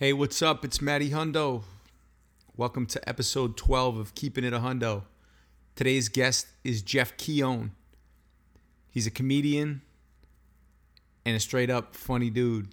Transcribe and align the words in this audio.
Hey, 0.00 0.12
what's 0.12 0.42
up? 0.42 0.64
It's 0.64 0.80
Matty 0.80 1.10
Hundo. 1.10 1.64
Welcome 2.56 2.86
to 2.86 3.08
episode 3.08 3.56
12 3.56 3.98
of 3.98 4.14
Keeping 4.14 4.44
It 4.44 4.52
a 4.52 4.60
Hundo. 4.60 5.02
Today's 5.74 6.08
guest 6.08 6.46
is 6.62 6.82
Jeff 6.82 7.14
Koen. 7.16 7.72
He's 8.88 9.08
a 9.08 9.10
comedian 9.10 9.82
and 11.26 11.34
a 11.34 11.40
straight 11.40 11.68
up 11.68 11.96
funny 11.96 12.30
dude. 12.30 12.68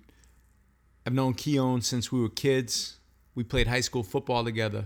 I've 1.03 1.13
known 1.15 1.33
Koen 1.33 1.81
since 1.81 2.11
we 2.11 2.21
were 2.21 2.29
kids. 2.29 2.99
We 3.33 3.43
played 3.43 3.65
high 3.65 3.81
school 3.81 4.03
football 4.03 4.43
together. 4.43 4.85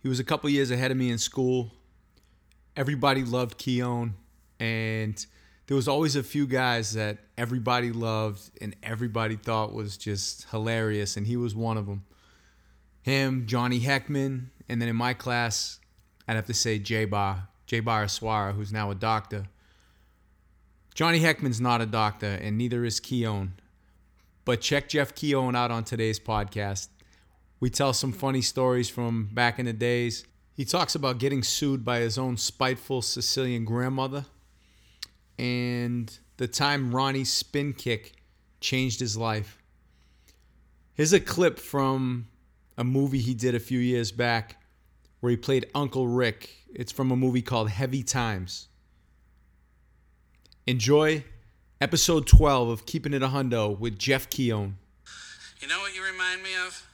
He 0.00 0.08
was 0.08 0.18
a 0.18 0.24
couple 0.24 0.50
years 0.50 0.72
ahead 0.72 0.90
of 0.90 0.96
me 0.96 1.12
in 1.12 1.18
school. 1.18 1.70
Everybody 2.76 3.22
loved 3.22 3.64
Koen, 3.64 4.14
and 4.58 5.24
there 5.68 5.76
was 5.76 5.86
always 5.86 6.16
a 6.16 6.22
few 6.22 6.46
guys 6.46 6.94
that 6.94 7.18
everybody 7.36 7.92
loved 7.92 8.50
and 8.62 8.74
everybody 8.82 9.36
thought 9.36 9.74
was 9.74 9.98
just 9.98 10.48
hilarious, 10.50 11.18
and 11.18 11.26
he 11.26 11.36
was 11.36 11.54
one 11.54 11.76
of 11.76 11.86
them. 11.86 12.04
Him, 13.02 13.46
Johnny 13.46 13.78
Heckman, 13.78 14.46
and 14.66 14.80
then 14.80 14.88
in 14.88 14.96
my 14.96 15.12
class, 15.12 15.78
I'd 16.26 16.36
have 16.36 16.46
to 16.46 16.54
say 16.54 16.78
J 16.78 17.04
Bar, 17.04 17.48
J 17.66 17.80
Bar 17.80 18.06
Aswara, 18.06 18.54
who's 18.54 18.72
now 18.72 18.90
a 18.90 18.94
doctor. 18.94 19.44
Johnny 20.94 21.20
Heckman's 21.20 21.60
not 21.60 21.82
a 21.82 21.86
doctor, 21.86 22.38
and 22.40 22.56
neither 22.56 22.86
is 22.86 22.98
Koen. 22.98 23.52
But 24.46 24.62
check 24.62 24.88
Jeff 24.88 25.14
Koen 25.14 25.54
out 25.54 25.70
on 25.70 25.84
today's 25.84 26.18
podcast. 26.18 26.88
We 27.60 27.68
tell 27.68 27.92
some 27.92 28.12
funny 28.12 28.40
stories 28.40 28.88
from 28.88 29.28
back 29.34 29.58
in 29.58 29.66
the 29.66 29.74
days. 29.74 30.24
He 30.54 30.64
talks 30.64 30.94
about 30.94 31.18
getting 31.18 31.42
sued 31.42 31.84
by 31.84 31.98
his 31.98 32.16
own 32.16 32.38
spiteful 32.38 33.02
Sicilian 33.02 33.66
grandmother 33.66 34.24
and 35.38 36.18
the 36.36 36.48
time 36.48 36.94
Ronnie's 36.94 37.32
spin 37.32 37.72
kick 37.72 38.14
changed 38.60 39.00
his 39.00 39.16
life. 39.16 39.58
Here's 40.94 41.12
a 41.12 41.20
clip 41.20 41.58
from 41.58 42.26
a 42.76 42.84
movie 42.84 43.20
he 43.20 43.34
did 43.34 43.54
a 43.54 43.60
few 43.60 43.78
years 43.78 44.10
back 44.12 44.60
where 45.20 45.30
he 45.30 45.36
played 45.36 45.66
Uncle 45.74 46.08
Rick. 46.08 46.50
It's 46.74 46.92
from 46.92 47.10
a 47.10 47.16
movie 47.16 47.42
called 47.42 47.70
Heavy 47.70 48.02
Times. 48.02 48.68
Enjoy 50.66 51.24
episode 51.80 52.26
12 52.26 52.68
of 52.68 52.86
Keeping 52.86 53.14
It 53.14 53.22
a 53.22 53.28
Hundo 53.28 53.78
with 53.78 53.98
Jeff 53.98 54.28
Koen. 54.28 54.76
You 55.60 55.68
know 55.68 55.78
what 55.80 55.94
you 55.94 56.04
remind 56.04 56.42
me 56.42 56.50
of? 56.66 56.84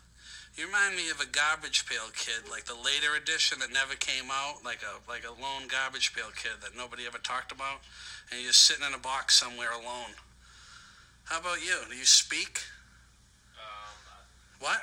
You 0.56 0.66
remind 0.66 0.94
me 0.94 1.10
of 1.10 1.20
a 1.20 1.26
garbage 1.26 1.84
pail 1.86 2.08
kid, 2.14 2.48
like 2.48 2.64
the 2.64 2.74
later 2.74 3.16
edition 3.20 3.58
that 3.58 3.72
never 3.72 3.94
came 3.94 4.30
out, 4.30 4.64
like 4.64 4.80
a 4.82 5.10
like 5.10 5.24
a 5.24 5.32
lone 5.42 5.66
garbage 5.66 6.14
pail 6.14 6.30
kid 6.36 6.62
that 6.62 6.76
nobody 6.76 7.06
ever 7.06 7.18
talked 7.18 7.50
about, 7.50 7.80
and 8.30 8.40
you're 8.40 8.50
just 8.50 8.62
sitting 8.62 8.86
in 8.86 8.94
a 8.94 8.98
box 8.98 9.34
somewhere 9.34 9.72
alone. 9.72 10.14
How 11.24 11.40
about 11.40 11.64
you? 11.64 11.76
Do 11.88 11.96
you 11.96 12.04
speak? 12.04 12.60
What? 14.60 14.80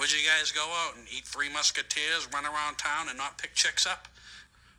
Would 0.00 0.12
you 0.12 0.26
guys 0.26 0.52
go 0.52 0.62
out 0.62 0.96
and 0.96 1.06
eat 1.14 1.24
Three 1.24 1.52
Musketeers, 1.52 2.28
run 2.32 2.46
around 2.46 2.78
town, 2.78 3.08
and 3.08 3.18
not 3.18 3.36
pick 3.36 3.54
chicks 3.54 3.86
up? 3.86 4.08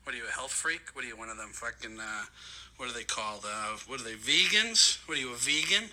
What 0.03 0.15
are 0.15 0.17
you, 0.17 0.23
a 0.27 0.31
health 0.31 0.51
freak? 0.51 0.81
What 0.93 1.05
are 1.05 1.07
you, 1.07 1.17
one 1.17 1.29
of 1.29 1.37
them 1.37 1.49
fucking, 1.53 1.99
uh, 1.99 2.23
what 2.77 2.89
are 2.89 2.93
they 2.93 3.03
called? 3.03 3.45
Uh, 3.45 3.77
what 3.85 4.01
are 4.01 4.03
they, 4.03 4.15
vegans? 4.15 4.97
What 5.07 5.17
are 5.17 5.21
you, 5.21 5.33
a 5.33 5.35
vegan? 5.35 5.89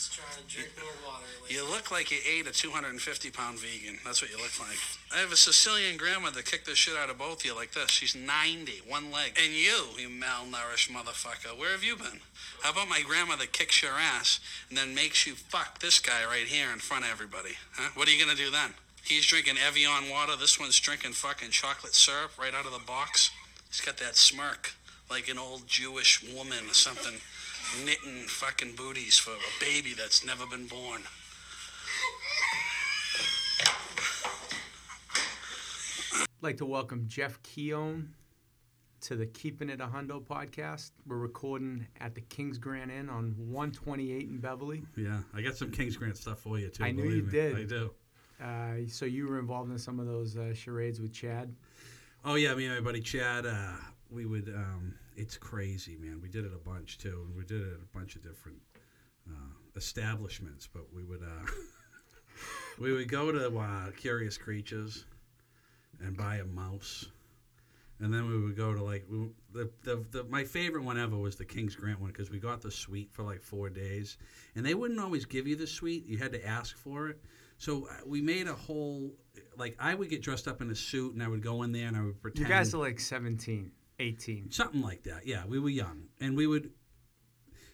No, 0.00 0.06
I'm 0.06 0.08
just 0.08 0.16
trying 0.16 0.40
to 0.40 0.54
drink 0.54 0.70
more 0.80 1.12
water. 1.12 1.26
Like, 1.42 1.52
You 1.52 1.68
look 1.68 1.90
like 1.90 2.10
you 2.10 2.18
ate 2.24 2.46
a 2.46 2.52
250 2.52 3.30
pound 3.30 3.58
vegan. 3.58 3.98
That's 4.04 4.22
what 4.22 4.30
you 4.30 4.38
look 4.38 4.58
like. 4.58 4.78
I 5.14 5.20
have 5.20 5.30
a 5.30 5.36
Sicilian 5.36 5.98
grandma 5.98 6.30
that 6.30 6.46
kicked 6.46 6.66
the 6.66 6.74
shit 6.74 6.96
out 6.96 7.10
of 7.10 7.18
both 7.18 7.40
of 7.40 7.44
you 7.44 7.54
like 7.54 7.72
this. 7.72 7.90
She's 7.90 8.14
90, 8.16 8.80
one 8.88 9.12
leg. 9.12 9.36
And 9.36 9.52
you, 9.52 9.92
you 9.98 10.08
malnourished 10.08 10.88
motherfucker, 10.88 11.58
where 11.58 11.72
have 11.72 11.84
you 11.84 11.96
been? 11.96 12.20
How 12.62 12.70
about 12.70 12.88
my 12.88 13.02
grandma 13.02 13.36
that 13.36 13.52
kicks 13.52 13.82
your 13.82 13.92
ass 13.92 14.40
and 14.70 14.78
then 14.78 14.94
makes 14.94 15.26
you 15.26 15.34
fuck 15.34 15.80
this 15.80 16.00
guy 16.00 16.24
right 16.24 16.46
here 16.46 16.72
in 16.72 16.78
front 16.78 17.04
of 17.04 17.10
everybody? 17.10 17.56
Huh? 17.72 17.90
What 17.94 18.08
are 18.08 18.10
you 18.10 18.24
gonna 18.24 18.36
do 18.36 18.50
then? 18.50 18.72
He's 19.04 19.26
drinking 19.26 19.56
Evian 19.58 20.08
water. 20.10 20.32
This 20.36 20.58
one's 20.58 20.80
drinking 20.80 21.12
fucking 21.12 21.50
chocolate 21.50 21.94
syrup 21.94 22.32
right 22.38 22.54
out 22.54 22.64
of 22.64 22.72
the 22.72 22.86
box. 22.86 23.30
He's 23.68 23.80
got 23.82 23.98
that 23.98 24.16
smirk 24.16 24.72
like 25.10 25.28
an 25.28 25.38
old 25.38 25.66
Jewish 25.66 26.22
woman 26.32 26.64
or 26.70 26.74
something 26.74 27.20
knitting 27.84 28.26
fucking 28.26 28.74
booties 28.76 29.18
for 29.18 29.30
a 29.32 29.60
baby 29.64 29.94
that's 29.94 30.24
never 30.24 30.46
been 30.46 30.66
born. 30.66 31.02
I'd 36.14 36.26
like 36.42 36.56
to 36.58 36.66
welcome 36.66 37.04
Jeff 37.06 37.38
Koen 37.42 38.14
to 39.02 39.16
the 39.16 39.26
Keeping 39.26 39.70
It 39.70 39.80
a 39.80 39.86
Hundo 39.86 40.22
podcast. 40.22 40.90
We're 41.06 41.16
recording 41.16 41.86
at 42.00 42.14
the 42.14 42.20
King's 42.22 42.58
Grant 42.58 42.90
Inn 42.90 43.08
on 43.08 43.34
128 43.38 44.28
in 44.28 44.38
Beverly. 44.38 44.82
Yeah, 44.96 45.20
I 45.34 45.42
got 45.42 45.56
some 45.56 45.70
Kings 45.70 45.96
Grant 45.96 46.16
stuff 46.16 46.38
for 46.40 46.58
you 46.58 46.68
too. 46.68 46.84
I 46.84 46.90
knew 46.92 47.08
you 47.08 47.22
me. 47.22 47.30
did. 47.30 47.56
I 47.56 47.64
do. 47.64 47.90
Uh, 48.42 48.88
so 48.88 49.04
you 49.04 49.26
were 49.28 49.38
involved 49.38 49.70
in 49.70 49.78
some 49.78 50.00
of 50.00 50.06
those 50.06 50.36
uh, 50.36 50.54
charades 50.54 51.00
with 51.00 51.12
Chad. 51.12 51.54
Oh 52.24 52.34
yeah, 52.34 52.54
me 52.54 52.66
and 52.66 52.74
my 52.74 52.80
buddy 52.80 53.00
Chad. 53.00 53.46
Uh, 53.46 53.72
we 54.10 54.24
would. 54.26 54.48
Um, 54.48 54.94
it's 55.20 55.36
crazy, 55.36 55.96
man. 55.96 56.20
We 56.22 56.28
did 56.28 56.44
it 56.44 56.52
a 56.54 56.68
bunch 56.68 56.98
too, 56.98 57.26
and 57.26 57.36
we 57.36 57.44
did 57.44 57.60
it 57.60 57.72
at 57.74 57.80
a 57.80 57.98
bunch 57.98 58.16
of 58.16 58.22
different 58.22 58.58
uh, 59.28 59.52
establishments. 59.76 60.68
But 60.72 60.92
we 60.92 61.04
would. 61.04 61.22
Uh, 61.22 61.50
we 62.80 62.92
would 62.92 63.08
go 63.08 63.30
to 63.30 63.58
uh, 63.58 63.90
Curious 63.92 64.38
Creatures 64.38 65.04
and 66.00 66.16
buy 66.16 66.36
a 66.36 66.44
mouse. 66.44 67.06
And 68.02 68.14
then 68.14 68.28
we 68.28 68.40
would 68.42 68.56
go 68.56 68.72
to 68.72 68.82
like 68.82 69.04
we, 69.10 69.28
the, 69.52 69.70
the 69.82 70.04
the 70.10 70.24
my 70.24 70.42
favorite 70.42 70.84
one 70.84 70.98
ever 70.98 71.18
was 71.18 71.36
the 71.36 71.44
King's 71.44 71.76
Grant 71.76 72.00
one 72.00 72.10
because 72.10 72.30
we 72.30 72.38
got 72.38 72.62
the 72.62 72.70
suite 72.70 73.10
for 73.12 73.22
like 73.22 73.42
four 73.42 73.68
days, 73.68 74.16
and 74.54 74.64
they 74.64 74.72
wouldn't 74.72 74.98
always 74.98 75.26
give 75.26 75.46
you 75.46 75.54
the 75.54 75.66
suite; 75.66 76.06
you 76.06 76.16
had 76.16 76.32
to 76.32 76.46
ask 76.46 76.78
for 76.78 77.08
it. 77.08 77.18
So 77.58 77.88
uh, 77.90 77.96
we 78.06 78.22
made 78.22 78.48
a 78.48 78.54
whole 78.54 79.10
like 79.58 79.76
I 79.78 79.94
would 79.94 80.08
get 80.08 80.22
dressed 80.22 80.48
up 80.48 80.62
in 80.62 80.70
a 80.70 80.74
suit 80.74 81.12
and 81.12 81.22
I 81.22 81.28
would 81.28 81.42
go 81.42 81.62
in 81.62 81.72
there 81.72 81.88
and 81.88 81.96
I 81.96 82.00
would 82.00 82.22
pretend. 82.22 82.48
You 82.48 82.54
guys 82.54 82.72
are 82.72 82.78
like 82.78 82.98
17, 82.98 83.70
18. 84.00 84.50
something 84.50 84.80
like 84.82 85.02
that. 85.04 85.26
Yeah, 85.26 85.44
we 85.46 85.58
were 85.58 85.68
young 85.68 86.04
and 86.20 86.36
we 86.36 86.46
would. 86.46 86.70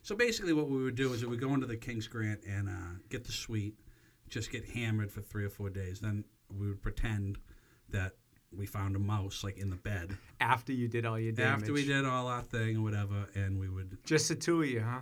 So 0.02 0.14
basically, 0.14 0.52
what 0.52 0.68
we 0.68 0.82
would 0.84 0.94
do 0.94 1.12
is 1.12 1.22
we 1.22 1.28
would 1.28 1.40
go 1.40 1.52
into 1.54 1.66
the 1.66 1.76
King's 1.76 2.06
Grant 2.06 2.40
and 2.48 2.68
uh, 2.68 2.98
get 3.08 3.24
the 3.24 3.32
suite, 3.32 3.74
just 4.28 4.50
get 4.52 4.64
hammered 4.64 5.10
for 5.10 5.20
three 5.20 5.44
or 5.44 5.50
four 5.50 5.68
days. 5.70 6.00
Then 6.00 6.24
we 6.56 6.68
would 6.68 6.82
pretend 6.82 7.38
that 7.90 8.12
we 8.56 8.66
found 8.66 8.94
a 8.96 8.98
mouse 9.00 9.42
like 9.42 9.58
in 9.58 9.70
the 9.70 9.76
bed 9.76 10.16
After 10.40 10.72
you 10.72 10.86
did 10.88 11.04
all 11.04 11.18
your 11.18 11.32
damage. 11.32 11.62
after 11.62 11.72
we 11.72 11.84
did 11.84 12.04
all 12.04 12.28
our 12.28 12.42
thing 12.42 12.76
or 12.76 12.82
whatever, 12.82 13.26
and 13.34 13.58
we 13.58 13.68
would. 13.68 13.98
Just 14.04 14.28
the 14.28 14.34
two 14.36 14.62
of 14.62 14.68
you, 14.68 14.80
huh? 14.80 15.00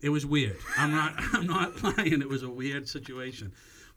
It 0.00 0.10
was 0.10 0.26
weird. 0.26 0.56
I'm 0.76 0.90
not. 0.90 1.14
I'm 1.32 1.46
not 1.46 1.82
lying. 1.82 2.20
It 2.20 2.28
was 2.28 2.42
a 2.42 2.50
weird 2.50 2.88
situation, 2.88 3.52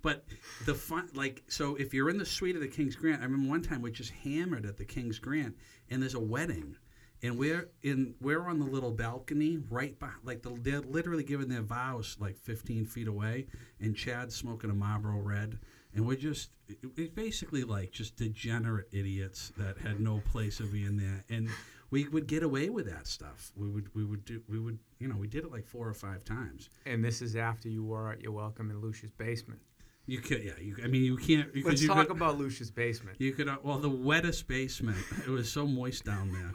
but 0.06 0.24
the 0.66 0.76
fun, 0.76 1.10
like, 1.16 1.42
so 1.48 1.76
if 1.78 1.92
you're 1.92 2.12
in 2.12 2.20
the 2.20 2.28
suite 2.28 2.56
of 2.56 2.62
the 2.62 2.68
King's 2.68 2.96
Grant, 2.96 3.22
I 3.22 3.26
remember 3.26 3.50
one 3.50 3.64
time 3.64 3.82
we 3.82 3.90
just 3.90 4.12
hammered 4.12 4.64
at 4.64 4.78
the 4.78 4.86
King's 4.86 5.18
Grant, 5.18 5.56
and 5.90 6.00
there's 6.00 6.14
a 6.14 6.20
wedding, 6.20 6.76
and 7.24 7.40
we're 7.40 7.70
in. 7.82 8.14
We're 8.22 8.48
on 8.48 8.60
the 8.60 8.68
little 8.68 8.92
balcony 8.92 9.58
right 9.68 9.98
by, 9.98 10.12
like, 10.24 10.44
the, 10.44 10.56
they're 10.62 10.82
literally 10.82 11.24
giving 11.24 11.50
their 11.50 11.64
vows 11.64 12.18
like 12.20 12.38
15 12.38 12.86
feet 12.86 13.08
away, 13.08 13.48
and 13.80 13.96
Chad's 13.96 14.36
smoking 14.36 14.70
a 14.70 14.76
Marlboro 14.76 15.18
Red, 15.18 15.58
and 15.96 16.06
we're 16.06 16.18
just, 16.18 16.52
it, 16.68 16.78
it's 16.96 17.10
basically 17.16 17.64
like 17.64 17.90
just 17.92 18.16
degenerate 18.16 18.90
idiots 18.92 19.54
that 19.58 19.80
had 19.80 20.00
no 20.00 20.22
place 20.32 20.60
of 20.60 20.72
being 20.72 20.98
there, 20.98 21.24
and 21.32 21.50
we 21.90 22.08
would 22.10 22.28
get 22.28 22.44
away 22.44 22.70
with 22.70 22.88
that 22.92 23.08
stuff. 23.08 23.52
We 23.58 23.70
would, 23.70 23.90
we 23.96 24.06
would 24.06 24.24
do, 24.24 24.40
we 24.48 24.60
would, 24.60 24.78
you 25.00 25.08
know, 25.08 25.18
we 25.18 25.26
did 25.26 25.46
it 25.46 25.52
like 25.52 25.66
four 25.66 25.88
or 25.88 25.96
five 25.96 26.24
times. 26.24 26.70
And 26.86 27.04
this 27.04 27.24
is 27.24 27.36
after 27.36 27.70
you 27.70 27.84
were 27.84 28.12
at 28.12 28.22
your 28.22 28.34
welcome 28.34 28.70
in 28.70 28.80
Lucia's 28.80 29.10
basement. 29.10 29.62
You 30.08 30.20
could, 30.20 30.44
yeah. 30.44 30.52
You, 30.62 30.76
I 30.84 30.88
mean, 30.88 31.04
you 31.04 31.18
can't. 31.18 31.54
You, 31.56 31.64
Let's 31.66 31.82
you 31.82 31.88
talk 31.88 32.08
could, 32.08 32.16
about 32.16 32.38
Lucia's 32.38 32.70
basement. 32.70 33.18
You 33.20 33.32
could, 33.34 33.48
uh, 33.48 33.58
well, 33.64 33.80
the 33.80 33.90
wettest 33.90 34.48
basement. 34.48 34.98
It 35.26 35.30
was 35.30 35.52
so 35.52 35.66
moist 35.66 36.06
down 36.06 36.32
there, 36.32 36.54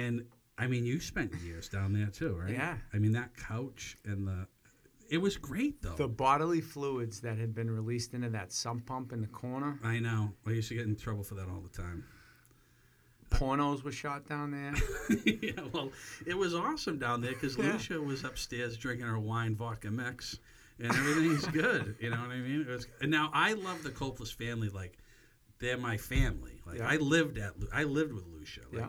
and 0.00 0.24
I 0.58 0.66
mean, 0.66 0.84
you 0.84 1.00
spent 1.00 1.32
years 1.44 1.68
down 1.68 1.92
there 1.92 2.06
too, 2.06 2.34
right? 2.34 2.52
Yeah. 2.52 2.76
I 2.92 2.98
mean, 2.98 3.12
that 3.12 3.36
couch 3.36 3.96
and 4.04 4.26
the, 4.28 4.46
it 5.08 5.18
was 5.18 5.36
great 5.36 5.82
though. 5.82 5.94
The 5.94 6.08
bodily 6.08 6.60
fluids 6.60 7.20
that 7.20 7.38
had 7.38 7.54
been 7.54 7.70
released 7.70 8.14
into 8.14 8.28
that 8.30 8.52
sump 8.52 8.86
pump 8.86 9.12
in 9.12 9.20
the 9.20 9.26
corner. 9.26 9.78
I 9.82 9.98
know. 9.98 10.32
I 10.46 10.50
used 10.50 10.68
to 10.68 10.74
get 10.74 10.86
in 10.86 10.96
trouble 10.96 11.22
for 11.22 11.34
that 11.34 11.48
all 11.48 11.60
the 11.60 11.82
time. 11.82 12.04
Pornos 13.30 13.82
were 13.82 13.92
shot 13.92 14.28
down 14.28 14.50
there. 14.50 14.74
yeah, 15.24 15.62
well, 15.72 15.90
it 16.26 16.36
was 16.36 16.54
awesome 16.54 16.98
down 16.98 17.22
there 17.22 17.32
because 17.32 17.56
Yeah. 17.56 17.72
Lucia 17.72 18.00
was 18.00 18.24
upstairs 18.24 18.76
drinking 18.76 19.06
her 19.06 19.18
wine 19.18 19.56
vodka 19.56 19.90
mix, 19.90 20.38
and 20.78 20.88
everything's 20.88 21.46
good. 21.46 21.96
You 22.00 22.10
know 22.10 22.16
what 22.16 22.30
I 22.30 22.38
mean? 22.38 22.62
It 22.62 22.68
was, 22.68 22.86
and 23.00 23.10
now 23.10 23.30
I 23.32 23.52
love 23.54 23.82
the 23.82 23.90
Copeless 23.90 24.30
family. 24.32 24.68
Like 24.68 24.98
they're 25.58 25.76
my 25.78 25.96
family. 25.96 26.60
Like 26.66 26.78
Yeah. 26.78 26.88
I 26.88 26.96
lived 26.96 27.38
at, 27.38 27.52
I 27.72 27.84
lived 27.84 28.12
with 28.12 28.24
Lucia. 28.26 28.60
Like 28.72 28.82
Yeah. 28.82 28.88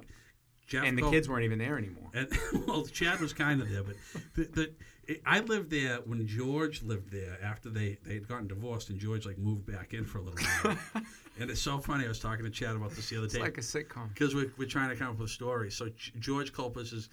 Jeff 0.65 0.85
and 0.85 0.97
the 0.97 1.01
Cop- 1.01 1.11
kids 1.11 1.27
weren't 1.27 1.43
even 1.43 1.59
there 1.59 1.77
anymore. 1.77 2.09
And 2.13 2.29
well, 2.67 2.85
Chad 2.85 3.19
was 3.19 3.33
kind 3.33 3.61
of 3.61 3.69
there, 3.69 3.83
but 3.83 3.95
the, 4.35 4.43
the 4.45 4.71
it, 5.05 5.21
I 5.25 5.41
lived 5.41 5.69
there 5.69 5.97
when 6.05 6.25
George 6.25 6.81
lived 6.81 7.11
there 7.11 7.37
after 7.43 7.69
they 7.69 7.97
they 8.05 8.13
had 8.13 8.27
gotten 8.27 8.47
divorced, 8.47 8.89
and 8.89 8.97
George 8.97 9.25
like 9.25 9.37
moved 9.37 9.65
back 9.65 9.93
in 9.93 10.05
for 10.05 10.19
a 10.19 10.21
little 10.21 10.39
while. 10.63 10.77
and 11.39 11.49
it's 11.51 11.61
so 11.61 11.77
funny. 11.79 12.05
I 12.05 12.07
was 12.07 12.19
talking 12.19 12.45
to 12.45 12.49
Chad 12.49 12.75
about 12.77 12.91
this 12.91 13.09
the 13.09 13.17
other 13.17 13.27
day. 13.27 13.31
It's 13.31 13.33
day 13.35 13.41
like 13.41 13.57
a 13.57 13.61
sitcom. 13.61 14.07
because 14.13 14.33
we're, 14.33 14.53
we're 14.57 14.67
trying 14.69 14.89
to 14.89 14.95
come 14.95 15.09
up 15.09 15.17
with 15.19 15.29
a 15.29 15.33
story. 15.33 15.69
So 15.69 15.89
G- 15.89 16.13
George 16.19 16.53
Culpus 16.53 16.93
is, 16.93 17.09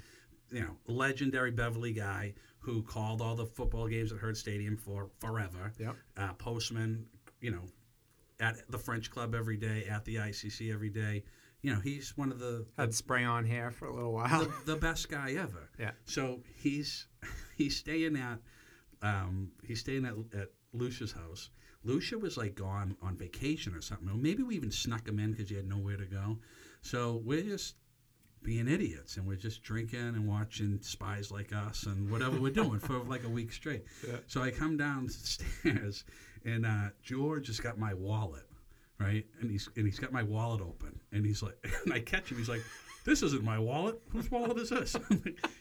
you 0.52 0.60
know, 0.60 0.76
legendary 0.86 1.50
Beverly 1.50 1.92
guy 1.92 2.34
who 2.60 2.82
called 2.82 3.20
all 3.20 3.34
the 3.34 3.46
football 3.46 3.88
games 3.88 4.12
at 4.12 4.18
Hurd 4.18 4.36
Stadium 4.36 4.76
for 4.76 5.10
forever. 5.18 5.72
Yep. 5.78 5.96
Uh, 6.16 6.32
postman, 6.34 7.06
you 7.40 7.50
know, 7.50 7.62
at 8.38 8.56
the 8.70 8.78
French 8.78 9.10
Club 9.10 9.34
every 9.34 9.56
day, 9.56 9.86
at 9.90 10.04
the 10.04 10.16
ICC 10.16 10.72
every 10.72 10.90
day. 10.90 11.24
You 11.62 11.74
know, 11.74 11.80
he's 11.80 12.16
one 12.16 12.30
of 12.32 12.38
the 12.38 12.66
Had 12.78 12.94
spray 12.94 13.24
on 13.24 13.44
hair 13.44 13.70
for 13.70 13.86
a 13.86 13.94
little 13.94 14.12
while. 14.12 14.44
the, 14.44 14.74
the 14.74 14.76
best 14.76 15.10
guy 15.10 15.32
ever. 15.32 15.70
Yeah. 15.78 15.90
So 16.04 16.40
he's 16.54 17.06
he's 17.56 17.76
staying 17.76 18.16
at 18.16 18.38
um, 19.02 19.50
he's 19.66 19.80
staying 19.80 20.04
at, 20.04 20.14
at 20.38 20.48
Lucia's 20.72 21.12
house. 21.12 21.50
Lucia 21.82 22.18
was 22.18 22.36
like 22.36 22.54
gone 22.54 22.96
on 23.02 23.16
vacation 23.16 23.74
or 23.74 23.80
something. 23.80 24.08
Or 24.08 24.14
maybe 24.14 24.42
we 24.42 24.54
even 24.54 24.70
snuck 24.70 25.08
him 25.08 25.18
in 25.18 25.32
because 25.32 25.48
he 25.48 25.56
had 25.56 25.66
nowhere 25.66 25.96
to 25.96 26.04
go. 26.04 26.38
So 26.82 27.22
we're 27.24 27.42
just 27.42 27.76
being 28.42 28.68
idiots 28.68 29.16
and 29.16 29.26
we're 29.26 29.36
just 29.36 29.62
drinking 29.62 30.00
and 30.00 30.26
watching 30.26 30.78
Spies 30.80 31.30
Like 31.30 31.52
Us 31.54 31.84
and 31.84 32.10
whatever 32.10 32.40
we're 32.40 32.50
doing 32.52 32.78
for 32.78 32.98
like 33.06 33.24
a 33.24 33.28
week 33.28 33.52
straight. 33.52 33.84
So 34.26 34.42
I 34.42 34.50
come 34.50 34.76
downstairs 34.76 36.04
and 36.44 36.64
uh, 36.64 36.88
George 37.02 37.48
has 37.48 37.60
got 37.60 37.78
my 37.78 37.92
wallet, 37.94 38.46
right? 38.98 39.26
And 39.40 39.50
he's 39.50 39.68
and 39.76 39.84
he's 39.84 39.98
got 39.98 40.12
my 40.12 40.22
wallet 40.22 40.60
open 40.60 40.98
and 41.12 41.24
he's 41.24 41.42
like, 41.42 41.56
and 41.84 41.92
I 41.92 42.00
catch 42.00 42.30
him. 42.30 42.38
He's 42.38 42.48
like, 42.48 42.62
"This 43.04 43.22
isn't 43.22 43.42
my 43.44 43.58
wallet. 43.58 44.00
Whose 44.10 44.30
wallet 44.30 44.58
is 44.58 44.70
this?" 44.70 44.96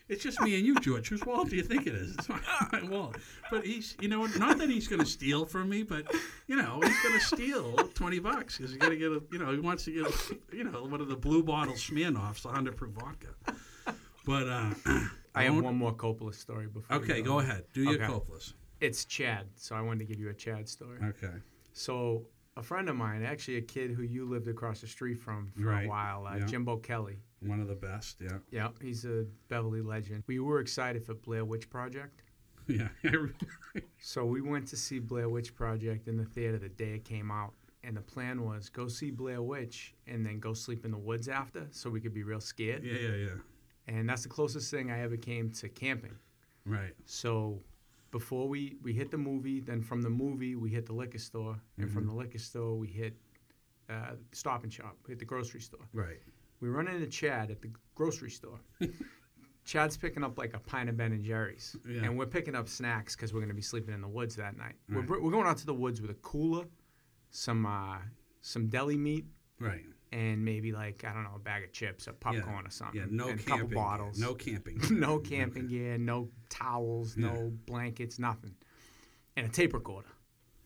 It's 0.09 0.23
just 0.23 0.41
me 0.41 0.55
and 0.57 0.65
you, 0.65 0.73
George. 0.79 1.07
Whose 1.09 1.23
wallet 1.23 1.51
do 1.51 1.55
you 1.55 1.61
think 1.63 1.85
it 1.85 1.93
is? 1.93 2.15
It's 2.17 2.27
my, 2.29 2.39
my 2.71 2.83
wallet. 2.89 3.17
But 3.51 3.63
he's, 3.63 3.95
you 4.01 4.07
know, 4.09 4.25
not 4.25 4.57
that 4.57 4.67
he's 4.69 4.87
going 4.87 4.99
to 5.01 5.05
steal 5.05 5.45
from 5.45 5.69
me, 5.69 5.83
but 5.83 6.11
you 6.47 6.55
know, 6.55 6.79
he's 6.83 6.99
going 7.03 7.13
to 7.19 7.23
steal 7.25 7.73
twenty 7.93 8.17
bucks 8.19 8.57
because 8.57 8.71
he's 8.71 8.79
going 8.79 8.91
to 8.93 8.97
get 8.97 9.11
a, 9.11 9.21
you 9.31 9.37
know, 9.37 9.51
he 9.51 9.59
wants 9.59 9.85
to 9.85 9.91
get, 9.91 10.07
a, 10.07 10.55
you 10.55 10.63
know, 10.63 10.83
one 10.85 10.99
of 11.01 11.07
the 11.09 11.15
blue 11.15 11.43
bottle 11.43 11.75
Smirnoffs, 11.75 12.41
the 12.41 12.49
hundred 12.49 12.75
proof 12.75 12.93
vodka. 12.93 13.27
But 14.25 14.47
uh, 14.47 14.73
I 15.35 15.43
have 15.43 15.55
one 15.61 15.75
more 15.75 15.93
Coppola 15.93 16.33
story 16.33 16.67
before. 16.67 16.97
Okay, 16.97 17.21
go 17.21 17.39
ahead. 17.39 17.65
Do 17.73 17.83
your 17.83 17.93
Okay. 18.03 18.05
Coppolas. 18.11 18.53
It's 18.81 19.05
Chad, 19.05 19.45
so 19.55 19.75
I 19.75 19.81
wanted 19.81 19.99
to 19.99 20.05
give 20.05 20.19
you 20.19 20.29
a 20.29 20.33
Chad 20.33 20.67
story. 20.67 20.97
Okay. 21.03 21.33
So 21.73 22.25
a 22.57 22.63
friend 22.63 22.89
of 22.89 22.95
mine, 22.95 23.23
actually 23.23 23.57
a 23.57 23.61
kid 23.61 23.91
who 23.91 24.03
you 24.03 24.25
lived 24.25 24.47
across 24.47 24.81
the 24.81 24.87
street 24.87 25.19
from 25.19 25.51
for 25.55 25.67
Right, 25.67 25.85
a 25.85 25.89
while, 25.89 26.25
uh, 26.25 26.37
yeah. 26.37 26.45
Jimbo 26.45 26.77
Kelly. 26.77 27.19
One 27.41 27.61
of 27.61 27.67
the 27.67 27.75
best. 27.75 28.17
Yeah. 28.21 28.37
Yeah, 28.51 28.67
he's 28.81 29.05
a 29.05 29.25
Beverly 29.47 29.81
legend. 29.81 30.23
We 30.27 30.39
were 30.39 30.59
excited 30.59 31.05
for 31.05 31.13
Blair 31.13 31.45
Witch 31.45 31.69
Project. 31.69 32.21
Yeah. 32.67 32.89
So 34.01 34.25
we 34.25 34.41
went 34.41 34.67
to 34.67 34.77
see 34.77 34.99
Blair 34.99 35.27
Witch 35.27 35.55
Project 35.55 36.07
in 36.07 36.17
the 36.17 36.23
theater 36.25 36.57
the 36.59 36.69
day 36.69 36.93
it 36.95 37.03
came 37.03 37.31
out. 37.31 37.53
And 37.83 37.97
the 37.97 38.01
plan 38.01 38.43
was 38.45 38.69
go 38.69 38.87
see 38.87 39.09
Blair 39.11 39.41
Witch 39.41 39.95
and 40.07 40.25
then 40.25 40.39
go 40.39 40.53
sleep 40.53 40.85
in 40.85 40.91
the 40.91 40.97
woods 40.97 41.27
after 41.27 41.67
so 41.71 41.89
we 41.89 41.99
could 41.99 42.13
be 42.13 42.23
real 42.23 42.39
scared. 42.41 42.83
yeah. 42.83 42.93
Yeah. 42.93 43.15
Yeah. 43.15 43.37
And 43.87 44.07
that's 44.07 44.21
the 44.23 44.29
closest 44.29 44.69
thing 44.69 44.91
I 44.91 45.01
ever 45.01 45.17
came 45.17 45.49
to 45.53 45.67
camping. 45.69 46.13
Right. 46.65 46.93
So 47.05 47.59
before 48.11 48.47
we, 48.47 48.77
we 48.83 48.93
hit 48.93 49.09
the 49.09 49.17
movie, 49.17 49.59
then 49.61 49.81
from 49.81 50.01
the 50.03 50.09
movie 50.09 50.55
we 50.55 50.69
hit 50.69 50.85
the 50.85 50.93
liquor 50.93 51.17
store, 51.17 51.55
and 51.77 51.91
from 51.91 52.05
the 52.05 52.13
liquor 52.13 52.37
store 52.39 52.75
we 52.75 52.87
hit 52.87 53.15
uh, 53.89 54.11
Stop 54.31 54.63
and 54.63 54.71
Shop, 54.71 54.95
hit 55.07 55.17
the 55.17 55.25
grocery 55.25 55.61
store. 55.61 55.87
Right. 55.93 56.19
We 56.61 56.69
run 56.69 56.87
into 56.87 57.07
Chad 57.07 57.51
at 57.51 57.61
the 57.61 57.71
grocery 57.95 58.29
store. 58.31 58.59
Chad's 59.65 59.97
picking 59.97 60.23
up 60.23 60.37
like 60.37 60.53
a 60.55 60.59
pint 60.59 60.89
of 60.89 60.97
Ben 60.97 61.11
and 61.11 61.23
Jerry's, 61.23 61.75
Yeah. 61.87 62.03
and 62.03 62.17
we're 62.17 62.25
picking 62.25 62.55
up 62.55 62.67
snacks 62.67 63.15
because 63.15 63.33
we're 63.33 63.39
going 63.41 63.49
to 63.49 63.55
be 63.55 63.61
sleeping 63.61 63.93
in 63.93 64.01
the 64.01 64.07
woods 64.07 64.35
that 64.37 64.57
night. 64.57 64.75
We're, 64.89 65.03
we're 65.21 65.31
going 65.31 65.45
out 65.45 65.57
to 65.57 65.65
the 65.65 65.73
woods 65.75 66.01
with 66.01 66.09
a 66.09 66.15
cooler, 66.15 66.65
some 67.29 67.65
uh, 67.65 67.97
some 68.41 68.67
deli 68.67 68.97
meat, 68.97 69.25
Right. 69.59 69.83
and 70.11 70.43
maybe 70.43 70.71
like 70.71 71.03
I 71.05 71.13
don't 71.13 71.23
know 71.23 71.33
a 71.35 71.39
bag 71.39 71.63
of 71.65 71.71
chips 71.71 72.07
a 72.07 72.13
popcorn 72.13 72.65
or 72.65 72.71
something. 72.71 72.99
Yeah. 72.99 73.07
No 73.11 73.27
and 73.27 73.39
a 73.39 73.43
camping. 73.43 73.67
couple 73.69 73.75
bottles. 73.75 74.17
No 74.17 74.33
camping. 74.33 74.81
no 74.91 75.19
camping 75.19 75.67
gear, 75.67 75.97
no 75.99 76.29
towels, 76.49 77.15
no 77.15 77.51
blankets, 77.67 78.17
nothing, 78.17 78.55
and 79.37 79.45
a 79.45 79.49
tape 79.49 79.73
recorder, 79.75 80.09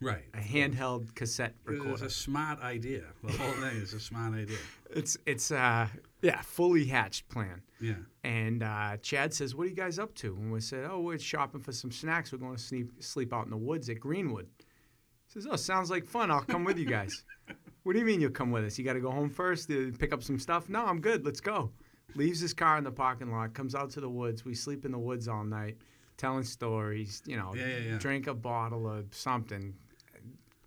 Right. 0.04 0.26
a 0.34 0.38
handheld 0.38 1.14
cassette 1.16 1.56
recorder. 1.66 1.94
It's 1.94 2.02
a 2.02 2.10
smart 2.10 2.62
idea. 2.62 3.04
The 3.24 3.32
whole 3.34 3.52
thing 3.54 3.78
is 3.82 3.94
a 3.94 4.00
smart 4.00 4.34
idea. 4.34 4.58
It's 4.96 5.18
it's 5.26 5.50
uh 5.50 5.88
yeah 6.22 6.40
fully 6.42 6.86
hatched 6.86 7.28
plan. 7.28 7.64
Yeah. 7.82 7.96
And 8.24 8.62
uh, 8.62 8.98
Chad 9.02 9.34
says, 9.34 9.56
"What 9.56 9.66
are 9.66 9.70
you 9.72 9.76
guys 9.76 9.98
up 9.98 10.14
to?" 10.16 10.36
And 10.36 10.52
we 10.52 10.60
said, 10.62 10.88
"Oh, 10.90 11.00
we're 11.00 11.18
shopping 11.18 11.62
for 11.62 11.72
some 11.72 11.92
snacks. 11.92 12.32
We're 12.32 12.38
going 12.38 12.56
to 12.56 12.62
sleep 12.62 12.92
sleep 13.04 13.34
out 13.34 13.46
in 13.46 13.50
the 13.50 13.58
woods 13.58 13.90
at 13.90 14.00
Greenwood." 14.00 14.48
He 14.60 15.32
says, 15.34 15.48
"Oh, 15.50 15.56
sounds 15.56 15.90
like 15.90 16.06
fun. 16.06 16.30
I'll 16.30 16.42
come 16.44 16.64
with 16.64 16.78
you 16.78 16.86
guys." 16.86 17.24
what 17.84 17.94
do 17.94 18.00
you 18.00 18.06
mean 18.06 18.22
you'll 18.22 18.30
come 18.32 18.52
with 18.52 18.64
us? 18.66 18.78
You 18.78 18.86
got 18.86 18.94
to 18.94 19.00
go 19.02 19.10
home 19.10 19.32
first 19.32 19.68
to 19.70 19.92
pick 19.94 20.14
up 20.14 20.22
some 20.22 20.38
stuff. 20.38 20.70
No, 20.70 20.86
I'm 20.86 21.02
good. 21.02 21.26
Let's 21.26 21.42
go. 21.42 21.72
Leaves 22.14 22.40
his 22.40 22.54
car 22.54 22.78
in 22.78 22.84
the 22.84 22.92
parking 22.92 23.32
lot. 23.32 23.56
Comes 23.56 23.74
out 23.74 23.90
to 23.92 24.00
the 24.00 24.10
woods. 24.10 24.46
We 24.46 24.54
sleep 24.54 24.86
in 24.86 24.92
the 24.92 25.00
woods 25.00 25.28
all 25.28 25.44
night, 25.44 25.78
telling 26.18 26.44
stories. 26.44 27.24
You 27.26 27.38
know, 27.38 27.56
Yeah, 27.56 27.66
yeah, 27.68 27.78
yeah. 27.94 27.98
drink 27.98 28.28
a 28.28 28.36
bottle 28.36 28.88
of 28.88 29.06
something, 29.16 29.74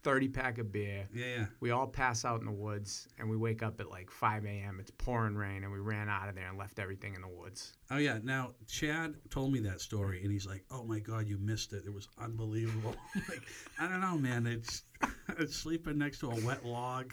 thirty 0.06 0.28
pack 0.28 0.58
of 0.58 0.70
beer. 0.70 1.08
Yeah. 1.12 1.24
Yeah. 1.26 1.44
We 1.58 1.72
all 1.72 1.88
pass 1.88 2.24
out 2.24 2.38
in 2.38 2.46
the 2.46 2.52
woods, 2.52 3.08
and 3.18 3.28
we 3.28 3.36
wake 3.36 3.64
up 3.64 3.80
at 3.80 3.90
like 3.90 4.08
5 4.08 4.44
a.m. 4.44 4.78
It's 4.80 4.92
pouring 4.92 5.34
rain, 5.34 5.64
and 5.64 5.72
we 5.72 5.80
ran 5.80 6.08
out 6.08 6.28
of 6.28 6.36
there 6.36 6.48
and 6.48 6.56
left 6.56 6.78
everything 6.78 7.14
in 7.14 7.22
the 7.22 7.28
woods. 7.28 7.72
Oh 7.90 7.96
yeah. 7.96 8.18
Now 8.22 8.52
Chad 8.68 9.16
told 9.30 9.52
me 9.52 9.58
that 9.60 9.80
story, 9.80 10.22
and 10.22 10.30
he's 10.30 10.46
like, 10.46 10.64
"Oh 10.70 10.84
my 10.84 11.00
God, 11.00 11.26
you 11.26 11.38
missed 11.38 11.72
it. 11.72 11.82
It 11.84 11.92
was 11.92 12.08
unbelievable." 12.22 12.94
like, 13.28 13.42
I 13.80 13.88
don't 13.88 14.00
know, 14.00 14.16
man. 14.16 14.46
It's, 14.46 14.84
it's 15.38 15.56
sleeping 15.56 15.98
next 15.98 16.20
to 16.20 16.30
a 16.30 16.40
wet 16.46 16.64
log. 16.64 17.12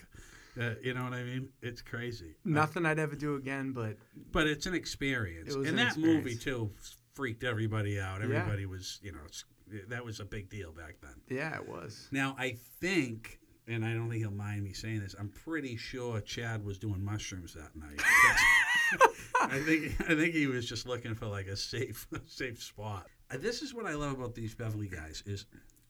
Uh, 0.61 0.75
you 0.83 0.93
know 0.93 1.03
what 1.03 1.13
I 1.13 1.23
mean? 1.23 1.49
It's 1.63 1.81
crazy. 1.81 2.35
Nothing 2.45 2.85
I'd 2.85 2.99
ever 2.99 3.15
do 3.15 3.35
again, 3.35 3.71
but 3.71 3.97
But 4.31 4.45
it's 4.45 4.67
an 4.67 4.75
experience. 4.75 5.51
It 5.51 5.57
was 5.57 5.67
and 5.67 5.79
an 5.79 5.87
that 5.87 5.97
movie 5.97 6.35
too 6.35 6.69
freaked 7.15 7.43
everybody 7.43 7.99
out. 7.99 8.19
Yeah. 8.19 8.37
Everybody 8.37 8.67
was, 8.67 8.99
you 9.01 9.11
know, 9.11 9.19
it's- 9.25 9.45
that 9.89 10.03
was 10.05 10.19
a 10.19 10.25
big 10.25 10.49
deal 10.49 10.71
back 10.71 10.95
then. 11.01 11.15
yeah, 11.29 11.55
it 11.55 11.67
was. 11.67 12.07
Now 12.11 12.35
I 12.37 12.57
think, 12.81 13.39
and 13.67 13.83
I 13.85 13.93
don't 13.93 14.09
think 14.09 14.21
he'll 14.21 14.31
mind 14.31 14.63
me 14.63 14.73
saying 14.73 14.99
this. 14.99 15.15
I'm 15.19 15.29
pretty 15.29 15.77
sure 15.77 16.19
Chad 16.21 16.63
was 16.65 16.77
doing 16.77 17.03
mushrooms 17.03 17.53
that 17.53 17.75
night. 17.75 17.99
I 19.41 19.59
think 19.59 19.95
I 20.09 20.15
think 20.15 20.33
he 20.33 20.47
was 20.47 20.67
just 20.67 20.87
looking 20.87 21.15
for 21.15 21.25
like 21.27 21.47
a 21.47 21.55
safe 21.57 22.07
safe 22.27 22.61
spot. 22.61 23.07
Uh, 23.31 23.37
This 23.37 23.61
is 23.61 23.73
what 23.73 23.85
I 23.85 23.93
love 23.95 24.13
about 24.19 24.35
these 24.35 24.53
Beverly 24.55 24.87
guys 24.87 25.23
is 25.25 25.45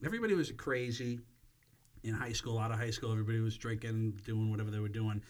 everybody 0.05 0.33
was 0.33 0.51
crazy 0.51 1.19
in 2.03 2.13
high 2.13 2.33
school, 2.33 2.57
out 2.59 2.71
of 2.71 2.77
high 2.79 2.89
school. 2.91 3.11
Everybody 3.11 3.39
was 3.39 3.57
drinking, 3.57 4.19
doing 4.25 4.49
whatever 4.51 4.71
they 4.71 4.79
were 4.79 4.89
doing, 4.89 5.21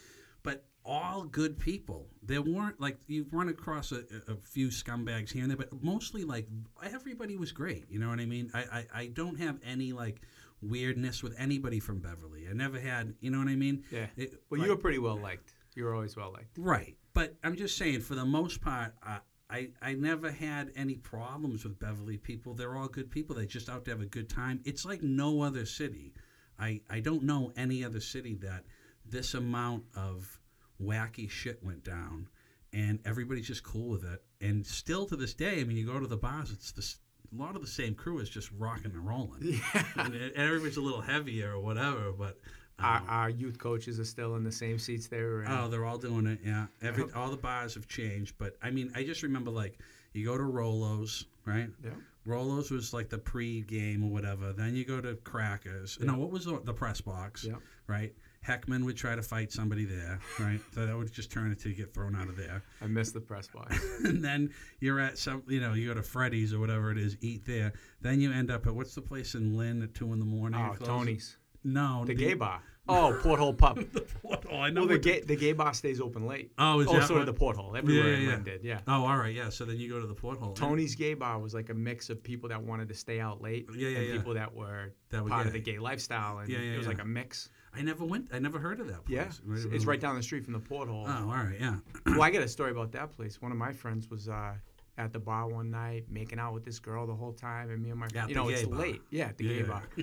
but 0.43 0.65
all 0.85 1.23
good 1.23 1.57
people. 1.59 2.07
There 2.21 2.41
weren't 2.41 2.79
like 2.79 2.97
you've 3.07 3.33
run 3.33 3.49
across 3.49 3.91
a, 3.91 4.03
a 4.27 4.35
few 4.43 4.67
scumbags 4.67 5.31
here 5.31 5.41
and 5.43 5.49
there, 5.51 5.57
but 5.57 5.81
mostly 5.83 6.23
like 6.23 6.47
everybody 6.83 7.35
was 7.37 7.51
great. 7.51 7.85
You 7.89 7.99
know 7.99 8.09
what 8.09 8.19
I 8.19 8.25
mean? 8.25 8.51
I, 8.53 8.59
I, 8.59 8.85
I 8.93 9.07
don't 9.07 9.39
have 9.39 9.59
any 9.65 9.93
like 9.93 10.21
weirdness 10.61 11.21
with 11.23 11.35
anybody 11.37 11.79
from 11.79 11.99
Beverly. 11.99 12.47
I 12.49 12.53
never 12.53 12.79
had. 12.79 13.13
You 13.19 13.31
know 13.31 13.39
what 13.39 13.47
I 13.47 13.55
mean? 13.55 13.83
Yeah. 13.91 14.07
It- 14.17 14.41
Well, 14.49 14.59
like- 14.59 14.67
you 14.67 14.73
were 14.75 14.81
pretty 14.81 14.99
well 14.99 15.17
liked. 15.17 15.53
You 15.75 15.85
were 15.85 15.93
always 15.95 16.15
well 16.15 16.31
liked. 16.31 16.57
Right. 16.57 16.95
But 17.13 17.35
I'm 17.43 17.55
just 17.55 17.77
saying, 17.77 18.01
for 18.01 18.15
the 18.15 18.25
most 18.25 18.61
part, 18.61 18.93
uh, 19.05 19.19
I, 19.49 19.69
I 19.81 19.93
never 19.93 20.31
had 20.31 20.71
any 20.75 20.95
problems 20.95 21.63
with 21.63 21.79
Beverly 21.79 22.17
people. 22.17 22.53
They're 22.53 22.75
all 22.75 22.87
good 22.87 23.09
people. 23.11 23.35
They're 23.35 23.45
just 23.45 23.69
out 23.69 23.85
to 23.85 23.91
have 23.91 24.01
a 24.01 24.05
good 24.05 24.29
time. 24.29 24.61
It's 24.65 24.85
like 24.85 25.01
no 25.03 25.41
other 25.41 25.65
city. 25.65 26.13
I, 26.59 26.81
I 26.89 26.99
don't 26.99 27.23
know 27.23 27.51
any 27.57 27.83
other 27.83 27.99
city 27.99 28.35
that 28.41 28.65
this 29.05 29.33
amount 29.33 29.83
of 29.95 30.39
wacky 30.83 31.29
shit 31.29 31.63
went 31.63 31.83
down 31.83 32.27
and 32.73 32.99
everybody's 33.05 33.47
just 33.47 33.63
cool 33.63 33.89
with 33.89 34.03
it. 34.03 34.23
And 34.41 34.65
still 34.65 35.05
to 35.07 35.15
this 35.15 35.33
day, 35.33 35.61
I 35.61 35.63
mean, 35.63 35.77
you 35.77 35.85
go 35.85 35.99
to 35.99 36.07
the 36.07 36.17
bars, 36.17 36.51
it's 36.51 36.71
this. 36.71 36.97
A 37.31 37.41
lot 37.41 37.55
of 37.55 37.61
the 37.61 37.67
same 37.67 37.95
crew 37.95 38.19
is 38.19 38.29
just 38.29 38.51
rocking 38.59 38.91
and 38.91 39.07
rolling. 39.07 39.39
Yeah. 39.41 39.83
And, 39.95 40.13
and 40.13 40.35
everybody's 40.35 40.77
a 40.77 40.81
little 40.81 41.01
heavier 41.01 41.53
or 41.53 41.59
whatever, 41.59 42.11
but 42.11 42.37
Our, 42.79 42.97
um, 42.97 43.05
our 43.07 43.29
youth 43.29 43.57
coaches 43.59 43.99
are 43.99 44.05
still 44.05 44.35
in 44.35 44.43
the 44.43 44.51
same 44.51 44.79
seats 44.79 45.07
they 45.07 45.21
were 45.21 45.43
in. 45.43 45.51
Oh, 45.51 45.67
they're 45.67 45.85
all 45.85 45.97
doing 45.97 46.27
it. 46.27 46.39
Yeah, 46.43 46.65
every 46.81 47.05
all 47.15 47.29
the 47.29 47.37
bars 47.37 47.75
have 47.75 47.87
changed, 47.87 48.35
but 48.37 48.55
I 48.61 48.71
mean, 48.71 48.91
I 48.95 49.03
just 49.03 49.23
remember 49.23 49.51
like 49.51 49.77
you 50.13 50.25
go 50.25 50.37
to 50.37 50.43
Rolo's, 50.43 51.25
right? 51.45 51.69
Yeah. 51.83 51.91
Rolo's 52.25 52.71
was 52.71 52.93
like 52.93 53.09
the 53.09 53.17
pre-game 53.17 54.03
or 54.03 54.09
whatever. 54.09 54.53
Then 54.53 54.75
you 54.75 54.85
go 54.85 55.01
to 55.01 55.15
Crackers. 55.15 55.99
No, 56.01 56.15
what 56.17 56.31
was 56.31 56.45
the, 56.45 56.59
the 56.63 56.73
press 56.73 57.01
box? 57.01 57.43
Yeah. 57.43 57.55
Right. 57.87 58.13
Heckman 58.45 58.83
would 58.85 58.97
try 58.97 59.15
to 59.15 59.21
fight 59.21 59.51
somebody 59.51 59.85
there, 59.85 60.19
right? 60.39 60.59
so 60.73 60.85
that 60.85 60.95
would 60.97 61.11
just 61.11 61.31
turn 61.31 61.51
it 61.51 61.59
to 61.61 61.69
you 61.69 61.75
get 61.75 61.93
thrown 61.93 62.15
out 62.15 62.27
of 62.27 62.35
there. 62.35 62.61
I 62.81 62.87
miss 62.87 63.11
the 63.11 63.21
press 63.21 63.47
box. 63.47 63.79
and 64.03 64.23
then 64.23 64.49
you're 64.79 64.99
at 64.99 65.17
some, 65.17 65.43
you 65.47 65.61
know, 65.61 65.73
you 65.73 65.87
go 65.87 65.93
to 65.93 66.03
Freddy's 66.03 66.53
or 66.53 66.59
whatever 66.59 66.91
it 66.91 66.97
is, 66.97 67.17
eat 67.21 67.45
there. 67.45 67.73
Then 68.01 68.19
you 68.19 68.31
end 68.31 68.51
up 68.51 68.67
at 68.67 68.75
what's 68.75 68.95
the 68.95 69.01
place 69.01 69.35
in 69.35 69.55
Lynn 69.57 69.81
at 69.81 69.93
two 69.93 70.11
in 70.13 70.19
the 70.19 70.25
morning? 70.25 70.59
oh, 70.59 70.75
Tony's. 70.83 71.37
No, 71.63 72.03
The 72.05 72.13
gay 72.13 72.33
bar. 72.33 72.61
Oh, 72.89 73.17
Porthole 73.23 73.53
Pub. 73.53 73.79
Oh, 74.51 74.59
I 74.59 74.69
know. 74.69 74.81
Well, 74.81 74.89
the 74.89 74.99
gay, 74.99 75.21
the 75.21 75.37
gay 75.37 75.53
bar 75.53 75.73
stays 75.73 76.01
open 76.01 76.27
late. 76.27 76.51
Oh, 76.57 76.81
is 76.81 76.87
oh, 76.89 76.99
that 76.99 77.07
so 77.07 77.17
did 77.17 77.27
the 77.27 77.33
Porthole. 77.33 77.77
Everywhere 77.77 78.09
Yeah, 78.09 78.15
in 78.17 78.21
yeah, 78.23 78.27
Lynn 78.29 78.43
yeah. 78.45 78.51
did, 78.51 78.63
yeah. 78.63 78.79
Oh, 78.89 79.05
all 79.05 79.17
right, 79.17 79.33
yeah. 79.33 79.47
So 79.49 79.63
then 79.63 79.77
you 79.77 79.89
go 79.89 80.01
to 80.01 80.05
the 80.05 80.13
porthole. 80.13 80.51
Tony's 80.53 80.93
Gay 80.93 81.13
Bar 81.13 81.39
was 81.39 81.53
like 81.53 81.69
a 81.69 81.73
mix 81.73 82.09
of 82.09 82.21
people 82.21 82.49
that 82.49 82.61
wanted 82.61 82.89
to 82.89 82.93
stay 82.93 83.21
out 83.21 83.41
late 83.41 83.67
Yeah, 83.73 83.87
yeah, 83.87 83.97
and 83.99 84.07
yeah. 84.07 84.13
people 84.17 84.33
that 84.33 84.53
were 84.53 84.93
That 85.11 85.23
were 85.23 85.29
part 85.29 85.47
of 85.47 85.53
the 85.53 85.59
gay 85.61 85.79
lifestyle. 85.79 86.39
And 86.39 86.49
Yeah, 86.49 86.59
yeah, 86.59 86.73
it 86.73 86.77
was 86.77 86.85
yeah. 86.85 86.91
like 86.91 87.01
a 87.01 87.05
mix. 87.05 87.49
I 87.75 87.81
never 87.81 88.05
went. 88.05 88.29
I 88.33 88.39
never 88.39 88.59
heard 88.59 88.79
of 88.79 88.87
that 88.87 89.05
place. 89.05 89.15
Yeah. 89.17 89.53
It's, 89.53 89.65
it's 89.65 89.85
right 89.85 89.99
down 89.99 90.15
the 90.15 90.23
street 90.23 90.43
from 90.43 90.53
the 90.53 90.59
porthole. 90.59 91.05
Oh, 91.07 91.11
all 91.11 91.25
right, 91.25 91.57
yeah. 91.59 91.77
well, 92.05 92.21
I 92.21 92.29
got 92.31 92.43
a 92.43 92.47
story 92.47 92.71
about 92.71 92.91
that 92.93 93.11
place. 93.11 93.41
One 93.41 93.51
of 93.51 93.57
my 93.57 93.71
friends 93.71 94.09
was 94.09 94.29
uh, 94.29 94.53
at 94.97 95.11
the 95.11 95.19
bar 95.19 95.47
one 95.47 95.71
night, 95.71 96.05
making 96.09 96.37
out 96.39 96.53
with 96.53 96.63
this 96.63 96.77
girl 96.79 97.07
the 97.07 97.15
whole 97.15 97.33
time, 97.33 97.69
and 97.71 97.81
me 97.81 97.89
and 97.89 97.99
my 97.99 98.07
At 98.15 98.29
you 98.29 98.35
know 98.35 98.47
gay 98.47 98.55
it's 98.55 98.67
bar. 98.67 98.79
late, 98.79 99.01
yeah, 99.09 99.25
at 99.25 99.37
the 99.37 99.47
gay 99.47 99.57
Yeah. 99.61 99.63
bar, 99.65 99.83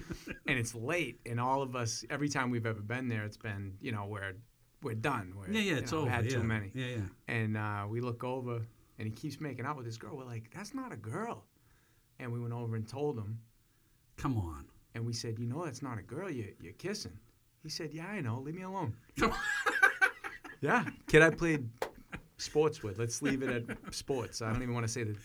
and 0.49 0.59
it's 0.59 0.75
late, 0.75 1.21
and 1.27 1.39
all 1.41 1.62
of 1.62 1.77
us 1.77 2.05
every 2.11 2.29
time 2.29 2.50
we've 2.50 2.67
ever 2.67 2.81
been 2.83 3.09
there, 3.09 3.25
it's 3.25 3.37
been 3.37 3.75
you 3.81 3.93
know 3.93 4.07
we're 4.07 4.33
we're 4.83 4.95
done. 4.95 5.33
We're, 5.37 5.50
Yeah, 5.53 5.61
yeah, 5.61 5.75
it's 5.79 5.93
know, 5.93 5.99
over. 6.00 6.11
Had 6.11 6.25
yeah. 6.25 6.31
too 6.39 6.43
many, 6.43 6.71
Yeah, 6.75 6.87
yeah. 6.87 7.03
and 7.29 7.57
uh, 7.57 7.87
we 7.89 8.00
look 8.00 8.25
over, 8.25 8.57
and 8.99 9.07
he 9.07 9.11
keeps 9.12 9.41
making 9.41 9.65
out 9.65 9.77
with 9.77 9.87
this 9.87 9.97
girl. 9.99 10.17
We're 10.17 10.25
like, 10.25 10.50
that's 10.55 10.75
not 10.75 10.93
a 10.93 10.97
girl, 10.97 11.45
and 12.19 12.33
we 12.33 12.41
went 12.41 12.53
over 12.55 12.75
and 12.75 12.89
told 12.89 13.17
him, 13.17 13.39
Come 14.17 14.37
on. 14.39 14.65
and 14.95 15.07
we 15.07 15.12
said, 15.12 15.39
you 15.39 15.47
know, 15.47 15.65
that's 15.65 15.83
not 15.83 15.99
a 15.99 16.03
girl. 16.03 16.29
You 16.31 16.53
you're 16.61 16.73
kissing. 16.75 17.17
He 17.62 17.69
said, 17.69 17.93
yeah, 17.93 18.07
I 18.07 18.21
know. 18.21 18.40
Leave 18.40 18.55
me 18.55 18.62
alone. 18.62 18.95
Yeah, 20.62 20.85
kid, 21.07 21.23
I 21.23 21.31
played 21.31 21.69
sports 22.37 22.83
with. 22.83 22.99
Let's 22.99 23.23
leave 23.23 23.43
it 23.43 23.49
at 23.71 23.95
sports. 23.95 24.43
I 24.43 24.52
don't 24.52 24.62
even 24.62 24.75
want 24.75 24.85
to 24.87 24.93
say 24.93 25.05
that. 25.05 25.17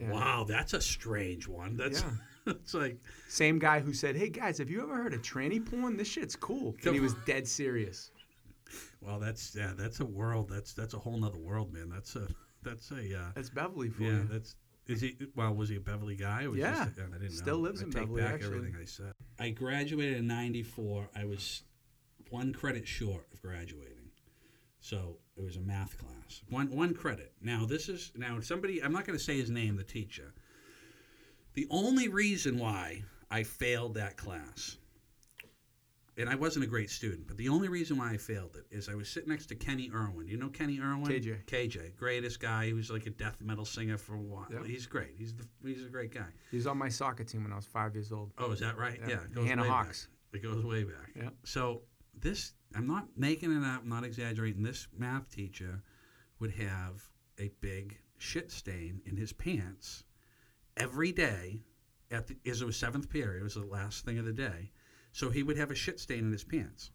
yeah. 0.00 0.10
Wow, 0.10 0.44
that's 0.48 0.74
a 0.74 0.80
strange 0.80 1.46
one. 1.46 1.76
That's 1.76 2.00
Yeah. 2.02 2.10
that's 2.46 2.74
like 2.74 2.98
Same 3.28 3.60
guy 3.60 3.78
who 3.78 3.92
said, 3.92 4.16
"Hey 4.16 4.28
guys, 4.28 4.58
have 4.58 4.68
you 4.68 4.82
ever 4.82 4.96
heard 4.96 5.14
of 5.14 5.22
tranny 5.22 5.64
porn? 5.64 5.96
This 5.96 6.08
shit's 6.08 6.34
cool." 6.34 6.74
And 6.84 6.94
he 6.94 7.00
was 7.00 7.14
dead 7.26 7.46
serious. 7.46 8.10
well, 9.00 9.20
that's 9.20 9.54
yeah, 9.54 9.72
that's 9.76 10.00
a 10.00 10.04
world. 10.04 10.48
That's 10.48 10.72
that's 10.72 10.94
a 10.94 10.98
whole 10.98 11.16
nother 11.16 11.38
world, 11.38 11.72
man. 11.72 11.88
That's 11.88 12.16
a 12.16 12.26
that's 12.64 12.90
a 12.90 13.16
uh, 13.16 13.30
That's 13.36 13.50
Beverly 13.50 13.90
for 13.90 14.02
yeah. 14.02 14.08
you. 14.10 14.28
That's 14.28 14.56
is 14.86 15.00
he? 15.00 15.16
Well, 15.34 15.54
was 15.54 15.68
he 15.68 15.76
a 15.76 15.80
Beverly 15.80 16.16
guy? 16.16 16.44
Or 16.44 16.50
was 16.50 16.58
Yeah. 16.58 16.86
Just, 16.86 16.98
I 17.00 17.18
didn't 17.18 17.30
Still 17.32 17.56
know. 17.56 17.62
lives 17.64 17.80
I 17.82 17.84
in 17.84 17.90
take 17.90 18.02
Beverly, 18.02 18.22
back 18.22 18.34
actually. 18.34 18.56
everything 18.56 18.76
I 18.80 18.84
said. 18.84 19.12
I 19.38 19.50
graduated 19.50 20.18
in 20.18 20.26
'94. 20.26 21.08
I 21.14 21.24
was 21.24 21.62
one 22.30 22.52
credit 22.52 22.86
short 22.86 23.26
of 23.32 23.40
graduating, 23.42 24.10
so 24.80 25.18
it 25.36 25.42
was 25.44 25.56
a 25.56 25.60
math 25.60 25.96
class. 25.98 26.42
One 26.50 26.70
one 26.70 26.94
credit. 26.94 27.32
Now 27.40 27.64
this 27.66 27.88
is 27.88 28.12
now 28.16 28.40
somebody. 28.40 28.82
I'm 28.82 28.92
not 28.92 29.06
going 29.06 29.18
to 29.18 29.24
say 29.24 29.36
his 29.38 29.50
name. 29.50 29.76
The 29.76 29.84
teacher. 29.84 30.32
The 31.54 31.66
only 31.70 32.08
reason 32.08 32.58
why 32.58 33.02
I 33.30 33.42
failed 33.42 33.94
that 33.94 34.16
class, 34.16 34.76
and 36.18 36.30
I 36.30 36.34
wasn't 36.34 36.64
a 36.64 36.68
great 36.68 36.90
student, 36.90 37.26
but 37.26 37.36
the 37.36 37.48
only 37.48 37.68
reason 37.68 37.98
why 37.98 38.10
I 38.10 38.16
failed 38.16 38.56
it 38.56 38.74
is 38.74 38.88
I 38.88 38.94
was 38.94 39.08
sitting 39.08 39.28
next 39.28 39.46
to 39.46 39.54
Kenny 39.54 39.90
Irwin. 39.94 40.26
You 40.26 40.38
know 40.38 40.48
Kenny 40.48 40.80
Irwin? 40.80 41.04
KJ. 41.04 41.44
KJ, 41.44 41.96
greatest 41.96 42.40
guy. 42.40 42.66
He 42.66 42.72
was 42.72 42.90
like 42.90 43.06
a 43.06 43.10
death 43.10 43.42
metal 43.42 43.64
singer 43.64 43.98
for 43.98 44.14
a 44.14 44.20
while. 44.20 44.46
Yep. 44.50 44.64
He's 44.64 44.86
great. 44.86 45.14
He's 45.18 45.34
the, 45.34 45.44
he's 45.64 45.84
a 45.84 45.88
great 45.88 46.14
guy. 46.14 46.28
He 46.50 46.56
was 46.56 46.66
on 46.66 46.78
my 46.78 46.88
soccer 46.88 47.24
team 47.24 47.42
when 47.42 47.52
I 47.52 47.56
was 47.56 47.66
five 47.66 47.94
years 47.94 48.12
old. 48.12 48.32
Oh, 48.38 48.52
is 48.52 48.60
that 48.60 48.78
right? 48.78 48.98
Yeah. 49.02 49.08
Yeah, 49.10 49.14
it 49.24 49.34
goes 49.34 49.46
Hannah 49.46 49.62
way 49.62 49.68
Hawks. 49.68 50.08
back. 50.32 50.40
It 50.40 50.42
goes 50.42 50.64
way 50.64 50.84
back. 50.84 51.12
Yeah. 51.14 51.28
So 51.44 51.82
this, 52.18 52.52
I'm 52.74 52.86
not 52.86 53.08
making 53.16 53.52
it 53.52 53.64
up. 53.64 53.82
I'm 53.82 53.88
not 53.88 54.04
exaggerating. 54.04 54.62
This 54.62 54.88
math 54.96 55.30
teacher 55.30 55.82
would 56.40 56.52
have 56.52 57.02
a 57.38 57.50
big 57.60 57.98
shit 58.18 58.50
stain 58.50 59.00
in 59.04 59.16
his 59.16 59.32
pants 59.32 60.04
every 60.76 61.12
day. 61.12 61.60
At 62.10 62.28
the, 62.28 62.36
as 62.48 62.62
it 62.62 62.64
was 62.64 62.76
seventh 62.76 63.10
period, 63.10 63.40
it 63.40 63.44
was 63.44 63.54
the 63.54 63.66
last 63.66 64.04
thing 64.04 64.18
of 64.18 64.24
the 64.24 64.32
day. 64.32 64.70
So 65.16 65.30
he 65.30 65.42
would 65.42 65.56
have 65.56 65.70
a 65.70 65.74
shit 65.74 65.98
stain 65.98 66.26
in 66.26 66.32
his 66.32 66.44
pants. 66.44 66.90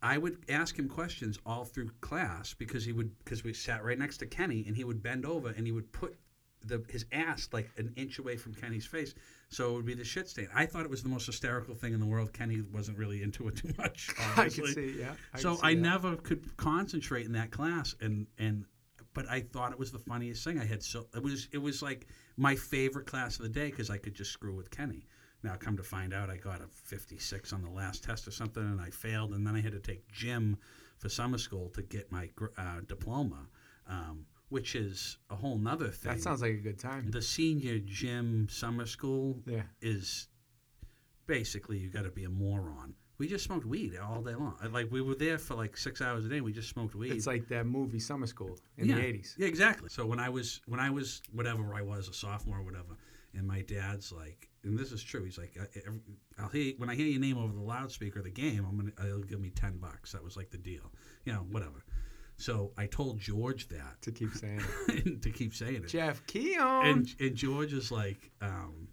I 0.00 0.18
would 0.18 0.36
ask 0.48 0.78
him 0.78 0.88
questions 0.88 1.36
all 1.44 1.64
through 1.64 1.90
class 2.00 2.54
because 2.54 2.84
he 2.84 2.92
would 2.92 3.10
because 3.24 3.42
we 3.42 3.52
sat 3.52 3.82
right 3.82 3.98
next 3.98 4.18
to 4.18 4.26
Kenny 4.26 4.62
and 4.68 4.76
he 4.76 4.84
would 4.84 5.02
bend 5.02 5.26
over 5.26 5.48
and 5.48 5.66
he 5.66 5.72
would 5.72 5.90
put 5.90 6.16
the 6.64 6.84
his 6.88 7.06
ass 7.10 7.48
like 7.52 7.68
an 7.76 7.92
inch 7.96 8.20
away 8.20 8.36
from 8.36 8.54
Kenny's 8.54 8.86
face, 8.86 9.16
so 9.48 9.72
it 9.72 9.74
would 9.74 9.84
be 9.84 9.94
the 9.94 10.04
shit 10.04 10.28
stain. 10.28 10.46
I 10.54 10.64
thought 10.64 10.84
it 10.84 10.90
was 10.90 11.02
the 11.02 11.08
most 11.08 11.26
hysterical 11.26 11.74
thing 11.74 11.92
in 11.92 11.98
the 11.98 12.06
world. 12.06 12.32
Kenny 12.32 12.62
wasn't 12.72 12.98
really 12.98 13.20
into 13.20 13.48
it 13.48 13.56
too 13.62 13.72
much. 13.78 14.10
I 14.36 14.48
can 14.48 14.68
see, 14.68 14.94
yeah. 15.00 15.14
I 15.32 15.40
so 15.40 15.56
see 15.56 15.60
I 15.64 15.74
that. 15.74 15.80
never 15.80 16.14
could 16.14 16.56
concentrate 16.56 17.26
in 17.26 17.32
that 17.32 17.50
class, 17.50 17.96
and 18.00 18.28
and 18.38 18.64
but 19.12 19.28
I 19.28 19.40
thought 19.40 19.72
it 19.72 19.78
was 19.80 19.90
the 19.90 19.98
funniest 19.98 20.44
thing. 20.44 20.60
I 20.60 20.66
had 20.66 20.84
so 20.84 21.08
it 21.12 21.22
was 21.24 21.48
it 21.50 21.58
was 21.58 21.82
like 21.82 22.06
my 22.36 22.54
favorite 22.54 23.06
class 23.06 23.38
of 23.38 23.42
the 23.42 23.48
day 23.48 23.70
because 23.70 23.90
I 23.90 23.98
could 23.98 24.14
just 24.14 24.30
screw 24.30 24.54
with 24.54 24.70
Kenny. 24.70 25.08
Now 25.44 25.56
come 25.56 25.76
to 25.76 25.82
find 25.82 26.14
out, 26.14 26.30
I 26.30 26.38
got 26.38 26.60
a 26.62 26.66
56 26.66 27.52
on 27.52 27.62
the 27.62 27.68
last 27.70 28.02
test 28.02 28.26
or 28.26 28.30
something, 28.30 28.62
and 28.62 28.80
I 28.80 28.88
failed, 28.88 29.32
and 29.34 29.46
then 29.46 29.54
I 29.54 29.60
had 29.60 29.72
to 29.72 29.78
take 29.78 30.10
gym 30.10 30.56
for 30.98 31.08
summer 31.10 31.36
school 31.38 31.68
to 31.74 31.82
get 31.82 32.10
my 32.10 32.30
uh, 32.56 32.80
diploma, 32.88 33.46
um, 33.86 34.24
which 34.48 34.74
is 34.74 35.18
a 35.28 35.36
whole 35.36 35.58
nother 35.58 35.88
thing. 35.88 36.12
That 36.12 36.22
sounds 36.22 36.40
like 36.40 36.52
a 36.52 36.56
good 36.56 36.78
time. 36.78 37.10
the 37.10 37.20
senior 37.20 37.78
gym 37.78 38.48
summer 38.50 38.86
school 38.86 39.38
Yeah. 39.46 39.62
is 39.82 40.28
basically 41.26 41.76
you 41.78 41.90
got 41.90 42.04
to 42.04 42.10
be 42.10 42.24
a 42.24 42.30
moron. 42.30 42.94
We 43.18 43.28
just 43.28 43.44
smoked 43.44 43.64
weed 43.66 43.96
all 43.96 44.22
day 44.22 44.34
long. 44.34 44.56
Like 44.72 44.90
we 44.90 45.00
were 45.00 45.14
there 45.14 45.38
for 45.38 45.54
like 45.54 45.76
six 45.76 46.00
hours 46.00 46.24
a 46.24 46.28
day. 46.28 46.36
And 46.36 46.44
we 46.44 46.52
just 46.52 46.68
smoked 46.68 46.94
weed. 46.96 47.12
It's 47.12 47.26
like 47.28 47.46
that 47.48 47.64
movie 47.66 48.00
Summer 48.00 48.26
School 48.26 48.58
in 48.76 48.88
yeah. 48.88 48.96
the 48.96 49.02
'80s. 49.02 49.34
Yeah, 49.38 49.46
exactly. 49.46 49.88
So 49.88 50.04
when 50.04 50.18
I 50.18 50.28
was 50.28 50.60
when 50.66 50.80
I 50.80 50.90
was 50.90 51.22
whatever 51.32 51.74
I 51.74 51.82
was 51.82 52.08
a 52.08 52.12
sophomore 52.12 52.58
or 52.58 52.62
whatever, 52.64 52.96
and 53.34 53.46
my 53.46 53.60
dad's 53.62 54.10
like, 54.10 54.48
and 54.64 54.78
this 54.78 54.90
is 54.92 55.02
true. 55.02 55.24
He's 55.24 55.38
like, 55.38 55.56
I- 55.60 55.78
every- 55.86 56.00
I'll 56.38 56.48
hear 56.48 56.72
when 56.78 56.88
I 56.90 56.94
hear 56.94 57.06
your 57.06 57.20
name 57.20 57.38
over 57.38 57.52
the 57.52 57.60
loudspeaker 57.60 58.18
of 58.20 58.24
the 58.24 58.30
game. 58.30 58.64
I'm 58.68 58.76
gonna 58.76 58.92
he'll 59.08 59.22
give 59.22 59.40
me 59.40 59.50
ten 59.50 59.78
bucks. 59.78 60.12
That 60.12 60.24
was 60.24 60.36
like 60.36 60.50
the 60.50 60.58
deal. 60.58 60.92
You 61.24 61.32
know, 61.34 61.46
whatever. 61.50 61.84
So 62.36 62.72
I 62.76 62.86
told 62.86 63.20
George 63.20 63.68
that 63.68 64.02
To 64.02 64.10
keep 64.10 64.32
saying 64.34 64.60
it. 64.88 65.22
to 65.22 65.30
keep 65.30 65.54
saying 65.54 65.76
it. 65.84 65.88
Jeff 65.88 66.22
Koen. 66.26 66.86
and 66.86 67.14
and 67.20 67.34
George 67.36 67.72
is 67.72 67.92
like, 67.92 68.30
um, 68.42 68.88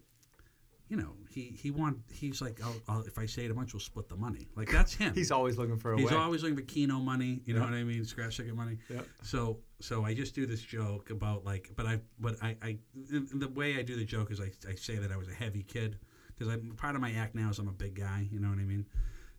you 0.91 0.97
know, 0.97 1.13
he 1.29 1.57
he 1.57 1.71
want 1.71 1.99
he's 2.11 2.41
like, 2.41 2.59
I'll, 2.61 2.75
I'll, 2.89 3.01
if 3.03 3.17
I 3.17 3.25
say 3.25 3.45
it 3.45 3.51
a 3.51 3.53
bunch, 3.53 3.73
we'll 3.73 3.79
split 3.79 4.09
the 4.09 4.17
money. 4.17 4.49
Like 4.57 4.69
that's 4.69 4.93
him. 4.93 5.13
He's 5.15 5.31
always 5.31 5.57
looking 5.57 5.77
for 5.77 5.93
a 5.93 5.97
He's 5.97 6.11
way. 6.11 6.17
always 6.17 6.43
looking 6.43 6.57
for 6.57 6.63
Keno 6.63 6.99
money. 6.99 7.39
You 7.45 7.53
know 7.53 7.61
what 7.61 7.71
I 7.71 7.85
mean? 7.85 8.03
Scratch 8.03 8.35
ticket 8.35 8.53
money. 8.53 8.77
Yep. 8.89 9.07
So 9.23 9.59
so 9.79 10.03
I 10.03 10.13
just 10.13 10.35
do 10.35 10.45
this 10.45 10.61
joke 10.61 11.09
about 11.09 11.45
like, 11.45 11.71
but 11.77 11.85
I 11.85 12.01
but 12.19 12.35
I 12.43 12.57
I 12.61 12.77
the 13.09 13.47
way 13.55 13.79
I 13.79 13.83
do 13.83 13.95
the 13.95 14.03
joke 14.03 14.31
is 14.31 14.41
I 14.41 14.51
I 14.69 14.75
say 14.75 14.97
that 14.97 15.13
I 15.13 15.15
was 15.15 15.29
a 15.29 15.33
heavy 15.33 15.63
kid 15.63 15.97
because 16.27 16.53
I'm 16.53 16.73
part 16.75 16.95
of 16.95 17.01
my 17.01 17.13
act 17.13 17.35
now 17.35 17.49
is 17.49 17.57
I'm 17.57 17.69
a 17.69 17.71
big 17.71 17.95
guy. 17.95 18.27
You 18.29 18.41
know 18.41 18.49
what 18.49 18.59
I 18.59 18.65
mean? 18.65 18.85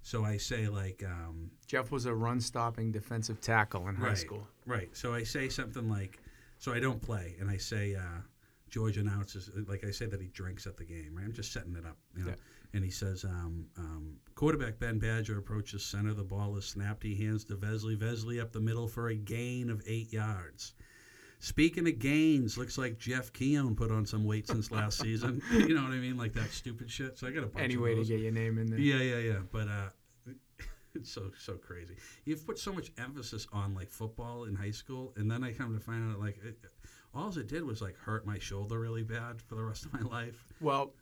So 0.00 0.24
I 0.24 0.38
say 0.38 0.68
like. 0.68 1.04
Um, 1.06 1.50
Jeff 1.66 1.90
was 1.90 2.06
a 2.06 2.14
run-stopping 2.14 2.92
defensive 2.92 3.42
tackle 3.42 3.88
in 3.88 3.94
high 3.94 4.08
right, 4.08 4.18
school. 4.18 4.46
Right. 4.64 4.88
So 4.96 5.12
I 5.12 5.22
say 5.22 5.50
something 5.50 5.88
like, 5.88 6.18
so 6.58 6.72
I 6.72 6.80
don't 6.80 7.00
play, 7.00 7.36
and 7.40 7.50
I 7.50 7.58
say 7.58 7.94
uh, 7.94 8.22
George 8.72 8.96
announces, 8.96 9.50
like 9.68 9.84
I 9.84 9.90
say 9.90 10.06
that 10.06 10.20
he 10.20 10.28
drinks 10.28 10.66
at 10.66 10.78
the 10.78 10.84
game. 10.84 11.12
Right. 11.14 11.26
I'm 11.26 11.32
just 11.32 11.52
setting 11.52 11.76
it 11.76 11.84
up. 11.84 11.98
You 12.16 12.24
know? 12.24 12.30
Yeah. 12.30 12.36
And 12.72 12.82
he 12.82 12.90
says, 12.90 13.22
um, 13.22 13.66
um, 13.76 14.16
quarterback 14.34 14.78
Ben 14.78 14.98
Badger 14.98 15.38
approaches 15.38 15.84
center. 15.84 16.14
The 16.14 16.24
ball 16.24 16.56
is 16.56 16.64
snapped. 16.64 17.02
He 17.02 17.14
hands 17.14 17.44
to 17.44 17.56
Vesley. 17.56 17.96
Vesley 17.98 18.40
up 18.40 18.50
the 18.50 18.60
middle 18.60 18.88
for 18.88 19.10
a 19.10 19.14
gain 19.14 19.68
of 19.68 19.82
eight 19.86 20.10
yards. 20.10 20.72
Speaking 21.38 21.86
of 21.86 21.98
gains, 21.98 22.56
looks 22.56 22.78
like 22.78 22.98
Jeff 22.98 23.30
Koen 23.34 23.76
put 23.76 23.90
on 23.90 24.06
some 24.06 24.24
weight 24.24 24.48
since 24.48 24.70
last 24.70 24.98
season. 25.02 25.42
You 25.52 25.74
know 25.74 25.82
what 25.82 25.92
I 25.92 25.96
mean? 25.96 26.16
Like 26.16 26.32
that 26.32 26.50
stupid 26.50 26.90
shit. 26.90 27.18
So 27.18 27.26
I 27.26 27.30
got 27.30 27.44
a 27.44 27.48
bunch 27.48 27.64
Any 27.64 27.76
way 27.76 27.94
to 27.94 28.04
get 28.04 28.20
your 28.20 28.32
name 28.32 28.56
in 28.56 28.68
there. 28.68 28.78
Yeah, 28.78 29.02
yeah, 29.02 29.18
yeah. 29.18 29.38
But 29.50 29.68
uh, 29.68 29.88
it's 30.94 31.12
so 31.12 31.30
so 31.38 31.54
crazy. 31.54 31.96
You've 32.24 32.46
put 32.46 32.58
so 32.58 32.72
much 32.72 32.90
emphasis 32.96 33.46
on 33.52 33.74
like 33.74 33.90
football 33.90 34.44
in 34.44 34.54
high 34.54 34.70
school, 34.70 35.12
and 35.16 35.30
then 35.30 35.44
I 35.44 35.52
come 35.52 35.74
to 35.74 35.80
find 35.80 36.10
out 36.10 36.20
like 36.20 36.38
it, 36.42 36.56
all 37.14 37.28
it 37.36 37.46
did 37.48 37.64
was 37.64 37.80
like 37.82 37.96
hurt 37.98 38.26
my 38.26 38.38
shoulder 38.38 38.78
really 38.80 39.02
bad 39.02 39.40
for 39.42 39.54
the 39.54 39.62
rest 39.62 39.84
of 39.84 39.92
my 39.92 40.00
life. 40.00 40.52
Well, 40.60 40.94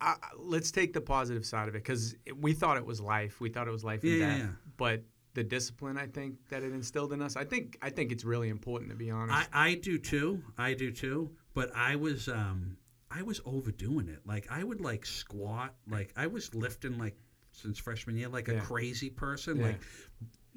I, 0.00 0.16
let's 0.38 0.70
take 0.70 0.92
the 0.94 1.00
positive 1.00 1.44
side 1.44 1.68
of 1.68 1.74
it 1.74 1.82
because 1.84 2.14
we 2.40 2.54
thought 2.54 2.76
it 2.78 2.86
was 2.86 3.00
life. 3.00 3.40
We 3.40 3.50
thought 3.50 3.68
it 3.68 3.70
was 3.70 3.84
life 3.84 4.02
and 4.02 4.12
Yeah, 4.12 4.18
yeah, 4.18 4.26
death. 4.28 4.38
yeah. 4.40 4.46
But 4.78 5.02
the 5.34 5.44
discipline, 5.44 5.98
I 5.98 6.06
think, 6.06 6.36
that 6.48 6.62
it 6.62 6.72
instilled 6.72 7.12
in 7.12 7.20
us, 7.20 7.36
I 7.36 7.44
think, 7.44 7.76
I 7.82 7.90
think 7.90 8.10
it's 8.10 8.24
really 8.24 8.48
important 8.48 8.90
to 8.90 8.96
be 8.96 9.10
honest. 9.10 9.48
I, 9.52 9.70
I 9.70 9.74
do 9.74 9.98
too. 9.98 10.42
I 10.56 10.72
do 10.74 10.90
too. 10.90 11.30
But 11.54 11.70
I 11.74 11.96
was 11.96 12.28
um 12.28 12.76
I 13.10 13.22
was 13.22 13.40
overdoing 13.44 14.08
it. 14.08 14.20
Like 14.24 14.46
I 14.50 14.64
would 14.64 14.80
like 14.80 15.04
squat. 15.04 15.74
Like 15.88 16.12
I 16.16 16.26
was 16.28 16.54
lifting 16.54 16.96
like 16.96 17.16
since 17.52 17.78
freshman 17.78 18.16
year 18.16 18.28
like 18.28 18.48
a 18.48 18.58
crazy 18.60 19.10
person. 19.10 19.58
Yeah. 19.58 19.66
Like 19.66 19.80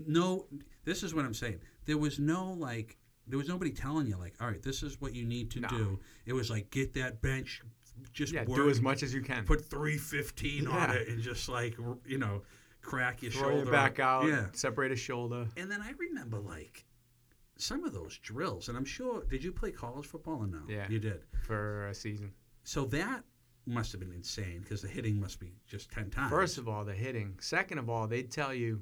no. 0.07 0.45
This 0.85 1.03
is 1.03 1.13
what 1.13 1.25
I'm 1.25 1.33
saying. 1.33 1.59
There 1.85 1.97
was 1.97 2.19
no 2.19 2.51
like. 2.53 2.97
There 3.27 3.37
was 3.37 3.47
nobody 3.47 3.71
telling 3.71 4.07
you 4.07 4.17
like, 4.17 4.33
all 4.41 4.47
right, 4.47 4.61
this 4.61 4.83
is 4.83 4.99
what 4.99 5.13
you 5.15 5.25
need 5.25 5.49
to 5.51 5.61
No. 5.61 5.67
do. 5.69 5.99
It 6.25 6.33
was 6.33 6.49
like 6.49 6.69
get 6.71 6.93
that 6.95 7.21
bench, 7.21 7.61
just 8.11 8.33
yeah, 8.33 8.43
work, 8.43 8.57
do 8.57 8.69
as 8.69 8.81
much 8.81 9.01
as 9.03 9.13
you 9.13 9.21
can. 9.21 9.45
put 9.45 9.63
three 9.65 9.97
fifteen 9.97 10.67
on 10.67 10.91
it, 10.91 11.07
and 11.07 11.21
just 11.21 11.47
like 11.49 11.77
you 12.05 12.17
know, 12.17 12.41
crack 12.81 13.21
your 13.21 13.31
Throw 13.31 13.41
shoulder 13.43 13.63
your 13.63 13.71
back 13.71 13.99
out, 13.99 14.27
Yeah, 14.27 14.47
separate 14.53 14.91
a 14.91 14.95
shoulder. 14.95 15.47
and 15.57 15.71
then 15.71 15.81
I 15.81 15.91
remember 15.97 16.39
like 16.39 16.85
some 17.57 17.83
of 17.85 17.93
those 17.93 18.17
drills, 18.17 18.67
and 18.67 18.77
I'm 18.77 18.83
sure. 18.85 19.23
Did 19.25 19.43
you 19.43 19.51
play 19.51 19.71
college 19.71 20.05
football 20.05 20.39
or 20.39 20.47
no? 20.47 20.61
Yeah. 20.67 20.87
you 20.89 20.99
did. 20.99 21.21
for 21.43 21.87
a 21.87 21.93
season. 21.93 22.33
So 22.65 22.85
that 22.85 23.23
must 23.65 23.91
have 23.93 24.01
been 24.01 24.11
insane 24.11 24.59
because 24.61 24.81
the 24.81 24.87
hitting 24.89 25.17
must 25.19 25.39
be 25.39 25.53
just 25.65 25.89
ten 25.91 26.09
times. 26.09 26.29
First 26.29 26.57
of 26.57 26.67
all, 26.67 26.83
the 26.83 26.93
hitting. 26.93 27.37
Second 27.39 27.77
of 27.77 27.89
all, 27.89 28.07
they'd 28.07 28.29
tell 28.31 28.53
you 28.53 28.81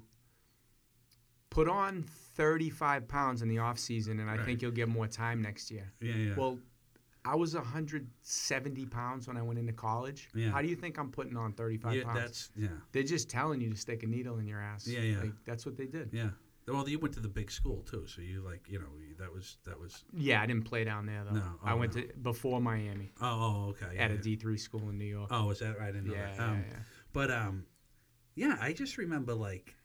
put 1.51 1.67
on 1.69 2.01
35 2.35 3.07
pounds 3.07 3.43
in 3.43 3.47
the 3.49 3.59
off 3.59 3.77
season, 3.77 4.19
and 4.19 4.29
I 4.29 4.37
Right. 4.37 4.45
think 4.45 4.61
you'll 4.63 4.71
get 4.71 4.89
more 4.89 5.07
time 5.07 5.41
next 5.41 5.69
year. 5.69 5.91
yeah, 6.01 6.15
yeah. 6.15 6.35
Well, 6.35 6.57
I 7.23 7.35
was 7.35 7.53
170 7.53 8.85
pounds 8.87 9.27
when 9.27 9.37
I 9.37 9.43
went 9.43 9.59
into 9.59 9.73
college. 9.73 10.29
Yeah. 10.33 10.49
How 10.49 10.63
do 10.63 10.67
you 10.67 10.75
think 10.75 10.97
I'm 10.97 11.11
putting 11.11 11.37
on 11.37 11.53
35 11.53 11.93
yeah, 11.93 12.03
pounds? 12.03 12.17
that's 12.19 12.49
yeah, 12.55 12.69
They're 12.91 13.03
just 13.03 13.29
telling 13.29 13.61
you 13.61 13.69
to 13.69 13.75
stick 13.75 14.01
a 14.01 14.07
needle 14.07 14.39
in 14.39 14.47
your 14.47 14.59
ass. 14.59 14.87
Yeah, 14.87 15.01
yeah. 15.01 15.19
Like, 15.19 15.33
that's 15.45 15.63
what 15.65 15.77
they 15.77 15.85
did. 15.85 16.09
yeah. 16.11 16.29
Well, 16.67 16.87
you 16.87 16.99
went 16.99 17.13
to 17.15 17.19
the 17.19 17.27
big 17.27 17.51
school 17.51 17.81
too, 17.81 18.05
so 18.07 18.21
you 18.21 18.41
like 18.41 18.69
you 18.69 18.79
know 18.79 18.85
that 19.17 19.33
was 19.33 19.57
that 19.65 19.77
was. 19.79 20.05
Yeah, 20.13 20.41
I 20.41 20.45
didn't 20.45 20.63
play 20.63 20.83
down 20.83 21.05
there 21.05 21.23
though. 21.25 21.35
No, 21.37 21.59
I 21.63 21.73
oh, 21.73 21.77
went 21.77 21.95
no. 21.95 22.01
to 22.03 22.13
before 22.21 22.61
Miami 22.61 23.11
Oh, 23.19 23.27
oh 23.27 23.69
okay. 23.71 23.97
at 23.97 24.11
a 24.11 24.15
yeah. 24.15 24.21
D 24.21 24.35
three 24.35 24.57
school 24.57 24.87
in 24.89 24.97
New 24.97 25.05
York. 25.05 25.29
Oh, 25.31 25.49
is 25.49 25.59
that 25.59 25.77
right? 25.79 25.89
I 25.89 25.91
didn't 25.91 26.07
know 26.07 26.13
yeah, 26.13 26.31
that. 26.37 26.39
Um, 26.39 26.57
yeah, 26.59 26.63
yeah. 26.71 26.79
But 27.11 27.31
um, 27.31 27.65
yeah, 28.35 28.57
I 28.61 28.73
just 28.73 28.97
remember 28.97 29.33
like, 29.33 29.75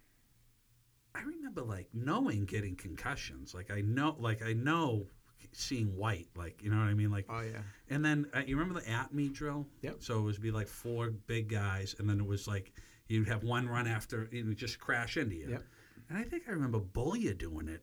I 1.16 1.22
remember 1.22 1.62
like 1.62 1.88
knowing 1.94 2.44
getting 2.44 2.76
concussions. 2.76 3.54
Like 3.54 3.70
I 3.70 3.80
know, 3.80 4.16
like 4.18 4.42
I 4.42 4.52
know 4.52 5.06
seeing 5.52 5.96
white. 5.96 6.28
Like 6.36 6.62
you 6.62 6.70
know 6.70 6.76
what 6.78 6.88
I 6.88 6.94
mean? 6.94 7.10
Like, 7.10 7.26
Oh 7.28 7.40
yeah. 7.40 7.60
and 7.88 8.04
then 8.04 8.26
uh, 8.34 8.42
you 8.46 8.56
remember 8.58 8.80
the 8.80 8.90
at 8.90 9.12
me 9.14 9.28
drill? 9.28 9.66
Yep. 9.82 9.96
So 10.00 10.18
it 10.18 10.22
would 10.22 10.40
be 10.42 10.50
like 10.50 10.68
four 10.68 11.10
big 11.10 11.48
guys, 11.48 11.94
and 11.98 12.08
then 12.08 12.20
it 12.20 12.26
was 12.26 12.46
like 12.46 12.72
you'd 13.08 13.28
have 13.28 13.42
one 13.44 13.68
run 13.68 13.86
after, 13.86 14.28
and 14.32 14.48
would 14.48 14.58
just 14.58 14.78
crash 14.78 15.16
into 15.16 15.36
you. 15.36 15.48
Yep. 15.50 15.64
And 16.10 16.18
I 16.18 16.22
think 16.22 16.44
I 16.48 16.52
remember 16.52 16.80
Bullia 16.80 17.36
doing 17.36 17.68
it, 17.68 17.82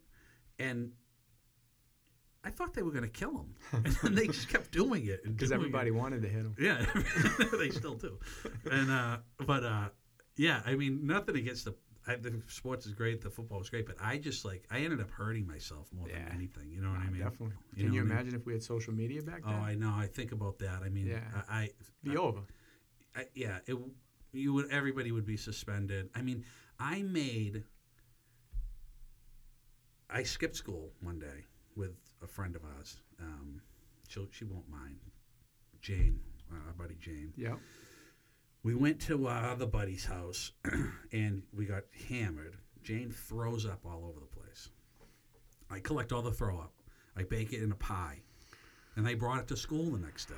and. 0.60 0.92
I 2.46 2.50
thought 2.50 2.74
they 2.74 2.82
were 2.84 2.92
going 2.92 3.06
to 3.06 3.10
kill 3.10 3.32
him, 3.38 3.56
and 3.86 3.86
then 4.04 4.16
they 4.16 4.28
just 4.28 4.50
kept 4.50 4.70
doing 4.72 5.06
it 5.06 5.24
Because 5.24 5.48
doing 5.48 5.62
it. 5.62 5.64
everybody 5.64 5.92
wanted 5.92 6.24
to 6.24 6.28
hit 6.28 6.42
him. 6.42 6.54
Yeah, 6.60 6.86
they 7.58 7.70
still 7.70 7.94
do. 7.96 8.20
And 8.70 8.92
uh, 8.92 9.20
but 9.48 9.64
uh, 9.64 9.88
yeah, 10.36 10.62
I 10.66 10.76
mean, 10.76 11.08
nothing 11.08 11.38
against 11.38 11.64
the. 11.64 11.74
I, 12.06 12.16
the 12.18 12.42
sports 12.48 12.86
is 12.86 12.94
great, 12.94 13.22
the 13.22 13.30
football 13.30 13.62
is 13.62 13.70
great, 13.70 13.86
but 13.86 13.96
I 14.02 14.18
just 14.18 14.44
like 14.46 14.66
I 14.70 14.80
ended 14.80 15.00
up 15.00 15.10
hurting 15.10 15.48
myself 15.48 15.88
more 15.94 16.08
Yeah. 16.10 16.24
than 16.26 16.34
anything. 16.36 16.70
You 16.72 16.82
know 16.82 16.90
what 16.90 17.00
I 17.00 17.10
mean? 17.10 17.22
Definitely. 17.22 17.56
You 17.76 17.84
Can 17.86 17.94
you 17.94 18.00
what 18.02 18.06
I 18.06 18.10
mean? 18.10 18.12
imagine 18.12 18.36
if 18.36 18.46
we 18.46 18.54
had 18.54 18.64
social 18.64 18.94
media 18.94 19.22
back 19.22 19.44
then? 19.44 19.54
Oh. 19.58 19.64
I 19.64 19.76
know. 19.76 19.94
I 19.96 20.08
think 20.08 20.32
about 20.34 20.60
that. 20.60 20.82
I 20.84 20.90
mean, 20.90 21.08
Yeah. 21.08 21.22
I, 21.50 21.56
I, 21.56 21.70
Be 22.04 22.18
over. 22.18 22.42
I 23.16 23.26
yeah, 23.36 23.60
it 23.68 23.78
you 24.32 24.54
would 24.54 24.70
everybody 24.72 25.12
would 25.12 25.26
be 25.26 25.38
suspended. 25.38 26.10
I 26.16 26.22
mean, 26.24 26.44
I 26.80 27.04
made. 27.04 27.64
I 30.10 30.24
skipped 30.24 30.56
school 30.56 30.92
one 31.02 31.20
day 31.20 31.46
with 31.76 31.92
a 32.22 32.28
friend 32.28 32.56
of 32.56 32.64
ours. 32.78 32.98
Um, 33.20 33.62
she 34.08 34.28
she 34.32 34.46
won't 34.46 34.70
mind. 34.70 34.98
Jane, 35.82 36.20
uh, 36.52 36.56
our 36.68 36.74
buddy 36.74 36.96
Jane. 37.00 37.34
Yep. 37.36 37.60
We 38.64 38.76
went 38.76 39.02
to 39.02 39.28
uh, 39.28 39.32
our 39.32 39.50
other 39.52 39.66
buddy's 39.66 40.06
house 40.06 40.54
and 41.12 41.44
we 41.54 41.66
got 41.66 41.84
hammered. 42.10 42.56
Jane 42.82 43.12
throws 43.12 43.66
up 43.66 43.82
all 43.86 44.06
over 44.06 44.22
the 44.22 44.26
place. 44.26 44.70
I 45.70 45.80
collect 45.80 46.14
all 46.14 46.22
the 46.22 46.32
throw 46.32 46.60
up. 46.60 46.72
I 47.18 47.24
bake 47.24 47.52
it 47.52 47.62
in 47.62 47.74
a 47.74 47.76
pie. 47.76 48.22
And 48.96 49.06
they 49.06 49.16
brought 49.16 49.40
it 49.40 49.48
to 49.48 49.58
school 49.58 49.92
the 49.92 50.00
next 50.00 50.26
day. 50.28 50.36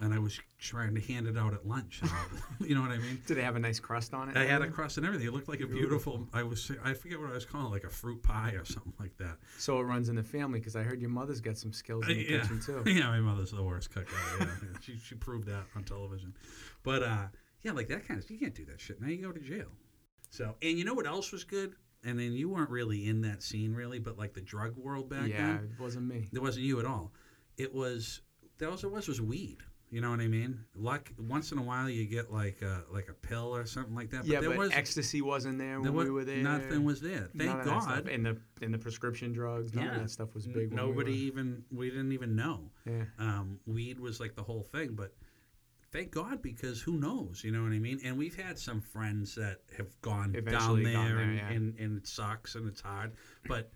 And 0.00 0.12
I 0.12 0.18
was 0.18 0.38
trying 0.58 0.96
to 0.96 1.00
hand 1.00 1.28
it 1.28 1.38
out 1.38 1.54
at 1.54 1.64
lunch. 1.64 2.00
and 2.02 2.10
all 2.10 2.16
the- 2.58 2.66
you 2.68 2.74
know 2.74 2.80
what 2.80 2.90
I 2.90 2.98
mean? 2.98 3.22
Did 3.24 3.38
it 3.38 3.44
have 3.44 3.54
a 3.54 3.60
nice 3.60 3.78
crust 3.78 4.12
on 4.14 4.28
it? 4.28 4.36
I 4.36 4.44
had 4.44 4.60
a 4.60 4.66
crust 4.66 4.96
and 4.96 5.06
everything. 5.06 5.28
It 5.28 5.32
looked 5.32 5.48
like 5.48 5.60
a 5.60 5.66
beautiful. 5.66 6.26
I 6.32 6.42
was. 6.42 6.72
I 6.84 6.92
forget 6.92 7.20
what 7.20 7.30
I 7.30 7.34
was 7.34 7.44
calling, 7.44 7.68
it, 7.68 7.70
like 7.70 7.84
a 7.84 7.88
fruit 7.88 8.20
pie 8.20 8.50
or 8.52 8.64
something 8.64 8.92
like 8.98 9.16
that. 9.18 9.36
So 9.58 9.78
it 9.78 9.84
runs 9.84 10.08
in 10.08 10.16
the 10.16 10.24
family 10.24 10.58
because 10.58 10.74
I 10.74 10.82
heard 10.82 11.00
your 11.00 11.10
mother's 11.10 11.40
got 11.40 11.56
some 11.56 11.72
skills 11.72 12.08
in 12.08 12.16
the 12.16 12.22
yeah. 12.24 12.40
kitchen 12.40 12.60
too. 12.60 12.82
Yeah, 12.90 13.06
my 13.06 13.20
mother's 13.20 13.52
the 13.52 13.62
worst 13.62 13.94
cook. 13.94 14.08
ever, 14.40 14.44
Yeah, 14.44 14.50
yeah. 14.72 14.78
She 14.80 14.98
she 14.98 15.14
proved 15.14 15.46
that 15.46 15.62
on 15.76 15.84
television. 15.84 16.34
But 16.82 17.04
uh, 17.04 17.26
yeah, 17.62 17.70
like 17.70 17.86
that 17.88 18.06
kind 18.08 18.20
of 18.20 18.28
you 18.28 18.38
can't 18.38 18.54
do 18.54 18.64
that 18.66 18.80
shit. 18.80 19.00
Now 19.00 19.06
you 19.06 19.18
go 19.22 19.30
to 19.30 19.40
jail. 19.40 19.68
So 20.30 20.56
and 20.62 20.76
you 20.76 20.84
know 20.84 20.94
what 20.94 21.06
else 21.06 21.30
was 21.30 21.44
good? 21.44 21.76
And 22.04 22.18
then 22.18 22.32
you 22.32 22.48
weren't 22.48 22.70
really 22.70 23.06
in 23.06 23.20
that 23.20 23.44
scene 23.44 23.72
really, 23.72 24.00
but 24.00 24.18
like 24.18 24.34
the 24.34 24.40
drug 24.40 24.76
world 24.76 25.08
back 25.08 25.28
yeah, 25.28 25.36
then, 25.36 25.48
Yeah, 25.48 25.76
it 25.76 25.80
wasn't 25.80 26.08
me. 26.08 26.28
It 26.32 26.42
wasn't 26.42 26.64
you 26.64 26.80
at 26.80 26.86
all. 26.86 27.12
It 27.56 27.74
was 27.74 28.20
that 28.58 28.70
was 28.70 28.84
it 28.84 28.90
was 28.90 29.08
was 29.08 29.20
weed. 29.20 29.58
You 29.90 30.00
know 30.00 30.08
what 30.08 30.20
I 30.20 30.26
mean? 30.26 30.64
Like 30.74 31.12
once 31.18 31.52
in 31.52 31.58
a 31.58 31.62
while 31.62 31.86
you 31.90 32.06
get 32.06 32.32
like 32.32 32.62
a, 32.62 32.82
like 32.90 33.10
a 33.10 33.12
pill 33.12 33.54
or 33.54 33.66
something 33.66 33.94
like 33.94 34.08
that. 34.12 34.20
But 34.22 34.26
yeah, 34.26 34.40
there 34.40 34.48
but 34.48 34.58
was 34.58 34.70
ecstasy 34.72 35.20
wasn't 35.20 35.58
there 35.58 35.80
when 35.82 35.92
there 35.94 36.04
we 36.04 36.10
were 36.10 36.24
there. 36.24 36.38
nothing 36.42 36.82
was 36.84 37.02
there. 37.02 37.28
Thank 37.36 37.50
None 37.50 37.60
of 37.60 37.82
stuff. 37.82 37.86
God. 38.04 38.08
And 38.08 38.24
the 38.24 38.38
and 38.62 38.72
the 38.72 38.78
prescription 38.78 39.34
drugs, 39.34 39.74
none 39.74 39.84
Yeah. 39.84 39.96
of 39.96 40.00
that 40.00 40.08
stuff 40.10 40.32
was 40.34 40.46
big. 40.46 40.70
we 40.70 40.76
Nobody 40.76 41.10
were- 41.10 41.16
even 41.18 41.64
we 41.70 41.90
didn't 41.90 42.12
even 42.12 42.34
know. 42.34 42.70
Yeah. 42.86 43.04
um, 43.18 43.58
weed 43.66 44.00
was 44.00 44.18
like 44.18 44.34
the 44.34 44.42
whole 44.42 44.62
thing. 44.62 44.94
But 44.94 45.14
thank 45.92 46.10
God 46.10 46.40
because 46.40 46.80
who 46.80 46.92
knows? 46.98 47.44
You 47.44 47.52
know 47.52 47.62
what 47.62 47.72
I 47.72 47.78
mean? 47.78 48.00
And 48.02 48.16
we've 48.16 48.34
had 48.34 48.58
some 48.58 48.80
friends 48.80 49.34
that 49.34 49.58
have 49.76 49.88
gone 50.00 50.34
Eventually 50.34 50.84
down 50.84 50.84
there, 50.84 50.94
gone 50.94 51.16
there, 51.16 51.18
and, 51.20 51.36
yeah. 51.36 51.50
and, 51.50 51.78
and 51.78 51.98
it 51.98 52.06
sucks 52.06 52.54
and 52.54 52.66
it's 52.66 52.80
hard. 52.80 53.12
But 53.46 53.70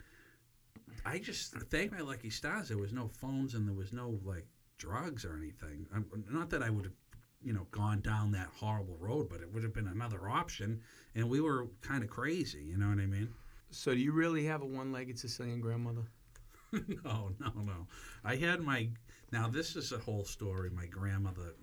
I 1.06 1.18
just 1.18 1.52
thank 1.70 1.92
my 1.92 2.00
lucky 2.00 2.30
stars. 2.30 2.68
There 2.68 2.78
was 2.78 2.92
no 2.92 3.08
phones 3.08 3.54
and 3.54 3.66
there 3.66 3.74
was 3.74 3.92
no 3.92 4.18
like 4.24 4.46
drugs 4.78 5.24
or 5.24 5.36
anything. 5.36 5.86
i 5.94 5.98
not 6.28 6.50
that 6.50 6.62
I 6.62 6.70
would 6.70 6.84
have. 6.86 6.94
You 7.42 7.52
know, 7.52 7.66
gone 7.70 8.00
down 8.00 8.32
that 8.32 8.48
horrible 8.58 8.96
road, 8.98 9.28
but 9.28 9.40
it 9.40 9.52
would 9.52 9.62
have 9.62 9.72
been 9.72 9.86
another 9.86 10.28
option, 10.28 10.80
and 11.14 11.28
we 11.28 11.40
were 11.40 11.68
kind 11.80 12.02
of 12.02 12.10
crazy. 12.10 12.64
You 12.64 12.76
know 12.76 12.88
what 12.88 12.98
I 12.98 13.06
mean? 13.06 13.28
So 13.70 13.92
do 13.94 14.00
you 14.00 14.10
really 14.10 14.44
have 14.46 14.62
a 14.62 14.66
one-legged 14.66 15.16
Sicilian 15.16 15.60
grandmother? 15.60 16.10
no, 16.72 17.30
no, 17.38 17.52
no. 17.54 17.86
I 18.24 18.34
had 18.36 18.60
my 18.62 18.88
now. 19.30 19.48
This 19.48 19.76
is 19.76 19.92
a 19.92 19.98
whole 19.98 20.24
story. 20.24 20.70
My 20.70 20.86
grandmother 20.86 21.54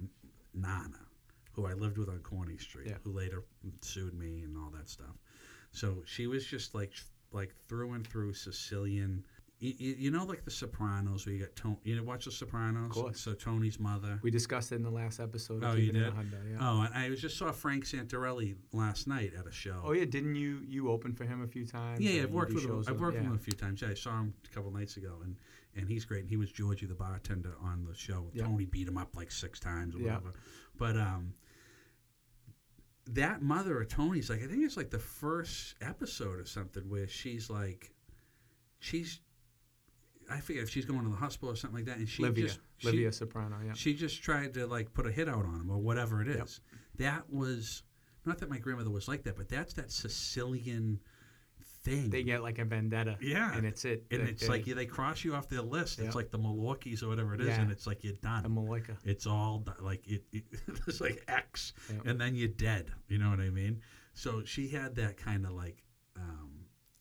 Nana, 0.54 1.00
who 1.52 1.66
I 1.66 1.74
lived 1.74 1.98
with 1.98 2.08
on 2.08 2.20
Corning 2.20 2.60
Street, 2.60 2.88
Yeah. 2.88 2.98
who 3.04 3.12
later 3.12 3.44
sued 3.82 4.14
me 4.14 4.44
and 4.44 4.56
all 4.56 4.70
that 4.78 4.90
stuff. 4.90 5.18
So 5.72 6.04
she 6.06 6.28
was 6.28 6.46
just 6.46 6.74
like 6.76 6.94
like 7.32 7.54
through 7.68 7.94
and 7.94 8.08
through 8.08 8.34
Sicilian. 8.34 9.26
You, 9.64 9.96
you 9.98 10.12
know, 10.12 10.26
like 10.26 10.44
The 10.44 10.52
Sopranos, 10.52 11.26
where 11.26 11.36
you 11.36 11.42
got 11.42 11.56
Tony. 11.56 11.78
You 11.84 11.96
know, 11.96 12.04
watch 12.04 12.26
The 12.26 12.32
Sopranos. 12.32 12.98
Of 12.98 13.04
course. 13.04 13.20
So 13.20 13.34
Tony's 13.34 13.80
mother. 13.80 14.20
We 14.22 14.30
discussed 14.30 14.72
it 14.72 14.76
in 14.76 14.84
the 14.84 14.92
last 14.92 15.20
episode. 15.20 15.64
Oh, 15.64 15.74
you 15.76 15.92
did? 15.92 16.04
100, 16.04 16.52
yeah. 16.52 16.58
Oh, 16.60 16.82
and 16.82 16.94
I 16.94 17.10
was 17.10 17.22
just 17.22 17.38
saw 17.38 17.52
Frank 17.52 17.86
Santorelli 17.86 18.56
last 18.74 19.08
night 19.08 19.32
at 19.40 19.48
a 19.48 19.52
show. 19.52 19.82
Oh 19.84 19.94
yeah, 19.94 20.06
didn't 20.06 20.36
you 20.36 20.62
you 20.68 20.90
open 20.92 21.14
for 21.14 21.24
him 21.24 21.42
a 21.42 21.48
few 21.48 21.66
times? 21.66 22.02
Yeah, 22.02 22.12
yeah, 22.12 22.24
I've 22.24 22.32
worked 22.32 22.54
with 22.54 22.66
him. 22.66 22.84
I've 22.88 23.00
worked 23.00 23.16
yeah. 23.16 23.22
with 23.22 23.30
him 23.30 23.36
a 23.36 23.40
few 23.40 23.54
times. 23.54 23.82
Yeah, 23.82 23.90
I 23.90 23.94
saw 23.94 24.20
him 24.20 24.34
a 24.44 24.54
couple 24.54 24.72
nights 24.72 24.98
ago, 24.98 25.20
and 25.24 25.38
and 25.76 25.88
he's 25.88 26.06
great. 26.06 26.22
And 26.22 26.30
he 26.30 26.38
was 26.38 26.52
Georgie, 26.52 26.86
the 26.86 26.94
bartender, 26.94 27.56
on 27.64 27.86
the 27.86 27.96
show. 27.96 28.28
Yeah. 28.34 28.44
Tony 28.44 28.66
beat 28.66 28.88
him 28.88 28.98
up 28.98 29.16
like 29.16 29.32
six 29.32 29.60
times 29.60 29.96
or 29.96 30.00
Yeah. 30.00 30.16
whatever. 30.16 30.34
But 30.78 30.98
um, 30.98 31.34
that 33.08 33.42
mother 33.42 33.82
of 33.82 33.88
Tony's, 33.88 34.30
like 34.30 34.44
I 34.44 34.48
think 34.48 34.64
it's 34.64 34.78
like 34.78 34.90
the 34.90 35.00
first 35.00 35.76
episode 35.82 36.40
or 36.40 36.46
something 36.46 36.90
where 36.90 37.08
she's 37.08 37.50
like, 37.50 37.92
she's, 38.80 39.22
I 40.34 40.40
forget 40.40 40.64
if 40.64 40.70
she's 40.70 40.86
going 40.86 41.04
to 41.04 41.10
the 41.10 41.16
hospital 41.16 41.50
or 41.52 41.56
something 41.56 41.78
like 41.78 41.86
that, 41.86 41.98
and 41.98 42.08
she 42.10 42.24
Livia, 42.24 42.46
just 42.48 42.60
she- 42.78 42.88
Livia 42.88 43.12
Soprano. 43.12 43.58
Yeah. 43.66 43.74
she 43.74 43.94
just 43.94 44.22
tried 44.24 44.54
to 44.56 44.66
like 44.68 44.94
put 44.94 45.06
a 45.08 45.12
hit 45.12 45.30
out 45.30 45.46
on 45.46 45.62
him 45.62 45.70
or 45.72 45.78
whatever 45.78 46.22
it 46.22 46.28
is. 46.28 46.60
That 46.98 47.24
was 47.30 47.84
not 48.26 48.38
that 48.40 48.50
my 48.50 48.58
grandmother 48.58 48.90
was 48.92 49.08
like 49.08 49.24
that, 49.24 49.36
but 49.38 49.50
that's 49.50 49.74
that 49.74 49.92
Sicilian 49.92 51.00
thing. 51.84 52.10
They 52.10 52.24
get 52.24 52.42
like 52.42 52.60
a 52.60 52.66
vendetta. 52.66 53.18
Yeah. 53.22 53.54
And 53.56 53.66
it's 53.66 53.84
it. 53.86 54.06
and 54.12 54.22
They- 54.26 54.30
it's 54.32 54.44
they- 54.44 54.48
like 54.48 54.68
yeah, 54.68 54.76
they 54.76 54.86
cross 54.86 55.24
you 55.24 55.34
off 55.36 55.50
their 55.50 55.62
list. 55.62 56.00
Yeah. 56.00 56.06
It's 56.06 56.16
like 56.16 56.32
the 56.32 56.38
Milwaukee's 56.38 57.04
or 57.04 57.10
whatever 57.10 57.34
it 57.34 57.42
is, 57.42 57.48
Yeah. 57.48 57.62
and 57.62 57.72
it's 57.72 57.86
like 57.88 58.04
you're 58.04 58.14
done. 58.22 58.46
a 58.46 58.50
Malika. 58.50 58.98
it's 59.04 59.28
all 59.28 59.64
like 59.82 60.08
it. 60.08 60.24
it 60.32 60.44
it's 60.88 61.02
like 61.02 61.24
X, 61.28 61.74
Yeah. 61.90 62.10
and 62.12 62.20
then 62.22 62.36
you're 62.36 62.48
dead. 62.48 62.92
You 63.08 63.18
know 63.18 63.30
what 63.30 63.40
I 63.40 63.50
mean? 63.50 63.82
So 64.14 64.44
she 64.46 64.68
had 64.70 64.96
that 64.96 65.18
kind 65.18 65.46
of 65.46 65.52
like 65.54 65.84
um, 66.16 66.52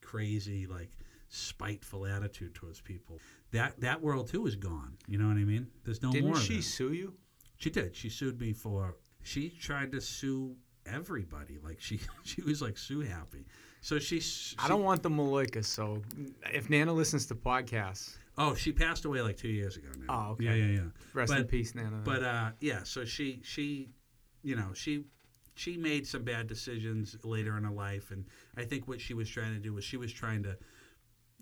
crazy, 0.01 0.67
like 0.67 0.91
spiteful 1.33 2.07
attitude 2.07 2.55
towards 2.55 2.81
people. 2.81 3.19
That 3.53 3.81
that 3.81 4.01
world 4.01 4.29
too 4.29 4.47
is 4.47 4.57
gone. 4.57 4.97
You 5.07 5.19
know 5.19 5.29
what 5.29 5.37
I 5.37 5.45
mean? 5.45 5.67
There's 5.85 6.03
no 6.03 6.09
more. 6.09 6.21
Didn't 6.21 6.37
she 6.37 6.61
sue 6.61 6.93
you? 6.93 7.15
She 7.57 7.71
did. 7.71 7.97
She 7.97 8.09
sued 8.09 8.41
me 8.41 8.53
for. 8.53 8.97
She 9.23 9.51
tried 9.51 9.93
to 9.93 10.01
sue 10.01 10.57
everybody. 10.87 11.59
Like 11.63 11.81
she, 11.81 12.01
she 12.25 12.43
was 12.43 12.61
like 12.61 12.77
sue 12.77 13.01
happy. 13.01 13.47
So 13.81 13.99
she. 13.99 14.21
she 14.21 14.57
I 14.59 14.69
don't 14.69 14.83
want 14.85 15.03
the 15.03 15.11
Malika. 15.11 15.63
So 15.63 16.03
if 16.53 16.69
Nana 16.71 16.93
listens 16.93 17.27
to 17.27 17.35
podcasts, 17.35 18.17
Oh, 18.39 18.55
she 18.55 18.73
passed 18.73 19.05
away 19.05 19.21
like 19.21 19.37
two 19.37 19.49
years 19.49 19.77
ago 19.77 19.89
now. 19.99 20.07
Oh, 20.09 20.33
okay. 20.33 20.45
Yeah, 20.45 20.55
yeah, 20.55 20.75
yeah. 20.75 20.81
rest 21.13 21.33
in 21.35 21.45
peace, 21.45 21.75
Nana. 21.75 22.01
But 22.03 22.23
uh, 22.23 22.51
yeah, 22.61 22.83
so 22.83 23.05
she 23.05 23.41
she, 23.45 23.91
you 24.43 24.57
know, 24.57 24.73
she 24.75 25.05
she 25.55 25.77
made 25.77 26.07
some 26.07 26.23
bad 26.25 26.47
decisions 26.47 27.17
later 27.25 27.59
in 27.59 27.65
her 27.65 27.71
life, 27.71 28.11
and 28.11 28.25
I 28.57 28.65
think 28.65 28.89
what 28.89 29.01
she 29.01 29.13
was 29.13 29.29
trying 29.29 29.53
to 29.53 29.61
do 29.61 29.75
was 29.75 29.85
she 29.85 29.99
was 29.99 30.11
trying 30.11 30.43
to, 30.45 30.57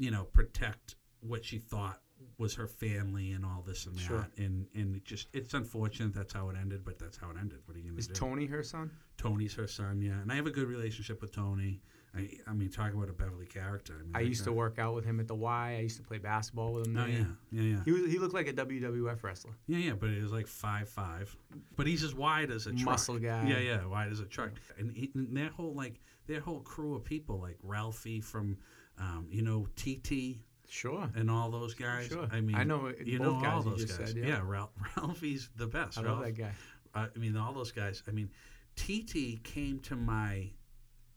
you 0.01 0.11
know, 0.11 0.25
protect 0.25 0.97
what 1.21 1.45
she 1.45 1.59
thought 1.59 2.01
was 2.39 2.55
her 2.55 2.67
family 2.67 3.33
and 3.33 3.45
all 3.45 3.63
this 3.67 3.87
and 3.87 3.95
that, 3.95 4.01
Sure. 4.01 4.29
and 4.39 4.67
and 4.75 4.97
it 4.97 5.05
just 5.05 5.29
it's 5.33 5.55
unfortunate 5.55 6.15
that's 6.15 6.33
how 6.33 6.49
it 6.49 6.57
ended, 6.59 6.85
but 6.85 6.99
that's 6.99 7.17
how 7.17 7.31
it 7.31 7.37
ended. 7.39 7.59
What 7.67 7.77
are 7.77 7.81
you 7.81 7.91
gonna 7.91 7.99
is 7.99 8.09
do? 8.09 8.15
Tony 8.15 8.47
her 8.47 8.63
son? 8.63 8.91
Tony's 9.19 9.55
her 9.55 9.67
son, 9.67 10.01
yeah, 10.01 10.21
and 10.21 10.33
I 10.33 10.37
have 10.37 10.47
a 10.47 10.51
good 10.51 10.67
relationship 10.69 11.21
with 11.21 11.35
Tony. 11.35 11.83
I, 12.17 12.29
I 12.49 12.55
mean, 12.55 12.71
talk 12.71 12.93
about 12.93 13.09
a 13.09 13.13
Beverly 13.13 13.47
character. 13.47 13.95
I, 14.01 14.03
mean, 14.03 14.17
I 14.17 14.21
used 14.21 14.43
to 14.45 14.53
work 14.53 14.81
out 14.81 14.97
with 14.97 15.05
him 15.05 15.21
at 15.21 15.29
the 15.29 15.35
Y. 15.35 15.77
I 15.79 15.81
used 15.83 15.97
to 15.99 16.03
play 16.03 16.19
basketball 16.19 16.73
with 16.73 16.87
him. 16.87 16.97
Oh 16.97 17.07
yeah, 17.07 17.25
yeah, 17.53 17.77
yeah. 17.77 17.85
He 17.85 17.93
was, 17.93 18.11
he 18.11 18.19
looked 18.19 18.35
like 18.35 18.49
a 18.49 18.53
WWF 18.53 19.23
wrestler. 19.23 19.53
Yeah, 19.69 19.79
yeah, 19.79 19.93
but 19.93 20.11
he 20.11 20.21
was 20.21 20.33
like 20.33 20.47
five 20.47 20.89
five, 20.89 21.35
but 21.77 21.87
he's 21.87 22.03
as 22.03 22.15
wide 22.15 22.51
as 22.51 22.67
a 22.67 22.73
truck. 22.73 22.87
Muscle 22.87 23.19
guy. 23.19 23.47
Yeah, 23.47 23.59
yeah, 23.59 23.87
wide 23.87 24.11
as 24.11 24.21
a 24.21 24.25
truck. 24.25 24.51
And, 24.79 24.91
he, 24.97 25.11
and 25.15 25.37
their 25.37 25.51
whole 25.51 25.75
like 25.75 26.01
their 26.27 26.41
whole 26.41 26.61
crew 26.61 26.95
of 26.97 27.05
people, 27.05 27.39
like 27.39 27.59
Ralphie 27.63 28.21
from, 28.21 28.57
um, 29.01 29.27
you 29.31 29.43
know, 29.43 29.67
TT 29.77 30.39
Sure. 30.69 31.11
and 31.17 31.29
all 31.31 31.51
those 31.51 31.75
guys. 31.75 32.07
Sure. 32.09 32.29
I 32.31 32.41
mean, 32.41 32.55
I 32.55 32.63
know 32.65 32.93
you 33.05 33.19
both 33.19 33.43
know 33.43 33.49
all 33.51 33.63
those 33.63 33.85
guys. 33.87 34.11
said, 34.11 34.17
yeah. 34.17 34.41
Ralph, 34.45 34.71
Ralphie's 34.97 35.49
the 35.57 35.67
best. 35.67 35.99
I 35.99 36.03
Ralph, 36.03 36.19
love 36.19 36.27
that 36.27 36.33
guy. 36.39 36.53
uh, 36.95 37.07
I 37.15 37.19
mean, 37.19 37.37
all 37.37 37.53
those 37.53 37.73
guys. 37.73 38.03
I 38.07 38.13
mean, 38.13 38.31
TT 38.77 39.43
came 39.43 39.81
to 39.81 39.97
my 39.97 40.51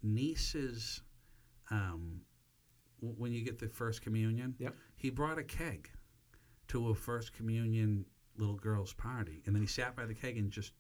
niece's 0.02 1.02
um, 1.72 2.22
w- 3.02 3.16
when 3.18 3.32
you 3.32 3.44
get 3.44 3.60
the 3.60 3.68
first 3.68 4.02
communion. 4.02 4.56
Yep. 4.60 4.74
He 4.96 5.10
brought 5.10 5.38
a 5.38 5.44
keg 5.44 5.90
to 6.70 6.90
a 6.90 6.96
first 6.96 7.34
communion 7.34 8.06
little 8.38 8.56
girl's 8.56 8.94
party, 8.94 9.42
and 9.46 9.54
then 9.56 9.62
he 9.62 9.68
sat 9.68 9.96
by 9.96 10.06
the 10.06 10.14
keg 10.16 10.38
and 10.38 10.50
just 10.52 10.74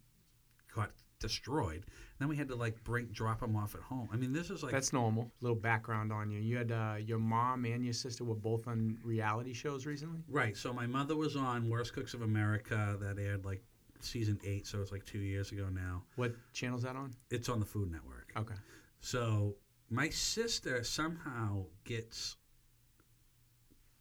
got 0.73 0.91
destroyed. 1.23 1.85
Then 2.19 2.27
we 2.27 2.35
had 2.35 2.49
to 2.49 2.55
like 2.55 2.83
bring 2.83 3.05
drop 3.07 3.41
him 3.41 3.55
off 3.55 3.73
at 3.75 3.81
home. 3.81 4.09
I 4.11 4.17
mean, 4.17 4.33
this 4.33 4.49
is 4.49 4.61
like 4.61 4.73
That's 4.73 4.91
normal. 4.93 5.31
Little 5.41 5.55
background 5.55 6.11
on 6.11 6.29
you. 6.29 6.39
You 6.39 6.57
had 6.57 6.71
uh, 6.71 6.95
your 6.99 7.17
mom 7.17 7.65
and 7.65 7.83
your 7.83 7.93
sister 7.93 8.23
were 8.25 8.35
both 8.35 8.67
on 8.67 8.97
reality 9.03 9.53
shows 9.53 9.85
recently. 9.85 10.19
right. 10.29 10.55
So 10.55 10.73
my 10.73 10.85
mother 10.85 11.15
was 11.15 11.35
on 11.35 11.69
Worst 11.69 11.93
Cooks 11.93 12.13
of 12.13 12.21
America 12.21 12.97
that 12.99 13.17
aired 13.17 13.45
like 13.45 13.63
season 14.01 14.37
eight, 14.43 14.67
so 14.67 14.81
it's 14.81 14.91
like 14.91 15.05
two 15.05 15.19
years 15.19 15.51
ago 15.51 15.69
now. 15.71 16.03
What 16.17 16.35
channel's 16.51 16.83
that 16.83 16.97
on? 16.97 17.13
It's 17.31 17.47
on 17.47 17.59
the 17.59 17.65
Food 17.65 17.89
Network. 17.89 18.33
Okay. 18.37 18.55
So 18.99 19.55
my 19.89 20.09
sister 20.09 20.83
somehow 20.83 21.65
gets. 21.85 22.35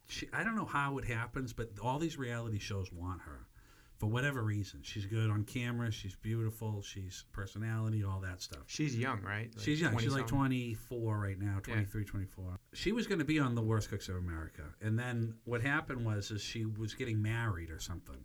She, 0.07 0.27
I 0.33 0.43
don't 0.43 0.57
know 0.57 0.65
how 0.65 0.97
it 0.97 1.05
happens, 1.05 1.53
but 1.53 1.69
all 1.81 1.97
these 1.97 2.17
reality 2.17 2.59
shows 2.59 2.91
want 2.91 3.21
her 3.21 3.47
for 4.03 4.09
whatever 4.09 4.43
reason. 4.43 4.81
She's 4.83 5.05
good 5.05 5.29
on 5.29 5.45
camera. 5.45 5.89
She's 5.89 6.13
beautiful. 6.15 6.81
She's 6.81 7.23
personality, 7.31 8.03
all 8.03 8.19
that 8.19 8.41
stuff. 8.41 8.63
She's 8.67 8.97
young, 8.97 9.21
right? 9.21 9.49
Like 9.55 9.63
she's 9.63 9.79
young. 9.79 9.97
She's 9.97 10.13
like 10.13 10.27
24 10.27 11.17
right 11.17 11.39
now, 11.39 11.59
23, 11.63 12.03
24. 12.03 12.59
She 12.73 12.91
was 12.91 13.07
going 13.07 13.19
to 13.19 13.25
be 13.25 13.39
on 13.39 13.55
The 13.55 13.61
Worst 13.61 13.89
Cooks 13.89 14.09
of 14.09 14.17
America. 14.17 14.63
And 14.81 14.99
then 14.99 15.35
what 15.45 15.61
happened 15.61 16.05
was 16.05 16.31
is 16.31 16.41
she 16.41 16.65
was 16.65 16.93
getting 16.93 17.21
married 17.21 17.71
or 17.71 17.79
something. 17.79 18.17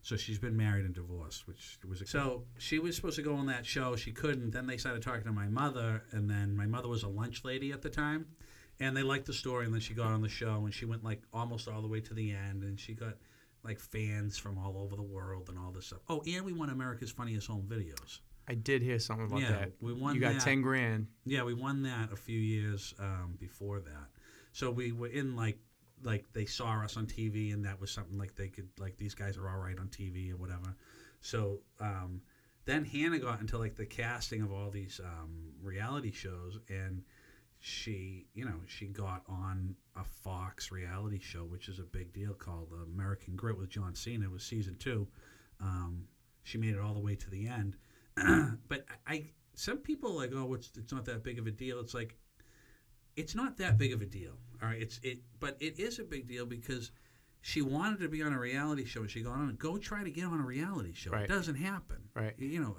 So 0.00 0.16
she's 0.16 0.38
been 0.38 0.56
married 0.56 0.86
and 0.86 0.94
divorced, 0.94 1.46
which 1.46 1.78
was 1.86 2.00
a 2.00 2.06
so 2.06 2.44
she 2.56 2.78
was 2.78 2.96
supposed 2.96 3.16
to 3.16 3.22
go 3.22 3.34
on 3.34 3.46
that 3.46 3.66
show. 3.66 3.96
She 3.96 4.12
couldn't. 4.12 4.52
Then 4.52 4.66
they 4.66 4.78
started 4.78 5.02
talking 5.02 5.24
to 5.24 5.32
my 5.32 5.48
mother, 5.48 6.04
and 6.12 6.30
then 6.30 6.56
my 6.56 6.64
mother 6.64 6.88
was 6.88 7.02
a 7.02 7.08
lunch 7.08 7.44
lady 7.44 7.72
at 7.72 7.82
the 7.82 7.90
time, 7.90 8.24
and 8.80 8.96
they 8.96 9.02
liked 9.02 9.26
the 9.26 9.34
story. 9.34 9.66
And 9.66 9.74
then 9.74 9.82
she 9.82 9.92
got 9.92 10.06
on 10.06 10.22
the 10.22 10.28
show, 10.28 10.64
and 10.64 10.72
she 10.72 10.86
went 10.86 11.04
like 11.04 11.20
almost 11.34 11.68
all 11.68 11.82
the 11.82 11.88
way 11.88 12.00
to 12.00 12.14
the 12.14 12.30
end, 12.30 12.62
and 12.62 12.80
she 12.80 12.94
got 12.94 13.16
like 13.68 13.78
fans 13.78 14.38
from 14.38 14.58
all 14.58 14.78
over 14.78 14.96
the 14.96 15.02
world 15.02 15.48
and 15.48 15.58
all 15.58 15.70
this 15.70 15.86
stuff. 15.86 16.00
Oh, 16.08 16.22
and 16.26 16.44
we 16.44 16.52
won 16.52 16.70
America's 16.70 17.10
Funniest 17.10 17.46
Home 17.48 17.66
Videos. 17.68 18.20
I 18.48 18.54
did 18.54 18.80
hear 18.82 18.98
something 18.98 19.26
about 19.26 19.42
Yeah, 19.42 19.50
that. 19.50 19.72
we 19.80 19.92
won 19.92 20.14
You 20.14 20.20
got 20.22 20.32
that. 20.34 20.40
ten 20.42 20.62
grand. 20.62 21.06
Yeah, 21.26 21.42
we 21.42 21.52
won 21.54 21.82
that 21.82 22.10
a 22.12 22.16
few 22.16 22.38
years 22.40 22.94
um, 22.98 23.36
before 23.38 23.80
that. 23.80 24.08
So 24.52 24.70
we 24.70 24.92
were 24.92 25.08
in 25.08 25.36
like 25.36 25.58
like 26.02 26.24
they 26.32 26.46
saw 26.46 26.80
us 26.82 26.96
on 26.96 27.06
TV, 27.06 27.52
and 27.52 27.64
that 27.66 27.80
was 27.80 27.90
something 27.90 28.16
like 28.18 28.34
they 28.36 28.48
could 28.48 28.68
like 28.78 28.96
these 28.96 29.14
guys 29.14 29.36
are 29.36 29.48
all 29.48 29.58
right 29.58 29.78
on 29.78 29.88
TV 29.88 30.32
or 30.32 30.36
whatever. 30.36 30.74
So 31.20 31.60
um, 31.80 32.22
then 32.64 32.84
Hannah 32.84 33.18
got 33.18 33.40
into 33.40 33.58
like 33.58 33.74
the 33.76 33.84
casting 33.86 34.40
of 34.42 34.52
all 34.52 34.70
these 34.70 35.00
um, 35.04 35.52
reality 35.62 36.12
shows, 36.12 36.58
and 36.68 37.02
she 37.60 38.26
you 38.34 38.44
know 38.44 38.60
she 38.66 38.86
got 38.86 39.22
on 39.28 39.74
a 39.96 40.04
Fox 40.04 40.70
reality 40.70 41.18
show, 41.20 41.40
which 41.40 41.68
is 41.68 41.78
a 41.78 41.84
big 41.84 42.12
deal 42.12 42.32
called 42.34 42.72
American 42.94 43.36
Grit 43.36 43.58
with 43.58 43.70
John 43.70 43.94
Cena. 43.94 44.26
It 44.26 44.30
was 44.30 44.44
season 44.44 44.76
two. 44.78 45.06
Um, 45.60 46.04
she 46.44 46.58
made 46.58 46.74
it 46.74 46.80
all 46.80 46.94
the 46.94 47.00
way 47.00 47.16
to 47.16 47.30
the 47.30 47.48
end, 47.48 47.76
but 48.68 48.84
I, 49.06 49.30
some 49.54 49.78
people 49.78 50.12
like 50.12 50.30
oh 50.34 50.54
it's 50.54 50.70
it's 50.76 50.92
not 50.92 51.04
that 51.06 51.22
big 51.22 51.38
of 51.38 51.46
a 51.46 51.50
deal. 51.50 51.80
It's 51.80 51.94
like 51.94 52.16
it's 53.16 53.34
not 53.34 53.56
that 53.58 53.76
big 53.76 53.92
of 53.92 54.00
a 54.00 54.06
deal. 54.06 54.34
All 54.62 54.68
right, 54.68 54.80
it's 54.80 55.00
it, 55.02 55.18
but 55.40 55.56
it 55.60 55.78
is 55.80 55.98
a 55.98 56.04
big 56.04 56.28
deal 56.28 56.46
because 56.46 56.92
she 57.40 57.62
wanted 57.62 58.00
to 58.00 58.08
be 58.08 58.22
on 58.22 58.32
a 58.32 58.38
reality 58.38 58.84
show. 58.84 59.00
and 59.00 59.10
She 59.10 59.22
got 59.22 59.32
on. 59.32 59.56
Go 59.56 59.78
try 59.78 60.04
to 60.04 60.10
get 60.10 60.24
on 60.24 60.40
a 60.40 60.44
reality 60.44 60.92
show. 60.92 61.10
Right. 61.10 61.24
It 61.24 61.28
doesn't 61.28 61.56
happen. 61.56 61.98
Right. 62.14 62.34
You 62.38 62.60
know, 62.60 62.76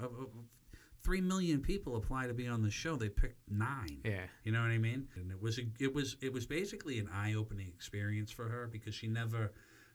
three 1.03 1.21
million 1.21 1.61
people 1.61 1.95
apply 1.95 2.27
to 2.27 2.33
be 2.33 2.47
on 2.47 2.61
the 2.61 2.71
show. 2.71 2.95
They 2.95 3.09
picked 3.09 3.39
nine. 3.49 3.99
Yeah. 4.03 4.23
You 4.43 4.51
know 4.51 4.61
what 4.61 4.71
I 4.71 4.77
mean? 4.77 5.07
And 5.15 5.31
it 5.31 5.41
was 5.41 5.57
a, 5.59 5.63
it 5.79 5.93
was 5.93 6.17
it 6.21 6.31
was 6.31 6.45
basically 6.45 6.99
an 6.99 7.09
eye 7.13 7.33
opening 7.35 7.67
experience 7.67 8.31
for 8.31 8.47
her 8.47 8.67
because 8.71 8.95
she 8.95 9.07
never, 9.07 9.53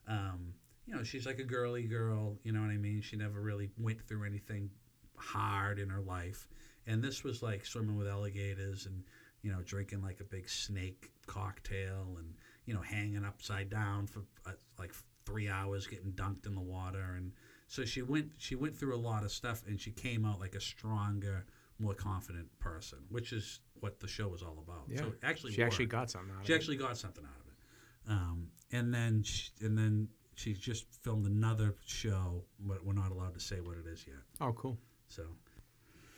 um, 0.08 0.54
you 0.86 0.94
know, 0.94 1.02
she's 1.02 1.26
like 1.26 1.38
a 1.38 1.44
girly 1.44 1.84
girl. 1.84 2.38
You 2.42 2.52
know 2.52 2.60
what 2.60 2.70
I 2.70 2.76
mean? 2.76 3.00
She 3.00 3.16
never 3.16 3.40
really 3.40 3.70
went 3.78 4.00
through 4.06 4.24
anything 4.24 4.70
hard 5.16 5.78
in 5.78 5.88
her 5.88 6.00
life, 6.00 6.48
and 6.86 7.02
this 7.02 7.24
was 7.24 7.42
like 7.42 7.64
swimming 7.64 7.96
with 7.96 8.08
alligators 8.08 8.86
and 8.86 9.02
you 9.42 9.52
know 9.52 9.60
drinking 9.62 10.02
like 10.02 10.20
a 10.20 10.24
big 10.24 10.48
snake 10.48 11.10
cocktail 11.26 12.16
and 12.18 12.34
you 12.66 12.74
know 12.74 12.80
hanging 12.80 13.24
upside 13.24 13.70
down 13.70 14.06
for 14.06 14.20
uh, 14.46 14.52
like 14.78 14.92
three 15.26 15.48
hours 15.48 15.86
getting 15.86 16.12
dunked 16.12 16.46
in 16.46 16.54
the 16.54 16.60
water 16.60 17.14
and 17.16 17.32
so 17.66 17.84
she 17.84 18.02
went 18.02 18.30
she 18.38 18.54
went 18.54 18.76
through 18.76 18.94
a 18.94 18.98
lot 19.10 19.24
of 19.24 19.32
stuff 19.32 19.62
and 19.66 19.80
she 19.80 19.90
came 19.90 20.24
out 20.24 20.38
like 20.40 20.54
a 20.54 20.60
stronger 20.60 21.44
more 21.78 21.94
confident 21.94 22.46
person 22.58 22.98
which 23.10 23.32
is 23.32 23.60
what 23.80 24.00
the 24.00 24.08
show 24.08 24.28
was 24.28 24.42
all 24.42 24.62
about 24.66 24.84
Yeah. 24.88 24.98
so 24.98 25.12
actually 25.22 25.52
She 25.52 25.62
actually 25.62 25.86
got 25.86 26.10
something 26.10 26.30
out 26.34 26.40
of 26.42 26.46
she 26.46 26.52
it. 26.52 26.56
actually 26.56 26.76
got 26.76 26.96
something 26.96 27.24
out 27.24 27.40
of 27.40 27.46
it 27.46 28.12
um, 28.12 28.48
and 28.72 28.92
then 28.92 29.22
she, 29.22 29.50
and 29.62 29.76
then 29.78 30.08
she 30.34 30.52
just 30.52 30.86
filmed 31.02 31.26
another 31.26 31.74
show 31.86 32.44
but 32.60 32.84
we're 32.84 32.92
not 32.92 33.10
allowed 33.10 33.34
to 33.34 33.40
say 33.40 33.60
what 33.60 33.76
it 33.78 33.86
is 33.86 34.04
yet 34.06 34.16
Oh, 34.40 34.52
cool. 34.52 34.78
so 35.08 35.22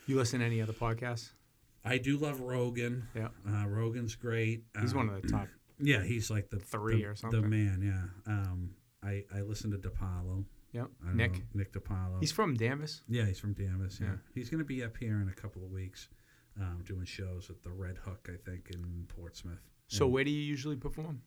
You 0.06 0.16
listen 0.16 0.40
to 0.40 0.46
any 0.46 0.60
other 0.60 0.72
podcasts? 0.72 1.30
I 1.84 1.98
do 1.98 2.16
love 2.16 2.40
Rogan. 2.40 3.06
Yeah. 3.14 3.28
Uh, 3.48 3.66
Rogan's 3.68 4.16
great. 4.16 4.64
He's 4.80 4.90
Um, 4.92 4.96
one 5.06 5.08
of 5.10 5.22
the 5.22 5.28
top. 5.28 5.48
Yeah, 5.78 6.02
he's 6.02 6.30
like 6.30 6.48
the 6.50 6.58
Three 6.58 7.02
the- 7.02 7.08
or 7.10 7.14
something. 7.14 7.42
The 7.42 7.46
man, 7.48 7.82
yeah. 7.82 8.32
Um, 8.32 8.70
I 9.06 9.24
I 9.34 9.40
listen 9.42 9.70
to 9.70 9.78
DiPaolo. 9.78 10.44
Yep. 10.72 10.90
Nick. 11.14 11.32
know, 11.34 11.38
Nick 11.54 11.72
DiPaolo. 11.72 12.20
He's 12.20 12.32
from 12.32 12.54
Danvers. 12.54 13.02
yeah, 13.08 13.24
he's 13.24 13.38
from 13.38 13.54
Danvers. 13.54 13.98
Yeah, 14.00 14.08
Yeah. 14.08 14.16
he's 14.34 14.50
going 14.50 14.58
to 14.58 14.64
be 14.64 14.82
up 14.84 14.96
here 14.96 15.20
in 15.22 15.28
a 15.28 15.32
couple 15.32 15.64
of 15.64 15.70
weeks, 15.70 16.08
um, 16.60 16.82
doing 16.84 17.04
shows 17.06 17.48
at 17.48 17.62
the 17.62 17.70
Red 17.70 17.96
Hook, 17.98 18.28
I 18.30 18.36
think, 18.50 18.70
in 18.74 19.06
Portsmouth. 19.08 19.62
So 19.88 20.04
And- 20.04 20.12
where 20.12 20.24
do 20.24 20.30
you 20.30 20.42
usually 20.42 20.76
perform? 20.76 21.22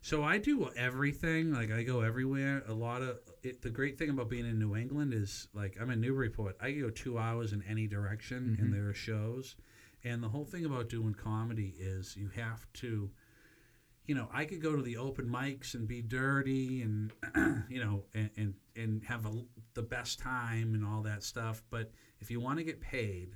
So 0.00 0.22
I 0.22 0.38
do 0.38 0.70
everything. 0.76 1.52
Like 1.52 1.70
I 1.70 1.82
go 1.82 2.00
everywhere. 2.02 2.62
A 2.66 2.74
lot 2.74 3.02
of 3.02 3.18
it, 3.42 3.62
the 3.62 3.70
great 3.70 3.98
thing 3.98 4.10
about 4.10 4.28
being 4.28 4.46
in 4.46 4.58
New 4.58 4.76
England 4.76 5.14
is 5.14 5.48
like 5.54 5.76
I'm 5.80 5.90
in 5.90 6.00
Newburyport. 6.00 6.56
I 6.60 6.72
can 6.72 6.80
go 6.80 6.90
two 6.90 7.18
hours 7.18 7.52
in 7.52 7.62
any 7.62 7.86
direction, 7.86 8.56
Mhm. 8.56 8.58
and 8.62 8.72
there 8.74 8.88
are 8.88 8.94
shows. 8.94 9.56
And 10.04 10.22
the 10.22 10.28
whole 10.28 10.44
thing 10.44 10.66
about 10.66 10.90
doing 10.90 11.14
comedy 11.14 11.74
is 11.78 12.16
you 12.18 12.28
have 12.28 12.70
to, 12.74 13.10
you 14.06 14.14
know, 14.14 14.28
I 14.32 14.44
could 14.44 14.60
go 14.60 14.76
to 14.76 14.82
the 14.82 14.96
open 14.98 15.26
mics 15.26 15.74
and 15.74 15.88
be 15.88 16.02
dirty 16.02 16.82
and, 16.82 17.12
you 17.68 17.82
know, 17.82 18.04
and 18.14 18.30
and, 18.36 18.54
and 18.76 19.02
have 19.04 19.24
a, 19.26 19.32
the 19.74 19.82
best 19.82 20.18
time 20.18 20.74
and 20.74 20.84
all 20.84 21.02
that 21.02 21.22
stuff. 21.22 21.62
But 21.70 21.90
if 22.20 22.30
you 22.30 22.40
want 22.40 22.58
to 22.58 22.64
get 22.64 22.80
paid, 22.80 23.30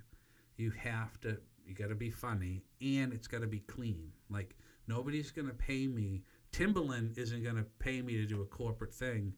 you 0.57 0.70
have 0.72 1.18
to. 1.20 1.38
You 1.66 1.74
got 1.74 1.88
to 1.88 1.94
be 1.94 2.11
funny, 2.11 2.62
and 2.81 3.12
it's 3.12 3.26
got 3.28 3.42
to 3.42 3.46
be 3.46 3.61
clean. 3.61 4.11
Like 4.31 4.57
nobody's 4.87 5.31
gonna 5.31 5.52
pay 5.52 5.87
me. 5.87 6.22
Timberland 6.50 7.18
isn't 7.18 7.44
gonna 7.44 7.66
pay 7.78 8.00
me 8.00 8.16
to 8.16 8.24
do 8.24 8.40
a 8.40 8.46
corporate 8.46 8.94
thing. 8.94 9.35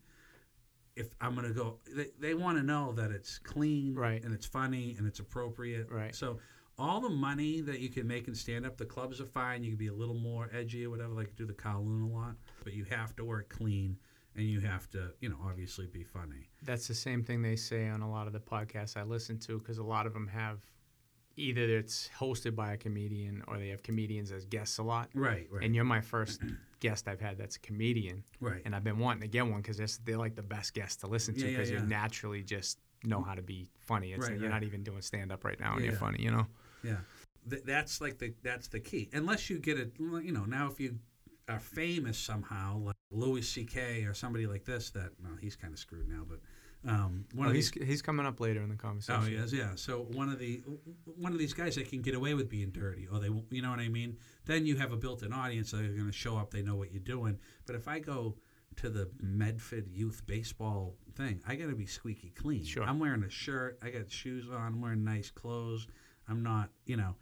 If 0.96 1.08
I'm 1.20 1.34
gonna 1.34 1.52
go, 1.52 1.78
they, 1.92 2.06
they 2.20 2.34
want 2.34 2.58
to 2.58 2.62
know 2.62 2.92
that 2.92 3.10
it's 3.10 3.38
clean, 3.38 3.94
Right. 3.94 4.22
and 4.22 4.32
it's 4.32 4.46
funny 4.46 4.94
and 4.98 5.06
it's 5.08 5.18
appropriate, 5.18 5.88
Right. 5.90 6.14
So 6.14 6.38
all 6.80 7.00
the 7.00 7.08
money 7.10 7.60
that 7.60 7.80
you 7.80 7.90
can 7.90 8.06
make 8.06 8.26
in 8.26 8.34
stand 8.34 8.64
up, 8.64 8.76
the 8.78 8.86
clubs 8.86 9.20
are 9.20 9.26
fine. 9.26 9.62
You 9.62 9.70
can 9.70 9.78
be 9.78 9.88
a 9.88 9.92
little 9.92 10.14
more 10.14 10.48
edgy 10.52 10.86
or 10.86 10.90
whatever, 10.90 11.12
like 11.12 11.36
do 11.36 11.44
the 11.44 11.52
Kowloon 11.52 12.10
a 12.10 12.14
lot, 12.14 12.36
but 12.64 12.72
you 12.72 12.84
have 12.84 13.14
to 13.16 13.24
work 13.24 13.50
clean 13.50 13.98
and 14.34 14.46
you 14.46 14.60
have 14.60 14.88
to, 14.90 15.10
you 15.20 15.28
know, 15.28 15.36
obviously 15.44 15.86
be 15.86 16.02
funny. 16.02 16.48
That's 16.62 16.88
the 16.88 16.94
same 16.94 17.22
thing 17.22 17.42
they 17.42 17.56
say 17.56 17.88
on 17.88 18.00
a 18.00 18.10
lot 18.10 18.26
of 18.26 18.32
the 18.32 18.40
podcasts 18.40 18.96
I 18.96 19.02
listen 19.02 19.38
to 19.40 19.58
because 19.58 19.78
a 19.78 19.82
lot 19.82 20.06
of 20.06 20.14
them 20.14 20.26
have 20.28 20.60
either 21.36 21.62
it's 21.62 22.08
hosted 22.18 22.54
by 22.54 22.72
a 22.72 22.76
comedian 22.76 23.42
or 23.46 23.58
they 23.58 23.68
have 23.68 23.82
comedians 23.82 24.32
as 24.32 24.44
guests 24.46 24.78
a 24.78 24.82
lot. 24.82 25.10
Right, 25.14 25.46
right, 25.50 25.64
And 25.64 25.74
you're 25.74 25.84
my 25.84 26.00
first 26.00 26.40
guest 26.80 27.08
I've 27.08 27.20
had 27.20 27.36
that's 27.36 27.56
a 27.56 27.60
comedian, 27.60 28.24
right. 28.40 28.62
and 28.64 28.74
I've 28.74 28.84
been 28.84 28.98
wanting 28.98 29.20
to 29.22 29.28
get 29.28 29.46
one 29.46 29.60
because 29.60 29.76
they're, 29.76 29.86
they're 30.04 30.18
like 30.18 30.34
the 30.34 30.42
best 30.42 30.72
guests 30.74 30.96
to 31.02 31.06
listen 31.06 31.34
to 31.34 31.40
Yeah, 31.40 31.46
yeah, 31.46 31.56
because 31.56 31.70
yeah. 31.70 31.80
you 31.80 31.86
naturally 31.86 32.42
just 32.42 32.78
know 33.04 33.22
how 33.22 33.34
to 33.34 33.42
be 33.42 33.68
funny. 33.80 34.12
It's, 34.12 34.26
Right, 34.26 34.34
you're 34.34 34.48
right. 34.48 34.54
not 34.54 34.62
even 34.62 34.82
doing 34.82 35.02
stand 35.02 35.32
up 35.32 35.44
right 35.44 35.58
now, 35.60 35.72
and 35.74 35.84
Yeah, 35.84 35.90
you're 35.90 35.98
funny, 35.98 36.22
you 36.22 36.30
know. 36.30 36.46
Yeah, 36.82 36.96
Th- 37.48 37.62
that's 37.64 38.00
like 38.00 38.18
the 38.18 38.32
that's 38.42 38.68
the 38.68 38.80
key. 38.80 39.08
Unless 39.12 39.50
you 39.50 39.58
get 39.58 39.78
it, 39.78 39.92
you 39.98 40.32
know. 40.32 40.44
Now, 40.44 40.68
if 40.70 40.80
you 40.80 40.96
are 41.48 41.58
famous 41.60 42.18
somehow, 42.18 42.78
like 42.78 42.94
Louis 43.10 43.42
C.K. 43.42 44.04
or 44.04 44.14
somebody 44.14 44.46
like 44.46 44.64
this, 44.64 44.90
that 44.90 45.10
well, 45.22 45.32
he's 45.40 45.56
kind 45.56 45.72
of 45.72 45.78
screwed 45.78 46.08
now. 46.08 46.22
But 46.28 46.38
um, 46.88 47.24
one 47.34 47.46
Oh, 47.48 47.50
of 47.50 47.56
he's 47.56 47.70
these. 47.70 47.86
he's 47.86 48.02
coming 48.02 48.24
up 48.24 48.40
later 48.40 48.62
in 48.62 48.68
the 48.68 48.76
conversation. 48.76 49.22
Oh 49.22 49.26
yes, 49.28 49.52
yeah. 49.52 49.72
So 49.74 50.06
one 50.12 50.28
of 50.30 50.38
the 50.38 50.62
one 51.16 51.32
of 51.32 51.38
these 51.38 51.52
guys 51.52 51.74
that 51.76 51.88
can 51.90 52.02
get 52.02 52.14
away 52.14 52.34
with 52.34 52.48
being 52.48 52.70
dirty, 52.70 53.06
or 53.10 53.18
they, 53.18 53.28
you 53.50 53.62
know 53.62 53.70
what 53.70 53.80
I 53.80 53.88
mean. 53.88 54.16
Then 54.46 54.64
you 54.66 54.76
have 54.76 54.92
a 54.92 54.96
built-in 54.96 55.32
audience 55.32 55.70
that 55.72 55.80
are 55.80 55.88
going 55.88 56.06
to 56.06 56.12
show 56.12 56.36
up. 56.38 56.50
They 56.50 56.62
know 56.62 56.76
what 56.76 56.92
you're 56.92 57.02
doing. 57.02 57.38
But 57.66 57.76
if 57.76 57.86
I 57.88 57.98
go 57.98 58.36
to 58.76 58.88
the 58.88 59.10
Medford 59.20 59.88
youth 59.90 60.22
baseball 60.26 60.94
thing, 61.16 61.40
I 61.46 61.56
got 61.56 61.68
to 61.68 61.74
be 61.74 61.86
squeaky 61.86 62.30
clean. 62.30 62.64
Sure. 62.64 62.84
I'm 62.84 62.98
wearing 63.00 63.24
a 63.24 63.28
shirt. 63.30 63.78
I 63.82 63.90
got 63.90 64.10
shoes 64.10 64.46
on. 64.48 64.56
I'm 64.56 64.80
wearing 64.80 65.04
nice 65.04 65.30
clothes. 65.30 65.86
I'm 66.30 66.42
not, 66.42 66.70
you 66.86 66.96
know. 66.96 67.16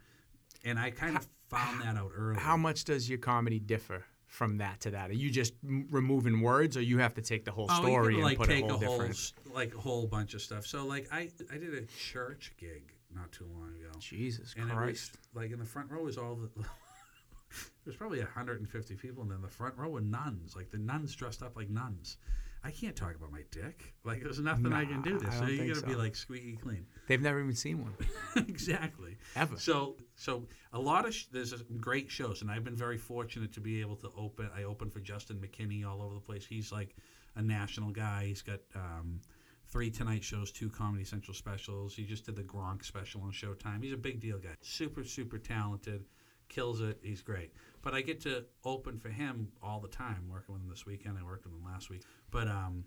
And 0.63 0.77
I 0.79 0.91
kind 0.91 1.17
of 1.17 1.27
found 1.49 1.81
that 1.81 1.95
out 1.97 2.11
early. 2.15 2.39
How 2.39 2.55
much 2.57 2.83
does 2.85 3.09
your 3.09 3.17
comedy 3.17 3.59
differ 3.59 4.05
from 4.27 4.57
that 4.57 4.81
to 4.81 4.91
that? 4.91 5.09
Are 5.09 5.13
you 5.13 5.31
just 5.31 5.53
m- 5.63 5.87
removing 5.89 6.41
words, 6.41 6.77
or 6.77 6.81
you 6.81 6.99
have 6.99 7.15
to 7.15 7.21
take 7.21 7.45
the 7.45 7.51
whole 7.51 7.67
Oh, 7.69 7.81
story 7.81 8.13
and 8.13 8.15
can, 8.15 8.23
like 8.23 8.37
put 8.37 8.47
take 8.47 8.63
a 8.65 8.67
whole 8.67 8.83
a 8.83 8.85
whole 8.85 8.97
different? 8.99 9.33
like 9.53 9.73
a 9.73 9.79
whole 9.79 10.05
bunch 10.07 10.33
of 10.35 10.41
stuff. 10.41 10.65
So 10.67 10.85
like 10.85 11.07
I 11.11 11.29
I 11.51 11.57
did 11.57 11.73
a 11.73 11.85
church 11.97 12.53
gig 12.57 12.93
not 13.15 13.31
too 13.31 13.47
long 13.51 13.69
ago. 13.79 13.97
Jesus 13.99 14.53
and 14.57 14.69
Christ! 14.69 15.17
was 15.33 15.41
like 15.43 15.51
in 15.51 15.59
the 15.59 15.65
front 15.65 15.89
row 15.89 16.03
was 16.03 16.17
all 16.17 16.35
the 16.35 16.49
was 17.85 17.95
probably 17.95 18.19
150 18.19 18.95
people, 18.95 19.23
and 19.23 19.31
then 19.31 19.41
the 19.41 19.47
front 19.47 19.75
row 19.77 19.89
were 19.89 20.01
nuns, 20.01 20.55
like 20.55 20.69
the 20.69 20.77
nuns 20.77 21.15
dressed 21.15 21.41
up 21.41 21.55
like 21.55 21.69
nuns. 21.69 22.17
I 22.63 22.71
can't 22.71 22.95
talk 22.95 23.15
about 23.15 23.31
my 23.31 23.43
dick. 23.51 23.93
Like 24.03 24.21
there's 24.21 24.39
nothing 24.39 24.73
I 24.73 24.83
can 24.85 25.01
do 25.01 25.17
this. 25.17 25.39
So 25.39 25.45
you 25.45 25.73
got 25.73 25.79
to 25.81 25.87
be 25.87 25.95
like 25.95 26.13
squeaky 26.15 26.57
clean. 26.57 26.85
They've 27.09 27.19
never 27.19 27.39
even 27.41 27.55
seen 27.55 27.81
one 27.81 27.95
exactly. 28.47 29.17
ever. 29.35 29.57
So, 29.57 29.95
so 30.15 30.43
a 30.73 30.79
lot 30.79 31.07
of 31.07 31.15
sh- 31.15 31.25
there's 31.31 31.53
great 31.81 32.11
shows, 32.11 32.43
and 32.43 32.51
I've 32.51 32.63
been 32.63 32.75
very 32.75 32.99
fortunate 32.99 33.51
to 33.53 33.59
be 33.59 33.81
able 33.81 33.95
to 33.97 34.11
open. 34.15 34.47
I 34.55 34.63
opened 34.63 34.93
for 34.93 34.99
Justin 34.99 35.37
McKinney 35.37 35.83
all 35.83 36.03
over 36.03 36.13
the 36.13 36.21
place. 36.21 36.45
He's 36.45 36.71
like 36.71 36.95
a 37.35 37.41
national 37.41 37.89
guy. 37.89 38.25
He's 38.25 38.43
got 38.43 38.59
um, 38.75 39.21
three 39.69 39.89
Tonight 39.89 40.23
shows, 40.23 40.51
two 40.51 40.69
Comedy 40.69 41.03
Central 41.03 41.33
specials. 41.33 41.95
He 41.95 42.05
just 42.05 42.27
did 42.27 42.35
the 42.35 42.43
Gronk 42.43 42.85
special 42.85 43.23
on 43.23 43.31
Showtime. 43.31 43.81
He's 43.83 43.93
a 43.93 43.97
big 43.97 44.19
deal 44.19 44.37
guy. 44.37 44.53
Super, 44.61 45.03
super 45.03 45.39
talented. 45.39 46.05
Kills 46.47 46.79
it. 46.79 46.99
He's 47.01 47.23
great. 47.23 47.53
But 47.81 47.95
I 47.95 48.01
get 48.01 48.21
to 48.21 48.45
open 48.63 48.99
for 48.99 49.09
him 49.09 49.47
all 49.63 49.79
the 49.79 49.87
time. 49.87 50.29
Working 50.31 50.53
with 50.53 50.61
him 50.61 50.69
this 50.69 50.85
weekend. 50.85 51.17
I 51.19 51.23
worked 51.23 51.45
with 51.45 51.55
him 51.55 51.65
last 51.65 51.89
week. 51.89 52.03
But 52.29 52.47
um, 52.47 52.83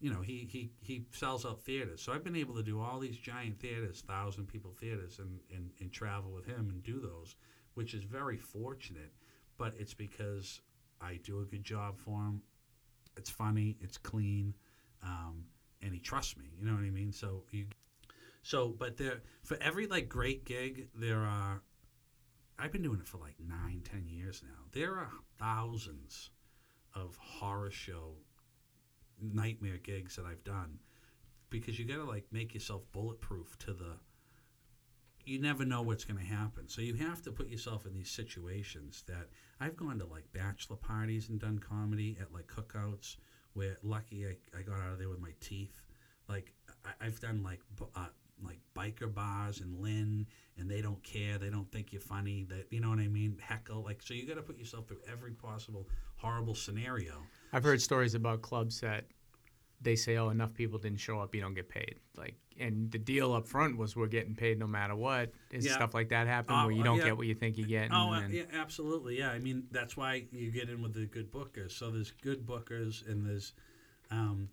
you 0.00 0.12
know, 0.12 0.20
he, 0.20 0.46
he, 0.50 0.70
he 0.80 1.06
sells 1.12 1.46
out 1.46 1.62
theaters. 1.62 2.02
So 2.02 2.12
I've 2.12 2.24
been 2.24 2.36
able 2.36 2.54
to 2.56 2.62
do 2.62 2.80
all 2.80 2.98
these 2.98 3.16
giant 3.16 3.60
theaters, 3.60 4.02
thousand 4.06 4.46
people 4.46 4.74
theaters, 4.78 5.18
and, 5.18 5.40
and, 5.54 5.70
and 5.80 5.90
travel 5.92 6.32
with 6.32 6.46
him 6.46 6.68
and 6.70 6.82
do 6.82 7.00
those, 7.00 7.36
which 7.74 7.94
is 7.94 8.04
very 8.04 8.36
fortunate. 8.36 9.12
But 9.58 9.74
it's 9.78 9.94
because 9.94 10.60
I 11.00 11.18
do 11.22 11.40
a 11.40 11.44
good 11.44 11.64
job 11.64 11.98
for 11.98 12.20
him. 12.20 12.42
It's 13.16 13.30
funny, 13.30 13.76
it's 13.80 13.96
clean, 13.96 14.54
um, 15.02 15.44
and 15.82 15.94
he 15.94 16.00
trusts 16.00 16.36
me. 16.36 16.50
You 16.58 16.66
know 16.66 16.74
what 16.74 16.84
I 16.84 16.90
mean? 16.90 17.12
So 17.12 17.44
you, 17.50 17.66
so 18.42 18.74
but 18.78 18.98
there 18.98 19.22
for 19.42 19.56
every 19.62 19.86
like 19.86 20.08
great 20.08 20.44
gig, 20.44 20.88
there 20.94 21.20
are. 21.20 21.62
I've 22.58 22.72
been 22.72 22.82
doing 22.82 23.00
it 23.00 23.08
for 23.08 23.18
like 23.18 23.36
nine, 23.38 23.82
ten 23.90 24.06
years 24.06 24.42
now. 24.42 24.64
There 24.72 24.92
are 24.96 25.10
thousands 25.38 26.30
of 26.94 27.16
horror 27.16 27.70
show 27.70 28.16
nightmare 29.20 29.78
gigs 29.78 30.16
that 30.16 30.26
I've 30.26 30.44
done 30.44 30.78
because 31.50 31.78
you 31.78 31.84
got 31.84 31.96
to 31.96 32.04
like 32.04 32.26
make 32.32 32.54
yourself 32.54 32.82
bulletproof 32.92 33.56
to 33.60 33.72
the 33.72 33.96
you 35.26 35.40
never 35.40 35.64
know 35.64 35.82
what's 35.82 36.04
going 36.04 36.20
to 36.20 36.24
happen. 36.24 36.68
So 36.68 36.80
you 36.80 36.94
have 36.94 37.20
to 37.22 37.32
put 37.32 37.48
yourself 37.48 37.84
in 37.84 37.92
these 37.92 38.10
situations 38.10 39.02
that 39.08 39.28
I've 39.60 39.76
gone 39.76 39.98
to 39.98 40.06
like 40.06 40.32
bachelor 40.32 40.76
parties 40.76 41.28
and 41.28 41.40
done 41.40 41.58
comedy 41.58 42.16
at 42.20 42.32
like 42.32 42.46
cookouts 42.46 43.16
where 43.52 43.76
lucky 43.82 44.24
I, 44.24 44.36
I 44.56 44.62
got 44.62 44.80
out 44.80 44.92
of 44.92 44.98
there 44.98 45.08
with 45.08 45.20
my 45.20 45.32
teeth. 45.40 45.82
Like 46.28 46.52
I, 46.84 47.06
I've 47.06 47.18
done 47.18 47.42
like 47.42 47.60
uh, 47.96 48.06
like 48.44 48.60
biker 48.76 49.12
bars 49.12 49.60
and 49.60 49.80
Lynn 49.80 50.26
and 50.58 50.70
they 50.70 50.80
don't 50.80 51.02
care. 51.02 51.38
They 51.38 51.50
don't 51.50 51.70
think 51.72 51.92
you're 51.92 52.00
funny. 52.00 52.44
That 52.48 52.66
you 52.70 52.80
know 52.80 52.90
what 52.90 53.00
I 53.00 53.08
mean? 53.08 53.36
Heckle 53.40 53.82
like 53.82 54.02
so 54.02 54.14
you 54.14 54.26
got 54.28 54.36
to 54.36 54.42
put 54.42 54.58
yourself 54.58 54.86
through 54.86 55.00
every 55.10 55.32
possible 55.32 55.88
horrible 56.16 56.54
scenario. 56.54 57.14
I've 57.52 57.64
heard 57.64 57.80
stories 57.80 58.14
about 58.14 58.42
clubs 58.42 58.80
that 58.80 59.06
they 59.80 59.96
say, 59.96 60.16
"Oh, 60.16 60.30
enough 60.30 60.54
people 60.54 60.78
didn't 60.78 61.00
show 61.00 61.20
up, 61.20 61.34
you 61.34 61.40
don't 61.40 61.54
get 61.54 61.68
paid." 61.68 61.96
Like, 62.16 62.34
and 62.58 62.90
the 62.90 62.98
deal 62.98 63.32
up 63.34 63.46
front 63.46 63.76
was 63.76 63.94
we're 63.94 64.06
getting 64.06 64.34
paid 64.34 64.58
no 64.58 64.66
matter 64.66 64.96
what. 64.96 65.32
Is 65.50 65.66
Yeah. 65.66 65.74
stuff 65.74 65.94
like 65.94 66.08
that 66.08 66.26
happen 66.26 66.54
Uh, 66.54 66.64
where 66.64 66.72
you 66.72 66.80
uh, 66.80 66.84
don't 66.84 66.98
yeah. 66.98 67.04
get 67.04 67.16
what 67.16 67.26
you 67.26 67.34
think 67.34 67.58
you 67.58 67.66
get? 67.66 67.90
Oh, 67.92 68.12
uh, 68.12 68.20
and, 68.20 68.32
yeah, 68.32 68.44
absolutely. 68.52 69.18
Yeah, 69.18 69.30
I 69.30 69.38
mean 69.38 69.66
that's 69.70 69.96
why 69.96 70.26
you 70.32 70.50
get 70.50 70.68
in 70.70 70.82
with 70.82 70.94
the 70.94 71.06
good 71.06 71.30
bookers. 71.30 71.72
So 71.72 71.90
there's 71.90 72.10
good 72.10 72.46
bookers, 72.46 73.06
and 73.08 73.26
there's, 73.26 73.52
um, 74.10 74.48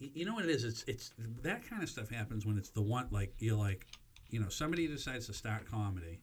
y- 0.00 0.10
you 0.14 0.24
know 0.24 0.34
what 0.34 0.44
it 0.44 0.50
is? 0.50 0.64
It's 0.64 0.84
it's 0.86 1.12
that 1.42 1.68
kind 1.68 1.82
of 1.82 1.88
stuff 1.88 2.08
happens 2.10 2.46
when 2.46 2.56
it's 2.56 2.70
the 2.70 2.82
one 2.82 3.08
like 3.10 3.34
you're 3.40 3.56
like, 3.58 3.86
you 4.30 4.40
know, 4.40 4.48
somebody 4.48 4.86
decides 4.86 5.26
to 5.26 5.32
start 5.32 5.66
comedy, 5.66 6.20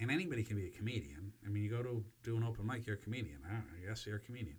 and 0.00 0.10
anybody 0.10 0.42
can 0.42 0.56
be 0.56 0.66
a 0.66 0.70
comedian. 0.70 1.32
I 1.46 1.48
mean, 1.50 1.62
you 1.62 1.70
go 1.70 1.82
to 1.82 2.04
do 2.24 2.36
an 2.36 2.42
open 2.42 2.66
mic, 2.66 2.86
you're 2.86 2.96
a 2.96 2.98
comedian. 2.98 3.38
I, 3.48 3.52
know, 3.54 3.62
I 3.82 3.88
guess 3.88 4.06
you're 4.06 4.16
a 4.16 4.20
comedian. 4.20 4.56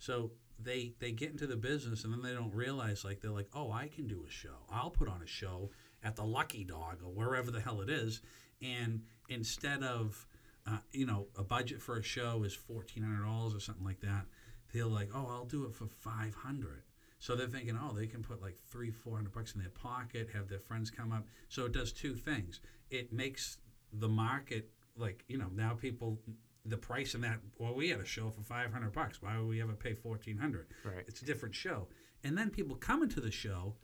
So 0.00 0.32
they 0.58 0.94
they 0.98 1.12
get 1.12 1.30
into 1.30 1.46
the 1.46 1.56
business, 1.56 2.02
and 2.02 2.12
then 2.12 2.22
they 2.22 2.34
don't 2.34 2.52
realize 2.52 3.04
like 3.04 3.20
they're 3.20 3.30
like, 3.30 3.50
oh, 3.54 3.70
I 3.70 3.86
can 3.86 4.08
do 4.08 4.24
a 4.26 4.30
show. 4.30 4.66
I'll 4.68 4.90
put 4.90 5.08
on 5.08 5.22
a 5.22 5.26
show 5.26 5.70
at 6.02 6.16
the 6.16 6.24
Lucky 6.24 6.64
Dog 6.64 6.98
or 7.04 7.12
wherever 7.12 7.52
the 7.52 7.60
hell 7.60 7.80
it 7.80 7.88
is, 7.88 8.20
and 8.60 9.02
instead 9.28 9.84
of 9.84 10.26
uh, 10.66 10.78
you 10.92 11.06
know, 11.06 11.26
a 11.38 11.42
budget 11.42 11.80
for 11.80 11.96
a 11.96 12.02
show 12.02 12.42
is 12.44 12.54
fourteen 12.54 13.02
hundred 13.02 13.24
dollars 13.24 13.54
or 13.54 13.60
something 13.60 13.84
like 13.84 14.00
that. 14.00 14.26
They're 14.72 14.84
like, 14.84 15.10
oh, 15.14 15.26
I'll 15.28 15.46
do 15.46 15.64
it 15.66 15.74
for 15.74 15.86
five 15.86 16.34
hundred. 16.34 16.82
So 17.18 17.34
they're 17.34 17.48
thinking, 17.48 17.78
oh, 17.80 17.92
they 17.92 18.06
can 18.06 18.22
put 18.22 18.40
like 18.40 18.56
three, 18.70 18.90
four 18.90 19.16
hundred 19.16 19.32
bucks 19.32 19.54
in 19.54 19.60
their 19.60 19.70
pocket, 19.70 20.28
have 20.32 20.48
their 20.48 20.58
friends 20.58 20.90
come 20.90 21.12
up. 21.12 21.26
So 21.48 21.66
it 21.66 21.72
does 21.72 21.92
two 21.92 22.14
things. 22.14 22.60
It 22.90 23.12
makes 23.12 23.58
the 23.92 24.08
market 24.08 24.70
like, 24.96 25.24
you 25.28 25.38
know, 25.38 25.50
now 25.54 25.74
people 25.74 26.18
the 26.64 26.76
price 26.76 27.14
in 27.14 27.20
that. 27.22 27.38
Well, 27.58 27.74
we 27.74 27.88
had 27.88 28.00
a 28.00 28.04
show 28.04 28.30
for 28.30 28.42
five 28.42 28.72
hundred 28.72 28.92
bucks. 28.92 29.22
Why 29.22 29.38
would 29.38 29.48
we 29.48 29.62
ever 29.62 29.72
pay 29.72 29.94
fourteen 29.94 30.38
hundred? 30.38 30.66
Right. 30.84 31.04
It's 31.06 31.22
a 31.22 31.24
different 31.24 31.54
show. 31.54 31.88
And 32.22 32.36
then 32.36 32.50
people 32.50 32.76
come 32.76 33.02
into 33.02 33.20
the 33.20 33.30
show, 33.30 33.74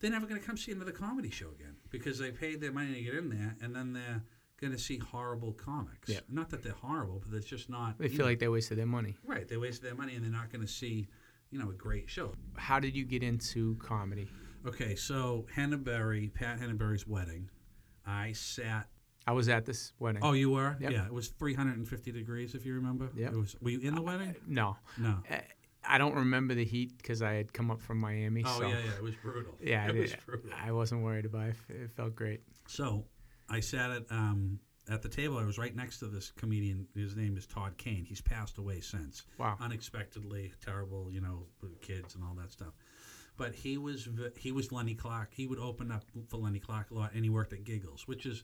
they're 0.00 0.10
never 0.10 0.26
going 0.26 0.40
to 0.40 0.46
come 0.46 0.56
see 0.56 0.72
another 0.72 0.90
comedy 0.92 1.30
show 1.30 1.50
again 1.50 1.76
because 1.90 2.18
they 2.18 2.30
paid 2.32 2.60
their 2.60 2.72
money 2.72 2.94
to 2.94 3.00
get 3.02 3.14
in 3.14 3.28
there, 3.28 3.56
and 3.62 3.74
then 3.74 3.92
they're 3.92 4.22
going 4.60 4.72
to 4.72 4.78
see 4.78 4.98
horrible 4.98 5.52
comics. 5.52 6.08
Yeah. 6.08 6.20
Not 6.28 6.50
that 6.50 6.62
they're 6.64 6.72
horrible, 6.72 7.22
but 7.24 7.36
it's 7.36 7.46
just 7.46 7.70
not. 7.70 7.98
they 7.98 8.08
feel 8.08 8.18
know, 8.18 8.24
like 8.24 8.40
they 8.40 8.48
wasted 8.48 8.78
their 8.78 8.86
money. 8.86 9.16
right. 9.24 9.46
They 9.46 9.56
wasted 9.56 9.84
their 9.86 9.94
money, 9.94 10.16
and 10.16 10.24
they're 10.24 10.32
not 10.32 10.50
going 10.50 10.66
to 10.66 10.72
see, 10.72 11.06
you 11.50 11.58
know, 11.58 11.70
a 11.70 11.74
great 11.74 12.10
show. 12.10 12.32
How 12.56 12.80
did 12.80 12.96
you 12.96 13.04
get 13.04 13.22
into 13.22 13.76
comedy? 13.76 14.28
Okay, 14.66 14.96
so 14.96 15.46
Henneberry, 15.56 16.34
Pat 16.34 16.58
Henneberry's 16.58 17.06
wedding, 17.06 17.48
I 18.04 18.32
sat. 18.32 18.88
I 19.28 19.32
was 19.32 19.50
at 19.50 19.66
this 19.66 19.92
wedding. 19.98 20.22
Oh, 20.24 20.32
you 20.32 20.48
were? 20.48 20.74
Yep. 20.80 20.90
Yeah, 20.90 21.04
it 21.04 21.12
was 21.12 21.28
350 21.28 22.12
degrees, 22.12 22.54
if 22.54 22.64
you 22.64 22.72
remember. 22.74 23.10
It 23.14 23.30
was. 23.34 23.54
Were 23.60 23.68
you 23.68 23.80
in 23.80 23.94
the 23.94 24.00
wedding? 24.00 24.34
no, 24.46 24.78
No. 24.96 25.18
Uh, 25.30 25.36
I 25.86 25.98
don't 25.98 26.14
remember 26.14 26.54
the 26.54 26.64
heat 26.64 26.96
because 26.96 27.20
I 27.20 27.34
had 27.34 27.52
come 27.52 27.70
up 27.70 27.82
from 27.82 27.98
Miami. 27.98 28.42
Oh 28.46 28.58
so 28.58 28.66
yeah, 28.66 28.78
yeah, 28.78 28.90
it 28.96 29.02
was 29.02 29.14
brutal. 29.22 29.54
yeah, 29.62 29.84
I 29.84 29.88
it 29.88 29.96
was 29.96 30.14
brutal. 30.24 30.50
I 30.58 30.72
wasn't 30.72 31.02
worried 31.02 31.26
about 31.26 31.48
it. 31.48 31.56
It 31.68 31.90
felt 31.94 32.14
great. 32.14 32.40
So 32.66 33.04
I 33.50 33.60
sat 33.60 33.90
at 33.90 34.04
um, 34.10 34.60
at 34.90 35.02
the 35.02 35.08
table. 35.08 35.36
I 35.36 35.44
was 35.44 35.58
right 35.58 35.74
next 35.76 35.98
to 36.00 36.06
this 36.06 36.30
comedian. 36.30 36.86
His 36.94 37.14
name 37.14 37.36
is 37.36 37.46
Todd 37.46 37.76
Kane. 37.76 38.04
He's 38.04 38.20
passed 38.20 38.56
away 38.58 38.80
since. 38.80 39.24
Wow. 39.38 39.56
Unexpectedly, 39.60 40.52
terrible, 40.64 41.10
you 41.10 41.20
know, 41.20 41.46
kids 41.80 42.14
and 42.14 42.24
all 42.24 42.34
that 42.34 42.50
stuff. 42.50 42.74
But 43.38 43.54
he 43.54 43.78
was 43.78 44.08
he 44.36 44.52
was 44.52 44.72
Lenny 44.72 44.94
Clarke. 44.94 45.32
He 45.32 45.46
would 45.46 45.60
open 45.60 45.92
up 45.92 46.04
for 46.28 46.38
Lenny 46.38 46.58
Clarke 46.58 46.90
a 46.90 46.94
lot, 46.94 47.12
and 47.14 47.24
he 47.24 47.30
worked 47.30 47.52
at 47.52 47.64
Giggles, 47.64 48.06
which 48.08 48.26
is 48.26 48.42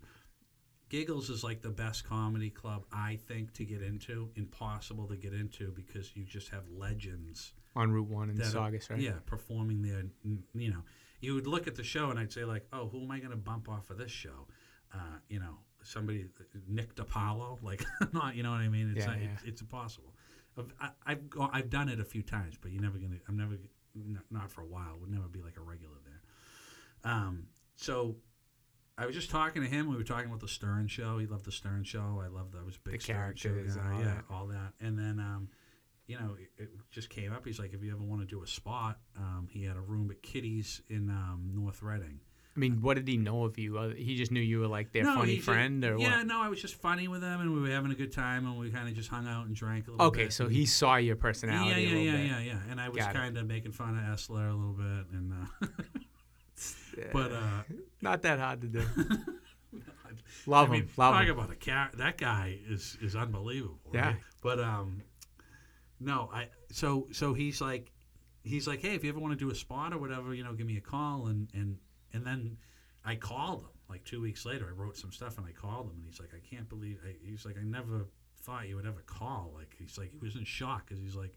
Giggles 0.95 1.29
is 1.29 1.43
like 1.43 1.61
the 1.61 1.71
best 1.71 2.09
comedy 2.09 2.51
club 2.51 2.85
I 2.93 3.19
think 3.27 3.53
to 3.55 3.65
get 3.65 3.83
into. 3.83 4.31
Impossible 4.37 5.09
to 5.09 5.17
get 5.17 5.33
into 5.33 5.73
because 5.73 6.15
you 6.15 6.25
just 6.25 6.51
have 6.51 6.63
legends 6.69 7.53
On 7.75 7.91
Route 7.91 8.07
One 8.07 8.31
in 8.31 8.37
Saugus, 8.45 8.89
right? 8.91 9.01
Yeah, 9.01 9.15
performing 9.27 9.83
there. 9.83 10.05
You 10.55 10.71
know, 10.71 10.83
you 11.21 11.35
would 11.35 11.49
look 11.49 11.67
at 11.67 11.75
the 11.75 11.83
show 11.83 12.11
and 12.11 12.19
I'd 12.19 12.33
say 12.33 12.45
like, 12.45 12.67
oh, 12.73 12.87
who 12.87 13.03
am 13.03 13.11
I 13.11 13.19
going 13.19 13.33
to 13.33 13.37
bump 13.37 13.69
off 13.69 13.91
of 13.91 13.99
this 13.99 14.13
show? 14.13 14.47
Uh, 14.95 15.19
you 15.29 15.41
know, 15.41 15.59
somebody 15.83 16.27
Nick 16.69 16.95
DiPaolo, 16.95 17.61
like 17.61 17.85
not. 18.13 18.37
You 18.37 18.45
know 18.45 18.53
what 18.53 18.61
I 18.61 18.69
mean? 18.69 18.93
It's 18.95 19.05
Yeah, 19.05 19.13
not, 19.13 19.21
yeah. 19.21 19.29
It's, 19.35 19.43
it's 19.45 19.61
impossible. 19.63 20.15
I've, 20.57 20.73
I, 20.81 20.91
I've 21.07 21.29
go- 21.29 21.51
I've 21.53 21.71
done 21.71 21.89
it 21.89 21.99
a 21.99 22.05
few 22.05 22.23
times, 22.23 22.55
but 22.61 22.71
you're 22.71 22.83
never 22.83 22.99
gonna. 22.99 23.17
I'm 23.29 23.37
never 23.37 23.57
not 24.31 24.49
for 24.49 24.61
a 24.61 24.67
while. 24.67 24.97
Would 25.01 25.11
never 25.11 25.27
be 25.27 25.43
like 25.43 25.57
a 25.57 25.61
regular 25.63 25.97
there. 26.05 27.13
Um, 27.13 27.49
so. 27.75 28.15
I 28.97 29.07
was 29.07 29.15
just 29.15 29.31
talking 29.31 29.63
to 29.63 29.69
him. 29.69 29.89
We 29.89 29.97
were 29.97 30.05
talking 30.05 30.27
about 30.29 30.41
the 30.41 30.49
Stern 30.49 30.87
show. 30.87 31.19
He 31.19 31.27
loved 31.27 31.45
the 31.45 31.53
Stern 31.53 31.83
show. 31.85 32.21
I 32.25 32.29
loved. 32.29 32.55
I 32.61 32.65
was 32.65 32.77
a 32.77 32.81
big 32.89 32.95
The 33.01 33.05
Stern 33.05 33.35
show 33.37 33.49
characters 33.51 33.77
and 33.77 33.85
guy. 33.85 33.93
all 33.93 33.99
yeah, 33.99 34.05
that. 34.07 34.25
all 34.31 34.47
that. 34.47 34.73
And 34.81 34.99
then 34.99 35.19
um, 35.19 35.49
you 36.07 36.17
know, 36.19 36.37
it, 36.39 36.63
it 36.63 36.71
just 36.91 37.09
came 37.11 37.33
up. 37.33 37.45
He's 37.47 37.59
like, 37.59 37.73
if 37.75 37.83
you 37.83 37.93
ever 37.93 38.03
want 38.05 38.21
to 38.21 38.27
do 38.27 38.43
a 38.43 38.47
spot, 38.47 38.99
um, 39.19 39.49
he 39.51 39.65
had 39.65 39.77
a 39.77 39.81
room 39.81 40.11
at 40.11 40.23
Kitty's 40.23 40.81
in 40.89 41.09
um, 41.11 41.51
North 41.55 41.83
Reading. 41.83 42.21
I 42.57 42.61
mean, 42.61 42.83
what 42.83 42.95
did 42.95 43.09
he 43.09 43.17
know 43.17 43.45
of 43.47 43.59
you? 43.59 43.79
Uh, 43.79 43.89
He 43.95 44.15
just 44.15 44.31
knew 44.31 44.41
you 44.41 44.61
were 44.61 44.69
like 44.69 44.93
their 44.93 45.03
No, 45.03 45.17
funny 45.17 45.33
he 45.33 45.37
ju- 45.39 45.43
friend, 45.43 45.85
or 45.85 45.99
yeah, 45.99 46.19
what? 46.19 46.27
no, 46.29 46.41
I 46.41 46.49
was 46.49 46.61
just 46.63 46.77
funny 46.77 47.09
with 47.09 47.21
him, 47.21 47.41
and 47.41 47.53
we 47.53 47.61
were 47.61 47.71
having 47.71 47.91
a 47.91 47.97
good 47.97 48.13
time, 48.13 48.47
and 48.47 48.57
we 48.57 48.71
kind 48.71 48.89
of 48.89 48.95
just 48.95 49.09
hung 49.09 49.27
out 49.27 49.47
and 49.47 49.57
drank 49.57 49.89
a 49.89 49.91
little 49.91 50.09
bit. 50.13 50.21
Okay, 50.21 50.31
so 50.31 50.47
he 50.47 50.65
saw 50.65 50.95
your 50.95 51.17
personality 51.17 51.71
yeah, 51.71 51.77
a 51.77 51.81
yeah, 51.81 51.89
little 51.89 52.05
yeah, 52.05 52.13
bit. 52.13 52.27
yeah, 52.27 52.41
yeah, 52.53 52.71
and 52.71 52.81
I 52.81 52.91
was 52.91 52.99
Got 52.99 53.11
it. 53.11 53.19
kind 53.19 53.39
of 53.39 53.47
making 53.49 53.73
fun 53.73 53.99
of 53.99 54.05
Essler 54.05 54.53
a 54.53 54.55
little 54.55 54.73
bit, 54.73 55.07
and 55.13 55.33
uh, 55.33 55.67
but 57.13 57.33
uh, 57.33 57.63
Not 58.01 58.23
that 58.23 58.39
hard 58.39 58.61
to 58.63 58.67
do. 58.69 58.85
Love 60.47 60.69
I 60.69 60.73
mean, 60.73 60.83
him, 60.83 60.91
love 60.97 61.15
talk 61.15 61.25
him. 61.25 61.39
about 61.39 61.51
a 61.51 61.57
car. 61.57 61.91
That 61.95 62.19
guy 62.19 62.59
is 62.69 62.99
is 63.01 63.17
unbelievable. 63.17 63.79
Yeah. 63.93 64.09
Right? 64.09 64.17
But 64.43 64.61
um, 64.61 65.03
no, 66.01 66.31
I 66.33 66.49
so 66.71 67.09
so 67.13 67.35
he's 67.35 67.61
like, 67.61 67.91
he's 68.43 68.67
like, 68.67 68.83
hey, 68.83 68.95
if 68.95 69.05
you 69.05 69.11
ever 69.11 69.19
want 69.21 69.33
to 69.33 69.43
do 69.43 69.51
a 69.51 69.55
spot 69.55 69.93
or 69.93 69.99
whatever, 69.99 70.35
you 70.35 70.45
know, 70.45 70.53
give 70.53 70.67
me 70.67 70.77
a 70.77 70.83
call, 70.83 71.27
and 71.29 71.49
and 71.55 71.79
and 72.13 72.27
then 72.27 72.59
I 73.05 73.17
called 73.17 73.63
him 73.63 73.71
like 73.89 74.05
two 74.05 74.21
weeks 74.21 74.45
later. 74.45 74.67
I 74.69 74.73
wrote 74.73 74.97
some 74.97 75.13
stuff 75.13 75.39
and 75.39 75.47
I 75.47 75.53
called 75.53 75.87
him, 75.87 75.97
and 75.97 76.05
he's 76.05 76.21
like, 76.21 76.31
I 76.35 76.55
can't 76.55 76.69
believe. 76.69 76.99
I, 77.07 77.15
he's 77.23 77.47
like, 77.47 77.57
I 77.59 77.65
never 77.65 78.07
thought 78.43 78.69
you 78.69 78.77
would 78.77 78.87
ever 78.87 79.03
call. 79.07 79.53
Like 79.55 79.75
he's 79.79 79.97
like, 79.97 80.11
he 80.11 80.19
was 80.19 80.37
in 80.37 80.45
shock 80.45 80.87
because 80.87 81.03
he's 81.03 81.17
like. 81.17 81.35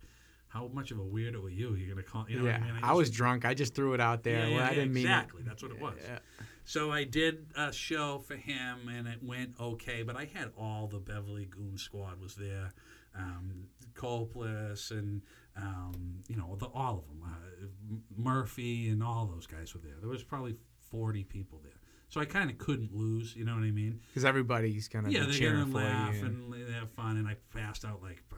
How 0.58 0.70
much 0.74 0.92
of 0.92 1.00
a 1.00 1.04
weirdo 1.04 1.44
are 1.44 1.50
you? 1.50 1.76
You're 1.76 1.90
gonna 1.90 2.04
call, 2.04 2.26
you 2.28 2.40
know 2.40 2.46
yeah, 2.46 2.60
what 2.60 2.70
I 2.70 2.74
mean? 2.74 2.84
I, 2.84 2.94
was 2.94 3.12
drunk. 3.12 3.46
I 3.46 3.54
just 3.54 3.76
threw 3.76 3.94
it 3.94 4.00
out 4.02 4.24
there. 4.24 4.48
Yeah, 4.48 4.56
Well, 4.56 4.64
I 4.64 4.70
yeah, 4.70 4.76
didn't 4.76 4.94
mean 4.94 5.06
exactly. 5.06 5.44
That's 5.46 5.62
what 5.62 5.72
it 5.72 5.80
was. 5.80 5.94
Yeah. 6.04 6.20
So 6.66 6.92
I 6.92 7.04
did 7.04 7.46
a 7.56 7.72
show 7.72 8.20
for 8.20 8.36
him, 8.36 8.90
and 8.90 9.08
it 9.08 9.24
went 9.24 9.54
okay. 9.60 10.04
But 10.04 10.18
I 10.18 10.26
had 10.26 10.52
all 10.58 10.88
the 10.88 11.00
Beverly 11.00 11.46
Goon 11.46 11.78
Squad 11.78 12.20
was 12.20 12.36
there, 12.36 12.74
um, 13.16 13.68
Copless, 13.94 14.92
and 14.92 15.22
um, 15.56 16.24
you 16.28 16.36
know 16.36 16.56
the, 16.60 16.66
all 16.66 16.98
of 17.00 17.08
them, 17.08 17.22
uh, 17.24 17.96
Murphy, 18.18 18.90
and 18.90 19.04
all 19.04 19.26
those 19.28 19.48
guys 19.48 19.74
were 19.74 19.82
there. 19.82 19.96
There 20.00 20.10
was 20.10 20.24
probably 20.24 20.56
forty 20.92 21.24
people 21.24 21.62
there, 21.64 21.80
so 22.10 22.20
I 22.20 22.26
kind 22.26 22.50
of 22.50 22.58
couldn't 22.58 22.94
lose. 22.94 23.36
You 23.36 23.46
know 23.46 23.54
what 23.54 23.64
I 23.64 23.72
mean? 23.72 24.02
Because 24.08 24.26
everybody's 24.26 24.88
kind 24.88 25.06
of 25.06 25.12
yeah, 25.12 25.26
they're 25.26 25.54
gonna 25.54 25.74
laugh 25.74 26.16
and 26.22 26.52
they 26.52 26.74
have 26.74 26.92
fun, 26.92 27.18
and 27.18 27.28
I 27.28 27.38
passed 27.56 27.86
out 27.86 28.02
like 28.02 28.24
by 28.30 28.38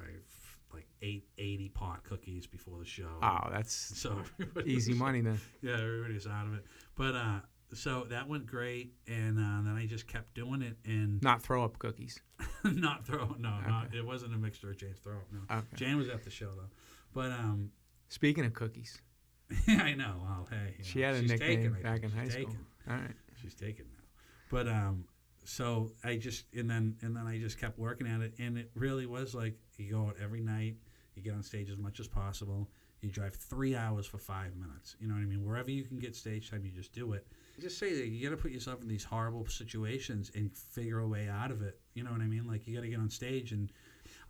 like 0.74 0.88
eight, 1.02 1.28
80 1.38 1.70
pot 1.70 2.04
cookies 2.04 2.46
before 2.48 2.78
the 2.80 2.86
show. 2.86 3.10
oh, 3.22 3.50
that's 3.52 3.74
so 4.00 4.22
easy 4.66 4.92
was- 4.92 5.00
money 5.00 5.22
then. 5.22 5.40
yeah, 5.62 5.74
everybody's 5.82 6.28
out 6.28 6.46
of 6.48 6.54
it. 6.54 6.66
But 6.96 7.16
uh, 7.16 7.40
so 7.74 8.06
that 8.10 8.28
went 8.28 8.46
great, 8.46 8.94
and 9.08 9.38
uh, 9.38 9.62
then 9.64 9.76
I 9.78 9.86
just 9.86 10.08
kept 10.08 10.34
doing 10.36 10.62
it, 10.62 10.78
and 10.86 11.22
Not 11.22 11.42
throw 11.42 11.64
up 11.64 11.78
cookies. 11.80 12.20
not 12.64 13.06
throw. 13.06 13.24
Up 13.24 13.40
no, 13.40 13.60
not, 13.68 13.94
it 13.94 14.06
wasn't 14.06 14.34
a 14.34 14.38
mixture 14.38 14.70
of 14.70 14.78
Jane's 14.78 15.00
throw. 15.00 15.18
Up. 15.18 15.26
No, 15.32 15.56
Okay. 15.58 15.66
Jane 15.76 15.98
was 15.98 16.10
at 16.10 16.24
the 16.24 16.30
show 16.32 16.50
though. 16.56 16.70
But 17.14 17.32
um, 17.32 17.72
Speaking 18.10 18.44
of 18.46 18.54
cookies, 18.54 19.00
I 19.68 19.94
know. 19.94 20.16
Well, 20.24 20.48
hey, 20.50 20.76
you 20.78 20.84
she 20.84 21.00
know, 21.02 21.08
had 21.08 21.16
a 21.16 21.22
nickname 21.22 21.74
taken, 21.74 21.82
back 21.84 22.04
in 22.04 22.10
high 22.12 22.28
school. 22.28 22.46
taken. 22.46 22.66
All 22.90 22.96
right. 22.96 23.16
She's 23.42 23.54
taken 23.56 23.86
now. 23.92 24.04
But 24.52 24.68
um, 24.68 25.06
so 25.46 25.92
I 26.04 26.18
just 26.18 26.46
and 26.56 26.70
then 26.70 26.98
and 27.02 27.16
then 27.16 27.28
I 27.28 27.38
just 27.40 27.60
kept 27.60 27.78
working 27.78 28.08
at 28.08 28.22
it, 28.22 28.34
and 28.40 28.58
it 28.58 28.72
really 28.76 29.06
was 29.06 29.34
like 29.36 29.56
you 29.80 29.92
go 29.92 30.02
out 30.08 30.16
every 30.22 30.42
night, 30.42 30.76
you 31.16 31.22
get 31.22 31.34
on 31.34 31.44
stage 31.44 31.70
as 31.70 31.78
much 31.78 32.00
as 32.00 32.08
possible. 32.08 32.70
You 33.02 33.10
drive 33.10 33.36
three 33.36 33.76
hours 33.76 34.06
for 34.06 34.18
five 34.18 34.56
minutes. 34.58 34.98
You 35.00 35.08
know 35.08 35.14
what 35.14 35.22
I 35.22 35.26
mean? 35.26 35.46
Wherever 35.46 35.72
you 35.72 35.84
can 35.84 36.00
get 36.00 36.16
stage 36.16 36.52
time, 36.52 36.66
you 36.66 36.72
just 36.72 36.92
do 36.94 37.14
it. 37.14 37.26
Just 37.60 37.78
say 37.78 37.94
that 37.96 38.08
you 38.08 38.28
got 38.30 38.36
to 38.36 38.42
put 38.42 38.52
yourself 38.52 38.82
in 38.82 38.88
these 38.90 39.04
horrible 39.06 39.46
situations 39.48 40.32
and 40.36 40.52
figure 40.54 41.00
a 41.00 41.08
way 41.08 41.30
out 41.30 41.52
of 41.52 41.62
it. 41.62 41.80
You 41.94 42.04
know 42.04 42.12
what 42.12 42.22
I 42.22 42.26
mean? 42.28 42.46
Like 42.46 42.68
you 42.68 42.76
got 42.76 42.82
to 42.84 42.90
get 42.90 43.00
on 43.00 43.10
stage, 43.10 43.52
and 43.54 43.72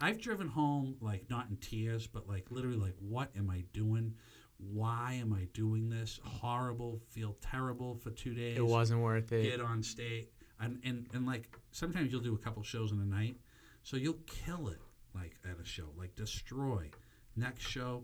I've 0.01 0.19
driven 0.21 0.47
home 0.47 0.95
like 1.01 1.29
not 1.29 1.47
in 1.49 1.57
tears, 1.57 2.05
but 2.05 2.27
like 2.27 2.45
literally 2.51 2.77
like, 2.77 2.95
what 2.99 3.29
am 3.37 3.49
I 3.49 3.63
doing? 3.73 4.13
Why 4.57 5.17
am 5.21 5.33
I 5.33 5.47
doing 5.53 5.89
this? 5.89 6.19
Horrible, 6.23 6.99
feel 7.09 7.37
terrible 7.41 7.95
for 7.95 8.09
two 8.11 8.33
days 8.33 8.57
It 8.57 8.65
wasn't 8.65 9.01
worth 9.01 9.31
it. 9.31 9.43
get 9.43 9.61
on 9.61 9.81
stage 9.81 10.27
and, 10.59 10.79
and 10.83 11.07
and 11.13 11.25
like 11.25 11.57
sometimes 11.71 12.11
you'll 12.11 12.21
do 12.21 12.35
a 12.35 12.37
couple 12.37 12.61
shows 12.63 12.91
in 12.91 12.99
a 12.99 13.05
night 13.05 13.37
so 13.83 13.95
you'll 13.97 14.19
kill 14.25 14.67
it 14.67 14.79
like 15.19 15.35
at 15.49 15.59
a 15.61 15.65
show 15.65 15.85
like 15.97 16.15
destroy 16.15 16.89
next 17.35 17.67
show 17.67 18.03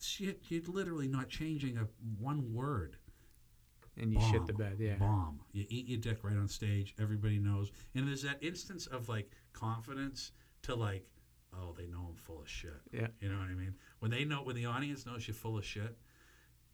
shit 0.00 0.40
you're 0.48 0.62
literally 0.68 1.08
not 1.08 1.28
changing 1.28 1.76
a 1.78 1.86
one 2.20 2.52
word 2.52 2.96
and 3.98 4.12
you 4.12 4.20
shit 4.30 4.44
the 4.46 4.52
bed. 4.52 4.76
Yeah. 4.78 4.94
bomb 4.96 5.40
you 5.52 5.64
eat 5.68 5.86
your 5.88 5.98
dick 5.98 6.18
right 6.22 6.36
on 6.36 6.48
stage 6.48 6.94
everybody 7.00 7.38
knows 7.38 7.70
and 7.94 8.06
there's 8.06 8.22
that 8.22 8.38
instance 8.42 8.86
of 8.86 9.08
like 9.08 9.30
confidence 9.52 10.32
to 10.62 10.74
like 10.74 11.06
oh 11.54 11.72
they 11.76 11.86
know 11.86 12.06
i'm 12.10 12.16
full 12.16 12.40
of 12.40 12.48
shit 12.48 12.74
Yeah. 12.92 13.06
you 13.20 13.28
know 13.30 13.38
what 13.38 13.48
i 13.48 13.54
mean 13.54 13.74
when 14.00 14.10
they 14.10 14.24
know 14.24 14.42
when 14.42 14.54
the 14.56 14.66
audience 14.66 15.06
knows 15.06 15.26
you're 15.26 15.34
full 15.34 15.56
of 15.56 15.64
shit 15.64 15.96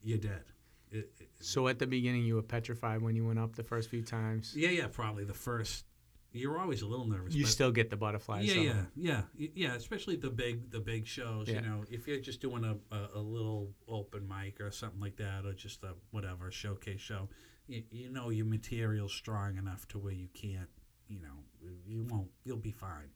you're 0.02 0.18
dead 0.18 0.42
it, 0.90 1.10
it, 1.20 1.28
So 1.38 1.68
at 1.68 1.78
the 1.78 1.86
beginning, 1.86 2.24
you 2.26 2.34
were 2.34 2.42
petrified 2.42 3.00
when 3.00 3.16
you 3.16 3.24
went 3.26 3.38
up 3.38 3.56
the 3.56 3.62
first 3.62 3.88
few 3.88 4.02
times. 4.02 4.52
yeah 4.54 4.68
yeah 4.68 4.88
probably 4.88 5.24
the 5.24 5.32
first 5.32 5.86
you're 6.32 6.58
always 6.58 6.82
a 6.82 6.86
little 6.86 7.06
nervous 7.06 7.34
You 7.34 7.44
still 7.46 7.70
get 7.72 7.90
the 7.90 7.96
butterflies. 7.96 8.46
yeah, 8.54 8.62
yeah, 8.62 9.22
yeah, 9.36 9.48
yeah. 9.54 9.74
Especially 9.74 10.16
the 10.16 10.30
big, 10.30 10.70
the 10.70 10.80
big 10.80 11.06
shows. 11.06 11.48
Yeah. 11.48 11.56
You 11.56 11.60
know, 11.62 11.84
if 11.90 12.06
you're 12.06 12.20
just 12.20 12.40
doing 12.40 12.64
a, 12.64 12.76
a, 12.94 13.08
a 13.16 13.20
little 13.20 13.70
open 13.88 14.26
mic 14.28 14.60
or 14.60 14.70
something 14.70 15.00
like 15.00 15.16
that, 15.16 15.44
or 15.44 15.52
just 15.52 15.82
a 15.84 15.94
whatever 16.10 16.50
showcase 16.50 17.00
show, 17.00 17.28
you, 17.66 17.82
you 17.90 18.10
know 18.10 18.30
your 18.30 18.46
material's 18.46 19.12
strong 19.12 19.56
enough 19.56 19.86
to 19.88 19.98
where 19.98 20.12
you 20.14 20.28
can't, 20.34 20.68
you 21.08 21.20
know, 21.20 21.44
you 21.86 22.04
won't, 22.08 22.28
you'll 22.44 22.56
be 22.56 22.72
fine. 22.72 23.10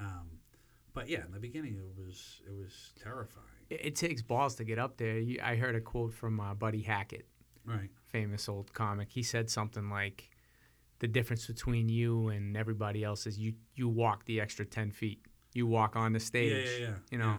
Um, 0.00 0.30
but 0.92 1.08
yeah, 1.08 1.24
in 1.24 1.32
the 1.32 1.40
beginning, 1.40 1.76
it 1.76 2.00
was 2.00 2.40
it 2.46 2.52
was 2.52 2.92
terrifying. 3.02 3.46
It, 3.70 3.80
it 3.86 3.96
takes 3.96 4.22
balls 4.22 4.54
to 4.56 4.64
get 4.64 4.78
up 4.78 4.96
there. 4.96 5.18
You, 5.18 5.40
I 5.42 5.56
heard 5.56 5.74
a 5.74 5.80
quote 5.80 6.12
from 6.12 6.38
uh, 6.40 6.54
Buddy 6.54 6.82
Hackett, 6.82 7.26
Right. 7.64 7.90
famous 8.08 8.48
old 8.48 8.72
comic. 8.72 9.08
He 9.10 9.22
said 9.22 9.50
something 9.50 9.88
like, 9.90 10.30
"The 11.04 11.08
difference 11.08 11.46
between 11.46 11.90
you 11.90 12.28
and 12.28 12.56
everybody 12.56 13.04
else 13.04 13.26
is 13.26 13.38
you 13.38 13.52
you 13.74 13.90
walk 13.90 14.24
the 14.24 14.40
extra 14.40 14.64
ten 14.64 14.90
feet. 14.90 15.20
You 15.52 15.66
walk 15.66 15.96
on 15.96 16.14
the 16.14 16.20
stage. 16.20 16.66
Yeah, 16.66 16.78
yeah, 16.78 16.86
yeah. 16.88 16.96
You 17.10 17.18
know." 17.18 17.36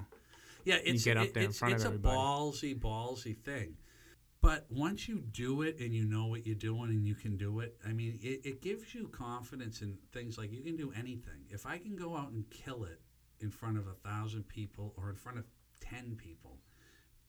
Yeah, 0.65 0.77
it's 0.83 1.03
get 1.03 1.17
up 1.17 1.33
there 1.33 1.43
in 1.43 1.49
it's, 1.49 1.59
front 1.59 1.73
of 1.73 1.79
it's 1.79 1.85
everybody. 1.85 2.15
a 2.15 2.19
ballsy, 2.19 2.79
ballsy 2.79 3.35
thing. 3.37 3.77
But 4.41 4.65
once 4.69 5.07
you 5.07 5.23
do 5.31 5.63
it 5.63 5.79
and 5.79 5.95
you 5.95 6.05
know 6.05 6.27
what 6.27 6.45
you're 6.45 6.55
doing 6.55 6.91
and 6.91 7.03
you 7.03 7.15
can 7.15 7.37
do 7.37 7.61
it, 7.61 7.75
I 7.83 7.93
mean, 7.93 8.19
it, 8.21 8.41
it 8.43 8.61
gives 8.61 8.93
you 8.93 9.07
confidence 9.07 9.81
in 9.81 9.97
things 10.13 10.37
like 10.37 10.51
you 10.51 10.61
can 10.61 10.75
do 10.75 10.93
anything. 10.95 11.41
If 11.49 11.65
I 11.65 11.79
can 11.79 11.95
go 11.95 12.15
out 12.15 12.29
and 12.29 12.47
kill 12.51 12.83
it 12.83 13.01
in 13.39 13.49
front 13.49 13.79
of 13.79 13.87
a 13.87 13.95
thousand 14.07 14.47
people 14.47 14.93
or 14.97 15.09
in 15.09 15.15
front 15.15 15.39
of 15.39 15.45
ten 15.81 16.15
people, 16.15 16.59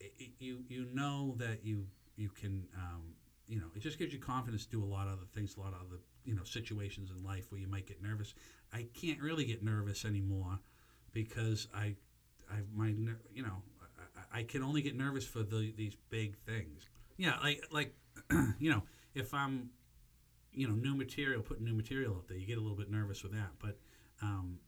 it, 0.00 0.12
it, 0.18 0.30
you 0.38 0.64
you 0.68 0.86
know 0.92 1.34
that 1.38 1.64
you 1.64 1.86
you 2.16 2.28
can 2.28 2.66
um, 2.74 3.14
you 3.48 3.58
know 3.58 3.68
it 3.74 3.80
just 3.80 3.98
gives 3.98 4.12
you 4.12 4.18
confidence 4.18 4.66
to 4.66 4.70
do 4.72 4.84
a 4.84 4.90
lot 4.96 5.06
of 5.06 5.14
other 5.14 5.28
things, 5.34 5.56
a 5.56 5.60
lot 5.60 5.72
of 5.72 5.80
other 5.86 6.00
you 6.26 6.34
know 6.34 6.44
situations 6.44 7.10
in 7.16 7.24
life 7.24 7.50
where 7.50 7.60
you 7.60 7.68
might 7.68 7.86
get 7.86 8.02
nervous. 8.02 8.34
I 8.72 8.86
can't 8.94 9.20
really 9.20 9.44
get 9.44 9.62
nervous 9.64 10.04
anymore 10.04 10.58
because 11.12 11.68
I 11.74 11.94
I 12.50 12.56
my 12.74 12.88
you 13.32 13.42
know 13.42 13.62
I, 14.34 14.40
I 14.40 14.42
can 14.42 14.62
only 14.62 14.82
get 14.82 14.96
nervous 14.96 15.24
for 15.26 15.42
the, 15.42 15.72
these 15.76 15.96
big 16.10 16.36
things. 16.38 16.88
Yeah, 17.16 17.36
like 17.42 17.64
like 17.70 17.94
you 18.58 18.70
know 18.70 18.82
if 19.14 19.32
I'm 19.32 19.70
you 20.52 20.68
know 20.68 20.74
new 20.74 20.94
material, 20.94 21.42
putting 21.42 21.64
new 21.64 21.74
material 21.74 22.14
out 22.14 22.28
there, 22.28 22.36
you 22.36 22.46
get 22.46 22.58
a 22.58 22.60
little 22.60 22.76
bit 22.76 22.90
nervous 22.90 23.22
with 23.22 23.32
that. 23.32 23.50
But 23.58 23.78
um, 24.22 24.58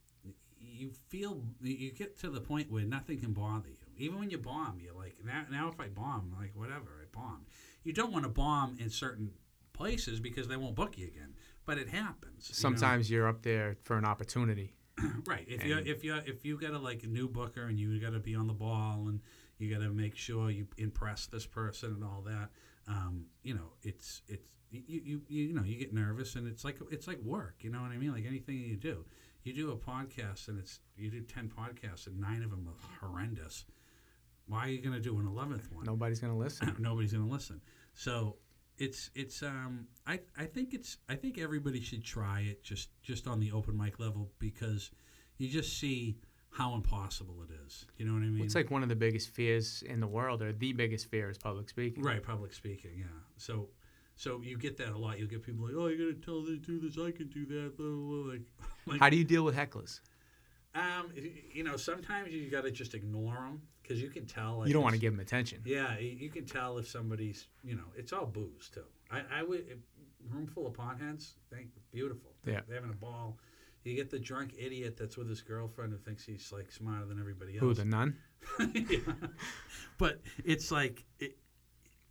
you 0.60 0.90
feel 1.08 1.42
you 1.60 1.90
get 1.90 2.18
to 2.20 2.30
the 2.30 2.40
point 2.40 2.70
where 2.70 2.84
nothing 2.84 3.18
can 3.18 3.32
bother 3.32 3.68
you. 3.68 3.74
Even 3.96 4.20
when 4.20 4.30
you 4.30 4.38
bomb, 4.38 4.78
you're 4.80 4.94
like 4.94 5.16
now 5.24 5.44
now 5.50 5.68
if 5.68 5.80
I 5.80 5.88
bomb, 5.88 6.34
like 6.38 6.52
whatever 6.54 7.02
I 7.02 7.06
bombed. 7.12 7.46
You 7.82 7.92
don't 7.92 8.12
want 8.12 8.24
to 8.24 8.30
bomb 8.30 8.76
in 8.78 8.90
certain 8.90 9.30
places 9.78 10.20
because 10.20 10.48
they 10.48 10.56
won't 10.56 10.74
book 10.74 10.98
you 10.98 11.06
again. 11.06 11.34
But 11.64 11.78
it 11.78 11.88
happens. 11.88 12.48
you 12.48 12.52
know? 12.52 12.58
Sometimes 12.58 13.10
you're 13.10 13.28
up 13.28 13.42
there 13.42 13.76
for 13.84 13.96
an 13.96 14.04
opportunity. 14.04 14.74
right 15.26 15.44
if 15.46 15.64
you 15.64 15.78
if 15.78 16.02
you 16.02 16.12
if 16.26 16.44
you 16.44 16.58
got 16.58 16.72
a 16.72 16.78
like 16.78 17.04
a 17.04 17.06
new 17.06 17.28
booker 17.28 17.66
and 17.66 17.78
you 17.78 18.00
got 18.00 18.10
to 18.10 18.18
be 18.18 18.34
on 18.34 18.48
the 18.48 18.52
ball 18.52 19.06
and 19.06 19.20
you 19.58 19.72
got 19.72 19.80
to 19.80 19.90
make 19.90 20.16
sure 20.16 20.50
you 20.50 20.66
impress 20.76 21.26
this 21.26 21.46
person 21.46 21.92
and 21.92 22.02
all 22.02 22.20
that 22.26 22.48
um, 22.88 23.26
you 23.44 23.54
know 23.54 23.74
it's 23.82 24.22
it's 24.26 24.48
you, 24.72 24.82
you 24.88 25.00
you 25.06 25.20
you 25.28 25.54
know 25.54 25.62
you 25.62 25.76
get 25.78 25.94
nervous 25.94 26.34
and 26.34 26.48
it's 26.48 26.64
like 26.64 26.78
it's 26.90 27.06
like 27.06 27.20
work 27.20 27.54
you 27.60 27.70
know 27.70 27.80
what 27.80 27.92
i 27.92 27.96
mean 27.96 28.12
like 28.12 28.26
anything 28.26 28.56
you 28.56 28.76
do 28.76 29.04
you 29.44 29.52
do 29.54 29.70
a 29.70 29.76
podcast 29.76 30.48
and 30.48 30.58
it's 30.58 30.80
you 30.96 31.10
do 31.12 31.20
10 31.20 31.48
podcasts 31.56 32.08
and 32.08 32.18
nine 32.20 32.42
of 32.42 32.50
them 32.50 32.66
are 32.68 33.06
horrendous 33.06 33.64
why 34.48 34.64
are 34.66 34.68
you 34.68 34.80
going 34.82 34.94
to 34.94 35.00
do 35.00 35.16
an 35.20 35.26
11th 35.26 35.70
one 35.70 35.84
Nobody's 35.84 36.18
gonna 36.18 36.36
listen. 36.36 36.74
nobody's 36.80 37.12
going 37.12 37.24
to 37.24 37.32
listen. 37.32 37.60
So 37.94 38.36
it's 38.78 39.10
it's 39.14 39.42
um 39.42 39.86
I 40.06 40.20
I 40.36 40.44
think 40.44 40.74
it's 40.74 40.98
I 41.08 41.14
think 41.14 41.38
everybody 41.38 41.80
should 41.80 42.04
try 42.04 42.40
it 42.40 42.62
just 42.62 42.88
just 43.02 43.26
on 43.26 43.40
the 43.40 43.52
open 43.52 43.76
mic 43.76 43.98
level 43.98 44.30
because 44.38 44.90
you 45.36 45.48
just 45.48 45.78
see 45.78 46.18
how 46.50 46.74
impossible 46.74 47.42
it 47.42 47.54
is. 47.66 47.86
You 47.98 48.06
know 48.06 48.14
what 48.14 48.22
I 48.22 48.26
mean? 48.26 48.44
It's 48.44 48.54
like 48.54 48.70
one 48.70 48.82
of 48.82 48.88
the 48.88 48.96
biggest 48.96 49.30
fears 49.30 49.82
in 49.86 50.00
the 50.00 50.06
world, 50.06 50.42
or 50.42 50.52
the 50.52 50.72
biggest 50.72 51.10
fear 51.10 51.30
is 51.30 51.38
public 51.38 51.68
speaking. 51.68 52.02
right, 52.02 52.22
public 52.22 52.52
speaking. 52.52 52.92
Yeah. 52.96 53.04
So 53.36 53.68
so 54.16 54.40
you 54.42 54.58
get 54.58 54.76
that 54.78 54.92
a 54.92 54.98
lot. 54.98 55.18
You'll 55.18 55.28
get 55.28 55.42
people 55.44 55.66
like, 55.66 55.74
oh, 55.76 55.86
you 55.86 55.96
got 55.96 56.20
to 56.20 56.24
tell 56.24 56.42
them 56.42 56.60
to 56.60 56.66
do 56.66 56.80
this. 56.80 56.98
I 56.98 57.12
can 57.12 57.28
do 57.28 57.46
that. 57.46 57.76
Blah, 57.76 57.86
blah, 57.86 58.22
blah. 58.22 58.32
Like, 58.32 58.42
like 58.86 59.00
How 59.00 59.10
do 59.10 59.16
you 59.16 59.24
deal 59.24 59.44
with 59.44 59.56
hecklers? 59.56 60.00
um, 60.74 61.12
you 61.52 61.64
know, 61.64 61.76
sometimes 61.76 62.32
you 62.32 62.50
got 62.50 62.64
to 62.64 62.70
just 62.70 62.94
ignore 62.94 63.34
them 63.34 63.62
because 63.88 64.02
you 64.02 64.10
can 64.10 64.26
tell. 64.26 64.58
Like, 64.58 64.68
you 64.68 64.74
don't 64.74 64.82
want 64.82 64.94
to 64.94 65.00
give 65.00 65.12
them 65.12 65.20
attention. 65.20 65.62
Yeah, 65.64 65.98
you 65.98 66.28
can 66.28 66.44
tell 66.44 66.78
if 66.78 66.86
somebody's, 66.88 67.46
you 67.64 67.74
know, 67.74 67.84
it's 67.96 68.12
all 68.12 68.26
booze 68.26 68.70
too. 68.72 68.84
I, 69.10 69.22
I 69.32 69.42
would, 69.42 69.64
room 70.30 70.46
full 70.46 70.66
of 70.66 70.74
potheads, 70.74 71.32
think 71.50 71.68
beautiful. 71.90 72.32
Yeah. 72.44 72.60
They're 72.66 72.76
having 72.76 72.90
a 72.90 72.96
ball. 72.96 73.38
You 73.84 73.94
get 73.94 74.10
the 74.10 74.18
drunk 74.18 74.54
idiot 74.58 74.96
that's 74.98 75.16
with 75.16 75.30
his 75.30 75.40
girlfriend 75.40 75.92
who 75.92 75.98
thinks 75.98 76.22
he's 76.24 76.52
like 76.52 76.70
smarter 76.70 77.06
than 77.06 77.18
everybody 77.18 77.54
else. 77.54 77.60
Who 77.60 77.74
the 77.74 77.84
nun? 77.86 78.16
Yeah. 78.58 78.98
But 79.96 80.20
it's 80.44 80.70
like, 80.70 81.04
it, 81.18 81.38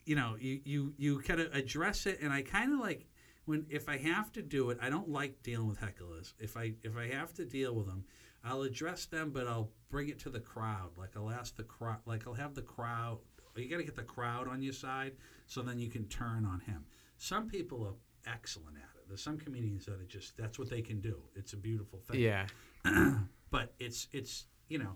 you 0.06 0.16
know, 0.16 0.36
you, 0.40 0.60
you, 0.66 0.94
you 0.98 1.20
kind 1.20 1.40
of 1.40 1.54
address 1.54 2.06
it, 2.06 2.20
and 2.22 2.34
I 2.34 2.42
kind 2.42 2.74
of 2.74 2.80
like 2.80 3.08
when 3.46 3.66
if 3.70 3.88
I 3.88 3.98
have 3.98 4.32
to 4.34 4.42
do 4.42 4.72
it, 4.72 4.78
I 4.82 4.90
don't 4.90 5.10
like 5.10 5.42
dealing 5.42 5.68
with 5.68 5.80
hecklers. 5.80 6.34
If 6.38 6.58
I 6.58 6.74
if 6.84 6.98
I 6.98 7.08
have 7.08 7.34
to 7.36 7.46
deal 7.46 7.74
with 7.74 7.88
them, 7.88 8.04
I'll 8.44 8.62
address 8.62 9.06
them, 9.06 9.32
but 9.32 9.48
I'll 9.48 9.72
bring 9.90 10.10
it 10.10 10.20
to 10.20 10.30
the 10.30 10.40
crowd. 10.40 10.92
Like 10.98 11.16
I'll 11.16 11.30
ask 11.30 11.56
the 11.56 11.64
crowd, 11.64 11.98
like 12.06 12.28
I'll 12.28 12.34
have 12.34 12.56
the 12.56 12.62
crowd. 12.62 13.20
You 13.56 13.70
got 13.70 13.78
to 13.78 13.84
get 13.84 13.96
the 13.96 14.04
crowd 14.04 14.48
on 14.48 14.62
your 14.62 14.74
side, 14.74 15.14
so 15.48 15.62
then 15.64 15.80
you 15.80 15.90
can 15.90 16.06
turn 16.06 16.46
on 16.46 16.60
him. 16.60 16.86
Some 17.18 17.50
people 17.50 17.84
are 17.86 18.32
excellent 18.32 18.78
at 18.78 18.84
it. 18.96 19.08
There's 19.08 19.24
some 19.24 19.38
comedians 19.38 19.86
that 19.86 20.00
are 20.00 20.06
just 20.06 20.38
that's 20.38 20.60
what 20.60 20.70
they 20.70 20.82
can 20.82 21.02
do. 21.02 21.18
It's 21.36 21.54
a 21.54 21.58
beautiful 21.58 22.00
thing 22.00 22.20
Yeah. 22.20 22.46
but 23.52 23.74
it's 23.80 24.08
it's 24.12 24.46
you 24.68 24.78
know 24.78 24.96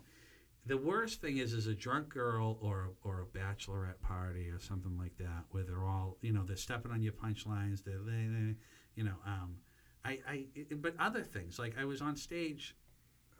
the 0.66 0.76
worst 0.76 1.20
thing 1.20 1.38
is 1.38 1.52
is 1.52 1.66
a 1.66 1.74
drunk 1.74 2.08
girl 2.08 2.58
or 2.60 2.90
or 3.02 3.22
a 3.22 3.38
bachelorette 3.38 4.00
party 4.00 4.48
or 4.48 4.58
something 4.58 4.96
like 4.96 5.16
that 5.18 5.44
where 5.50 5.64
they're 5.64 5.84
all 5.84 6.18
you 6.20 6.32
know 6.32 6.44
they're 6.44 6.56
stepping 6.56 6.92
on 6.92 7.02
your 7.02 7.12
punchlines 7.12 7.82
they're 7.84 7.98
they, 7.98 8.12
they, 8.12 8.54
you 8.94 9.04
know 9.04 9.16
um 9.26 9.56
I 10.04 10.18
I 10.28 10.46
but 10.76 10.94
other 10.98 11.22
things 11.22 11.58
like 11.58 11.76
I 11.78 11.84
was 11.84 12.00
on 12.00 12.16
stage 12.16 12.76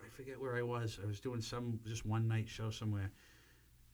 I 0.05 0.09
forget 0.09 0.40
where 0.40 0.57
I 0.57 0.62
was 0.62 0.98
I 1.03 1.07
was 1.07 1.20
doing 1.20 1.40
some 1.40 1.80
just 1.86 2.05
one 2.05 2.28
night 2.28 2.48
show 2.48 2.70
somewhere 2.70 3.11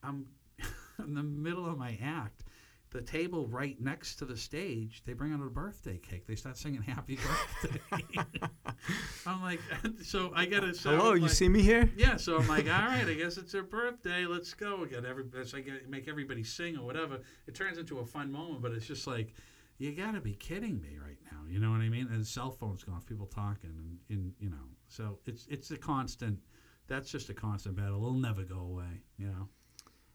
I'm 0.02 0.26
in 0.98 1.14
the 1.14 1.22
middle 1.22 1.66
of 1.66 1.78
my 1.78 1.98
act 2.02 2.44
the 2.90 3.02
table 3.02 3.46
right 3.48 3.78
next 3.80 4.16
to 4.16 4.24
the 4.24 4.36
stage, 4.36 5.02
they 5.04 5.12
bring 5.12 5.32
out 5.32 5.40
a 5.40 5.50
birthday 5.50 5.98
cake. 5.98 6.26
They 6.26 6.34
start 6.34 6.56
singing 6.56 6.80
"Happy 6.80 7.18
Birthday." 7.62 7.80
I'm 9.26 9.42
like, 9.42 9.60
so 10.02 10.32
I 10.34 10.46
gotta. 10.46 10.74
So 10.74 10.96
Hello, 10.96 11.12
you 11.12 11.22
like, 11.22 11.30
see 11.30 11.48
me 11.48 11.60
here? 11.60 11.90
Yeah, 11.96 12.16
so 12.16 12.38
I'm 12.38 12.48
like, 12.48 12.64
all 12.64 12.86
right, 12.86 13.06
I 13.06 13.14
guess 13.14 13.36
it's 13.36 13.52
her 13.52 13.62
birthday. 13.62 14.24
Let's 14.24 14.54
go. 14.54 14.86
Get 14.86 15.04
every, 15.04 15.24
so 15.44 15.58
I 15.58 15.60
get, 15.60 15.88
make 15.88 16.08
everybody 16.08 16.42
sing 16.42 16.78
or 16.78 16.86
whatever. 16.86 17.20
It 17.46 17.54
turns 17.54 17.76
into 17.76 17.98
a 17.98 18.06
fun 18.06 18.32
moment, 18.32 18.62
but 18.62 18.72
it's 18.72 18.86
just 18.86 19.06
like, 19.06 19.34
you 19.76 19.92
gotta 19.92 20.20
be 20.20 20.32
kidding 20.32 20.80
me 20.80 20.98
right 20.98 21.18
now. 21.27 21.27
You 21.50 21.60
know 21.60 21.70
what 21.70 21.80
I 21.80 21.88
mean? 21.88 22.08
And 22.12 22.26
cell 22.26 22.50
phones 22.50 22.84
off, 22.92 23.06
people 23.06 23.26
talking, 23.26 23.70
and, 23.70 23.98
and 24.08 24.32
you 24.38 24.50
know, 24.50 24.66
so 24.88 25.18
it's 25.26 25.46
it's 25.48 25.70
a 25.70 25.76
constant. 25.76 26.38
That's 26.86 27.10
just 27.10 27.28
a 27.28 27.34
constant 27.34 27.76
battle. 27.76 27.96
It'll 27.96 28.12
never 28.14 28.42
go 28.44 28.60
away. 28.60 29.02
You 29.18 29.26
know. 29.28 29.48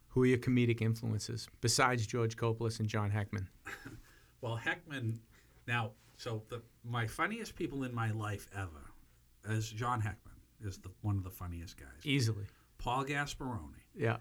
Who 0.10 0.24
are 0.24 0.28
your 0.28 0.38
comedic 0.38 0.82
influences 0.82 1.48
besides 1.62 2.06
George 2.06 2.38
Coppola 2.38 2.80
and 2.80 2.88
John 2.88 3.12
Heckman? 3.12 3.48
Well, 4.44 4.60
Heckman. 4.62 5.20
Now, 5.68 5.92
so 6.18 6.44
the 6.50 6.62
my 6.84 7.08
funniest 7.08 7.56
people 7.56 7.84
in 7.84 7.96
my 7.96 8.12
life 8.12 8.46
ever 8.54 8.92
is 9.56 9.70
John 9.70 10.02
Heckman 10.02 10.68
is 10.68 10.78
the 10.80 10.92
one 11.02 11.18
of 11.18 11.24
the 11.24 11.30
funniest 11.30 11.78
guys. 11.78 11.88
Easily. 12.04 12.44
Paul 12.78 13.06
Gasparoni. 13.06 13.84
Yeah. 13.96 14.18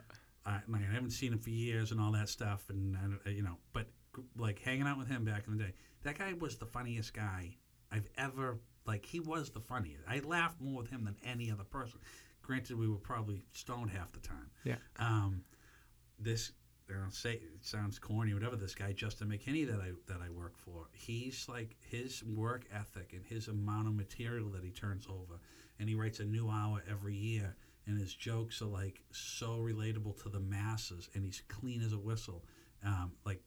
I, 0.46 0.60
I 0.72 0.78
haven't 0.92 1.10
seen 1.10 1.32
him 1.32 1.40
for 1.40 1.50
years 1.50 1.90
and 1.90 2.00
all 2.00 2.12
that 2.12 2.28
stuff, 2.28 2.64
and, 2.68 2.96
and 3.02 3.18
uh, 3.26 3.30
you 3.30 3.42
know, 3.42 3.56
but 3.72 3.88
like 4.36 4.60
hanging 4.60 4.86
out 4.86 4.96
with 4.96 5.08
him 5.08 5.24
back 5.24 5.48
in 5.48 5.56
the 5.56 5.64
day, 5.64 5.72
that 6.02 6.18
guy 6.18 6.32
was 6.34 6.56
the 6.56 6.66
funniest 6.66 7.14
guy 7.14 7.56
I've 7.90 8.08
ever 8.16 8.58
like. 8.86 9.04
He 9.04 9.20
was 9.20 9.50
the 9.50 9.60
funniest. 9.60 10.04
I 10.08 10.20
laughed 10.20 10.60
more 10.60 10.82
with 10.82 10.90
him 10.90 11.04
than 11.04 11.16
any 11.24 11.50
other 11.50 11.64
person. 11.64 12.00
Granted, 12.42 12.78
we 12.78 12.88
were 12.88 12.96
probably 12.96 13.44
stoned 13.52 13.90
half 13.90 14.12
the 14.12 14.20
time. 14.20 14.50
Yeah. 14.64 14.76
Um, 14.98 15.44
this 16.18 16.52
I 16.90 17.00
don't 17.00 17.14
say 17.14 17.34
it 17.34 17.64
sounds 17.64 17.98
corny, 17.98 18.34
whatever. 18.34 18.56
This 18.56 18.74
guy 18.74 18.92
Justin 18.92 19.28
McKinney 19.28 19.66
that 19.66 19.80
I 19.80 19.92
that 20.08 20.20
I 20.24 20.30
work 20.30 20.58
for, 20.58 20.88
he's 20.92 21.46
like 21.48 21.76
his 21.80 22.22
work 22.24 22.64
ethic 22.74 23.12
and 23.12 23.24
his 23.24 23.48
amount 23.48 23.88
of 23.88 23.94
material 23.94 24.50
that 24.50 24.64
he 24.64 24.70
turns 24.70 25.06
over, 25.08 25.40
and 25.78 25.88
he 25.88 25.94
writes 25.94 26.20
a 26.20 26.24
new 26.24 26.50
hour 26.50 26.82
every 26.90 27.14
year, 27.14 27.56
and 27.86 27.98
his 27.98 28.14
jokes 28.14 28.60
are 28.62 28.66
like 28.66 29.02
so 29.10 29.58
relatable 29.58 30.22
to 30.22 30.28
the 30.28 30.40
masses, 30.40 31.08
and 31.14 31.24
he's 31.24 31.42
clean 31.48 31.82
as 31.82 31.92
a 31.92 31.98
whistle. 31.98 32.44
Um, 32.84 33.12
like 33.24 33.42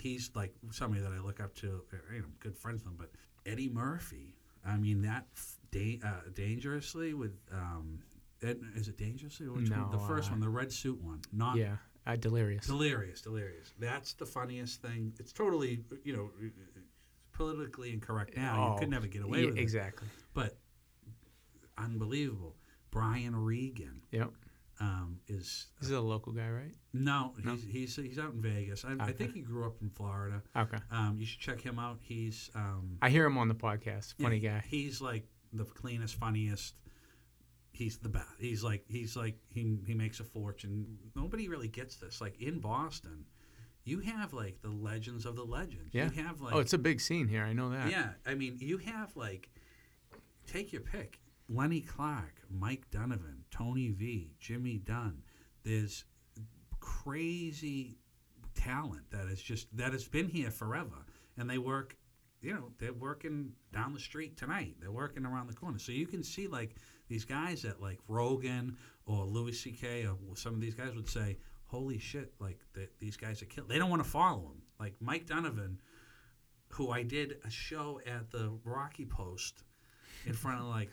he's 0.00 0.30
like 0.34 0.54
somebody 0.70 1.02
that 1.02 1.12
I 1.12 1.18
look 1.18 1.40
up 1.40 1.54
to. 1.56 1.82
You 2.12 2.20
know, 2.20 2.24
good 2.40 2.56
friends 2.56 2.82
with 2.84 2.92
him, 2.92 2.96
but 2.98 3.10
Eddie 3.50 3.68
Murphy. 3.68 4.34
I 4.66 4.76
mean 4.76 5.02
that 5.02 5.26
da- 5.70 6.00
uh, 6.04 6.28
dangerously 6.34 7.14
with 7.14 7.32
um, 7.52 8.00
Ed, 8.42 8.58
is 8.76 8.88
it 8.88 8.98
dangerously 8.98 9.46
or 9.46 9.52
which 9.52 9.70
one? 9.70 9.80
No, 9.80 9.88
the 9.90 9.98
first 10.06 10.28
uh, 10.28 10.32
one, 10.32 10.40
the 10.40 10.48
red 10.50 10.70
suit 10.72 11.00
one, 11.02 11.20
not 11.32 11.56
Yeah. 11.56 11.76
Uh, 12.06 12.16
delirious. 12.16 12.66
delirious, 12.66 13.20
delirious. 13.20 13.72
That's 13.78 14.14
the 14.14 14.26
funniest 14.26 14.80
thing. 14.82 15.12
It's 15.18 15.32
totally 15.32 15.80
you 16.04 16.14
know 16.14 16.30
politically 17.32 17.92
incorrect 17.92 18.36
now. 18.36 18.54
you 18.68 18.74
Oh, 18.74 18.78
could 18.78 18.90
never 18.90 19.06
get 19.06 19.22
away 19.22 19.40
yeah, 19.40 19.46
with 19.46 19.56
it, 19.58 19.60
Exactly. 19.62 20.08
but 20.34 20.56
unbelievable. 21.78 22.56
Brian 22.90 23.36
Regan 23.36 24.02
Yep. 24.10 24.32
Um, 24.80 25.18
is 25.28 25.66
is 25.82 25.90
a 25.90 26.00
local 26.00 26.32
guy, 26.32 26.48
right? 26.48 26.74
no, 26.94 27.34
No? 27.44 27.52
he's 27.52 27.64
he's 27.64 27.96
he's 27.96 28.18
out 28.18 28.32
in 28.32 28.40
Vegas. 28.40 28.84
I, 28.84 28.96
I 28.98 29.12
think 29.12 29.34
he 29.34 29.40
grew 29.42 29.66
up 29.66 29.76
in 29.82 29.90
Florida. 29.90 30.42
Okay. 30.56 30.78
Um, 30.90 31.16
you 31.18 31.26
should 31.26 31.40
check 31.40 31.60
him 31.60 31.78
out. 31.78 31.98
He's 32.00 32.50
um, 32.54 32.96
I 33.02 33.10
hear 33.10 33.26
him 33.26 33.36
on 33.38 33.48
the 33.48 33.54
podcast. 33.54 34.14
Funny 34.20 34.36
he- 34.38 34.46
guy. 34.48 34.64
He's 34.66 35.00
like 35.00 35.26
the 35.52 35.64
cleanest, 35.64 36.14
funniest. 36.16 36.74
He's 37.72 37.98
the 37.98 38.08
best. 38.08 38.26
He's 38.38 38.64
like 38.64 38.84
he's 38.88 39.16
like 39.16 39.36
he 39.50 39.76
he 39.86 39.94
makes 39.94 40.18
a 40.20 40.24
fortune. 40.24 40.98
Nobody 41.14 41.48
really 41.48 41.68
gets 41.68 41.96
this. 41.96 42.20
Like 42.20 42.40
in 42.40 42.58
Boston, 42.58 43.24
you 43.84 44.00
have 44.00 44.32
like 44.32 44.60
the 44.62 44.70
legends 44.70 45.24
of 45.26 45.36
the 45.36 45.44
legends. 45.44 45.90
Yeah. 45.92 46.10
You 46.14 46.22
have 46.24 46.40
like 46.40 46.54
oh, 46.54 46.58
it's 46.58 46.72
a 46.72 46.78
big 46.78 47.00
scene 47.00 47.28
here. 47.28 47.44
I 47.44 47.52
know 47.52 47.70
that. 47.70 47.90
yeah. 47.90 48.10
I 48.26 48.34
mean, 48.34 48.56
you 48.60 48.78
have 48.78 49.14
like 49.16 49.50
take 50.46 50.72
your 50.72 50.82
pick. 50.82 51.20
Lenny 51.50 51.80
Clarke, 51.80 52.40
Mike 52.48 52.88
Donovan, 52.92 53.44
Tony 53.50 53.90
V, 53.90 54.30
Jimmy 54.38 54.78
Dunn. 54.78 55.22
There's 55.64 56.04
crazy 56.78 57.98
talent 58.54 59.10
that 59.10 59.26
is 59.26 59.42
just 59.42 59.76
that 59.76 59.92
has 59.92 60.06
been 60.06 60.28
here 60.28 60.50
forever, 60.50 61.04
and 61.36 61.50
they 61.50 61.58
work. 61.58 61.96
You 62.40 62.54
know, 62.54 62.70
they're 62.78 62.94
working 62.94 63.52
down 63.70 63.92
the 63.92 64.00
street 64.00 64.38
tonight. 64.38 64.76
They're 64.80 64.92
working 64.92 65.26
around 65.26 65.48
the 65.48 65.54
corner, 65.54 65.78
so 65.78 65.92
you 65.92 66.06
can 66.06 66.22
see 66.22 66.46
like 66.46 66.76
these 67.08 67.24
guys 67.24 67.62
that 67.62 67.82
like 67.82 67.98
Rogan 68.08 68.76
or 69.04 69.24
Louis 69.24 69.52
C.K. 69.52 70.06
or 70.06 70.16
some 70.36 70.54
of 70.54 70.60
these 70.60 70.74
guys 70.74 70.94
would 70.94 71.08
say, 71.08 71.36
"Holy 71.66 71.98
shit!" 71.98 72.32
Like 72.38 72.60
th- 72.74 72.92
these 73.00 73.16
guys 73.16 73.42
are 73.42 73.46
killed. 73.46 73.68
They 73.68 73.76
don't 73.76 73.90
want 73.90 74.02
to 74.04 74.08
follow 74.08 74.42
them. 74.42 74.62
Like 74.78 74.94
Mike 75.00 75.26
Donovan, 75.26 75.80
who 76.68 76.90
I 76.90 77.02
did 77.02 77.38
a 77.44 77.50
show 77.50 78.00
at 78.06 78.30
the 78.30 78.52
Rocky 78.64 79.04
Post 79.04 79.64
in 80.26 80.32
front 80.32 80.60
of 80.60 80.66
like 80.66 80.90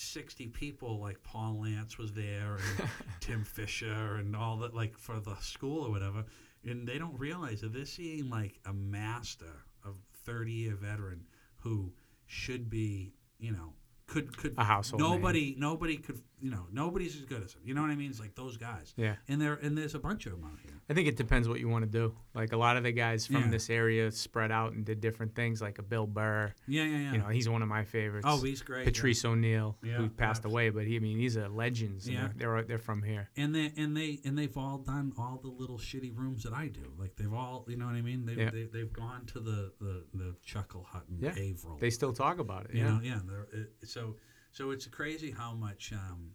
60 0.00 0.48
people 0.48 1.00
like 1.00 1.22
Paul 1.22 1.60
Lance 1.62 1.98
was 1.98 2.12
there 2.12 2.56
and 2.78 2.88
Tim 3.20 3.44
Fisher 3.44 4.16
and 4.16 4.34
all 4.36 4.56
that 4.58 4.74
like 4.74 4.96
for 4.98 5.20
the 5.20 5.34
school 5.36 5.84
or 5.86 5.90
whatever 5.90 6.24
and 6.64 6.86
they 6.88 6.98
don't 6.98 7.18
realize 7.18 7.60
that 7.60 7.72
they're 7.72 7.84
seeing 7.84 8.30
like 8.30 8.58
a 8.66 8.72
master 8.72 9.64
of 9.84 9.94
30 10.24 10.52
year 10.52 10.74
veteran 10.74 11.26
who 11.56 11.92
should 12.26 12.70
be 12.70 13.12
you 13.38 13.52
know 13.52 13.74
could 14.06 14.36
could 14.36 14.54
A 14.58 14.64
household 14.64 15.00
name. 15.02 15.10
nobody 15.10 15.54
nobody 15.58 15.96
could 15.96 16.20
you 16.44 16.50
know 16.50 16.66
nobody's 16.70 17.14
as 17.16 17.22
good 17.22 17.42
as 17.42 17.54
him 17.54 17.62
you 17.64 17.72
know 17.74 17.80
what 17.80 17.90
I 17.90 17.96
mean 17.96 18.10
it's 18.10 18.20
like 18.20 18.34
those 18.34 18.56
guys 18.58 18.92
Yeah. 18.98 19.14
and 19.28 19.40
there 19.40 19.54
and 19.54 19.76
there's 19.78 19.94
a 19.94 19.98
bunch 19.98 20.26
of 20.26 20.32
them 20.32 20.44
out 20.44 20.58
here 20.62 20.72
I 20.90 20.92
think 20.92 21.08
it 21.08 21.16
depends 21.16 21.48
what 21.48 21.60
you 21.60 21.68
want 21.70 21.90
to 21.90 21.90
do. 21.90 22.14
Like 22.34 22.52
a 22.52 22.58
lot 22.58 22.76
of 22.76 22.82
the 22.82 22.92
guys 22.92 23.26
from 23.26 23.36
Yeah. 23.36 23.48
this 23.48 23.70
area 23.70 24.10
spread 24.10 24.52
out 24.52 24.74
and 24.74 24.84
did 24.84 25.00
different 25.00 25.34
things, 25.34 25.62
like 25.62 25.78
a 25.78 25.82
Bill 25.82 26.06
Burr. 26.06 26.52
yeah 26.68 26.84
yeah 26.84 26.98
yeah 26.98 27.12
You 27.12 27.18
know, 27.20 27.28
he's 27.28 27.48
one 27.48 27.62
of 27.62 27.68
my 27.68 27.84
favorites. 27.84 28.26
oh 28.28 28.42
he's 28.42 28.60
great 28.60 28.80
yeah. 28.80 28.84
Patrice 28.90 29.24
O'Neal, 29.24 29.78
Yeah, 29.82 29.94
who 29.94 30.10
passed 30.10 30.44
away, 30.44 30.68
but 30.68 30.84
he, 30.86 30.96
I 30.96 30.98
mean, 30.98 31.16
these 31.16 31.38
are 31.38 31.48
legends. 31.48 32.06
Yeah. 32.06 32.28
they're, 32.36 32.56
they're 32.56 32.62
they're 32.64 32.78
from 32.78 33.02
here. 33.02 33.30
and 33.38 33.54
they 33.54 33.72
and 33.78 33.96
they 33.96 34.20
and 34.26 34.36
they've 34.36 34.58
all 34.58 34.76
done 34.76 35.14
all 35.16 35.40
the 35.42 35.48
little 35.48 35.78
shitty 35.78 36.14
rooms 36.14 36.42
that 36.42 36.52
I 36.52 36.66
do. 36.68 36.92
Like 36.98 37.16
they've 37.16 37.32
all, 37.32 37.64
you 37.66 37.78
know 37.78 37.86
what 37.86 37.94
I 37.94 38.02
mean? 38.02 38.26
They've 38.26 38.36
Yeah. 38.38 38.50
they, 38.50 38.64
they've 38.64 38.92
gone 38.92 39.24
to 39.32 39.40
the 39.40 39.72
the 39.80 40.04
the 40.12 40.36
Chuckle 40.44 40.82
Hut 40.84 41.04
in 41.08 41.18
Yeah. 41.20 41.30
Haverhill. 41.30 41.78
They 41.80 41.88
still 41.88 42.12
talk 42.12 42.38
about 42.40 42.66
it. 42.66 42.74
you 42.74 42.80
Yeah, 42.84 42.90
know, 42.90 43.00
yeah. 43.02 43.20
they're- 43.26 43.48
it- 43.54 43.88
so 43.88 44.16
so 44.54 44.70
it's 44.70 44.86
crazy 44.86 45.32
how 45.32 45.52
much 45.52 45.92
um, 45.92 46.30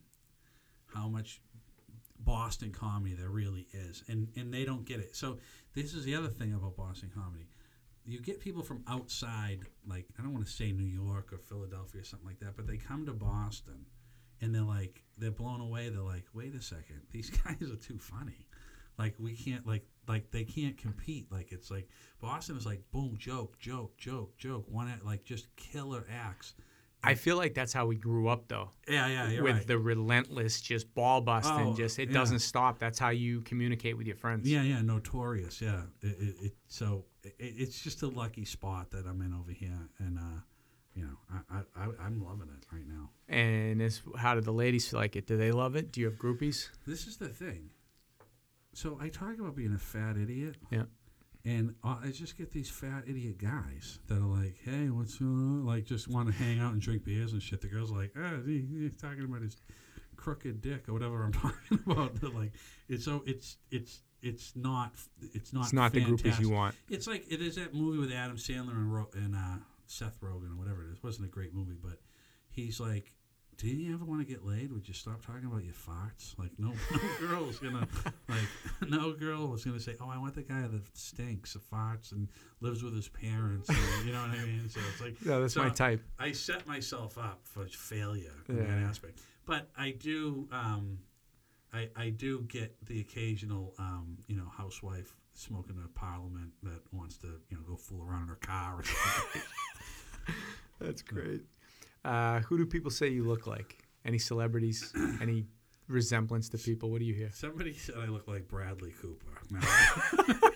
how 0.93 1.07
much 1.07 1.41
Boston 2.20 2.72
comedy 2.72 3.15
there 3.15 3.30
really 3.30 3.65
is, 3.74 4.03
and 4.09 4.28
and 4.36 4.53
they 4.53 4.65
don't 4.65 4.86
get 4.86 4.99
it. 4.99 5.15
So 5.15 5.39
this 5.74 5.93
is 5.93 6.03
the 6.03 6.15
other 6.15 6.28
thing 6.28 6.53
about 6.53 6.76
Boston 6.76 7.09
comedy. 7.15 7.47
You 8.05 8.20
get 8.20 8.41
people 8.41 8.61
from 8.61 8.84
outside, 8.88 9.59
like 9.88 10.05
I 10.20 10.22
don't 10.22 10.34
want 10.34 10.45
to 10.45 10.51
say 10.51 10.74
New 10.74 10.84
York 10.84 11.32
or 11.32 11.38
Philadelphia 11.38 12.01
or 12.01 12.03
something 12.03 12.28
like 12.28 12.39
that, 12.41 12.57
but 12.57 12.67
they 12.67 12.76
come 12.76 13.05
to 13.05 13.13
Boston, 13.13 13.86
and 14.41 14.53
they're 14.53 14.63
like 14.63 15.01
they're 15.17 15.32
blown 15.32 15.61
away. 15.61 15.88
They're 15.88 16.01
like, 16.01 16.26
wait 16.34 16.53
a 16.55 16.61
second, 16.61 17.01
these 17.11 17.30
guys 17.30 17.72
are 17.72 17.78
too 17.78 17.99
funny. 17.99 18.47
Like 18.97 19.15
we 19.17 19.34
can't 19.34 19.65
like 19.65 19.86
like 20.09 20.30
they 20.32 20.43
can't 20.43 20.78
compete. 20.78 21.32
Like 21.32 21.53
it's 21.53 21.72
like 21.72 21.88
Boston 22.20 22.57
is 22.57 22.65
like 22.65 22.82
boom 22.91 23.15
joke 23.17 23.57
joke 23.59 23.97
joke 23.97 24.38
joke 24.38 24.65
one 24.67 24.89
act, 24.89 25.05
like 25.05 25.24
just 25.24 25.55
killer 25.55 26.05
acts. 26.11 26.53
I 27.03 27.15
feel 27.15 27.37
like 27.37 27.53
that's 27.53 27.71
how 27.71 27.85
we 27.85 27.95
grew 27.95 28.27
up, 28.27 28.47
though. 28.47 28.71
Yeah, 28.87 29.07
yeah, 29.07 29.29
you're 29.29 29.43
with 29.43 29.55
right. 29.55 29.67
the 29.67 29.77
relentless, 29.77 30.59
just 30.59 30.93
ball 30.93 31.21
busting, 31.21 31.67
Oh, 31.67 31.73
just 31.75 31.97
it 31.97 32.09
yeah. 32.09 32.13
doesn't 32.13 32.39
stop. 32.39 32.77
That's 32.77 32.99
how 32.99 33.09
you 33.09 33.41
communicate 33.41 33.97
with 33.97 34.05
your 34.05 34.17
friends. 34.17 34.49
Yeah, 34.49 34.63
yeah, 34.63 34.81
notorious. 34.81 35.61
Yeah, 35.61 35.83
it, 36.01 36.17
it, 36.19 36.35
it 36.41 36.53
so 36.67 37.05
it, 37.23 37.35
it's 37.39 37.81
just 37.81 38.01
a 38.01 38.07
lucky 38.07 38.43
spot 38.45 38.91
that 38.91 39.05
I'm 39.05 39.21
in 39.21 39.33
over 39.33 39.51
here, 39.51 39.89
and 39.99 40.17
uh, 40.17 40.41
you 40.93 41.03
know, 41.03 41.17
I, 41.31 41.59
I, 41.59 41.83
I 41.83 42.05
I'm 42.05 42.21
loving 42.23 42.49
it 42.49 42.65
right 42.71 42.85
now. 42.87 43.09
And 43.29 43.81
how 44.17 44.35
do 44.35 44.41
the 44.41 44.51
ladies 44.51 44.89
feel 44.89 44.99
like 44.99 45.15
it? 45.15 45.25
Do 45.25 45.37
they 45.37 45.51
love 45.51 45.75
it? 45.77 45.91
Do 45.93 46.01
you 46.01 46.07
have 46.07 46.17
groupies? 46.17 46.69
This 46.85 47.07
is 47.07 47.17
the 47.17 47.29
thing. 47.29 47.69
So 48.73 48.97
I 49.01 49.09
talk 49.09 49.39
about 49.39 49.55
being 49.55 49.73
a 49.73 49.79
fat 49.79 50.17
idiot. 50.17 50.55
Yeah. 50.71 50.83
And 51.45 51.73
I 51.83 52.09
just 52.11 52.37
get 52.37 52.51
these 52.51 52.69
fat 52.69 53.03
idiot 53.07 53.37
guys 53.37 53.99
that 54.07 54.15
are 54.17 54.27
like, 54.27 54.57
"Hey, 54.63 54.89
what's 54.89 55.21
uh, 55.21 55.25
like?" 55.25 55.85
Just 55.85 56.07
want 56.09 56.27
to 56.27 56.33
hang 56.33 56.59
out 56.59 56.73
and 56.73 56.81
drink 56.81 57.05
beers 57.05 57.31
and 57.31 57.41
shit. 57.41 57.61
The 57.61 57.67
girls 57.67 57.91
are 57.91 57.95
like, 57.97 58.11
"Oh, 58.17 58.41
he, 58.45 58.65
he's 58.69 58.97
talking 58.97 59.23
about 59.23 59.41
his 59.41 59.55
crooked 60.17 60.59
dick 60.61 60.89
or 60.89 60.93
whatever 60.93 61.23
I'm 61.23 61.31
talking 61.33 61.79
about." 61.85 62.15
They're 62.19 62.29
like, 62.29 62.51
it's 62.89 63.05
so 63.05 63.23
it's 63.25 63.55
it's 63.71 64.01
it's 64.21 64.51
not 64.55 64.91
it's 65.33 65.53
not 65.53 65.63
It's 65.63 65.73
not 65.73 65.93
the 65.93 66.01
groupies 66.01 66.21
fantastic. 66.21 66.45
you 66.45 66.51
want. 66.51 66.75
It's 66.89 67.07
like 67.07 67.25
it 67.31 67.41
is 67.41 67.55
that 67.55 67.73
movie 67.73 67.99
with 67.99 68.11
Adam 68.11 68.35
Sandler 68.35 68.71
and, 68.71 68.93
Ro- 68.93 69.09
and 69.13 69.33
uh, 69.33 69.57
Seth 69.87 70.19
Rogen 70.19 70.51
or 70.51 70.57
whatever 70.57 70.83
it 70.83 70.91
is. 70.91 70.97
It 70.97 71.03
wasn't 71.03 71.27
a 71.27 71.31
great 71.31 71.53
movie, 71.53 71.77
but 71.81 72.01
he's 72.49 72.81
like 72.81 73.13
do 73.60 73.68
you 73.68 73.93
ever 73.93 74.05
want 74.05 74.26
to 74.26 74.26
get 74.26 74.45
laid? 74.45 74.72
Would 74.72 74.88
you 74.88 74.93
stop 74.93 75.24
talking 75.24 75.45
about 75.45 75.66
your 75.66 75.74
farts? 75.74 76.38
Like, 76.39 76.51
no, 76.57 76.70
no 76.91 77.28
girl's 77.28 77.60
gonna, 77.60 77.86
like, 78.30 78.39
no 78.89 79.12
girl 79.12 79.49
was 79.49 79.66
gonna 79.66 79.82
say, 79.82 79.95
oh, 79.99 80.10
I 80.10 80.18
want 80.18 80.34
the 80.34 80.43
guy 80.43 80.62
that 80.62 80.97
stinks, 80.97 81.57
farts, 81.72 82.14
and 82.14 82.30
lives 82.62 82.84
with 82.84 82.95
his 82.95 83.10
parents. 83.10 83.68
And, 83.68 83.78
you 84.05 84.14
know 84.14 84.22
what 84.22 84.30
I 84.30 84.45
mean? 84.45 84.70
So 84.70 84.80
it's 84.89 85.01
like, 85.01 85.16
Yeah, 85.26 85.39
that's 85.39 85.57
my 85.57 85.70
type. 85.70 86.01
I 86.18 86.32
set 86.32 86.66
myself 86.66 87.18
up 87.18 87.41
for 87.43 87.66
failure 87.68 88.32
in 88.47 88.57
that 88.57 88.88
aspect. 88.88 89.20
But 89.45 89.68
I 89.78 89.91
do, 89.91 90.47
um, 90.53 90.99
I, 91.74 91.89
I 91.97 92.10
do 92.12 92.41
get 92.47 92.74
the 92.86 93.01
occasional, 93.01 93.74
um, 93.78 94.20
you 94.28 94.38
know, 94.38 94.49
housewife 94.55 95.18
smoking 95.34 95.76
a 95.84 95.99
parliament 95.99 96.51
that 96.64 96.82
wants 96.93 97.18
to, 97.18 97.28
you 97.49 97.57
know, 97.57 97.64
go 97.68 97.76
fool 97.76 98.03
around 98.03 98.24
in 98.24 98.28
her 98.30 98.36
car 98.36 98.76
or 98.80 98.84
something. 98.84 99.41
That's 100.80 101.01
great. 101.01 101.41
Uh, 102.05 102.39
who 102.41 102.57
do 102.57 102.65
people 102.65 102.91
say 102.91 103.07
you 103.07 103.23
look 103.23 103.47
like? 103.47 103.77
Any 104.05 104.17
celebrities? 104.17 104.93
Any 105.21 105.45
resemblance 105.87 106.49
to 106.49 106.57
people? 106.57 106.89
What 106.91 106.99
do 106.99 107.05
you 107.05 107.13
hear? 107.13 107.29
Somebody 107.33 107.73
said 107.73 107.95
I 107.97 108.05
look 108.05 108.27
like 108.27 108.47
Bradley 108.47 108.93
Cooper. 109.01 109.25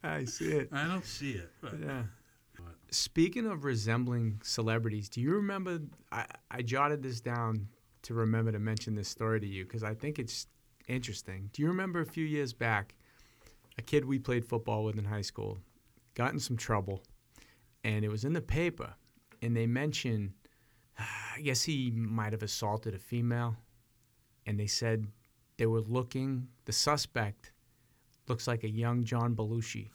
No, 0.00 0.10
I 0.10 0.24
see 0.26 0.52
it. 0.52 0.68
I 0.72 0.86
don't 0.86 1.04
see 1.04 1.32
it. 1.32 1.50
But 1.60 1.74
Yeah. 1.80 2.02
Speaking 2.90 3.46
of 3.46 3.64
resembling 3.64 4.40
celebrities, 4.42 5.08
do 5.08 5.20
you 5.20 5.32
remember? 5.34 5.80
I, 6.12 6.24
I 6.50 6.62
jotted 6.62 7.02
this 7.02 7.20
down 7.20 7.68
to 8.02 8.14
remember 8.14 8.52
to 8.52 8.58
mention 8.58 8.94
this 8.94 9.08
story 9.08 9.40
to 9.40 9.46
you 9.46 9.64
because 9.64 9.82
I 9.82 9.94
think 9.94 10.18
it's 10.18 10.46
interesting. 10.86 11.50
Do 11.52 11.62
you 11.62 11.68
remember 11.68 12.00
a 12.00 12.06
few 12.06 12.24
years 12.24 12.52
back, 12.52 12.94
a 13.76 13.82
kid 13.82 14.04
we 14.04 14.18
played 14.18 14.44
football 14.44 14.84
with 14.84 14.96
in 14.98 15.04
high 15.04 15.22
school 15.22 15.58
got 16.14 16.32
in 16.32 16.38
some 16.40 16.56
trouble, 16.56 17.02
and 17.84 18.04
it 18.04 18.08
was 18.08 18.24
in 18.24 18.32
the 18.32 18.40
paper, 18.40 18.94
and 19.40 19.56
they 19.56 19.66
mentioned, 19.66 20.32
I 20.98 21.40
guess 21.42 21.62
he 21.62 21.90
might 21.94 22.32
have 22.32 22.42
assaulted 22.42 22.94
a 22.94 22.98
female, 22.98 23.56
and 24.46 24.58
they 24.58 24.66
said 24.66 25.06
they 25.56 25.66
were 25.66 25.80
looking. 25.80 26.48
The 26.64 26.72
suspect 26.72 27.52
looks 28.26 28.46
like 28.48 28.64
a 28.64 28.68
young 28.70 29.04
John 29.04 29.34
Belushi. 29.36 29.88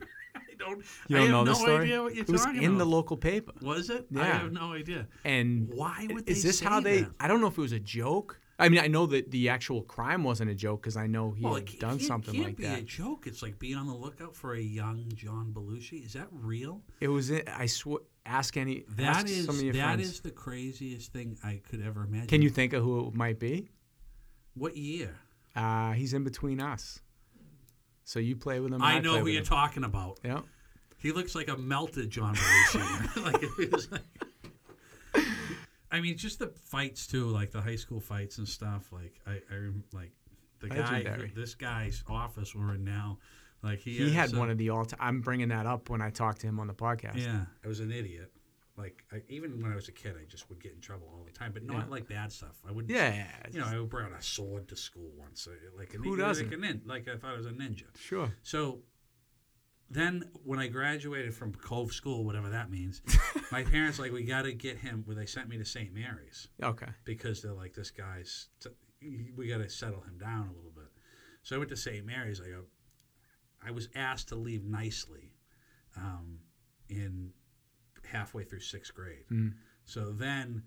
I 0.36 0.54
don't. 0.58 0.84
You 1.08 1.16
don't 1.16 1.20
have 1.26 1.30
know 1.30 1.44
no 1.44 1.50
the 1.50 1.54
story? 1.54 1.84
idea 1.84 2.02
what 2.02 2.14
you're 2.14 2.24
it 2.24 2.30
was 2.30 2.44
talking 2.44 2.62
in 2.62 2.78
the 2.78 2.86
local 2.86 3.16
paper. 3.16 3.52
Was 3.62 3.90
it? 3.90 4.06
I 4.16 4.24
have 4.24 4.52
no 4.52 4.72
idea. 4.72 5.08
And 5.24 5.68
Why 5.74 6.06
would 6.10 6.28
is 6.28 6.42
this 6.42 6.60
how 6.60 6.80
they? 6.80 7.02
that? 7.02 7.10
I 7.18 7.26
don't 7.28 7.40
know 7.40 7.48
if 7.48 7.58
it 7.58 7.60
was 7.60 7.72
a 7.72 7.80
joke. 7.80 8.40
I 8.56 8.68
mean, 8.68 8.78
I 8.78 8.86
know 8.86 9.06
that 9.06 9.32
the 9.32 9.48
actual 9.48 9.82
crime 9.82 10.22
wasn't 10.22 10.48
a 10.48 10.54
joke 10.54 10.82
because 10.82 10.96
I 10.96 11.08
know 11.08 11.32
he 11.32 11.44
well, 11.44 11.54
had 11.56 11.68
it 11.68 11.80
done 11.80 11.98
can't, 11.98 12.02
something 12.02 12.34
can't 12.34 12.46
like 12.46 12.56
be 12.56 12.62
that. 12.62 12.78
a 12.78 12.82
joke. 12.82 13.26
It's 13.26 13.42
like 13.42 13.58
being 13.58 13.74
on 13.76 13.88
the 13.88 13.94
lookout 13.94 14.36
for 14.36 14.54
a 14.54 14.60
young 14.60 15.10
John 15.16 15.52
Belushi. 15.52 16.06
Is 16.06 16.12
that 16.12 16.28
real? 16.30 16.80
It 17.00 17.08
was. 17.08 17.32
I 17.32 17.66
swear. 17.66 17.98
Ask 18.26 18.56
any. 18.56 18.84
That 18.96 19.16
ask 19.16 19.28
is 19.28 19.44
some 19.44 19.56
of 19.56 19.62
your 19.62 19.74
that 19.74 19.94
friends. 19.94 20.08
is 20.08 20.20
the 20.20 20.30
craziest 20.30 21.12
thing 21.12 21.36
I 21.44 21.60
could 21.68 21.82
ever 21.84 22.04
imagine. 22.04 22.26
Can 22.28 22.42
you 22.42 22.50
think 22.50 22.72
of 22.72 22.82
who 22.82 23.08
it 23.08 23.14
might 23.14 23.38
be? 23.38 23.70
What 24.54 24.76
year? 24.76 25.14
Uh, 25.54 25.92
he's 25.92 26.14
in 26.14 26.24
between 26.24 26.60
us. 26.60 27.00
So 28.04 28.18
you 28.18 28.36
play 28.36 28.60
with 28.60 28.72
him. 28.72 28.82
I 28.82 28.94
and 28.94 29.04
know 29.04 29.18
who 29.18 29.26
you're 29.26 29.40
him. 29.40 29.46
talking 29.46 29.84
about. 29.84 30.20
Yeah. 30.24 30.40
He 30.98 31.12
looks 31.12 31.34
like 31.34 31.48
a 31.48 31.56
melted 31.56 32.08
John 32.08 32.34
Belushi. 32.34 33.90
like, 33.90 33.90
like 33.92 35.24
I 35.90 36.00
mean, 36.00 36.16
just 36.16 36.38
the 36.38 36.48
fights 36.48 37.06
too, 37.06 37.26
like 37.26 37.50
the 37.50 37.60
high 37.60 37.76
school 37.76 38.00
fights 38.00 38.38
and 38.38 38.48
stuff. 38.48 38.90
Like 38.90 39.20
I, 39.26 39.32
I 39.32 39.70
like 39.92 40.12
the 40.60 40.68
guy, 40.68 41.30
this 41.34 41.54
guy's 41.54 42.02
office 42.08 42.54
we're 42.54 42.74
in 42.74 42.84
now. 42.84 43.18
Like 43.64 43.80
he, 43.80 43.96
He 43.96 44.10
had 44.12 44.30
some- 44.30 44.38
one 44.38 44.50
of 44.50 44.58
the 44.58 44.70
all. 44.70 44.84
Time. 44.84 44.98
I'm 45.00 45.20
bringing 45.22 45.48
that 45.48 45.66
up 45.66 45.88
when 45.90 46.00
I 46.02 46.10
talked 46.10 46.40
to 46.42 46.46
him 46.46 46.60
on 46.60 46.66
the 46.66 46.74
podcast. 46.74 47.16
Yeah, 47.16 47.46
I 47.64 47.68
was 47.68 47.80
an 47.80 47.90
idiot. 47.90 48.30
Like 48.76 49.04
I, 49.12 49.22
even 49.28 49.62
when 49.62 49.72
I 49.72 49.76
was 49.76 49.88
a 49.88 49.92
kid, 49.92 50.16
I 50.20 50.24
just 50.26 50.48
would 50.50 50.60
get 50.60 50.72
in 50.72 50.80
trouble 50.80 51.08
all 51.12 51.24
the 51.24 51.30
time, 51.32 51.52
but 51.52 51.62
not 51.64 51.76
Yeah. 51.86 51.90
like 51.90 52.08
bad 52.08 52.32
stuff. 52.32 52.60
I 52.68 52.72
would, 52.72 52.90
Yeah. 52.90 53.26
you 53.52 53.60
know, 53.60 53.66
I 53.66 53.78
would 53.78 53.88
bring 53.88 54.12
a 54.12 54.20
sword 54.20 54.66
to 54.68 54.76
school 54.76 55.10
once, 55.16 55.46
uh, 55.46 55.52
like 55.78 55.94
a, 55.94 55.98
Who 55.98 56.10
like 56.10 56.18
doesn't? 56.18 56.52
a 56.52 56.56
nin- 56.56 56.82
like 56.84 57.06
I 57.08 57.16
thought 57.16 57.34
I 57.34 57.36
was 57.36 57.46
a 57.46 57.50
ninja. 57.52 57.84
Sure. 57.96 58.32
So 58.42 58.82
then 59.90 60.28
when 60.42 60.58
I 60.58 60.66
graduated 60.66 61.34
from 61.34 61.54
Cove 61.54 61.92
School, 61.92 62.24
whatever 62.24 62.48
that 62.50 62.70
means, 62.70 63.00
my 63.52 63.62
parents 63.62 63.98
like 63.98 64.12
we 64.12 64.24
got 64.24 64.42
to 64.42 64.52
get 64.52 64.78
him. 64.78 65.04
Well, 65.06 65.16
they 65.16 65.26
sent 65.26 65.48
me 65.48 65.56
to 65.58 65.64
St. 65.64 65.92
Mary's 65.94 66.48
Okay. 66.62 66.88
because 67.04 67.42
they're 67.42 67.52
like 67.52 67.74
this 67.74 67.90
guy's. 67.90 68.48
T- 68.60 68.70
we 69.36 69.46
got 69.48 69.58
to 69.58 69.68
settle 69.68 70.00
him 70.00 70.16
down 70.18 70.48
a 70.48 70.52
little 70.52 70.72
bit. 70.74 70.90
So 71.42 71.54
I 71.56 71.58
went 71.58 71.68
to 71.70 71.76
St. 71.76 72.04
Mary's. 72.06 72.40
I 72.40 72.48
go. 72.48 72.64
I 73.66 73.70
was 73.70 73.88
asked 73.94 74.28
to 74.28 74.36
leave 74.36 74.64
nicely, 74.64 75.32
um, 75.96 76.40
in 76.88 77.32
halfway 78.04 78.44
through 78.44 78.60
sixth 78.60 78.94
grade. 78.94 79.24
Mm. 79.30 79.54
So 79.84 80.12
then 80.12 80.62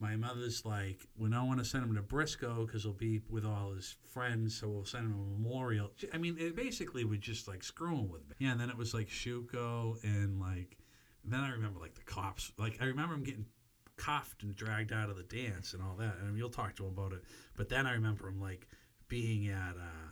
my 0.00 0.16
mother's 0.16 0.64
like, 0.64 1.06
we 1.16 1.30
don't 1.30 1.46
want 1.46 1.60
to 1.60 1.64
send 1.64 1.84
him 1.84 1.94
to 1.94 2.02
Briscoe 2.02 2.66
because 2.66 2.82
he'll 2.82 2.92
be 2.92 3.20
with 3.30 3.44
all 3.44 3.72
his 3.72 3.96
friends, 4.12 4.58
so 4.58 4.68
we'll 4.68 4.84
send 4.84 5.06
him 5.06 5.12
a 5.12 5.38
memorial. 5.38 5.92
I 6.12 6.18
mean, 6.18 6.36
it 6.38 6.56
basically 6.56 7.04
was 7.04 7.18
just 7.18 7.46
like 7.46 7.62
screwing 7.62 8.10
with 8.10 8.28
me. 8.28 8.34
Yeah, 8.38 8.52
and 8.52 8.60
then 8.60 8.68
it 8.68 8.76
was 8.76 8.94
like 8.94 9.08
Shuko 9.08 10.02
and 10.02 10.40
like, 10.40 10.76
then 11.24 11.40
I 11.40 11.50
remember 11.50 11.78
like 11.78 11.94
the 11.94 12.02
cops. 12.02 12.52
Like 12.58 12.78
I 12.80 12.86
remember 12.86 13.14
him 13.14 13.22
getting 13.22 13.46
cuffed 13.96 14.42
and 14.42 14.56
dragged 14.56 14.92
out 14.92 15.08
of 15.08 15.16
the 15.16 15.22
dance 15.22 15.72
and 15.72 15.82
all 15.82 15.94
that. 15.98 16.16
And 16.20 16.36
you'll 16.36 16.50
talk 16.50 16.74
to 16.76 16.84
him 16.84 16.90
about 16.90 17.12
it. 17.12 17.22
But 17.56 17.68
then 17.68 17.86
I 17.86 17.92
remember 17.92 18.26
him 18.26 18.40
like 18.40 18.66
being 19.06 19.48
at 19.48 19.76
uh, 19.76 20.08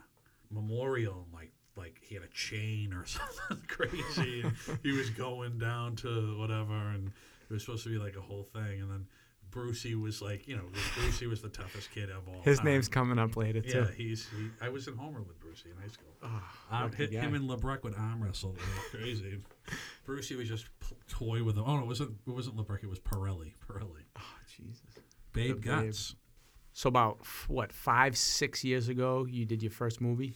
Memorial 0.50 1.24
and 1.24 1.32
like 1.32 1.52
like 1.76 1.98
he 2.02 2.14
had 2.14 2.24
a 2.24 2.28
chain 2.28 2.92
or 2.92 3.04
something 3.06 3.62
crazy. 3.68 4.42
and 4.42 4.52
he 4.82 4.92
was 4.92 5.10
going 5.10 5.58
down 5.58 5.96
to 5.96 6.38
whatever, 6.38 6.74
and 6.74 7.08
it 7.48 7.52
was 7.52 7.64
supposed 7.64 7.84
to 7.84 7.90
be 7.90 7.98
like 7.98 8.16
a 8.16 8.20
whole 8.20 8.44
thing. 8.44 8.80
And 8.80 8.90
then 8.90 9.06
Brucey 9.50 9.94
was 9.96 10.22
like, 10.22 10.46
you 10.46 10.56
know, 10.56 10.64
Brucey 10.96 11.26
was 11.26 11.42
the 11.42 11.48
toughest 11.48 11.90
kid 11.92 12.08
of 12.10 12.28
all. 12.28 12.42
His 12.42 12.58
time. 12.58 12.66
name's 12.66 12.88
coming 12.88 13.18
up 13.18 13.36
later 13.36 13.60
too. 13.60 13.78
Yeah, 13.80 13.90
he's. 13.96 14.28
He, 14.28 14.48
I 14.60 14.68
was 14.68 14.86
in 14.88 14.96
Homer 14.96 15.22
with 15.22 15.40
Brucey 15.40 15.70
in 15.70 15.80
high 15.82 15.88
school. 15.88 16.08
Oh, 16.22 16.42
Um, 16.70 16.92
hit, 16.92 17.12
him 17.12 17.34
and 17.34 17.48
LeBrecq 17.48 17.82
would 17.82 17.94
arm 17.96 18.22
wrestle. 18.22 18.54
Crazy. 18.90 19.38
Brucey 20.04 20.36
was 20.36 20.48
just 20.48 20.66
p- 20.80 20.94
toy 21.08 21.42
with 21.42 21.56
him. 21.56 21.64
Oh 21.66 21.76
no, 21.76 21.82
it 21.82 21.86
wasn't. 21.86 22.12
It 22.26 22.30
wasn't 22.30 22.56
LeBrecq. 22.56 22.84
It 22.84 22.90
was 22.90 23.00
Pirelli. 23.00 23.52
Pirelli. 23.68 24.02
Oh, 24.16 24.22
Jesus. 24.46 24.80
Babe 25.32 25.60
Babe. 25.60 25.64
guts. 25.64 26.14
So 26.72 26.88
about 26.88 27.18
f- 27.22 27.46
what 27.48 27.72
five, 27.72 28.16
six 28.16 28.62
years 28.62 28.88
ago, 28.88 29.26
you 29.28 29.44
did 29.46 29.62
your 29.62 29.72
first 29.72 30.00
movie. 30.00 30.34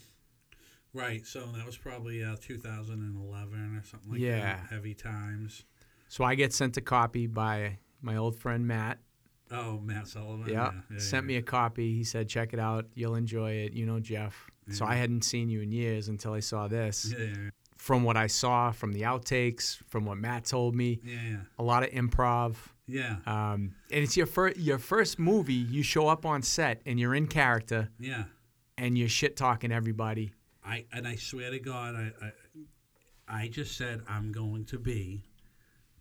Right. 0.94 1.26
So 1.26 1.40
that 1.56 1.66
was 1.66 1.76
probably 1.76 2.22
uh, 2.24 2.36
2011 2.40 3.76
or 3.76 3.82
something 3.84 4.12
like 4.12 4.20
Yeah. 4.20 4.40
that. 4.40 4.66
Heavy 4.70 4.94
times. 4.94 5.64
So 6.08 6.24
I 6.24 6.34
get 6.36 6.52
sent 6.52 6.76
a 6.76 6.80
copy 6.80 7.26
by 7.26 7.78
my 8.00 8.16
old 8.16 8.36
friend 8.36 8.66
Matt. 8.66 8.98
Oh, 9.50 9.78
Matt 9.80 10.08
Sullivan. 10.08 10.48
Yeah, 10.50 10.72
yeah 10.90 10.98
sent 10.98 11.24
yeah. 11.24 11.28
me 11.28 11.36
a 11.36 11.42
copy. 11.42 11.94
He 11.94 12.04
said, 12.04 12.28
"Check 12.28 12.52
it 12.54 12.58
out. 12.58 12.86
You'll 12.94 13.14
enjoy 13.14 13.52
it." 13.52 13.72
You 13.72 13.84
know 13.86 14.00
Jeff. 14.00 14.50
So 14.70 14.86
I 14.86 14.94
hadn't 14.94 15.22
seen 15.22 15.50
you 15.50 15.60
in 15.60 15.70
years 15.72 16.08
until 16.08 16.32
I 16.32 16.40
saw 16.40 16.68
this. 16.68 17.12
Yeah, 17.16 17.24
yeah, 17.26 17.50
From 17.76 18.02
what 18.02 18.16
I 18.16 18.26
saw, 18.28 18.70
from 18.70 18.92
the 18.92 19.02
outtakes, 19.02 19.76
from 19.88 20.06
what 20.06 20.16
Matt 20.16 20.46
told 20.46 20.74
me, 20.74 21.00
yeah, 21.04 21.14
yeah. 21.22 21.36
a 21.58 21.62
lot 21.62 21.82
of 21.82 21.90
improv. 21.90 22.56
Yeah, 22.86 23.16
Um, 23.26 23.74
and 23.90 24.02
it's 24.02 24.16
your 24.16 24.26
first 24.26 24.56
your 24.58 24.78
first 24.78 25.18
movie. 25.18 25.52
You 25.54 25.82
show 25.82 26.08
up 26.08 26.24
on 26.24 26.42
set 26.42 26.80
and 26.86 26.98
you're 27.00 27.14
in 27.14 27.26
character 27.26 27.90
yeah. 27.98 28.24
and 28.78 28.96
you're 28.96 29.08
shit 29.08 29.36
talking 29.36 29.72
everybody. 29.72 30.32
I 30.64 30.86
and 30.92 31.06
I 31.06 31.16
swear 31.16 31.50
to 31.50 31.58
God, 31.58 31.94
I, 31.94 32.12
I 32.24 32.32
I 33.42 33.48
just 33.48 33.76
said 33.76 34.02
I'm 34.08 34.32
going 34.32 34.64
to 34.66 34.78
be 34.78 35.24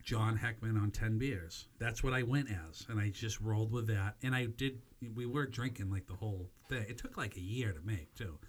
John 0.04 0.38
Heckman 0.38 0.82
on 0.82 0.92
ten 0.92 1.18
beers. 1.18 1.68
That's 1.80 2.04
what 2.04 2.14
I 2.14 2.24
went 2.24 2.50
as, 2.50 2.86
and 2.90 3.00
I 3.00 3.10
just 3.10 3.40
rolled 3.42 3.72
with 3.72 3.88
that. 3.88 4.16
And 4.24 4.36
I 4.36 4.46
did. 4.46 4.82
We 5.16 5.26
were 5.26 5.46
drinking 5.46 5.90
like 5.90 6.08
the 6.08 6.16
whole 6.16 6.50
thing. 6.70 6.86
It 6.88 6.98
took 6.98 7.18
like 7.18 7.36
a 7.36 7.42
year 7.42 7.74
to 7.74 7.82
make 7.82 8.14
too, 8.16 8.40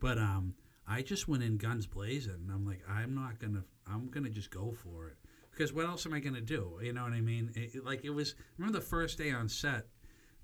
but 0.00 0.18
um, 0.18 0.54
I 0.88 1.02
just 1.02 1.28
went 1.28 1.42
in 1.42 1.56
guns 1.56 1.86
blazing. 1.86 2.34
And 2.46 2.50
I'm 2.50 2.66
like, 2.66 2.82
I'm 2.88 3.14
not 3.14 3.38
gonna. 3.38 3.64
I'm 3.86 4.08
gonna 4.08 4.30
just 4.30 4.50
go 4.50 4.72
for 4.72 5.08
it 5.08 5.16
because 5.50 5.72
what 5.72 5.86
else 5.86 6.06
am 6.06 6.14
I 6.14 6.20
gonna 6.20 6.40
do? 6.40 6.78
You 6.82 6.92
know 6.92 7.04
what 7.04 7.12
I 7.12 7.20
mean? 7.20 7.50
It, 7.54 7.84
like 7.84 8.04
it 8.04 8.10
was. 8.10 8.34
Remember 8.58 8.78
the 8.78 8.84
first 8.84 9.18
day 9.18 9.30
on 9.30 9.48
set 9.48 9.86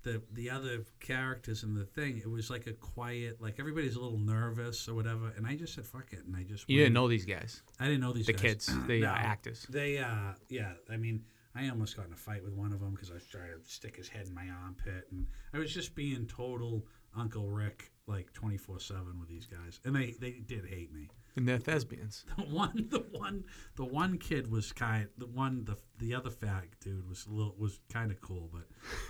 the 0.03 0.21
the 0.33 0.49
other 0.49 0.85
characters 0.99 1.63
in 1.63 1.73
the 1.73 1.85
thing, 1.85 2.17
it 2.17 2.29
was 2.29 2.49
like 2.49 2.67
a 2.67 2.73
quiet, 2.73 3.41
like 3.41 3.59
everybody's 3.59 3.95
a 3.95 3.99
little 3.99 4.19
nervous 4.19 4.87
or 4.87 4.93
whatever. 4.95 5.33
And 5.35 5.45
I 5.45 5.55
just 5.55 5.73
said, 5.73 5.85
"Fuck 5.85 6.13
it," 6.13 6.25
and 6.25 6.35
I 6.35 6.43
just 6.43 6.69
You 6.69 6.77
went. 6.77 6.85
didn't 6.85 6.93
know 6.93 7.07
these 7.07 7.25
guys, 7.25 7.61
I 7.79 7.85
didn't 7.85 8.01
know 8.01 8.13
these 8.13 8.25
the 8.27 8.33
guys. 8.33 8.41
kids, 8.41 8.69
the 8.87 9.01
No. 9.01 9.07
uh, 9.09 9.15
actors. 9.15 9.65
They, 9.69 9.97
uh, 9.97 10.33
yeah. 10.49 10.73
I 10.89 10.97
mean, 10.97 11.23
I 11.55 11.67
almost 11.69 11.97
got 11.97 12.05
in 12.07 12.13
a 12.13 12.17
fight 12.17 12.43
with 12.43 12.53
one 12.53 12.71
of 12.73 12.79
them 12.79 12.91
because 12.91 13.09
I 13.11 13.15
was 13.15 13.25
trying 13.25 13.49
to 13.49 13.59
stick 13.69 13.95
his 13.95 14.07
head 14.07 14.27
in 14.27 14.33
my 14.33 14.47
armpit, 14.63 15.07
and 15.11 15.25
I 15.53 15.57
was 15.59 15.73
just 15.73 15.95
being 15.95 16.25
total 16.27 16.85
Uncle 17.15 17.49
Rick, 17.49 17.91
like 18.05 18.31
twenty 18.33 18.57
four 18.57 18.79
seven 18.79 19.19
with 19.19 19.27
these 19.29 19.45
guys, 19.47 19.79
and 19.83 19.95
they 19.95 20.11
they 20.19 20.31
did 20.45 20.65
hate 20.65 20.93
me. 20.93 21.09
And 21.37 21.47
they're 21.47 21.59
thespians. 21.59 22.25
The 22.35 22.43
one, 22.43 22.87
the 22.89 23.05
one, 23.11 23.45
the 23.75 23.85
one 23.85 24.17
kid 24.17 24.51
was 24.51 24.73
kind. 24.73 25.07
The 25.17 25.27
one, 25.27 25.65
the 25.65 25.77
the 25.99 26.15
other 26.15 26.31
fat 26.31 26.65
dude 26.81 27.07
was 27.07 27.27
a 27.27 27.29
little 27.29 27.55
was 27.57 27.79
kind 27.93 28.11
of 28.11 28.19
cool, 28.21 28.49
but 28.51 28.63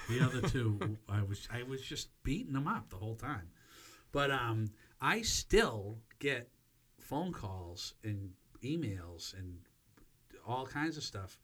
the 0.09 0.23
other 0.23 0.41
two, 0.41 0.97
I 1.09 1.23
was 1.23 1.47
I 1.51 1.63
was 1.63 1.81
just 1.81 2.09
beating 2.23 2.53
them 2.53 2.67
up 2.67 2.89
the 2.89 2.97
whole 2.97 3.15
time. 3.15 3.49
But 4.11 4.31
um, 4.31 4.65
I 5.01 5.21
still 5.21 5.99
get 6.19 6.49
phone 6.99 7.31
calls 7.31 7.93
and 8.03 8.31
emails 8.61 9.33
and 9.37 9.59
all 10.45 10.65
kinds 10.65 10.97
of 10.97 11.03
stuff. 11.03 11.39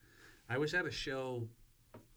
I 0.49 0.57
was 0.57 0.73
at 0.73 0.85
a 0.85 0.91
show. 0.91 1.47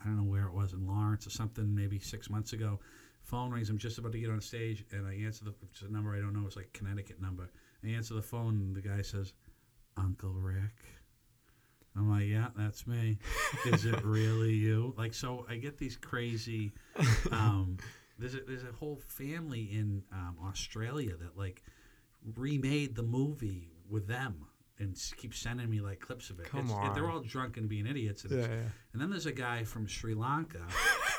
I 0.01 0.07
don't 0.07 0.17
know 0.17 0.31
where 0.31 0.47
it 0.47 0.53
was 0.53 0.73
in 0.73 0.87
Lawrence 0.87 1.27
or 1.27 1.31
something, 1.31 1.75
maybe 1.75 1.99
six 1.99 2.29
months 2.29 2.53
ago. 2.53 2.81
Phone 3.23 3.51
rings. 3.51 3.71
I'm 3.71 3.79
just 3.79 3.99
about 3.99 4.12
to 4.12 4.19
get 4.19 4.31
on 4.31 4.41
stage, 4.41 4.85
and 4.93 5.07
I 5.07 5.14
answer 5.25 5.45
the 5.45 5.55
it's 5.71 5.83
a 5.83 5.89
number 5.89 6.14
I 6.14 6.21
don't 6.21 6.33
know. 6.33 6.47
It's 6.47 6.57
like 6.57 6.73
Connecticut 6.73 7.21
number. 7.21 7.51
I 7.85 7.89
answer 7.89 8.14
the 8.14 8.22
phone, 8.22 8.55
and 8.57 8.74
the 8.74 8.81
guy 8.81 9.03
says, 9.03 9.33
"Uncle 9.97 10.33
Rick." 10.33 10.74
I'm 11.97 12.11
like, 12.11 12.27
"Yeah, 12.27 12.49
that's 12.57 12.87
me." 12.87 13.18
Is 13.66 13.85
it 13.85 14.03
really 14.05 14.53
you? 14.55 14.95
Like, 14.97 15.14
so 15.14 15.47
I 15.49 15.57
get 15.57 15.79
these 15.79 15.97
crazy. 15.97 16.72
Um, 17.31 17.79
there's 18.18 18.35
a, 18.35 18.41
there's 18.41 18.64
a 18.64 18.72
whole 18.72 19.01
family 19.09 19.62
in 19.72 20.03
um, 20.12 20.37
Australia 20.45 21.16
that 21.16 21.37
like 21.37 21.62
remade 22.35 22.97
the 22.97 23.03
movie 23.03 23.70
with 23.89 24.07
them 24.09 24.47
and 24.79 24.97
keep 25.16 25.33
sending 25.35 25.70
me 25.70 25.81
like 25.81 26.01
clips 26.01 26.29
of 26.31 26.39
it. 26.41 26.47
Come 26.51 26.66
It's- 26.70 26.95
They're 26.95 27.09
all 27.11 27.20
drunk 27.20 27.57
and 27.57 27.68
being 27.68 27.87
idiots. 27.87 28.24
And, 28.24 28.33
Yeah, 28.33 28.47
yeah. 28.49 28.68
and 28.93 29.01
then 29.01 29.11
there's 29.11 29.27
a 29.27 29.33
guy 29.33 29.64
from 29.64 29.87
Sri 29.87 30.14
Lanka. 30.14 30.61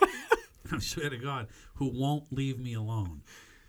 I 0.71 0.79
swear 0.79 1.09
to 1.09 1.17
God, 1.17 1.47
who 1.75 1.87
won't 1.97 2.31
leave 2.31 2.59
me 2.59 2.73
alone, 2.73 3.21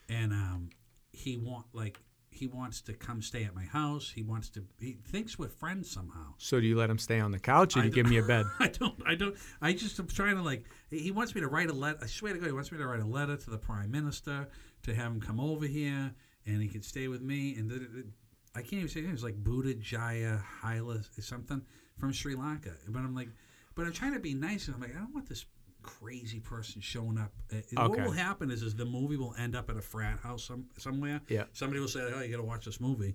and 0.08 0.32
um, 0.32 0.70
he 1.12 1.36
want 1.36 1.66
like 1.72 2.00
he 2.38 2.46
wants 2.46 2.80
to 2.82 2.92
come 2.92 3.20
stay 3.20 3.44
at 3.44 3.54
my 3.54 3.64
house. 3.64 4.12
He 4.14 4.22
wants 4.22 4.48
to. 4.50 4.64
He 4.80 4.98
thinks 5.04 5.38
we're 5.38 5.48
friends 5.48 5.90
somehow. 5.90 6.34
So 6.38 6.60
do 6.60 6.66
you 6.66 6.76
let 6.76 6.90
him 6.90 6.98
stay 6.98 7.20
on 7.20 7.30
the 7.30 7.38
couch, 7.38 7.76
or 7.76 7.80
do 7.80 7.86
you 7.86 7.92
give 7.92 8.08
me 8.08 8.18
a 8.18 8.22
bed? 8.22 8.46
I 8.60 8.68
don't. 8.68 8.94
I 9.06 9.14
don't. 9.14 9.36
I 9.60 9.72
just 9.72 9.98
am 9.98 10.06
trying 10.06 10.36
to 10.36 10.42
like. 10.42 10.64
He 10.90 11.10
wants 11.10 11.34
me 11.34 11.40
to 11.40 11.48
write 11.48 11.70
a 11.70 11.74
letter. 11.74 11.98
I 12.02 12.06
swear 12.06 12.32
to 12.32 12.38
God, 12.38 12.46
he 12.46 12.52
wants 12.52 12.72
me 12.72 12.78
to 12.78 12.86
write 12.86 13.00
a 13.00 13.06
letter 13.06 13.36
to 13.36 13.50
the 13.50 13.58
prime 13.58 13.90
minister 13.90 14.48
to 14.84 14.94
have 14.94 15.12
him 15.12 15.20
come 15.20 15.40
over 15.40 15.66
here 15.66 16.14
and 16.48 16.62
he 16.62 16.68
can 16.68 16.82
stay 16.82 17.08
with 17.08 17.22
me. 17.22 17.54
And 17.56 17.68
th- 17.68 17.92
th- 17.92 18.06
I 18.54 18.60
can't 18.60 18.74
even 18.74 18.88
say 18.88 19.00
it 19.00 19.06
It's 19.10 19.22
like 19.22 19.36
Buddha 19.36 19.74
Jaya 19.74 20.38
Haila 20.62 21.18
or 21.18 21.22
something 21.22 21.62
from 21.98 22.12
Sri 22.12 22.34
Lanka. 22.34 22.70
But 22.88 23.00
I'm 23.00 23.14
like, 23.14 23.28
but 23.74 23.86
I'm 23.86 23.92
trying 23.92 24.14
to 24.14 24.20
be 24.20 24.34
nice, 24.34 24.66
and 24.66 24.74
I'm 24.74 24.80
like, 24.80 24.96
I 24.96 24.98
don't 24.98 25.14
want 25.14 25.28
this 25.28 25.44
crazy 25.82 26.40
person 26.40 26.80
showing 26.80 27.18
up. 27.18 27.32
Uh, 27.52 27.56
What 27.72 27.90
Okay. 27.92 28.02
will 28.02 28.10
happen 28.12 28.50
is, 28.50 28.62
is 28.62 28.74
the 28.74 28.84
movie 28.84 29.16
will 29.16 29.34
end 29.38 29.54
up 29.56 29.70
at 29.70 29.76
a 29.76 29.80
frat 29.82 30.18
house 30.20 30.44
some, 30.44 30.66
somewhere. 30.78 31.20
Yeah. 31.28 31.44
Somebody 31.52 31.80
will 31.80 31.88
say, 31.88 32.00
"Oh, 32.14 32.20
you 32.20 32.30
got 32.30 32.38
to 32.38 32.42
watch 32.42 32.64
this 32.64 32.80
movie." 32.80 33.14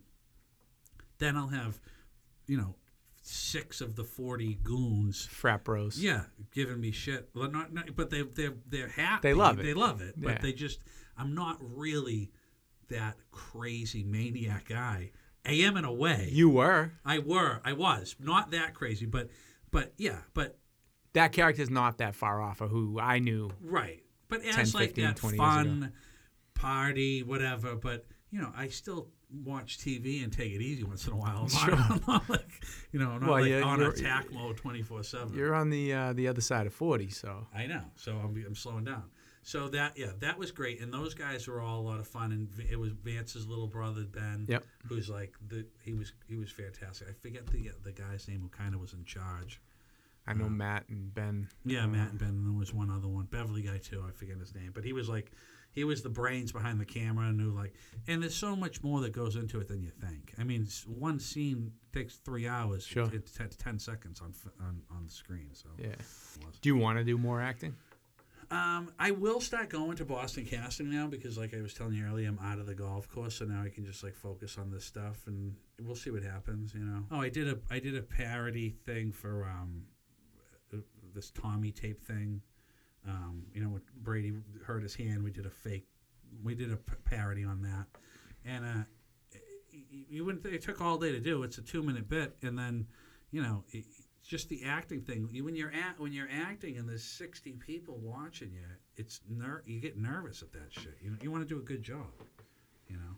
Then 1.20 1.38
I'll 1.38 1.48
have, 1.50 1.80
you 2.48 2.58
know, 2.58 2.76
six 3.22 3.80
of 3.82 3.96
the 3.96 4.04
forty 4.04 4.56
goons 4.56 5.26
Frat 5.26 5.64
bros. 5.64 6.02
yeah, 6.02 6.24
giving 6.52 6.80
me 6.82 6.92
shit. 6.92 7.30
Well, 7.34 7.50
not, 7.50 7.74
not, 7.74 7.96
but 7.96 8.10
they 8.10 8.24
they're 8.24 8.56
they're 8.68 8.90
happy. 8.90 9.30
They 9.30 9.34
love 9.34 9.60
it. 9.60 9.64
They 9.64 9.74
love 9.74 10.02
it. 10.02 10.16
Yeah. 10.18 10.34
But 10.34 10.42
they 10.42 10.54
just 10.54 10.80
I'm 11.18 11.34
not 11.34 11.58
really 11.60 12.32
that 12.90 13.16
crazy 13.32 14.04
maniac 14.04 14.68
guy. 14.68 15.12
I 15.46 15.52
am 15.54 15.78
in 15.78 15.86
a 15.86 15.94
way. 15.94 16.30
You 16.32 16.50
were. 16.50 16.94
I 17.06 17.20
were. 17.20 17.62
I 17.64 17.74
was 17.74 18.16
not 18.20 18.52
that 18.52 18.74
crazy, 18.74 19.06
but 19.06 19.30
but 19.72 19.94
yeah, 19.98 20.20
but 20.34 20.58
That 21.14 21.32
character's 21.32 21.70
not 21.70 21.98
that 22.00 22.16
far 22.16 22.42
off 22.42 22.62
of 22.62 22.70
who 22.72 23.00
I 23.00 23.20
knew. 23.20 23.52
right. 23.62 24.02
But 24.30 24.44
10, 24.44 24.60
as 24.60 24.74
like 24.74 24.90
15, 24.96 25.06
that 25.06 25.16
20 25.18 25.38
fun 25.38 25.94
party, 26.56 27.24
whatever. 27.24 27.76
But 27.76 28.06
you 28.32 28.42
know, 28.42 28.52
I 28.56 28.68
still 28.70 29.10
watch 29.44 29.78
TV 29.80 30.24
and 30.24 30.32
take 30.32 30.52
it 30.54 30.62
easy 30.62 30.84
once 30.84 31.06
in 31.08 31.14
a 31.14 31.16
while. 31.16 31.48
Sure. 31.50 31.76
I'm 31.76 32.02
not 32.08 32.28
like 32.30 32.50
you 32.92 33.00
know, 33.00 33.10
I'm 33.12 33.20
not 33.22 33.30
Well, 33.30 33.42
like 33.42 33.50
yeah, 33.52 33.62
on 33.62 33.82
attack 33.82 34.32
mode 34.32 34.58
twenty 34.58 34.82
four 34.82 35.04
seven. 35.04 35.36
You're 35.36 35.54
on 35.54 35.70
the 35.70 35.94
uh, 35.94 36.14
the 36.14 36.28
other 36.28 36.42
side 36.42 36.66
of 36.66 36.74
forty, 36.74 37.10
so 37.10 37.46
I 37.56 37.68
know. 37.68 37.84
So 37.96 38.14
I'm, 38.14 38.36
I'm 38.46 38.56
slowing 38.56 38.86
down. 38.86 39.04
So 39.46 39.68
that 39.70 39.98
yeah, 39.98 40.12
that 40.20 40.38
was 40.40 40.52
great, 40.52 40.80
and 40.82 40.92
those 40.94 41.14
guys 41.14 41.48
were 41.48 41.60
all 41.62 41.82
a 41.82 41.86
lot 41.86 42.00
of 42.00 42.08
fun. 42.08 42.32
And 42.32 42.50
it 42.72 42.80
was 42.80 42.92
Vance's 42.94 43.46
little 43.46 43.68
brother 43.68 44.04
Ben, 44.06 44.46
Yep. 44.48 44.64
who's 44.88 45.10
like 45.10 45.36
the 45.48 45.66
he 45.84 45.94
was 45.94 46.14
he 46.28 46.38
was 46.38 46.50
fantastic. 46.50 47.08
I 47.10 47.14
forget 47.22 47.46
the 47.48 47.72
the 47.84 47.92
guy's 47.92 48.28
name 48.28 48.42
who 48.42 48.48
kind 48.50 48.74
of 48.74 48.82
was 48.82 48.94
in 48.94 49.04
charge. 49.04 49.62
I 50.26 50.34
know 50.34 50.50
Matt 50.50 50.88
and 50.90 51.14
Ben. 51.14 51.50
Yeah, 51.66 51.86
Matt 51.86 52.12
and 52.12 52.20
Ben, 52.20 52.30
and 52.30 52.46
there 52.46 52.58
was 52.58 52.74
one 52.74 52.90
other 52.90 53.08
one, 53.08 53.26
Beverly 53.26 53.62
guy 53.62 53.78
too. 53.78 54.04
I 54.08 54.12
forget 54.12 54.38
his 54.38 54.56
name, 54.56 54.72
but 54.74 54.84
he 54.84 54.94
was 54.94 55.10
like 55.10 55.32
he 55.74 55.84
was 55.84 56.02
the 56.02 56.10
brains 56.10 56.52
behind 56.52 56.80
the 56.80 56.86
camera 56.86 57.28
and 57.28 57.38
knew 57.38 57.52
like. 57.52 57.74
And 58.08 58.22
there's 58.22 58.36
so 58.36 58.56
much 58.56 58.84
more 58.84 59.02
that 59.02 59.12
goes 59.12 59.36
into 59.36 59.60
it 59.60 59.68
than 59.68 59.82
you 59.82 59.90
think. 59.90 60.34
I 60.38 60.44
mean, 60.44 60.68
one 60.88 61.20
scene 61.20 61.72
takes 61.92 62.16
three 62.18 62.48
hours. 62.48 62.86
Sure. 62.86 63.10
It's 63.12 63.32
t- 63.32 63.44
ten 63.58 63.80
seconds 63.80 64.22
on 64.22 64.34
on 64.62 64.82
on 64.92 65.06
the 65.06 65.12
screen. 65.12 65.50
So 65.54 65.70
Yeah. 65.78 65.96
Do 66.62 66.70
you 66.70 66.78
want 66.78 67.00
to 67.00 67.04
do 67.04 67.18
more 67.18 67.42
acting? 67.42 67.76
Um, 68.52 68.92
I 69.00 69.10
will 69.10 69.42
start 69.42 69.70
going 69.70 69.98
to 69.98 70.06
Boston 70.06 70.46
Casting 70.46 70.92
now 70.92 71.08
because, 71.08 71.40
like 71.40 71.56
I 71.56 71.62
was 71.62 71.74
telling 71.74 71.96
you 71.96 72.06
earlier, 72.06 72.28
I'm 72.28 72.38
out 72.40 72.60
of 72.60 72.68
the 72.68 72.76
golf 72.76 73.10
course, 73.10 73.36
so 73.36 73.46
now 73.46 73.64
I 73.64 73.70
can 73.70 73.84
just 73.84 74.04
like 74.04 74.14
focus 74.14 74.60
on 74.60 74.70
this 74.70 74.86
stuff, 74.86 75.26
and 75.26 75.56
we'll 75.82 75.96
see 75.96 76.12
what 76.12 76.22
happens. 76.22 76.74
You 76.76 76.82
know. 76.82 77.04
Oh, 77.12 77.20
I 77.20 77.30
did 77.30 77.48
a 77.48 77.58
I 77.72 77.80
did 77.80 77.98
a 77.98 78.04
parody 78.04 78.76
thing 78.86 79.12
for 79.12 79.46
um, 79.46 79.86
uh, 79.88 79.93
this 81.14 81.32
Tommy 81.32 81.72
tape 81.72 82.02
thing. 82.02 82.42
Um, 83.08 83.44
you 83.54 83.62
know, 83.62 83.70
when 83.70 83.82
Brady 84.02 84.34
hurt 84.66 84.82
his 84.82 84.96
hand, 84.96 85.24
we 85.24 85.32
did 85.32 85.46
a 85.46 85.50
fake, 85.50 85.86
we 86.44 86.56
did 86.56 86.72
a 86.72 86.78
parody 86.78 87.44
on 87.44 87.62
that, 87.62 87.86
and 88.46 88.66
uh, 88.66 89.40
you 90.10 90.24
wouldn't. 90.26 90.44
Think 90.44 90.56
it 90.56 90.62
took 90.62 90.82
all 90.82 90.98
day 90.98 91.12
to 91.12 91.20
do. 91.20 91.44
It's 91.44 91.58
a 91.58 91.62
two 91.62 91.84
minute 91.84 92.08
bit, 92.08 92.36
and 92.42 92.58
then, 92.58 92.88
you 93.32 93.42
know, 93.42 93.64
it, 93.72 93.86
just 94.26 94.48
the 94.48 94.64
acting 94.64 95.02
thing. 95.02 95.28
You, 95.32 95.44
when 95.44 95.56
you're 95.56 95.72
at 95.72 96.00
when 96.00 96.14
you're 96.14 96.30
acting 96.32 96.78
and 96.78 96.88
there's 96.88 97.04
60 97.04 97.52
people 97.54 98.00
watching 98.02 98.52
you, 98.54 98.66
it's 98.96 99.20
ner- 99.30 99.64
you 99.66 99.82
get 99.82 99.98
nervous 99.98 100.42
at 100.42 100.54
that 100.54 100.72
shit. 100.72 100.98
You 101.02 101.18
you 101.22 101.32
want 101.32 101.48
to 101.48 101.54
do 101.54 101.60
a 101.60 101.64
good 101.64 101.84
job, 101.84 102.08
you 102.88 102.96
know. 102.96 103.16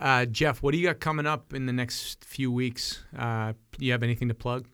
Uh, 0.00 0.24
Jeff, 0.24 0.62
what 0.62 0.72
do 0.72 0.78
you 0.78 0.86
got 0.86 0.98
coming 0.98 1.26
up 1.26 1.52
in 1.52 1.66
the 1.66 1.72
next 1.72 2.24
few 2.24 2.50
weeks? 2.50 3.02
Uh, 3.16 3.52
you 3.78 3.92
have 3.92 4.02
anything 4.02 4.28
to 4.28 4.34
plug? 4.34 4.66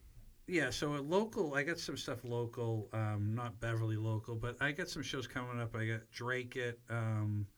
Yeah, 0.49 0.71
so 0.71 0.91
local, 0.91 1.55
I 1.55 1.65
got 1.65 1.79
some 1.79 1.97
stuff 1.97 2.23
local, 2.23 2.89
um, 2.93 3.35
not 3.35 3.59
Beverly 3.59 3.97
local, 3.97 4.37
but 4.37 4.57
I 4.61 4.71
got 4.71 4.89
some 4.89 5.03
shows 5.03 5.27
coming 5.27 5.61
up. 5.61 5.75
I 5.75 5.87
got 5.87 6.01
Drake 6.13 6.55
it, 6.55 6.79
um, 6.89 7.49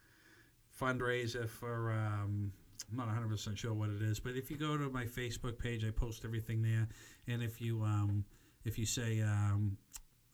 fundraiser 0.80 1.47
for, 1.47 1.91
um, 1.91 2.51
I'm 2.91 2.97
not 2.97 3.09
100% 3.09 3.59
sure 3.59 3.74
what 3.74 3.91
it 3.91 4.01
is, 4.01 4.20
but 4.20 4.36
if 4.36 4.51
you 4.51 4.57
go 4.57 4.78
to 4.78 4.89
my 4.89 5.05
Facebook 5.05 5.59
page, 5.59 5.84
I 5.84 5.91
post 5.91 6.24
everything 6.24 6.62
there. 6.62 6.89
And 7.26 7.43
if 7.43 7.61
you, 7.61 7.82
um, 7.82 8.24
if 8.64 8.78
you 8.78 8.86
say, 8.86 9.20
um, 9.20 9.76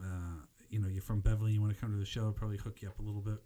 uh, 0.01 0.45
you 0.71 0.79
know, 0.79 0.87
you're 0.87 1.03
from 1.03 1.21
Beverly, 1.21 1.47
and 1.47 1.55
you 1.55 1.61
want 1.61 1.75
to 1.75 1.81
come 1.81 1.91
to 1.91 1.99
the 1.99 2.07
show, 2.07 2.27
I'll 2.27 2.33
probably 2.33 2.59
hook 2.59 2.83
you 2.83 2.89
up 2.89 3.01
a 3.01 3.03
little 3.03 3.21
bit, 3.21 3.39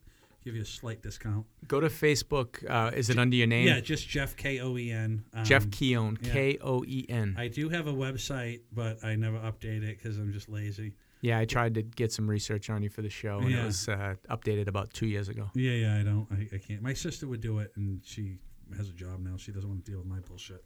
give 0.44 0.54
you 0.54 0.62
a 0.62 0.66
slight 0.66 1.02
discount. 1.02 1.46
Go 1.66 1.80
to 1.80 1.88
Facebook. 1.88 2.68
Uh, 2.68 2.90
is 2.94 3.10
it 3.10 3.18
under 3.18 3.36
your 3.36 3.46
name? 3.46 3.66
Yeah, 3.68 3.80
just 3.80 4.08
Jeff 4.08 4.36
K 4.36 4.60
O 4.60 4.76
E 4.76 4.90
N. 4.92 5.24
Um, 5.34 5.44
Jeff 5.44 5.70
Koen. 5.70 6.18
yeah. 6.22 6.32
K 6.32 6.58
O 6.62 6.84
E 6.86 7.06
N. 7.08 7.34
I 7.38 7.48
do 7.48 7.68
have 7.68 7.86
a 7.86 7.92
website, 7.92 8.60
but 8.72 9.02
I 9.04 9.16
never 9.16 9.38
update 9.38 9.82
it 9.82 9.98
because 9.98 10.18
I'm 10.18 10.32
just 10.32 10.48
lazy. 10.48 10.94
Yeah, 11.20 11.38
I 11.40 11.46
tried 11.46 11.74
to 11.74 11.82
get 11.82 12.12
some 12.12 12.30
research 12.30 12.70
on 12.70 12.82
you 12.82 12.88
for 12.90 13.02
the 13.02 13.10
show, 13.10 13.38
and 13.38 13.50
Yeah. 13.50 13.62
it 13.62 13.66
was 13.66 13.88
uh, 13.88 14.14
updated 14.30 14.68
about 14.68 14.92
two 14.92 15.06
years 15.08 15.28
ago. 15.28 15.50
Yeah, 15.54 15.72
yeah, 15.72 15.96
I 15.98 16.02
don't. 16.04 16.26
I, 16.30 16.54
I 16.54 16.58
can't. 16.58 16.80
My 16.80 16.92
sister 16.94 17.26
would 17.26 17.40
do 17.40 17.58
it, 17.58 17.72
and 17.76 18.00
she 18.04 18.38
has 18.76 18.88
a 18.88 18.92
job 18.92 19.18
now. 19.20 19.36
She 19.36 19.50
doesn't 19.50 19.68
want 19.68 19.84
to 19.84 19.90
deal 19.90 19.98
with 20.00 20.06
my 20.08 20.20
bullshit. 20.20 20.64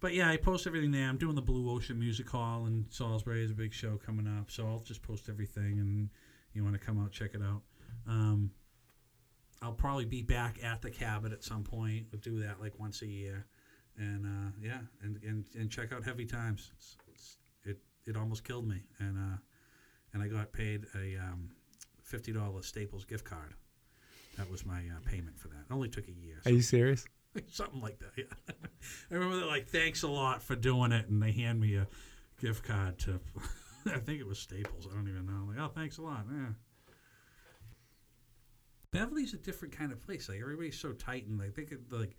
But 0.00 0.14
yeah, 0.14 0.30
I 0.30 0.38
post 0.38 0.66
everything 0.66 0.90
there. 0.92 1.06
I'm 1.06 1.18
doing 1.18 1.34
the 1.34 1.42
Blue 1.42 1.70
Ocean 1.70 1.98
Music 1.98 2.30
Hall 2.30 2.64
in 2.64 2.86
Salisbury. 2.88 3.44
Is 3.44 3.50
a 3.50 3.54
big 3.54 3.74
show 3.74 3.98
coming 3.98 4.26
up, 4.26 4.50
so 4.50 4.66
I'll 4.66 4.80
just 4.80 5.02
post 5.02 5.28
everything, 5.28 5.78
and 5.80 6.08
you 6.54 6.64
want 6.64 6.74
to 6.74 6.80
come 6.80 6.98
out, 6.98 7.12
check 7.12 7.34
it 7.34 7.42
out. 7.42 7.60
Um, 8.08 8.50
I'll 9.62 9.72
probably 9.72 10.06
be 10.06 10.22
back 10.22 10.62
at 10.62 10.80
the 10.80 10.90
cabin 10.90 11.32
at 11.32 11.44
some 11.44 11.62
point. 11.62 12.06
We'll 12.10 12.20
do 12.20 12.40
that 12.40 12.60
like 12.60 12.78
once 12.78 13.02
a 13.02 13.06
year, 13.06 13.46
and 13.96 14.24
uh, 14.24 14.50
yeah, 14.60 14.78
and, 15.02 15.18
and 15.22 15.44
and 15.58 15.70
check 15.70 15.92
out 15.92 16.04
Heavy 16.04 16.24
Times. 16.24 16.70
It's, 16.76 16.96
it's, 17.08 17.36
it 17.64 17.78
it 18.06 18.16
almost 18.16 18.44
killed 18.44 18.66
me, 18.66 18.82
and 18.98 19.18
uh, 19.18 19.36
and 20.14 20.22
I 20.22 20.28
got 20.28 20.52
paid 20.52 20.86
a 20.94 21.16
um, 21.18 21.50
fifty 22.02 22.32
dollars 22.32 22.66
Staples 22.66 23.04
gift 23.04 23.24
card. 23.24 23.54
That 24.36 24.50
was 24.50 24.64
my 24.64 24.78
uh, 24.78 25.00
payment 25.04 25.38
for 25.38 25.48
that. 25.48 25.66
It 25.68 25.72
only 25.72 25.88
took 25.88 26.08
a 26.08 26.12
year. 26.12 26.40
Are 26.46 26.50
you 26.50 26.62
serious? 26.62 27.04
Something 27.50 27.80
like 27.80 27.98
that. 27.98 28.12
Yeah. 28.16 28.54
I 29.10 29.14
remember 29.14 29.36
they're 29.36 29.46
like, 29.46 29.68
"Thanks 29.68 30.02
a 30.02 30.08
lot 30.08 30.42
for 30.42 30.56
doing 30.56 30.92
it," 30.92 31.08
and 31.08 31.22
they 31.22 31.32
hand 31.32 31.60
me 31.60 31.76
a 31.76 31.86
gift 32.40 32.64
card 32.64 32.98
to. 33.00 33.20
I 33.86 33.98
think 33.98 34.20
it 34.20 34.26
was 34.26 34.38
Staples. 34.38 34.86
I 34.90 34.94
don't 34.94 35.08
even 35.08 35.26
know. 35.26 35.32
I'm 35.32 35.48
like, 35.48 35.58
oh, 35.58 35.70
thanks 35.74 35.98
a 35.98 36.02
lot. 36.02 36.26
Yeah. 36.30 36.52
Beverly's 38.92 39.34
a 39.34 39.38
different 39.38 39.76
kind 39.76 39.92
of 39.92 40.00
place. 40.04 40.28
Like 40.28 40.40
everybody's 40.40 40.78
so 40.78 40.92
tight 40.92 41.26
and 41.26 41.38
like 41.38 41.54
they 41.54 41.62
could 41.62 41.90
like, 41.90 42.16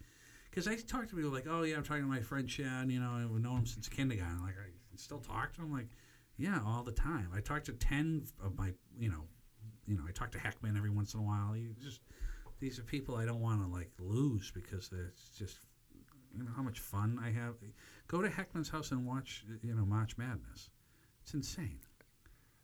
because 0.49 0.67
I 0.67 0.75
talk 0.75 1.07
to 1.09 1.15
people 1.15 1.31
like, 1.31 1.47
oh 1.49 1.63
yeah, 1.63 1.75
I'm 1.75 1.83
talking 1.83 2.03
to 2.03 2.09
my 2.09 2.21
friend 2.21 2.47
Chad. 2.47 2.89
You 2.91 2.99
know, 2.99 3.11
I've 3.11 3.31
known 3.31 3.59
him 3.59 3.65
since 3.65 3.89
kindergarten. 3.89 4.41
Like 4.41 4.55
I 4.57 4.69
still 4.95 5.19
talk 5.19 5.53
to 5.55 5.61
him. 5.61 5.71
Like, 5.71 5.89
yeah, 6.37 6.59
all 6.65 6.83
the 6.83 6.91
time. 6.91 7.29
I 7.35 7.41
talk 7.41 7.63
to 7.65 7.73
ten 7.73 8.23
of 8.43 8.57
my, 8.57 8.73
you 8.97 9.09
know, 9.09 9.23
you 9.87 9.95
know, 9.95 10.03
I 10.07 10.11
talk 10.11 10.31
to 10.31 10.37
Heckman 10.37 10.77
every 10.77 10.89
once 10.89 11.13
in 11.13 11.19
a 11.19 11.23
while. 11.23 11.55
You 11.55 11.75
just 11.81 12.01
these 12.59 12.79
are 12.79 12.83
people 12.83 13.15
I 13.15 13.25
don't 13.25 13.41
want 13.41 13.61
to 13.61 13.67
like 13.67 13.91
lose 13.99 14.51
because 14.51 14.87
they're 14.89 15.13
just 15.37 15.59
you 16.33 16.43
know 16.43 16.51
how 16.55 16.61
much 16.63 16.79
fun 16.79 17.19
I 17.21 17.31
have. 17.31 17.55
Go 18.07 18.21
to 18.21 18.29
Heckman's 18.29 18.69
house 18.69 18.91
and 18.91 19.05
watch 19.05 19.43
you 19.61 19.75
know 19.75 19.85
March 19.85 20.17
Madness. 20.17 20.69
It's 21.23 21.33
insane. 21.33 21.79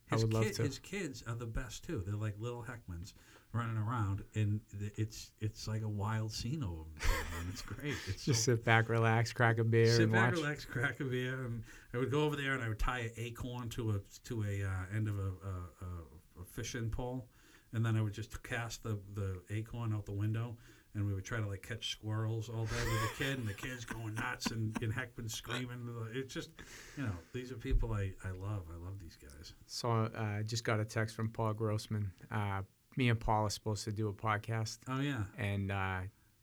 I 0.09 0.15
his 0.15 0.23
would 0.23 0.33
love 0.33 0.43
kid- 0.45 0.55
to. 0.55 0.63
His 0.63 0.79
kids 0.79 1.23
are 1.27 1.35
the 1.35 1.45
best 1.45 1.83
too. 1.83 2.03
They're 2.05 2.15
like 2.15 2.35
little 2.39 2.63
Heckmans 2.63 3.13
running 3.57 3.77
around, 3.77 4.23
and 4.35 4.61
it's 4.95 5.31
it's 5.39 5.67
like 5.67 5.81
a 5.81 5.89
wild 5.89 6.31
scene 6.31 6.63
over 6.63 6.83
them. 6.83 7.09
and 7.39 7.49
it's 7.51 7.61
great. 7.61 7.95
It's 8.07 8.23
Just 8.25 8.43
so, 8.43 8.53
sit 8.53 8.63
back, 8.63 8.89
relax, 8.89 9.33
crack 9.33 9.57
a 9.57 9.63
beer, 9.63 9.87
sit 9.87 10.11
back, 10.11 10.31
watch. 10.31 10.41
relax, 10.41 10.65
crack 10.65 10.99
a 10.99 11.03
beer, 11.03 11.45
and 11.45 11.63
I 11.93 11.97
would 11.97 12.11
go 12.11 12.21
over 12.23 12.35
there 12.35 12.53
and 12.53 12.63
I 12.63 12.69
would 12.69 12.79
tie 12.79 12.99
an 12.99 13.11
acorn 13.17 13.69
to 13.69 13.91
a 13.91 13.99
to 14.25 14.43
a 14.43 14.63
uh, 14.63 14.95
end 14.95 15.07
of 15.07 15.17
a, 15.17 15.21
a, 15.21 15.55
a, 15.81 16.41
a 16.41 16.45
fishing 16.45 16.89
pole, 16.89 17.27
and 17.73 17.85
then 17.85 17.95
I 17.97 18.01
would 18.01 18.13
just 18.13 18.41
cast 18.43 18.83
the 18.83 18.99
the 19.13 19.41
acorn 19.49 19.93
out 19.93 20.05
the 20.05 20.13
window. 20.13 20.57
And 20.95 21.05
we 21.05 21.13
would 21.13 21.25
try 21.25 21.39
to 21.39 21.45
like 21.45 21.61
catch 21.61 21.91
squirrels 21.91 22.49
all 22.49 22.65
day 22.65 22.83
with 22.91 23.01
the 23.01 23.23
kid, 23.23 23.37
and 23.37 23.47
the 23.47 23.53
kids 23.53 23.85
going 23.85 24.15
nuts, 24.15 24.47
and, 24.47 24.75
and 24.81 24.91
Heckman 24.91 25.29
screaming. 25.29 25.93
It's 26.11 26.33
just, 26.33 26.49
you 26.97 27.03
know, 27.03 27.11
these 27.33 27.51
are 27.51 27.55
people 27.55 27.93
I, 27.93 28.13
I 28.25 28.31
love. 28.31 28.63
I 28.73 28.83
love 28.83 28.95
these 28.99 29.15
guys. 29.21 29.53
So 29.67 29.89
I 29.91 30.39
uh, 30.39 30.43
just 30.43 30.63
got 30.63 30.79
a 30.79 30.85
text 30.85 31.15
from 31.15 31.29
Paul 31.29 31.53
Grossman. 31.53 32.11
Uh, 32.31 32.61
me 32.97 33.09
and 33.09 33.19
Paul 33.19 33.45
are 33.45 33.49
supposed 33.49 33.83
to 33.85 33.91
do 33.91 34.09
a 34.09 34.13
podcast, 34.13 34.79
Oh 34.89 34.99
yeah, 34.99 35.23
and 35.37 35.71
uh, 35.71 35.99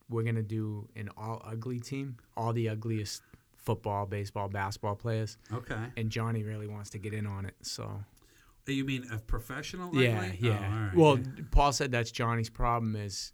we're 0.09 0.23
gonna 0.23 0.41
do 0.41 0.87
an 0.95 1.09
all 1.17 1.41
ugly 1.45 1.79
team, 1.79 2.17
all 2.37 2.53
the 2.53 2.69
ugliest 2.69 3.21
football, 3.55 4.05
baseball, 4.05 4.47
basketball 4.47 4.95
players. 4.95 5.37
okay. 5.51 5.75
And 5.97 6.09
Johnny 6.09 6.43
really 6.43 6.67
wants 6.67 6.89
to 6.91 6.97
get 6.99 7.13
in 7.13 7.25
on 7.27 7.45
it. 7.45 7.55
So 7.61 8.03
You 8.67 8.85
mean 8.85 9.05
a 9.11 9.17
professional? 9.17 9.93
yeah, 9.95 10.19
ugly? 10.19 10.37
yeah. 10.41 10.51
Oh, 10.59 10.73
all 10.73 10.79
right, 10.85 10.95
well, 10.95 11.19
yeah. 11.19 11.43
Paul 11.51 11.71
said 11.73 11.91
that's 11.91 12.11
Johnny's 12.11 12.49
problem 12.49 12.95
is. 12.95 13.31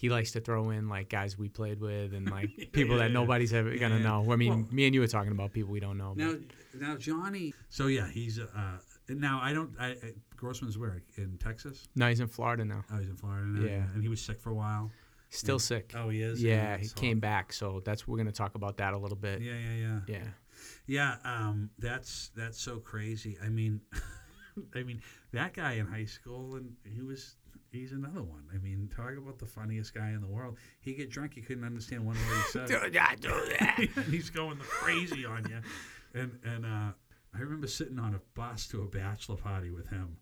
He 0.00 0.10
likes 0.10 0.30
to 0.32 0.40
throw 0.40 0.70
in 0.70 0.88
like 0.88 1.08
guys 1.08 1.36
we 1.36 1.48
played 1.48 1.80
with 1.80 2.14
and 2.14 2.30
like 2.30 2.50
people 2.72 2.94
yeah, 2.98 3.02
that 3.08 3.10
nobody's 3.10 3.52
ever 3.52 3.72
Yeah, 3.72 3.80
gonna 3.80 3.96
yeah. 3.96 4.02
know. 4.04 4.30
I 4.32 4.36
mean, 4.36 4.50
Well- 4.50 4.68
me 4.70 4.86
and 4.86 4.94
you 4.94 5.00
were 5.00 5.08
talking 5.08 5.32
about 5.32 5.52
people 5.52 5.72
we 5.72 5.80
don't 5.80 5.98
know. 5.98 6.14
but- 6.16 6.24
now, 6.24 6.90
now 6.92 6.96
Johnny. 6.96 7.52
So 7.68 7.88
yeah, 7.88 8.08
he's 8.08 8.38
uh. 8.38 8.78
Now 9.08 9.40
I 9.42 9.52
don't. 9.52 9.72
I 9.76 9.96
Grossman's 10.38 10.78
where 10.78 11.02
in 11.16 11.36
Texas. 11.38 11.88
no, 11.94 12.08
he's 12.08 12.20
in 12.20 12.28
Florida 12.28 12.64
now. 12.64 12.84
Oh, 12.92 12.98
he's 12.98 13.08
in 13.10 13.16
Florida 13.16 13.46
now. 13.46 13.66
Yeah. 13.66 13.82
and 13.92 14.02
he 14.02 14.08
was 14.08 14.20
sick 14.20 14.40
for 14.40 14.50
a 14.50 14.54
while. 14.54 14.90
Still 15.30 15.56
Yeah. 15.56 15.58
sick. 15.58 15.92
Oh, 15.94 16.08
he 16.08 16.22
is. 16.22 16.42
Yeah, 16.42 16.78
he 16.78 16.88
came 16.88 17.20
back. 17.20 17.52
So 17.52 17.82
that's 17.84 18.08
we're 18.08 18.16
gonna 18.16 18.32
talk 18.32 18.54
about 18.54 18.78
that 18.78 18.94
a 18.94 18.98
little 18.98 19.16
bit. 19.18 19.42
Yeah, 19.42 19.52
yeah, 19.58 19.74
yeah. 19.74 20.00
Yeah. 20.08 20.28
Yeah, 20.86 21.16
um, 21.24 21.70
that's 21.78 22.30
that's 22.34 22.58
so 22.60 22.78
crazy. 22.78 23.36
I 23.44 23.48
mean, 23.48 23.80
I 24.74 24.82
mean 24.82 25.02
that 25.32 25.52
guy 25.52 25.72
in 25.74 25.86
high 25.86 26.06
school, 26.06 26.56
and 26.56 26.72
he 26.84 27.02
was 27.02 27.36
he's 27.70 27.92
another 27.92 28.22
one. 28.22 28.44
I 28.54 28.58
mean, 28.58 28.88
talk 28.94 29.16
about 29.18 29.38
the 29.38 29.46
funniest 29.46 29.94
guy 29.94 30.10
in 30.10 30.20
the 30.20 30.26
world. 30.26 30.56
He 30.80 30.94
get 30.94 31.10
drunk, 31.10 31.34
he 31.34 31.42
couldn't 31.42 31.64
understand 31.64 32.06
one 32.06 32.16
word 32.16 32.36
he 32.36 32.50
said. 32.50 32.68
and 33.96 34.04
he's 34.06 34.30
going 34.30 34.58
crazy 34.58 35.24
on 35.26 35.46
you. 35.48 35.60
And 36.14 36.38
and 36.44 36.64
uh, 36.64 36.92
I 37.34 37.38
remember 37.40 37.66
sitting 37.66 37.98
on 37.98 38.14
a 38.14 38.20
bus 38.34 38.66
to 38.68 38.82
a 38.82 38.86
bachelor 38.86 39.36
party 39.36 39.70
with 39.70 39.88
him, 39.88 40.16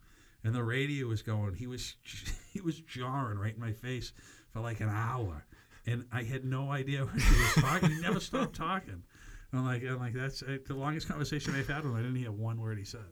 and 0.47 0.55
the 0.55 0.63
radio 0.63 1.09
was 1.09 1.23
going. 1.23 1.55
He 1.55 1.67
was 1.67 1.97
he 2.53 2.61
was 2.61 2.81
jarring 2.81 3.39
right 3.39 3.55
in 3.55 3.61
my 3.61 3.73
face 3.73 4.13
for 4.53 4.61
like 4.61 4.81
an 4.81 4.89
hour, 4.89 5.45
and 5.87 6.05
I 6.13 6.23
had 6.23 6.45
no 6.45 6.71
idea 6.71 7.05
what 7.05 7.21
he 7.21 7.41
was 7.41 7.55
talking. 7.65 7.91
he 7.91 8.01
never 8.01 8.21
stopped 8.21 8.55
talking. 8.57 9.03
I'm 9.53 9.65
like 9.67 9.83
I'm 9.83 9.99
like 9.99 10.15
that's 10.15 10.43
uh, 10.43 10.59
the 10.67 10.75
longest 10.75 11.09
conversation 11.09 11.55
I've 11.55 11.67
had 11.69 11.79
with 11.83 11.93
him. 11.93 11.97
I 11.97 12.03
didn't 12.03 12.17
hear 12.17 12.31
one 12.33 12.61
word 12.61 12.79
he 12.79 12.85
said. 12.85 13.05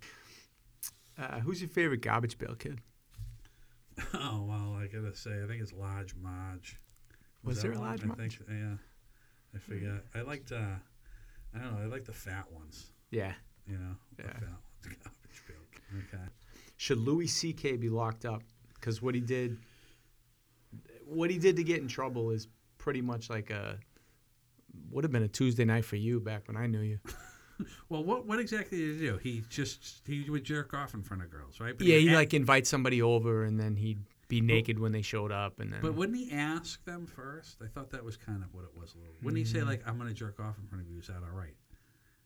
Uh, 1.19 1.41
who's 1.41 1.61
your 1.61 1.69
favorite 1.71 2.03
garbage 2.03 2.39
pail 2.39 2.55
kid? 2.55 2.81
Oh 4.15 4.45
well, 4.49 4.77
I 4.81 4.87
gotta 4.89 5.15
say, 5.15 5.43
I 5.43 5.47
think 5.47 5.63
it's 5.63 5.73
Large 5.73 6.15
Marge. 6.17 6.81
Was 7.45 7.57
that 7.57 7.63
there 7.63 7.73
a 7.73 7.79
one? 7.79 7.89
Large 7.89 8.03
I 8.03 8.07
Marge? 8.07 8.19
think, 8.19 8.49
yeah. 8.49 8.75
I 9.55 9.59
forget. 9.59 10.05
I 10.15 10.23
liked. 10.23 10.51
Uh, 10.51 10.77
I 11.55 11.59
don't 11.59 11.75
know. 11.77 11.83
I 11.83 11.87
like 11.87 12.05
the 12.05 12.13
fat 12.13 12.51
ones. 12.53 12.87
Yeah. 13.13 13.33
You 13.69 13.79
know, 13.79 13.95
the 14.17 14.25
fat 14.25 14.43
ones. 14.43 14.53
Garbage. 15.49 16.09
Okay. 16.13 16.25
Should 16.85 16.99
Louis 16.99 17.27
C.K. 17.29 17.79
be 17.79 17.89
locked 17.89 18.27
up? 18.27 18.43
Because 18.75 19.01
what 19.01 19.15
he 19.15 19.23
did, 19.23 19.57
what 21.07 21.31
he 21.31 21.39
did 21.39 21.57
to 21.57 21.65
get 21.65 21.81
in 21.81 21.89
trouble 21.89 22.29
is 22.29 22.47
pretty 22.77 23.01
much 23.01 23.31
like 23.31 23.49
a 23.49 23.79
would 24.91 25.03
have 25.03 25.11
been 25.11 25.23
a 25.23 25.29
Tuesday 25.29 25.65
night 25.65 25.87
for 25.87 25.97
you 25.97 26.21
back 26.21 26.47
when 26.47 26.59
I 26.59 26.67
knew 26.67 26.81
you. 26.81 26.99
Well, 27.89 28.03
what 28.03 28.27
what 28.27 28.41
exactly 28.41 28.79
did 28.79 29.01
he 29.01 29.07
do? 29.07 29.17
He 29.19 29.45
just 29.49 30.03
he 30.09 30.29
would 30.29 30.43
jerk 30.43 30.75
off 30.75 30.93
in 30.93 31.05
front 31.05 31.23
of 31.23 31.31
girls, 31.31 31.61
right? 31.61 31.79
But 31.79 31.87
yeah, 31.87 31.99
he 31.99 32.09
he 32.09 32.15
like 32.15 32.35
invite 32.35 32.67
somebody 32.67 33.01
over 33.01 33.45
and 33.45 33.61
then 33.61 33.77
he'd 33.77 34.01
be 34.27 34.41
naked 34.41 34.81
when 34.81 34.91
they 34.91 35.03
showed 35.03 35.31
up 35.31 35.61
and 35.61 35.73
then. 35.73 35.81
But 35.81 35.95
wouldn't 35.95 36.19
he 36.19 36.33
ask 36.33 36.85
them 36.85 37.07
first? 37.07 37.59
I 37.63 37.69
thought 37.69 37.91
that 37.91 38.05
was 38.05 38.17
kind 38.17 38.43
of 38.43 38.53
what 38.53 38.65
it 38.65 38.77
was 38.77 38.95
a 38.95 38.99
little. 38.99 39.15
Wouldn't 39.23 39.39
he 39.39 39.45
say 39.45 39.61
Mm. 39.61 39.67
like, 39.67 39.87
"I'm 39.87 39.97
going 39.99 40.09
to 40.09 40.15
jerk 40.15 40.41
off 40.41 40.59
in 40.59 40.67
front 40.67 40.83
of 40.85 40.91
you"? 40.91 40.99
Is 40.99 41.07
that 41.07 41.23
all 41.23 41.31
right? 41.39 41.55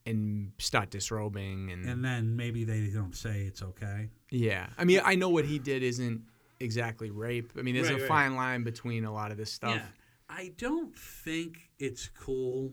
And 0.08 0.52
start 0.58 0.90
disrobing 0.90 1.70
and, 1.70 1.84
And 1.88 2.04
then 2.04 2.36
maybe 2.36 2.64
they 2.64 2.86
don't 2.88 3.14
say 3.14 3.42
it's 3.42 3.62
okay. 3.62 4.08
yeah. 4.30 4.68
I 4.78 4.84
mean, 4.84 5.00
I 5.04 5.14
know 5.14 5.28
what 5.28 5.44
he 5.44 5.58
did 5.58 5.82
isn't 5.82 6.22
exactly 6.60 7.10
rape. 7.10 7.52
I 7.58 7.62
mean, 7.62 7.74
there's 7.74 7.88
Right, 7.90 7.98
a 7.98 8.02
right. 8.02 8.08
fine 8.08 8.34
line 8.36 8.64
between 8.64 9.04
a 9.04 9.12
lot 9.12 9.30
of 9.30 9.36
this 9.36 9.52
stuff. 9.52 9.76
Yeah. 9.76 9.86
I 10.28 10.52
don't 10.58 10.94
think 10.96 11.56
it's 11.78 12.08
cool 12.18 12.72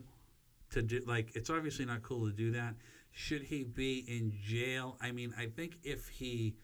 to 0.70 0.82
do 0.82 1.00
like 1.06 1.34
it's 1.36 1.48
obviously 1.50 1.84
not 1.84 2.02
cool 2.02 2.26
to 2.26 2.32
do 2.32 2.50
that. 2.52 2.74
Should 3.12 3.42
he 3.44 3.64
be 3.64 4.04
in 4.08 4.32
jail? 4.44 4.98
I 5.00 5.12
mean, 5.12 5.32
I 5.38 5.46
think 5.46 5.78
if 5.84 6.08
he 6.08 6.54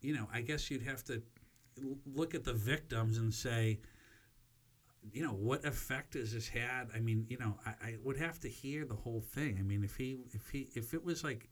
you 0.00 0.14
know, 0.14 0.28
I 0.34 0.40
guess 0.40 0.70
you'd 0.70 0.82
have 0.82 1.02
to 1.04 1.22
look 2.04 2.34
at 2.34 2.44
the 2.44 2.52
victims 2.52 3.18
and 3.18 3.32
say 3.32 3.78
you 5.12 5.22
know 5.22 5.32
what 5.32 5.64
effect 5.64 6.14
has 6.14 6.32
this 6.32 6.46
had 6.48 6.88
i 6.94 7.00
mean 7.00 7.26
you 7.28 7.36
know 7.38 7.58
I, 7.66 7.70
I 7.88 7.96
would 8.04 8.16
have 8.18 8.38
to 8.40 8.48
hear 8.48 8.84
the 8.84 8.94
whole 8.94 9.20
thing 9.20 9.56
i 9.58 9.62
mean 9.62 9.82
if 9.82 9.96
he 9.96 10.18
if 10.32 10.48
he 10.50 10.68
if 10.76 10.94
it 10.94 11.04
was 11.04 11.24
like 11.24 11.48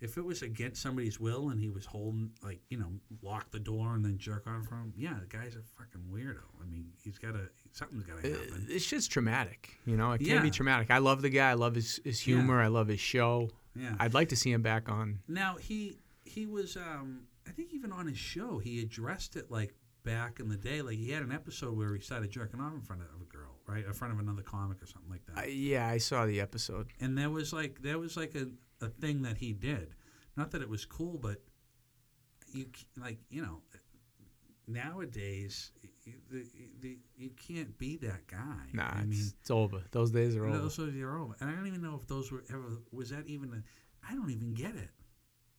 if 0.00 0.16
it 0.18 0.24
was 0.24 0.42
against 0.42 0.82
somebody's 0.82 1.18
will 1.20 1.48
and 1.50 1.60
he 1.60 1.68
was 1.70 1.86
holding 1.86 2.30
like 2.42 2.60
you 2.68 2.78
know 2.78 2.92
lock 3.22 3.50
the 3.50 3.58
door 3.60 3.94
and 3.94 4.04
then 4.04 4.18
jerk 4.18 4.46
on 4.46 4.62
from 4.62 4.78
him 4.78 4.92
yeah 4.96 5.14
the 5.20 5.26
guy's 5.26 5.56
a 5.56 5.62
fucking 5.78 6.02
weirdo 6.12 6.42
i 6.62 6.66
mean 6.66 6.86
he's 7.02 7.16
got 7.18 7.32
to 7.32 7.48
something's 7.72 8.04
got 8.04 8.20
to 8.22 8.30
Uh, 8.30 8.38
happen 8.38 8.66
This 8.68 8.82
shit's 8.84 9.08
traumatic. 9.08 9.78
You 9.86 9.96
know, 9.96 10.12
it 10.12 10.18
can 10.18 10.26
Yeah. 10.26 10.42
be 10.42 10.50
traumatic. 10.50 10.90
I 10.90 10.98
love 10.98 11.22
the 11.22 11.30
guy. 11.30 11.50
I 11.50 11.54
love 11.54 11.74
his, 11.74 12.00
his 12.04 12.26
Yeah. 12.26 12.36
humor. 12.36 12.60
I 12.60 12.66
love 12.66 12.88
his 12.88 13.00
show. 13.00 13.50
yeah 13.74 13.94
I'd 13.98 14.12
like 14.14 14.28
to 14.30 14.36
see 14.36 14.50
him 14.52 14.62
back 14.62 14.88
on. 14.88 15.20
now 15.28 15.56
he 15.56 15.96
he 16.24 16.46
was 16.46 16.76
um 16.76 17.22
i 17.46 17.50
think 17.50 17.72
even 17.72 17.92
on 17.92 18.06
his 18.06 18.18
show 18.18 18.58
he 18.58 18.80
addressed 18.80 19.36
it 19.36 19.50
like 19.50 19.74
back 20.10 20.40
in 20.40 20.48
the 20.48 20.56
day 20.56 20.82
like 20.82 20.96
he 20.96 21.10
had 21.10 21.22
an 21.22 21.32
episode 21.32 21.76
where 21.76 21.94
he 21.94 22.00
started 22.00 22.30
jerking 22.30 22.60
off 22.60 22.72
in 22.74 22.80
front 22.80 23.02
of 23.02 23.08
a 23.20 23.24
girl 23.36 23.50
right? 23.70 23.84
In 23.86 23.92
front 23.92 24.12
of 24.12 24.18
another 24.18 24.42
comic 24.42 24.82
or 24.82 24.86
something 24.86 25.10
like 25.10 25.24
that. 25.26 25.38
I, 25.38 25.46
yeah, 25.46 25.86
I 25.86 25.98
saw 25.98 26.26
the 26.26 26.40
episode. 26.40 26.88
and 27.00 27.16
there 27.16 27.30
was 27.30 27.52
like 27.52 27.80
there 27.82 27.98
was 27.98 28.16
like 28.16 28.34
a, 28.34 28.48
a 28.84 28.88
thing 28.88 29.22
that 29.22 29.38
he 29.38 29.52
did. 29.52 29.94
Not 30.36 30.50
that 30.52 30.62
it 30.62 30.68
was 30.68 30.84
cool 30.84 31.18
but 31.18 31.40
you 32.52 32.66
like 33.00 33.18
you 33.30 33.42
know 33.42 33.60
nowadays 34.66 35.70
you, 36.04 36.14
the, 36.30 36.44
the, 36.80 36.98
you 37.16 37.30
can't 37.30 37.76
be 37.78 37.96
that 37.98 38.26
guy. 38.26 38.66
Nah, 38.72 38.90
i 38.92 39.04
mean 39.04 39.20
it's 39.40 39.50
over. 39.50 39.82
Those 39.92 40.10
days 40.10 40.34
are 40.36 40.46
over. 40.46 40.58
those 40.58 40.78
are 40.78 40.90
your 40.90 41.16
own 41.18 41.34
and 41.40 41.50
i 41.50 41.54
don't 41.54 41.66
even 41.66 41.82
know 41.82 41.98
if 42.00 42.06
those 42.08 42.32
were 42.32 42.44
ever 42.50 42.78
was 42.90 43.10
that 43.10 43.26
even 43.26 43.52
a, 43.52 44.10
i 44.10 44.14
don't 44.14 44.30
even 44.30 44.54
get 44.54 44.74
it. 44.74 44.90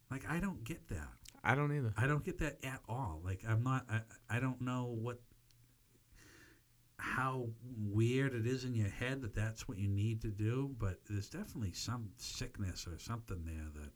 Like 0.10 0.30
i 0.30 0.40
don't 0.40 0.64
get 0.64 0.88
that 0.90 1.21
I 1.44 1.56
don't 1.56 1.76
either. 1.76 1.94
i 1.98 2.06
don't 2.06 2.24
get 2.24 2.40
that 2.40 2.58
at 2.64 2.82
all 2.88 3.22
like 3.24 3.42
i'm 3.48 3.64
not 3.64 3.86
i, 3.90 4.02
I 4.30 4.40
don't 4.40 4.62
know 4.62 4.96
what 5.00 5.20
how 7.02 7.48
weird 7.64 8.34
it 8.36 8.46
is 8.46 8.64
in 8.64 8.76
your 8.76 8.90
head 8.90 9.22
that 9.24 9.34
that's 9.34 9.68
what 9.68 9.80
you 9.80 9.88
need 9.88 10.22
to 10.22 10.28
do, 10.28 10.76
but 10.78 11.00
there's 11.10 11.30
definitely 11.30 11.74
some 11.74 12.10
sickness 12.18 12.88
or 12.88 13.00
something 13.00 13.44
there 13.44 13.70
that 13.74 13.92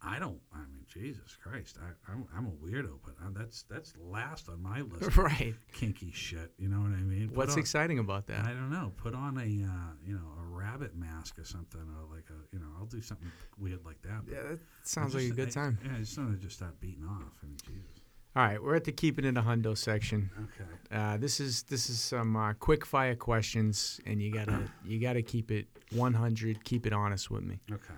I 0.00 0.18
don't. 0.20 0.38
I 0.54 0.58
mean, 0.58 0.84
Jesus 0.86 1.36
Christ, 1.42 1.76
I, 1.82 2.12
I'm, 2.12 2.24
I'm 2.36 2.46
a 2.46 2.50
weirdo, 2.50 2.98
but 3.04 3.14
uh 3.20 3.30
that's 3.36 3.64
that's 3.68 3.94
last 4.00 4.48
on 4.48 4.62
my 4.62 4.80
list. 4.92 5.02
of 5.02 5.18
right. 5.18 5.54
Kinky 5.72 6.12
shit, 6.12 6.52
you 6.56 6.68
know 6.68 6.78
what 6.78 6.92
I 6.92 7.02
mean? 7.02 7.28
Put 7.28 7.36
What's 7.36 7.52
on- 7.54 7.58
exciting 7.58 7.98
about 7.98 8.26
that? 8.28 8.44
I 8.44 8.50
don't 8.50 8.70
know. 8.70 8.92
Put 8.96 9.14
on 9.14 9.36
a 9.38 9.40
uh, 9.40 9.92
you 10.06 10.14
know 10.14 10.28
a 10.40 10.44
rabbit 10.56 10.94
mask 10.96 11.38
or 11.38 11.44
something, 11.44 11.80
or 11.80 12.14
like 12.14 12.26
a 12.30 12.54
you 12.54 12.60
know 12.60 12.68
I'll 12.78 12.86
do 12.86 13.00
something 13.02 13.30
weird 13.58 13.84
like 13.84 14.00
that. 14.02 14.22
yeah, 14.30 14.42
that 14.42 14.52
I 14.52 14.58
sounds 14.84 15.14
like 15.14 15.24
a 15.24 15.26
just- 15.26 15.36
good 15.36 15.48
I- 15.48 15.50
time. 15.50 15.78
Yeah, 15.84 15.90
I 15.96 15.98
just 15.98 16.16
want 16.16 16.30
to 16.38 16.44
just 16.46 16.56
start 16.56 16.80
beating 16.80 17.04
off. 17.04 17.32
I 17.42 17.46
mean, 17.46 17.56
Jesus. 17.66 18.00
All 18.36 18.44
right, 18.44 18.62
we're 18.62 18.76
at 18.76 18.84
the 18.84 18.92
keeping 18.92 19.24
it 19.24 19.28
in 19.28 19.36
a 19.36 19.42
hundo 19.42 19.76
section. 19.76 20.30
Okay. 20.38 20.70
Uh, 20.92 21.16
this 21.16 21.40
is 21.40 21.64
this 21.64 21.90
is 21.90 21.98
some 21.98 22.36
uh, 22.36 22.52
quick 22.52 22.86
fire 22.86 23.16
questions, 23.16 24.00
and 24.06 24.22
you 24.22 24.30
gotta 24.32 24.62
you 24.84 25.00
gotta 25.00 25.22
keep 25.22 25.50
it 25.50 25.66
100. 25.92 26.62
Keep 26.62 26.86
it 26.86 26.92
honest 26.92 27.32
with 27.32 27.42
me. 27.42 27.58
Okay. 27.72 27.94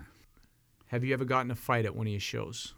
Have 0.91 1.05
you 1.05 1.13
ever 1.13 1.23
gotten 1.23 1.49
a 1.51 1.55
fight 1.55 1.85
at 1.85 1.95
one 1.95 2.05
of 2.07 2.11
your 2.11 2.19
shows? 2.19 2.73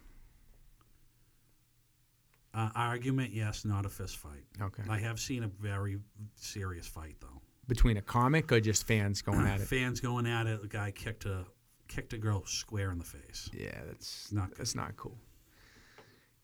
Uh, 2.54 2.70
argument, 2.76 3.34
yes, 3.34 3.66
not 3.66 3.88
a 3.88 3.90
fist 3.90 4.18
fight. 4.18 4.44
Okay. 4.62 4.84
I 4.88 5.00
have 5.00 5.20
seen 5.20 5.44
a 5.44 5.48
very 5.48 5.98
serious 6.36 6.86
fight 6.88 7.16
though. 7.20 7.42
Between 7.68 7.98
a 7.98 8.02
comic 8.04 8.52
or 8.52 8.60
just 8.60 8.86
fans 8.86 9.24
going 9.24 9.48
at 9.48 9.60
it? 9.62 9.68
Fans 9.68 10.00
going 10.00 10.28
at 10.28 10.46
it. 10.46 10.62
The 10.62 10.68
guy 10.68 10.92
kicked 10.92 11.26
a 11.26 11.46
kicked 11.88 12.14
a 12.14 12.18
girl 12.20 12.46
square 12.46 12.92
in 12.92 13.00
the 13.00 13.04
face. 13.04 13.50
Yeah, 13.52 13.80
that's 13.88 14.32
Not 14.32 14.50
good. 14.50 14.60
that's 14.60 14.76
not 14.76 14.96
cool. 14.96 15.18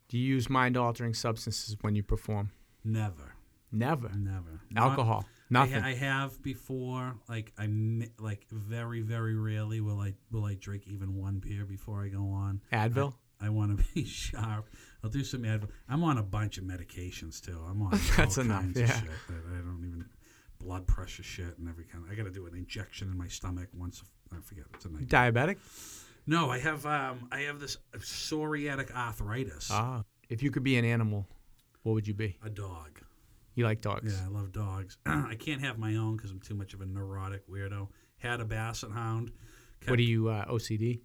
Do 0.08 0.18
you 0.18 0.26
use 0.26 0.50
mind 0.50 0.76
altering 0.76 1.14
substances 1.14 1.78
when 1.82 1.96
you 1.96 2.02
perform? 2.02 2.50
Never, 2.84 3.36
Never. 3.72 4.10
never. 4.18 4.62
Alcohol. 4.76 5.26
I, 5.28 5.32
Nothing. 5.50 5.82
ha- 5.82 5.88
I 5.88 5.94
have 5.96 6.42
before. 6.44 7.16
Like 7.28 7.54
I 7.58 7.68
like 8.20 8.46
very 8.52 9.02
very 9.02 9.36
rarely 9.36 9.82
will 9.82 10.00
I 10.00 10.14
will 10.32 10.46
I 10.46 10.54
drink 10.56 10.84
even 10.88 11.16
one 11.16 11.40
beer 11.40 11.66
before 11.66 12.04
I 12.04 12.10
go 12.10 12.30
on. 12.32 12.62
Advil. 12.72 13.14
I 13.42 13.50
want 13.50 13.78
to 13.78 13.84
be 13.96 14.06
sharp. 14.06 14.68
I'll 15.04 15.10
do 15.10 15.24
some 15.24 15.44
Advil. 15.44 15.70
I'm 15.88 16.04
on 16.04 16.18
a 16.18 16.24
bunch 16.24 16.58
of 16.58 16.66
medications 16.66 17.42
too. 17.42 17.60
I'm 17.70 17.82
on 17.82 17.92
That's 18.18 18.38
all 18.38 18.44
enough, 18.44 18.62
kinds 18.62 18.80
yeah. 18.80 18.86
of 18.86 18.92
shit 18.92 19.10
that 19.28 19.44
I 19.54 19.58
don't 19.60 19.84
even 19.88 20.06
blood 20.60 20.86
pressure 20.88 21.24
shit 21.24 21.58
and 21.58 21.68
every 21.70 21.86
kind. 21.86 22.04
I 22.12 22.16
got 22.16 22.24
to 22.26 22.32
do 22.32 22.46
an 22.46 22.54
injection 22.54 23.10
in 23.10 23.18
my 23.18 23.28
stomach 23.28 23.70
once. 23.74 24.04
I 24.32 24.36
forget 24.44 24.66
it's 24.74 24.86
a 24.86 24.90
night. 24.90 25.08
Diabetic? 25.08 25.56
No, 26.28 26.50
I 26.52 26.60
have 26.60 26.86
um 26.86 27.28
I 27.32 27.40
have 27.42 27.60
this 27.60 27.78
psoriatic 27.98 28.94
arthritis. 28.94 29.70
Ah. 29.72 30.04
If 30.30 30.44
you 30.44 30.52
could 30.52 30.64
be 30.64 30.78
an 30.78 30.86
animal, 30.86 31.26
what 31.84 31.94
would 31.94 32.08
you 32.08 32.14
be? 32.14 32.38
a 32.46 32.50
dog. 32.50 33.00
You 33.60 33.66
like 33.66 33.82
dogs? 33.82 34.18
Yeah, 34.18 34.26
I 34.26 34.30
love 34.30 34.54
dogs. 34.54 34.98
I 35.06 35.36
can't 35.38 35.60
have 35.62 35.78
my 35.78 35.98
own 35.98 36.16
because 36.16 36.32
I'm 36.32 36.40
too 36.40 36.56
much 36.56 36.74
of 36.74 36.80
a 36.80 36.86
neurotic 36.86 37.46
weirdo. 37.50 37.90
Had 38.16 38.40
a 38.40 38.46
basset 38.46 38.92
hound. 38.92 39.34
What 39.86 39.98
do 39.98 40.04
you 40.04 40.30
uh, 40.30 40.46
OCD? 40.46 41.02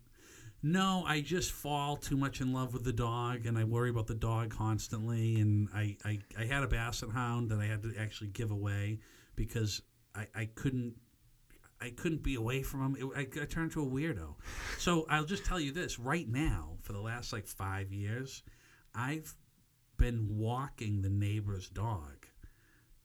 No, 0.63 1.03
I 1.05 1.21
just 1.21 1.51
fall 1.51 1.97
too 1.97 2.17
much 2.17 2.41
in 2.41 2.53
love 2.53 2.73
with 2.73 2.85
the 2.85 2.93
dog, 2.93 3.47
and 3.47 3.59
I 3.59 3.65
worry 3.65 3.91
about 3.91 4.07
the 4.07 4.15
dog 4.15 4.51
constantly. 4.51 5.41
And 5.41 5.69
I, 5.75 5.97
I, 6.05 6.21
I 6.39 6.45
had 6.45 6.63
a 6.63 6.69
basset 6.69 7.11
hound 7.11 7.51
that 7.51 7.59
I 7.59 7.65
had 7.65 7.83
to 7.83 7.93
actually 7.99 8.29
give 8.29 8.53
away 8.53 9.01
because 9.35 9.83
I, 10.15 10.29
I 10.33 10.45
couldn't. 10.55 10.95
I 11.81 11.91
couldn't 11.91 12.23
be 12.23 12.37
away 12.37 12.63
from 12.63 12.95
him. 12.95 12.97
It, 13.01 13.19
I, 13.19 13.43
I 13.43 13.47
turned 13.47 13.73
into 13.73 13.83
a 13.83 13.87
weirdo. 13.87 14.37
So 14.79 15.07
I'll 15.11 15.25
just 15.25 15.45
tell 15.45 15.59
you 15.59 15.73
this: 15.73 15.99
right 15.99 16.29
now, 16.29 16.77
for 16.83 16.93
the 16.93 17.01
last 17.01 17.33
like 17.33 17.49
five 17.49 17.93
years, 17.93 18.45
I've 18.95 19.35
been 19.97 20.29
walking 20.31 21.03
the 21.03 21.11
neighbor's 21.11 21.69
dog, 21.69 22.24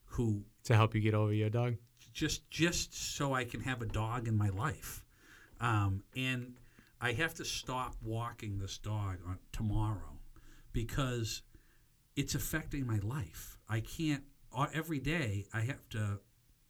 who 0.09 0.43
To 0.65 0.75
help 0.75 0.95
you 0.95 1.01
get 1.01 1.13
over 1.13 1.33
your 1.33 1.49
dog? 1.49 1.75
just 2.13 2.49
just 2.49 3.15
so 3.15 3.33
I 3.33 3.43
can 3.45 3.61
have 3.61 3.81
a 3.81 3.85
dog 3.85 4.27
in 4.27 4.35
my 4.37 4.49
life. 4.49 5.05
Um, 5.61 6.03
and 6.15 6.55
I 6.99 7.13
have 7.13 7.33
to 7.35 7.45
stop 7.45 7.95
walking 8.03 8.57
this 8.59 8.77
dog 8.77 9.17
on 9.27 9.37
tomorrow 9.51 10.19
because 10.73 11.43
it's 12.15 12.35
affecting 12.35 12.85
my 12.85 12.99
life. 12.99 13.57
I 13.69 13.79
can't 13.81 14.23
uh, 14.55 14.67
every 14.73 14.99
day. 14.99 15.45
I 15.53 15.61
have 15.61 15.87
to 15.91 16.19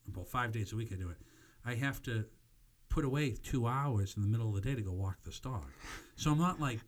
about 0.07 0.27
five 0.27 0.51
days 0.51 0.73
a 0.73 0.75
week. 0.75 0.89
I 0.91 0.95
do 0.95 1.09
it. 1.09 1.17
I 1.65 1.75
have 1.75 2.01
to 2.03 2.25
put 2.89 3.05
away 3.05 3.35
two 3.43 3.67
hours 3.67 4.15
in 4.17 4.23
the 4.23 4.27
middle 4.27 4.49
of 4.49 4.55
the 4.55 4.61
day 4.61 4.75
to 4.75 4.81
go 4.81 4.91
walk 4.91 5.17
this 5.23 5.39
dog. 5.39 5.65
So 6.15 6.31
I'm 6.31 6.39
not 6.39 6.59
like 6.59 6.79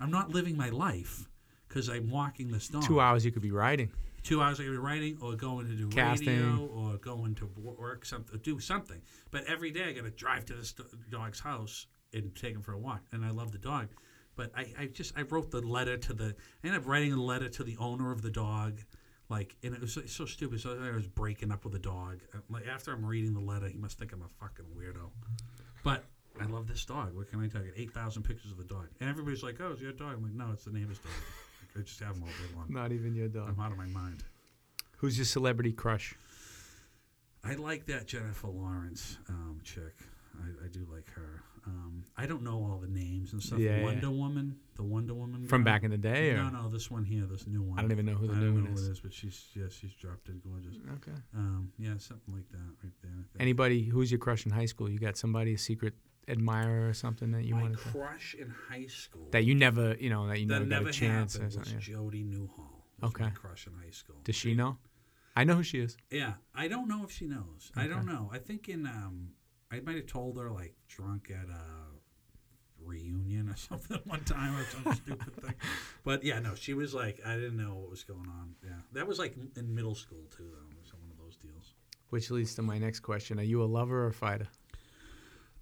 I'm 0.00 0.10
not 0.10 0.30
living 0.30 0.56
my 0.56 0.70
life 0.70 1.28
because 1.68 1.88
I'm 1.88 2.10
walking 2.10 2.50
this 2.50 2.68
dog 2.68 2.84
Two 2.84 3.00
hours 3.00 3.24
you 3.24 3.32
could 3.32 3.42
be 3.42 3.50
riding. 3.52 3.90
Two 4.22 4.40
hours 4.42 4.60
I 4.60 4.64
could 4.64 4.72
be 4.72 4.76
writing 4.78 5.18
or 5.20 5.34
going 5.34 5.66
to 5.66 5.74
do 5.74 5.88
Casting. 5.88 6.28
radio 6.28 6.66
or 6.66 6.96
going 6.98 7.34
to 7.36 7.46
work 7.56 8.04
something, 8.04 8.38
do 8.42 8.58
something. 8.60 9.00
But 9.30 9.44
every 9.44 9.70
day 9.70 9.84
I 9.84 9.92
got 9.92 10.04
to 10.04 10.10
drive 10.10 10.44
to 10.46 10.54
this 10.54 10.74
dog's 11.10 11.40
house 11.40 11.86
and 12.12 12.34
take 12.34 12.54
him 12.54 12.62
for 12.62 12.72
a 12.72 12.78
walk. 12.78 13.02
And 13.12 13.24
I 13.24 13.30
love 13.30 13.52
the 13.52 13.58
dog, 13.58 13.88
but 14.36 14.50
I, 14.56 14.66
I 14.78 14.86
just 14.86 15.16
I 15.16 15.22
wrote 15.22 15.50
the 15.50 15.60
letter 15.60 15.96
to 15.96 16.12
the. 16.12 16.34
I 16.62 16.66
ended 16.66 16.82
up 16.82 16.86
writing 16.88 17.12
a 17.12 17.22
letter 17.22 17.48
to 17.48 17.64
the 17.64 17.76
owner 17.78 18.12
of 18.12 18.22
the 18.22 18.30
dog. 18.30 18.80
Like 19.30 19.56
and 19.62 19.74
it 19.74 19.80
was 19.80 19.92
so, 19.92 20.02
so 20.06 20.24
stupid. 20.24 20.60
So 20.60 20.78
I 20.82 20.94
was 20.94 21.06
breaking 21.06 21.52
up 21.52 21.64
with 21.64 21.74
the 21.74 21.78
dog. 21.78 22.20
Uh, 22.34 22.38
Like 22.48 22.66
after 22.66 22.92
I'm 22.92 23.04
reading 23.04 23.34
the 23.34 23.40
letter, 23.40 23.68
he 23.68 23.76
must 23.76 23.98
think 23.98 24.12
I'm 24.12 24.22
a 24.22 24.28
fucking 24.40 24.64
weirdo. 24.76 25.10
But 25.84 26.04
I 26.40 26.46
love 26.46 26.66
this 26.66 26.84
dog. 26.84 27.14
What 27.14 27.28
can 27.30 27.42
I 27.42 27.48
tell 27.48 27.62
you? 27.62 27.72
Eight 27.76 27.92
thousand 27.92 28.22
pictures 28.22 28.52
of 28.52 28.56
the 28.56 28.64
dog, 28.64 28.86
and 29.00 29.10
everybody's 29.10 29.42
like, 29.42 29.60
"Oh, 29.60 29.72
it's 29.72 29.82
your 29.82 29.92
dog." 29.92 30.14
I'm 30.16 30.22
like, 30.22 30.32
"No, 30.32 30.50
it's 30.52 30.64
the 30.64 30.70
neighbor's 30.70 30.98
dog." 30.98 31.12
I 31.78 31.82
just 31.82 32.00
have 32.00 32.14
them 32.14 32.24
all 32.24 32.28
day 32.28 32.56
long. 32.56 32.66
Not 32.68 32.92
even 32.92 33.14
your 33.14 33.28
dog. 33.28 33.48
I'm 33.48 33.60
out 33.60 33.70
of 33.72 33.78
my 33.78 33.86
mind. 33.86 34.24
Who's 34.98 35.16
your 35.16 35.26
celebrity 35.26 35.72
crush? 35.72 36.14
I 37.44 37.54
like 37.54 37.86
that 37.86 38.06
Jennifer 38.06 38.48
Lawrence 38.48 39.18
um, 39.28 39.60
chick. 39.62 39.94
I, 40.36 40.64
I 40.64 40.68
do 40.68 40.86
like 40.92 41.08
her. 41.14 41.42
Um, 41.66 42.04
I 42.16 42.26
don't 42.26 42.42
know 42.42 42.54
all 42.54 42.78
the 42.80 42.88
names 42.88 43.32
and 43.32 43.42
stuff. 43.42 43.58
Yeah, 43.58 43.78
yeah. 43.78 43.84
Wonder 43.84 44.10
Woman, 44.10 44.56
the 44.76 44.82
Wonder 44.82 45.14
Woman 45.14 45.46
From 45.46 45.62
girl. 45.62 45.72
back 45.72 45.82
in 45.84 45.90
the 45.90 45.98
day? 45.98 46.30
Or? 46.30 46.38
No, 46.38 46.48
no, 46.48 46.68
this 46.68 46.90
one 46.90 47.04
here, 47.04 47.26
this 47.30 47.46
new 47.46 47.62
one. 47.62 47.78
I 47.78 47.82
don't 47.82 47.92
even 47.92 48.06
know 48.06 48.14
who 48.14 48.26
the 48.26 48.32
I 48.32 48.38
new 48.38 48.54
don't 48.54 48.64
one 48.64 48.72
is. 48.72 48.88
it 48.88 48.98
but 49.02 49.12
she's 49.12 49.48
yeah, 49.54 49.64
she's 49.70 49.92
drop 49.92 50.16
dead 50.26 50.40
gorgeous. 50.42 50.76
Okay. 50.96 51.16
Um, 51.36 51.70
yeah, 51.78 51.92
something 51.98 52.34
like 52.34 52.48
that 52.52 52.58
right 52.82 52.92
there. 53.02 53.12
Anybody, 53.38 53.84
who's 53.84 54.10
your 54.10 54.18
crush 54.18 54.46
in 54.46 54.52
high 54.52 54.66
school? 54.66 54.88
You 54.90 54.98
got 54.98 55.16
somebody, 55.16 55.54
a 55.54 55.58
secret 55.58 55.94
admirer 56.28 56.88
or 56.88 56.94
something 56.94 57.30
that 57.32 57.44
you 57.44 57.54
My 57.54 57.62
wanted 57.62 57.78
to, 57.78 57.88
crush 57.88 58.34
in 58.38 58.50
high 58.68 58.86
school 58.86 59.28
that 59.30 59.44
you 59.44 59.54
never, 59.54 59.94
you 59.98 60.10
know, 60.10 60.28
that 60.28 60.40
you 60.40 60.46
that 60.48 60.54
never, 60.54 60.66
never 60.66 60.84
got 60.84 60.90
a 60.90 60.92
chance 60.92 61.36
or 61.36 61.42
happened 61.44 61.58
was 61.60 61.72
yeah. 61.72 61.78
Jody 61.78 62.22
Newhall. 62.22 62.84
Was 63.00 63.10
Okay. 63.14 63.30
crush 63.34 63.66
in 63.66 63.72
high 63.74 63.90
school. 63.90 64.16
Does 64.24 64.34
she 64.36 64.54
know? 64.54 64.78
I 65.36 65.44
know 65.44 65.54
who 65.54 65.62
she 65.62 65.78
is. 65.78 65.96
Yeah, 66.10 66.34
I 66.54 66.66
don't 66.66 66.88
know 66.88 67.04
if 67.04 67.12
she 67.12 67.26
knows. 67.26 67.70
I 67.76 67.86
don't 67.86 68.06
know. 68.06 68.28
I 68.32 68.38
think 68.38 68.68
in 68.68 68.86
um, 68.86 69.30
I 69.70 69.80
might 69.80 69.94
have 69.96 70.06
told 70.06 70.36
her 70.38 70.50
like 70.50 70.74
drunk 70.88 71.30
at 71.30 71.48
a 71.48 71.62
reunion 72.84 73.48
or 73.48 73.56
something 73.68 74.00
one 74.04 74.24
time 74.24 74.56
or 74.56 74.64
some 74.64 74.94
stupid 75.04 75.36
thing. 75.42 75.54
But 76.04 76.24
yeah, 76.24 76.40
no, 76.40 76.54
she 76.54 76.74
was 76.74 76.94
like, 76.94 77.20
I 77.24 77.34
didn't 77.34 77.56
know 77.56 77.76
what 77.76 77.90
was 77.90 78.02
going 78.04 78.28
on. 78.28 78.54
Yeah, 78.64 78.80
that 78.92 79.06
was 79.06 79.18
like 79.18 79.36
in 79.56 79.74
middle 79.74 79.94
school 79.94 80.24
too, 80.36 80.48
though. 80.52 80.70
It 80.76 80.80
was 80.82 80.92
one 80.94 81.10
of 81.10 81.18
those 81.18 81.36
deals. 81.36 81.74
Which 82.10 82.30
leads 82.30 82.54
to 82.56 82.62
my 82.62 82.78
next 82.78 83.00
question: 83.00 83.38
Are 83.38 83.42
you 83.44 83.62
a 83.62 83.66
lover 83.66 84.04
or 84.04 84.08
a 84.08 84.12
fighter? 84.12 84.48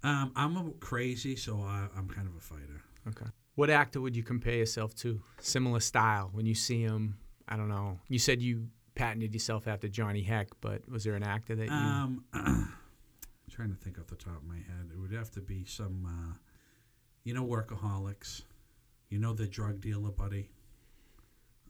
Um, 0.03 0.31
I'm 0.35 0.55
a 0.57 0.71
crazy, 0.79 1.35
so 1.35 1.57
I, 1.61 1.87
I'm 1.95 2.07
kind 2.07 2.27
of 2.27 2.35
a 2.35 2.39
fighter. 2.39 2.81
Okay. 3.07 3.25
What 3.55 3.69
actor 3.69 3.99
would 4.01 4.15
you 4.15 4.23
compare 4.23 4.55
yourself 4.55 4.93
to? 4.97 5.19
Similar 5.39 5.79
style 5.79 6.29
when 6.33 6.45
you 6.45 6.53
see 6.53 6.81
him. 6.81 7.17
I 7.47 7.57
don't 7.57 7.69
know. 7.69 7.99
You 8.07 8.19
said 8.19 8.41
you 8.41 8.67
patented 8.95 9.33
yourself 9.33 9.67
after 9.67 9.87
Johnny 9.87 10.21
Heck, 10.21 10.49
but 10.61 10.87
was 10.89 11.03
there 11.03 11.15
an 11.15 11.23
actor 11.23 11.55
that 11.55 11.65
you? 11.65 11.71
Um, 11.71 12.25
trying 13.49 13.69
to 13.69 13.75
think 13.75 13.97
off 13.99 14.07
the 14.07 14.15
top 14.15 14.37
of 14.37 14.43
my 14.47 14.57
head, 14.57 14.91
it 14.93 14.99
would 14.99 15.11
have 15.11 15.31
to 15.31 15.41
be 15.41 15.65
some, 15.65 16.05
uh, 16.05 16.33
you 17.23 17.33
know, 17.33 17.45
workaholics. 17.45 18.43
You 19.09 19.19
know 19.19 19.33
the 19.33 19.47
drug 19.47 19.79
dealer 19.81 20.11
buddy. 20.11 20.49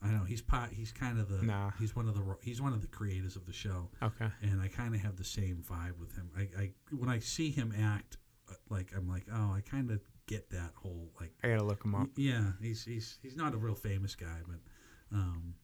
I 0.02 0.08
know 0.10 0.24
he's 0.24 0.40
part. 0.40 0.70
He's 0.72 0.92
kind 0.92 1.18
of 1.18 1.28
the. 1.28 1.44
Nah. 1.44 1.70
He's 1.78 1.96
one 1.96 2.08
of 2.08 2.14
the. 2.14 2.36
He's 2.42 2.60
one 2.60 2.72
of 2.72 2.80
the 2.80 2.86
creators 2.86 3.36
of 3.36 3.46
the 3.46 3.52
show, 3.52 3.88
okay. 4.02 4.28
and 4.42 4.60
I 4.60 4.68
kind 4.68 4.94
of 4.94 5.00
have 5.00 5.16
the 5.16 5.24
same 5.24 5.64
vibe 5.68 5.98
with 5.98 6.14
him. 6.14 6.30
I, 6.36 6.48
I 6.60 6.70
when 6.96 7.08
I 7.08 7.18
see 7.18 7.50
him 7.50 7.74
act, 7.78 8.18
uh, 8.50 8.54
like 8.70 8.92
I'm 8.96 9.08
like, 9.08 9.26
oh, 9.32 9.52
I 9.52 9.60
kind 9.60 9.90
of 9.90 10.00
get 10.26 10.50
that 10.50 10.72
whole 10.74 11.10
like. 11.20 11.32
I 11.42 11.48
gotta 11.48 11.64
look 11.64 11.84
him 11.84 11.94
up. 11.94 12.08
Yeah, 12.16 12.52
he's 12.60 12.84
he's 12.84 13.18
he's 13.22 13.36
not 13.36 13.54
a 13.54 13.56
real 13.56 13.74
famous 13.74 14.14
guy, 14.14 14.38
but. 14.46 14.58
um 15.12 15.54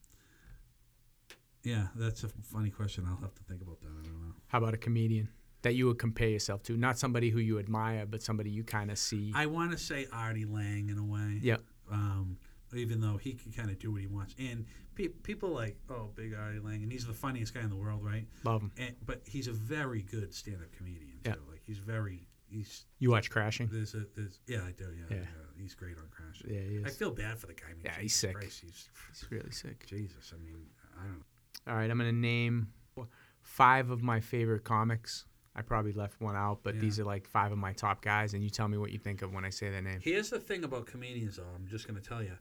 yeah, 1.64 1.86
that's 1.96 2.24
a 2.24 2.28
funny 2.28 2.70
question. 2.70 3.06
I'll 3.08 3.20
have 3.22 3.34
to 3.34 3.42
think 3.44 3.62
about 3.62 3.80
that. 3.80 3.88
I 3.88 4.02
don't 4.02 4.22
know. 4.22 4.34
How 4.48 4.58
about 4.58 4.74
a 4.74 4.76
comedian 4.76 5.28
that 5.62 5.74
you 5.74 5.86
would 5.86 5.98
compare 5.98 6.28
yourself 6.28 6.62
to? 6.64 6.76
Not 6.76 6.98
somebody 6.98 7.30
who 7.30 7.38
you 7.38 7.58
admire, 7.58 8.04
but 8.06 8.22
somebody 8.22 8.50
you 8.50 8.62
kind 8.64 8.90
of 8.90 8.98
see. 8.98 9.32
I 9.34 9.46
want 9.46 9.72
to 9.72 9.78
say 9.78 10.06
Artie 10.12 10.44
Lange 10.44 10.90
in 10.90 10.98
a 10.98 11.04
way. 11.04 11.40
Yep. 11.42 11.62
Um, 11.90 12.36
even 12.76 13.00
though 13.00 13.16
he 13.16 13.32
can 13.34 13.52
kind 13.52 13.70
of 13.70 13.78
do 13.78 13.90
what 13.92 14.00
he 14.00 14.06
wants, 14.06 14.34
and 14.38 14.64
pe- 14.94 15.08
people 15.08 15.50
like, 15.50 15.76
oh, 15.90 16.10
big 16.14 16.34
Artie 16.34 16.58
Lange, 16.60 16.82
and 16.82 16.92
he's 16.92 17.06
the 17.06 17.12
funniest 17.12 17.54
guy 17.54 17.60
in 17.60 17.70
the 17.70 17.76
world, 17.76 18.04
right? 18.04 18.26
Love 18.44 18.62
him. 18.62 18.72
And, 18.78 18.94
but 19.04 19.22
he's 19.26 19.46
a 19.48 19.52
very 19.52 20.02
good 20.02 20.32
stand-up 20.34 20.72
comedian. 20.76 21.18
Yeah. 21.24 21.34
Too. 21.34 21.40
Like 21.50 21.62
he's 21.64 21.78
very 21.78 22.26
he's 22.48 22.84
You 22.98 23.10
watch 23.10 23.30
Crashing? 23.30 23.68
there's 23.72 23.94
a 23.94 24.04
there's 24.14 24.38
yeah 24.46 24.58
I 24.66 24.72
do 24.72 24.84
yeah, 24.84 25.04
Yeah. 25.10 25.16
yeah. 25.16 25.60
he's 25.62 25.74
great 25.74 25.96
on 25.98 26.04
Crashing. 26.10 26.50
Yeah, 26.54 26.60
he 26.60 26.84
I 26.84 26.90
feel 26.90 27.10
bad 27.10 27.38
for 27.38 27.46
the 27.46 27.54
guy. 27.54 27.66
I 27.70 27.74
mean, 27.74 27.82
Yeah, 27.84 27.98
he's 28.00 28.14
sick. 28.14 28.34
Christ, 28.34 28.60
he's 28.60 28.88
He's 29.08 29.30
really 29.30 29.50
sick. 29.50 29.86
Jesus. 29.86 30.32
I 30.34 30.44
mean, 30.44 30.66
I 31.00 31.04
don't. 31.06 31.24
All 31.66 31.74
right, 31.76 31.90
I'm 31.90 31.98
gonna 31.98 32.12
name 32.12 32.68
five 33.42 33.90
of 33.90 34.02
my 34.02 34.20
favorite 34.20 34.64
comics. 34.64 35.24
I 35.56 35.62
probably 35.62 35.92
left 35.92 36.20
one 36.20 36.34
out, 36.36 36.60
but 36.64 36.74
Yeah. 36.74 36.80
these 36.80 36.98
are 36.98 37.04
like 37.04 37.26
five 37.26 37.52
of 37.52 37.58
my 37.58 37.72
top 37.72 38.02
guys, 38.02 38.34
and 38.34 38.42
you 38.42 38.50
tell 38.50 38.66
me 38.68 38.76
what 38.76 38.90
you 38.90 38.98
think 38.98 39.22
of 39.22 39.32
when 39.32 39.44
I 39.44 39.50
say 39.50 39.70
their 39.70 39.82
name. 39.82 40.00
Here's 40.02 40.30
the 40.30 40.40
thing 40.40 40.64
about 40.64 40.86
comedians, 40.86 41.36
though. 41.36 41.46
I'm 41.54 41.66
just 41.68 41.86
going 41.86 42.00
to 42.00 42.06
tell 42.06 42.22
you, 42.24 42.36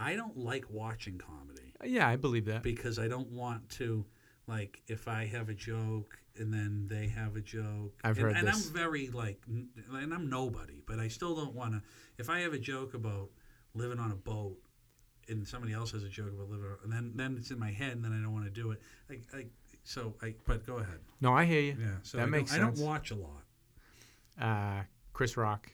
I 0.00 0.16
don't 0.16 0.36
like 0.36 0.64
watching 0.70 1.18
comedy. 1.18 1.74
Yeah, 1.84 2.08
I 2.08 2.16
believe 2.16 2.46
that. 2.46 2.62
because 2.62 2.98
I 2.98 3.08
don't 3.08 3.30
want 3.30 3.68
to 3.70 4.04
like 4.46 4.82
if 4.88 5.08
I 5.08 5.26
have 5.26 5.48
a 5.48 5.54
joke 5.54 6.18
and 6.36 6.52
then 6.52 6.86
they 6.88 7.06
have 7.08 7.36
a 7.36 7.40
joke. 7.40 7.92
I've 8.02 8.16
and, 8.16 8.26
heard 8.26 8.36
and 8.36 8.48
this. 8.48 8.66
I'm 8.66 8.72
very 8.72 9.08
like, 9.08 9.42
and 9.46 10.14
I'm 10.14 10.28
nobody, 10.28 10.82
but 10.86 10.98
I 10.98 11.08
still 11.08 11.36
don't 11.36 11.54
want 11.54 11.74
to. 11.74 11.82
If 12.18 12.30
I 12.30 12.40
have 12.40 12.54
a 12.54 12.58
joke 12.58 12.94
about 12.94 13.28
living 13.74 13.98
on 13.98 14.10
a 14.10 14.16
boat, 14.16 14.56
and 15.28 15.46
somebody 15.46 15.72
else 15.72 15.92
has 15.92 16.02
a 16.02 16.08
joke 16.08 16.32
about 16.32 16.50
living, 16.50 16.66
on, 16.66 16.78
and 16.84 16.92
then 16.92 17.12
then 17.14 17.36
it's 17.38 17.50
in 17.50 17.58
my 17.58 17.70
head, 17.70 17.92
and 17.92 18.04
then 18.04 18.12
I 18.12 18.22
don't 18.22 18.32
want 18.32 18.46
to 18.46 18.50
do 18.50 18.70
it. 18.72 18.80
Like, 19.08 19.22
I, 19.34 19.46
so 19.84 20.14
I. 20.22 20.34
But 20.46 20.66
go 20.66 20.76
ahead. 20.76 20.98
No, 21.20 21.34
I 21.34 21.44
hear 21.44 21.60
you. 21.60 21.76
Yeah. 21.78 21.86
So 22.02 22.18
That 22.18 22.24
I 22.24 22.26
makes 22.26 22.52
don't, 22.52 22.60
I 22.60 22.64
don't 22.64 22.78
watch 22.78 23.10
a 23.10 23.16
lot. 23.16 23.42
Uh, 24.40 24.82
Chris 25.12 25.36
Rock. 25.36 25.70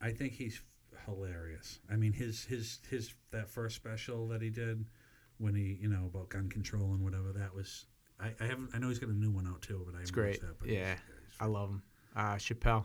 I 0.00 0.10
think 0.10 0.32
he's 0.32 0.60
hilarious. 1.06 1.80
I 1.90 1.96
mean, 1.96 2.12
his 2.12 2.44
his 2.44 2.78
his 2.90 3.14
that 3.30 3.48
first 3.48 3.76
special 3.76 4.28
that 4.28 4.42
he 4.42 4.50
did 4.50 4.84
when 5.38 5.54
he 5.54 5.78
you 5.80 5.88
know 5.88 6.06
about 6.06 6.28
gun 6.30 6.48
control 6.48 6.92
and 6.94 7.02
whatever 7.02 7.32
that 7.32 7.54
was. 7.54 7.86
I, 8.20 8.34
I 8.40 8.44
haven't. 8.46 8.70
I 8.74 8.78
know 8.78 8.88
he's 8.88 8.98
got 8.98 9.10
a 9.10 9.14
new 9.14 9.30
one 9.30 9.46
out 9.46 9.62
too, 9.62 9.82
but 9.86 9.94
I 9.96 10.00
It's 10.00 10.10
haven't 10.10 10.22
great. 10.22 10.30
watched 10.30 10.40
That, 10.42 10.58
but 10.58 10.68
Yeah, 10.68 10.86
he's- 10.88 10.98
he's- 11.06 11.36
I 11.40 11.46
love 11.46 11.70
him. 11.70 11.82
Uh, 12.16 12.34
Chappelle. 12.36 12.84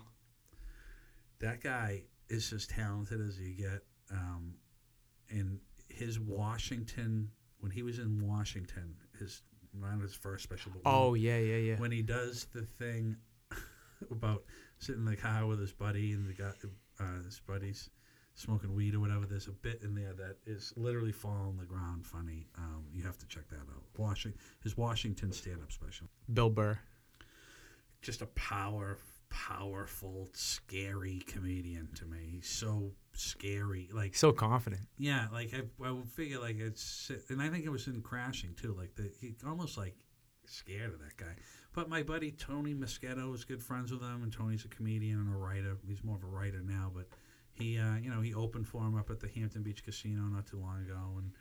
that 1.40 1.62
guy 1.62 2.04
is 2.30 2.52
as 2.54 2.68
talented 2.68 3.20
as 3.22 3.40
you 3.40 3.54
get. 3.56 3.84
Um, 4.12 4.56
and 5.30 5.60
his 5.90 6.20
Washington 6.20 7.30
when 7.60 7.72
he 7.72 7.82
was 7.82 7.98
in 8.00 8.20
Washington, 8.20 8.96
his 9.18 9.42
not 9.74 10.00
his 10.02 10.14
first 10.14 10.44
special, 10.44 10.72
but 10.74 10.84
when- 10.86 10.94
Oh 10.94 11.14
yeah, 11.16 11.40
yeah, 11.40 11.56
yeah. 11.58 11.80
when 11.80 11.92
he 11.92 12.02
does 12.04 12.46
the 12.54 12.62
thing 12.64 13.16
about 14.12 14.44
sitting 14.78 15.02
in 15.02 15.06
the 15.06 15.16
car 15.16 15.48
with 15.48 15.60
his 15.60 15.72
buddy 15.72 16.12
and 16.12 16.28
the 16.30 16.34
guy, 16.34 16.52
uh, 17.00 17.24
his 17.24 17.40
buddies 17.40 17.90
smoking 18.36 18.74
weed 18.74 18.96
or 18.96 19.00
whatever. 19.00 19.26
There's 19.26 19.48
a 19.48 19.52
bit 19.52 19.82
in 19.84 19.94
there 19.96 20.14
that 20.14 20.38
is 20.46 20.74
literally 20.76 21.12
fall 21.12 21.46
on 21.48 21.58
the 21.58 21.66
ground 21.66 22.06
funny. 22.06 22.48
Um, 22.58 22.86
you 22.94 23.04
have 23.04 23.18
to 23.20 23.28
check 23.28 23.48
that 23.50 23.58
out. 23.58 23.84
Washington, 23.98 24.40
his 24.64 24.76
Washington 24.78 25.32
stand-up 25.32 25.72
special. 25.72 26.08
Bill 26.34 26.50
Burr. 26.50 26.80
Just 28.02 28.22
a 28.22 28.26
power, 28.28 28.98
powerful, 29.30 30.30
scary 30.34 31.22
comedian 31.28 31.90
to 31.96 32.06
me. 32.06 32.18
He's 32.32 32.48
so 32.50 32.92
scary. 33.14 33.90
Like 33.94 34.16
So 34.16 34.32
confident. 34.32 34.82
yeah, 34.98 35.28
like 35.32 35.54
I, 35.54 35.62
I 35.88 35.92
would 35.92 36.10
figure 36.10 36.40
like 36.40 36.60
it's, 36.60 37.12
and 37.30 37.42
I 37.42 37.50
think 37.50 37.66
it 37.66 37.70
was 37.70 37.88
in 37.88 38.02
Crashing 38.02 38.56
too. 38.56 38.76
Like 38.78 38.96
the 38.96 39.10
he 39.22 39.36
almost 39.48 39.78
like 39.78 39.96
scared 40.46 40.94
of 40.94 41.00
that 41.00 41.16
guy. 41.18 41.36
But 41.74 41.88
my 41.90 42.04
buddy 42.04 42.32
Tony 42.32 42.74
Moschetto 42.74 43.34
is 43.34 43.46
good 43.46 43.64
friends 43.64 43.92
with 43.92 44.02
him, 44.02 44.24
and 44.24 44.34
Tony's 44.34 44.66
a 44.66 44.68
comedian 44.68 45.20
and 45.20 45.34
a 45.34 45.38
writer. 45.38 45.78
He's 45.88 46.04
more 46.04 46.18
of 46.18 46.24
a 46.24 46.28
writer 46.28 46.62
now, 46.62 46.92
but 46.94 47.08
he, 47.54 47.78
uh, 47.80 47.96
you 47.98 48.10
know, 48.10 48.22
he 48.22 48.34
opened 48.34 48.68
for 48.68 48.82
him 48.82 48.96
up 48.98 49.10
at 49.10 49.20
the 49.20 49.28
Hampton 49.30 49.64
Beach 49.64 49.84
Casino 49.84 50.22
not 50.24 50.46
too 50.48 50.60
long 50.60 50.82
ago, 50.82 51.16
and 51.18 51.32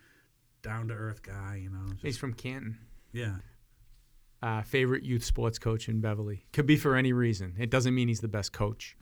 down 0.62 0.88
to 0.88 0.94
earth 0.94 1.22
guy, 1.22 1.60
you 1.62 1.70
know. 1.70 1.92
He's 2.02 2.18
from 2.18 2.34
Canton. 2.34 2.78
yeah, 3.12 3.36
Uh, 4.42 4.62
favorite 4.62 5.02
youth 5.04 5.24
sports 5.24 5.58
coach 5.58 5.88
in 5.88 6.00
Beverly. 6.00 6.44
Could 6.52 6.66
be 6.66 6.76
for 6.76 6.96
any 6.96 7.12
reason. 7.12 7.54
It 7.58 7.70
doesn't 7.70 7.94
mean 7.94 8.08
he's 8.08 8.20
the 8.20 8.28
best 8.28 8.52
coach. 8.52 8.96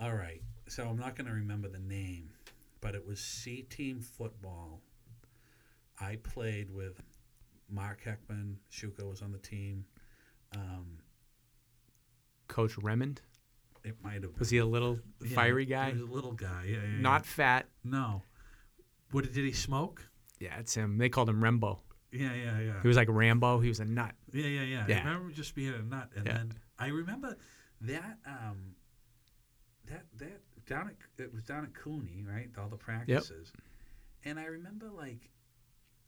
All 0.00 0.14
right. 0.14 0.42
So 0.68 0.84
I'm 0.88 0.98
not 0.98 1.16
going 1.16 1.26
to 1.26 1.32
remember 1.34 1.68
the 1.68 1.78
name, 1.78 2.30
but 2.80 2.94
it 2.94 3.06
was 3.06 3.20
C 3.20 3.62
Team 3.62 4.00
Football. 4.00 4.80
I 6.00 6.16
played 6.16 6.70
with 6.70 7.00
Mark 7.68 8.02
Heckman. 8.04 8.56
Shuka 8.72 9.08
was 9.08 9.20
on 9.22 9.32
the 9.32 9.38
team. 9.38 9.84
Um, 10.54 10.98
Coach 12.48 12.76
Remond. 12.76 13.18
It 13.84 13.96
might 14.02 14.22
have. 14.22 14.38
Was 14.38 14.50
he 14.50 14.58
a 14.58 14.66
little 14.66 14.98
Yeah, 15.22 15.34
fiery 15.34 15.66
guy? 15.66 15.86
He 15.86 15.92
was 16.00 16.02
a 16.02 16.12
little 16.12 16.32
guy. 16.32 16.64
Yeah, 16.66 16.76
yeah, 16.76 16.94
yeah. 16.96 17.00
Not 17.00 17.26
fat. 17.26 17.66
No. 17.84 18.22
What 19.10 19.24
did 19.24 19.44
he 19.44 19.52
smoke? 19.52 20.02
Yeah, 20.38 20.58
it's 20.58 20.74
him. 20.74 20.98
They 20.98 21.08
called 21.08 21.28
him 21.28 21.40
Rembo. 21.40 21.78
Yeah, 22.10 22.32
yeah, 22.34 22.60
yeah. 22.60 22.82
He 22.82 22.88
was 22.88 22.96
like 22.96 23.08
Rambo. 23.08 23.60
He 23.60 23.68
was 23.68 23.80
a 23.80 23.84
nut. 23.84 24.12
Yeah, 24.32 24.46
yeah, 24.46 24.62
yeah. 24.62 24.84
Yeah. 24.88 24.96
I 24.96 25.08
remember 25.08 25.32
just 25.32 25.54
being 25.54 25.72
a 25.72 25.82
nut, 25.82 26.10
and 26.16 26.26
then 26.26 26.52
I 26.78 26.88
remember 26.88 27.36
that 27.82 28.18
um, 28.26 28.74
that 29.86 30.04
that 30.18 30.40
down 30.66 30.88
at 30.88 31.22
it 31.24 31.32
was 31.32 31.42
down 31.44 31.64
at 31.64 31.74
Cooney, 31.74 32.22
right? 32.26 32.50
All 32.58 32.68
the 32.68 32.76
practices, 32.76 33.52
and 34.24 34.38
I 34.38 34.44
remember 34.44 34.90
like. 34.90 35.30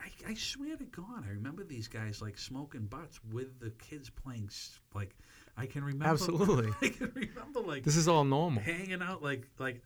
I, 0.00 0.30
I 0.32 0.34
swear 0.34 0.76
to 0.76 0.84
God, 0.84 1.24
I 1.24 1.30
remember 1.30 1.62
these 1.64 1.86
guys 1.86 2.20
like 2.20 2.36
smoking 2.36 2.86
butts 2.86 3.20
with 3.32 3.60
the 3.60 3.70
kids 3.70 4.10
playing. 4.10 4.50
Like, 4.92 5.14
I 5.56 5.66
can 5.66 5.84
remember. 5.84 6.06
Absolutely. 6.06 6.70
I 6.82 6.88
can 6.88 7.12
remember 7.14 7.60
like 7.60 7.84
This 7.84 7.96
is 7.96 8.08
all 8.08 8.24
normal. 8.24 8.62
hanging 8.62 9.02
out 9.02 9.22
like 9.22 9.48
like 9.58 9.82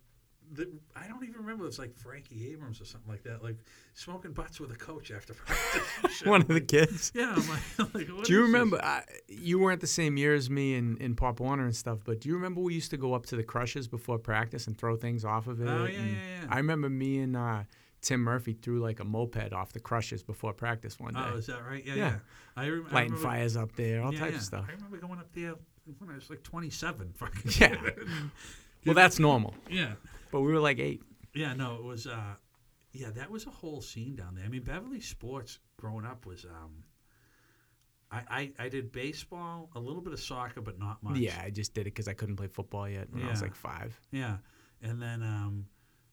the, 0.51 0.67
I 0.97 1.07
don't 1.09 1.23
even 1.25 1.43
remember. 1.43 1.67
It's 1.67 1.79
like 1.79 1.95
Frankie 1.95 2.51
Abrams 2.53 2.81
or 2.81 2.87
something 2.87 3.11
like 3.11 3.23
that. 3.25 3.43
Like 3.43 3.57
smoking 3.93 4.33
butts 4.33 4.59
with 4.59 4.71
a 4.73 4.77
coach 4.77 5.11
after 5.11 5.35
practice. 5.47 6.23
One 6.25 6.41
of 6.41 6.49
the 6.49 6.63
kids. 6.63 7.13
Yeah, 7.15 7.35
I'm 7.37 7.49
like, 7.49 7.95
like 7.95 8.09
what 8.09 8.25
Do 8.25 8.33
you 8.33 8.43
remember? 8.43 8.83
I, 8.83 9.05
you 9.29 9.59
weren't 9.59 9.83
the 9.83 9.87
same 9.87 10.17
year 10.17 10.35
as 10.35 10.49
me 10.49 10.75
in, 10.75 10.97
in 10.99 11.17
Pop 11.17 11.41
Warner 11.41 11.65
and 11.67 11.77
stuff, 11.77 11.99
but 12.03 12.21
do 12.23 12.31
you 12.31 12.35
remember 12.35 12.63
we 12.63 12.73
used 12.73 12.91
to 12.93 12.97
go 12.97 13.13
up 13.13 13.27
to 13.27 13.37
the 13.37 13.43
Crushes 13.43 13.89
before 13.89 14.19
practice 14.19 14.67
and 14.67 14.79
throw 14.79 14.97
things 14.97 15.23
off 15.23 15.49
of 15.49 15.61
it? 15.61 15.69
Oh, 15.69 15.85
yeah, 15.85 15.99
yeah, 15.99 16.05
yeah. 16.07 16.47
I 16.49 16.57
remember 16.57 16.89
me 16.89 17.19
and 17.19 17.37
uh, 17.37 17.65
Tim 18.01 18.21
Murphy 18.21 18.53
threw 18.53 18.81
like 18.81 19.01
a 19.01 19.05
moped 19.05 19.53
off 19.53 19.73
the 19.73 19.81
Crushes 19.81 20.23
before 20.23 20.53
practice 20.53 20.99
one 21.01 21.15
day, 21.15 21.21
Oh, 21.33 21.37
is 21.37 21.47
that 21.47 21.65
right? 21.65 21.85
Yeah, 21.85 21.95
Yeah. 21.95 22.09
yeah. 22.11 22.19
I, 22.57 22.69
rem- 22.69 22.87
I 22.91 22.95
lighting 22.95 23.13
remember, 23.13 23.17
fires 23.31 23.57
up 23.57 23.73
there, 23.77 24.03
all 24.03 24.13
yeah, 24.13 24.21
types 24.21 24.33
yeah. 24.33 24.39
of 24.39 24.45
stuff. 24.45 24.65
I 24.69 24.73
remember 24.73 24.97
going 24.99 25.19
up 25.19 25.33
there 25.35 25.55
when 25.99 26.11
I 26.11 26.15
was 26.15 26.29
like 26.31 26.43
27. 26.43 27.13
Fucking 27.17 27.53
Yeah. 27.59 27.77
Well, 28.87 28.95
that's 28.95 29.19
normal, 29.19 29.55
yeah, 29.69 29.95
but 30.31 30.41
we 30.41 30.53
were 30.53 30.61
like 30.61 30.79
eight. 30.79 31.03
yeah. 31.35 31.53
No, 31.55 31.75
it 31.75 31.83
was. 31.83 32.07
uh 32.07 32.35
Yeah, 32.93 33.11
that 33.11 33.31
was 33.31 33.47
a 33.47 33.51
whole 33.51 33.81
scene 33.83 34.15
down 34.17 34.35
there. 34.37 34.45
I 34.45 34.49
mean, 34.49 34.63
Beverly 34.63 35.01
sports 35.01 35.59
growing 35.77 36.07
up 36.07 36.25
was. 36.25 36.45
um 36.47 36.85
I, 38.11 38.23
I, 38.31 38.53
I 38.65 38.69
did 38.71 38.91
baseball, 38.91 39.69
a 39.75 39.81
little 39.81 40.01
bit 40.01 40.15
of 40.15 40.21
soccer, 40.21 40.63
but 40.63 40.79
not 40.79 41.03
much. 41.03 41.19
Yeah, 41.19 41.39
I 41.45 41.51
just 41.51 41.75
did 41.75 41.83
it 41.83 41.85
because 41.95 42.09
I 42.09 42.15
couldn't 42.15 42.37
play 42.37 42.47
football 42.47 42.89
yet 42.89 43.13
when 43.13 43.23
I 43.25 43.31
was 43.31 43.43
like 43.43 43.55
five. 43.55 44.01
Yeah, 44.11 44.39
and 44.81 45.03
then 45.03 45.23
um, 45.23 45.67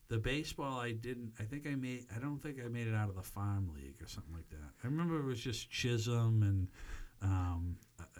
the 0.08 0.18
baseball 0.18 0.80
I 0.80 0.91
didn't. 0.91 1.34
I 1.39 1.43
think 1.43 1.66
I 1.68 1.76
made. 1.76 2.06
I 2.16 2.20
don't 2.20 2.39
think 2.41 2.58
I 2.64 2.68
made 2.68 2.88
it 2.88 2.93
out 2.95 3.10
of 3.10 3.16
the 3.16 3.24
farm 3.24 3.72
league 3.76 4.01
or 4.01 4.08
something 4.08 4.34
like 4.34 4.49
that. 4.49 4.72
I 4.84 4.88
remember 4.88 5.18
it 5.20 5.26
was 5.26 5.39
just 5.39 5.70
Chisholm 5.70 6.43
and 6.43 6.68
um, 7.22 7.78
uh, 7.99 8.03
uh, 8.16 8.20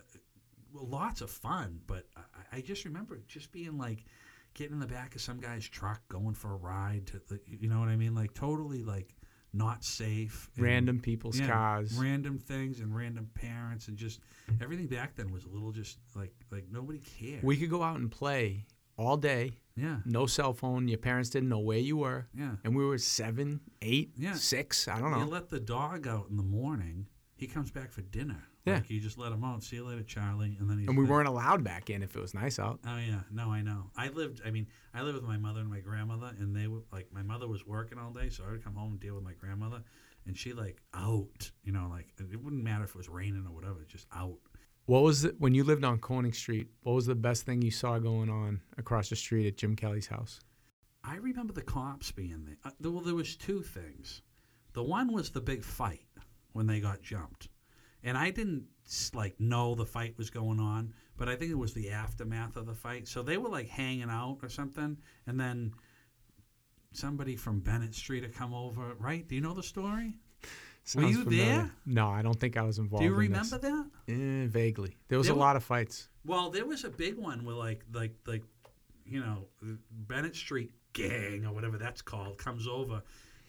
well, 0.74 0.88
lots 0.88 1.22
of 1.22 1.30
fun. 1.30 1.80
But 1.88 2.06
I, 2.18 2.58
I 2.58 2.62
just 2.62 2.86
remember 2.86 3.20
just 3.28 3.52
being 3.52 3.78
like 3.78 4.06
getting 4.54 4.74
in 4.74 4.80
the 4.80 4.88
back 4.88 5.16
of 5.16 5.22
some 5.22 5.40
guy's 5.40 5.68
truck, 5.68 6.02
going 6.10 6.34
for 6.34 6.54
a 6.54 6.58
ride. 6.58 7.08
To 7.08 7.22
the, 7.28 7.40
you 7.46 7.70
know 7.70 7.80
what 7.80 7.90
I 7.90 7.96
mean? 7.96 8.16
Like 8.16 8.34
totally 8.34 8.84
like 8.84 9.14
not 9.54 9.84
safe. 9.84 10.50
and- 10.56 10.66
Random 10.66 11.00
people's 11.00 11.40
yeah, 11.40 11.48
cars. 11.48 11.94
random 11.94 12.40
things, 12.40 12.80
and 12.80 12.96
random 12.96 13.30
parents, 13.36 13.88
and 13.88 13.96
just 13.98 14.20
everything 14.62 14.88
back 14.88 15.16
then 15.16 15.32
was 15.32 15.46
a 15.46 15.50
little 15.50 15.72
just 15.72 15.98
like 16.16 16.34
like 16.52 16.66
nobody 16.72 17.00
cared. 17.00 17.44
We 17.44 17.58
could 17.58 17.70
go 17.70 17.84
out 17.84 17.98
and 18.00 18.12
play 18.12 18.66
all 18.98 19.18
day, 19.18 19.58
yeah 19.76 19.98
no 20.06 20.26
cell 20.26 20.54
phone. 20.54 20.88
Your 20.88 20.98
parents 20.98 21.30
didn't 21.30 21.50
know 21.50 21.60
where 21.60 21.78
you 21.80 21.98
were. 21.98 22.28
yeah. 22.34 22.56
And 22.64 22.76
we 22.76 22.86
were 22.86 22.98
seven, 22.98 23.60
eight, 23.82 24.14
Yeah. 24.18 24.34
six. 24.36 24.88
I 24.88 25.00
don't 25.00 25.12
know. 25.12 25.20
You 25.20 25.26
let 25.26 25.50
the 25.50 25.60
dog 25.60 26.08
out 26.08 26.28
in 26.30 26.38
the 26.38 26.44
morning. 26.44 27.08
He 27.36 27.48
comes 27.48 27.72
back 27.72 27.92
for 27.92 28.02
dinner. 28.02 28.42
Yeah. 28.66 28.76
Like 28.76 28.90
you 28.90 29.00
just 29.02 29.18
let 29.18 29.32
him 29.32 29.44
out. 29.44 29.64
See 29.64 29.76
you 29.76 29.86
later, 29.86 30.02
Charlie. 30.02 30.56
And 30.60 30.68
then 30.70 30.80
he's 30.80 30.88
And 30.88 30.98
we 30.98 31.04
there. 31.04 31.12
weren't 31.14 31.28
allowed 31.28 31.64
back 31.64 31.90
in 31.90 32.02
if 32.02 32.16
it 32.16 32.20
was 32.22 32.34
nice 32.34 32.58
out. 32.58 32.80
Oh 32.88 32.98
yeah, 32.98 33.20
no, 33.32 33.52
I 33.52 33.62
know. 33.62 33.92
I 33.98 34.08
lived. 34.10 34.42
I 34.46 34.50
mean, 34.52 34.68
I 34.94 35.02
lived 35.04 35.16
with 35.18 35.26
my 35.28 35.38
mother 35.38 35.60
and 35.60 35.70
my 35.70 35.82
grandmother, 35.82 36.32
and 36.40 36.56
they 36.56 36.68
would 36.68 36.84
like 36.92 37.12
my 37.14 37.22
mother 37.22 37.48
was 37.48 37.66
working 37.68 38.00
all 38.00 38.12
day, 38.12 38.30
so 38.30 38.44
I 38.48 38.52
would 38.52 38.64
come 38.64 38.76
home 38.76 38.94
and 38.94 39.00
deal 39.00 39.14
with 39.16 39.24
my 39.24 39.34
grandmother, 39.34 39.84
and 40.26 40.36
she 40.36 40.54
like 40.54 40.82
out. 40.96 41.52
You 41.64 41.74
know, 41.74 41.88
like 41.92 42.08
it 42.18 42.42
wouldn't 42.42 42.64
matter 42.64 42.86
if 42.86 42.92
it 42.92 42.96
was 42.96 43.10
raining 43.10 43.46
or 43.46 43.54
whatever, 43.54 43.84
just 43.88 44.08
out. 44.16 44.38
What 44.86 45.02
was 45.02 45.26
it 45.26 45.36
when 45.40 45.56
you 45.56 45.64
lived 45.64 45.84
on 45.84 45.98
Corning 45.98 46.34
Street? 46.34 46.68
What 46.84 46.94
was 46.94 47.08
the 47.08 47.16
best 47.16 47.44
thing 47.44 47.64
you 47.64 47.72
saw 47.72 47.98
going 47.98 48.30
on 48.30 48.62
across 48.78 49.10
the 49.10 49.16
street 49.16 49.48
at 49.48 49.58
Jim 49.58 49.76
Kelly's 49.76 50.08
house? 50.08 50.40
I 51.04 51.16
remember 51.16 51.54
the 51.54 51.62
cops 51.64 52.12
being 52.12 52.46
there. 52.46 52.58
Uh, 52.64 52.72
well, 52.82 53.02
there 53.04 53.16
was 53.16 53.36
two 53.36 53.64
things. 53.64 54.22
The 54.74 54.84
one 54.84 55.12
was 55.12 55.32
the 55.32 55.42
big 55.42 55.64
fight 55.64 56.06
when 56.54 56.68
they 56.68 56.80
got 56.80 57.02
jumped, 57.02 57.50
and 58.04 58.16
I 58.18 58.30
didn't 58.30 58.66
like 59.14 59.40
know 59.40 59.74
the 59.74 59.86
fight 59.86 60.18
was 60.18 60.30
going 60.30 60.60
on, 60.60 60.94
but 61.18 61.30
I 61.30 61.36
think 61.36 61.50
it 61.50 61.58
was 61.58 61.74
the 61.74 61.90
aftermath 61.90 62.56
of 62.56 62.68
the 62.68 62.76
fight. 62.76 63.08
So 63.08 63.24
they 63.24 63.38
were 63.38 63.50
like 63.50 63.70
hanging 63.70 64.10
out 64.10 64.40
or 64.44 64.50
something, 64.50 64.98
and 65.26 65.40
then 65.40 65.74
somebody 66.94 67.36
from 67.36 67.60
Bennett 67.60 67.96
Street 67.96 68.24
had 68.24 68.36
come 68.36 68.54
over. 68.54 68.94
Right? 69.00 69.28
Do 69.28 69.34
you 69.34 69.42
know 69.42 69.56
the 69.56 69.64
story? 69.64 70.14
Sounds 70.86 71.12
you 71.18 71.24
familiar. 71.24 71.46
there? 71.46 71.72
No, 71.86 72.08
I 72.10 72.22
don't 72.22 72.40
think 72.40 72.58
I 72.58 72.62
was 72.62 72.78
involved. 72.78 73.02
Do 73.02 73.06
you 73.06 73.14
in 73.14 73.20
remember 73.20 73.58
this. 73.58 73.72
that? 73.72 73.86
Eh, 74.08 74.48
vaguely. 74.48 74.96
There 75.08 75.18
was 75.18 75.28
There 75.28 75.36
a 75.36 75.40
lot 75.40 75.56
of 75.56 75.64
fights. 75.64 76.10
Well, 76.26 76.52
there 76.52 76.66
was 76.66 76.84
a 76.84 76.90
big 76.90 77.18
one 77.18 77.44
where 77.44 77.56
like 77.56 77.84
like 77.94 78.14
like 78.28 78.44
you 79.06 79.20
know 79.20 79.48
Bennett 79.92 80.36
Street 80.36 80.72
gang 80.94 81.46
or 81.46 81.54
whatever 81.54 81.78
that's 81.78 82.02
called 82.02 82.38
comes 82.38 82.68
over, 82.68 83.02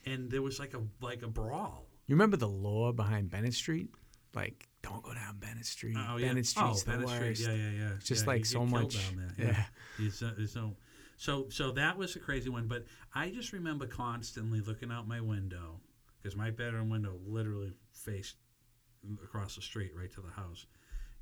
and 0.07 0.31
there 0.31 0.43
was 0.43 0.59
like 0.59 0.75
a 0.75 0.81
like 1.01 1.23
a 1.23 1.29
brawl. 1.29 1.87
You 2.07 2.15
remember 2.15 2.37
the 2.37 2.49
lore 2.49 2.93
behind 2.93 3.31
Bennett 3.31 3.55
Street? 3.55 3.91
Like, 4.35 4.69
don't 4.83 5.03
go 5.03 5.13
down 5.15 5.39
Bennett 5.39 5.65
Street. 5.67 5.97
Oh, 5.99 6.19
yeah. 6.19 6.29
Bennett 6.29 6.47
Street's 6.47 6.83
oh, 6.83 6.85
the 6.85 6.91
Bennett 6.99 7.07
worst. 7.09 7.43
Street. 7.43 7.57
Yeah, 7.59 7.71
yeah, 7.71 7.71
yeah. 7.71 7.95
It's 7.97 8.05
just 8.07 8.25
Yeah, 8.25 8.33
like 8.33 8.45
so 8.47 8.67
much. 8.67 8.95
down 8.95 9.33
there. 9.37 9.47
Yeah. 9.99 10.07
Uh, 10.27 10.31
there's 10.37 10.55
no, 10.55 10.77
so 11.17 11.47
so 11.49 11.73
that 11.73 11.97
was 11.97 12.15
a 12.17 12.19
crazy 12.21 12.49
one. 12.51 12.67
But 12.69 12.85
I 13.15 13.31
just 13.31 13.53
remember 13.53 13.87
constantly 13.87 14.61
looking 14.61 14.91
out 14.93 15.09
my 15.09 15.21
window 15.21 15.81
because 16.27 16.37
my 16.37 16.51
bedroom 16.51 16.91
window 16.91 17.21
literally 17.25 17.73
faced 17.93 18.35
across 19.23 19.55
the 19.55 19.63
street 19.63 19.93
right 19.97 20.11
to 20.13 20.21
the 20.21 20.31
house, 20.31 20.67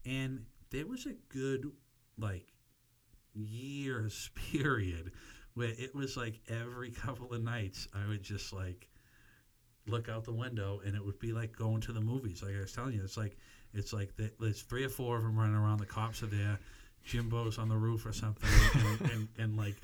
and 0.06 0.46
there 0.70 0.86
was 0.86 1.04
a 1.04 1.12
good 1.28 1.70
like 2.16 2.46
years 3.34 4.30
period 4.52 5.12
where 5.52 5.72
it 5.76 5.94
was 5.94 6.16
like 6.16 6.40
every 6.48 6.90
couple 6.90 7.34
of 7.34 7.42
nights 7.42 7.86
I 7.92 8.08
would 8.08 8.22
just 8.22 8.50
like 8.54 8.88
look 9.86 10.08
out 10.08 10.24
the 10.24 10.32
window 10.32 10.80
and 10.86 10.96
it 10.96 11.04
would 11.04 11.18
be 11.18 11.34
like 11.34 11.54
going 11.54 11.82
to 11.82 11.92
the 11.92 12.00
movies. 12.00 12.42
Like 12.42 12.54
I 12.56 12.60
was 12.60 12.72
telling 12.72 12.94
you 12.94 13.02
it's 13.04 13.18
like 13.18 13.36
it's 13.74 13.92
like 13.92 14.16
the, 14.16 14.32
there's 14.40 14.62
three 14.62 14.84
or 14.84 14.88
four 14.88 15.18
of 15.18 15.22
them 15.22 15.38
running 15.38 15.54
around. 15.54 15.80
The 15.80 15.86
cops 15.86 16.22
are 16.22 16.28
there 16.28 16.58
Jimbo's 17.04 17.58
on 17.58 17.68
the 17.68 17.76
roof 17.76 18.06
or 18.06 18.12
something 18.12 18.48
and, 18.74 19.00
and, 19.12 19.28
and, 19.38 19.56
like 19.56 19.76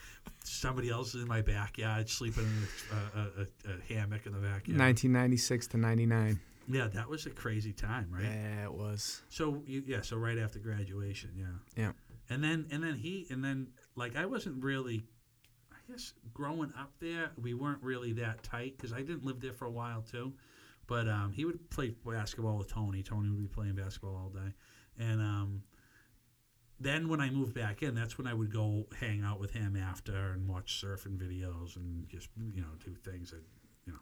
somebody 0.43 0.89
else 0.91 1.14
is 1.14 1.23
in 1.23 1.29
my 1.29 1.43
backyard 1.43 2.09
sleeping 2.09 2.45
in 2.45 2.68
a, 2.97 3.18
a, 3.18 3.23
a, 3.43 3.75
a 3.75 3.95
hammock 3.95 4.27
in 4.27 4.33
the 4.33 4.39
backyard 4.39 4.79
1996 4.79 5.66
to 5.68 5.77
99. 5.77 6.41
yeah 6.68 6.87
that 6.89 7.09
was 7.09 7.27
a 7.27 7.31
crazy 7.31 7.73
time 7.73 8.09
right 8.11 8.25
Yeah, 8.25 8.64
it 8.64 8.73
was. 8.73 9.23
so 9.29 9.62
you, 9.66 9.83
yeah, 9.87 10.01
so 10.03 10.16
right 10.16 10.39
after 10.39 10.59
graduation, 10.59 11.31
yeah. 11.37 11.83
Yeah. 11.85 11.93
And 12.31 12.43
then 12.45 12.66
and 12.71 12.83
then 12.83 12.95
he 12.95 13.27
and 13.31 13.43
then 13.45 13.68
like 13.97 14.16
I 14.16 14.25
wasn't 14.25 14.62
really, 14.64 15.03
I 15.73 15.77
guess 15.91 16.12
growing 16.33 16.73
up 16.79 16.93
there 17.01 17.33
we 17.43 17.55
weren't 17.55 17.83
really 17.83 18.12
that 18.14 18.43
tight 18.45 18.77
because 18.77 18.93
I 18.93 18.99
didn't 19.03 19.25
live 19.25 19.41
there 19.41 19.53
for 19.53 19.64
a 19.66 19.71
while 19.71 20.03
too, 20.03 20.33
but 20.87 21.09
um, 21.09 21.33
he 21.33 21.45
would 21.45 21.68
play 21.71 21.93
basketball 22.07 22.57
with 22.57 22.68
Tony. 22.73 23.03
Tony 23.03 23.29
would 23.31 23.41
be 23.41 23.49
playing 23.49 23.75
basketball 23.75 24.14
all 24.16 24.29
day, 24.31 24.53
and 24.99 25.21
um, 25.21 25.62
then 26.81 27.09
when 27.09 27.20
I 27.20 27.28
moved 27.31 27.55
back 27.55 27.83
in, 27.83 27.95
that's 27.95 28.16
when 28.16 28.26
I 28.26 28.33
would 28.33 28.51
go 28.53 28.87
hang 28.99 29.22
out 29.22 29.39
with 29.39 29.53
him 29.53 29.76
after 29.76 30.33
and 30.33 30.49
watch 30.49 30.83
surfing 30.83 31.18
videos 31.18 31.76
and 31.76 32.09
just 32.09 32.28
you 32.55 32.62
know 32.62 32.68
do 32.83 32.95
things 32.95 33.31
that 33.31 33.43
you 33.87 33.93
know 33.93 33.99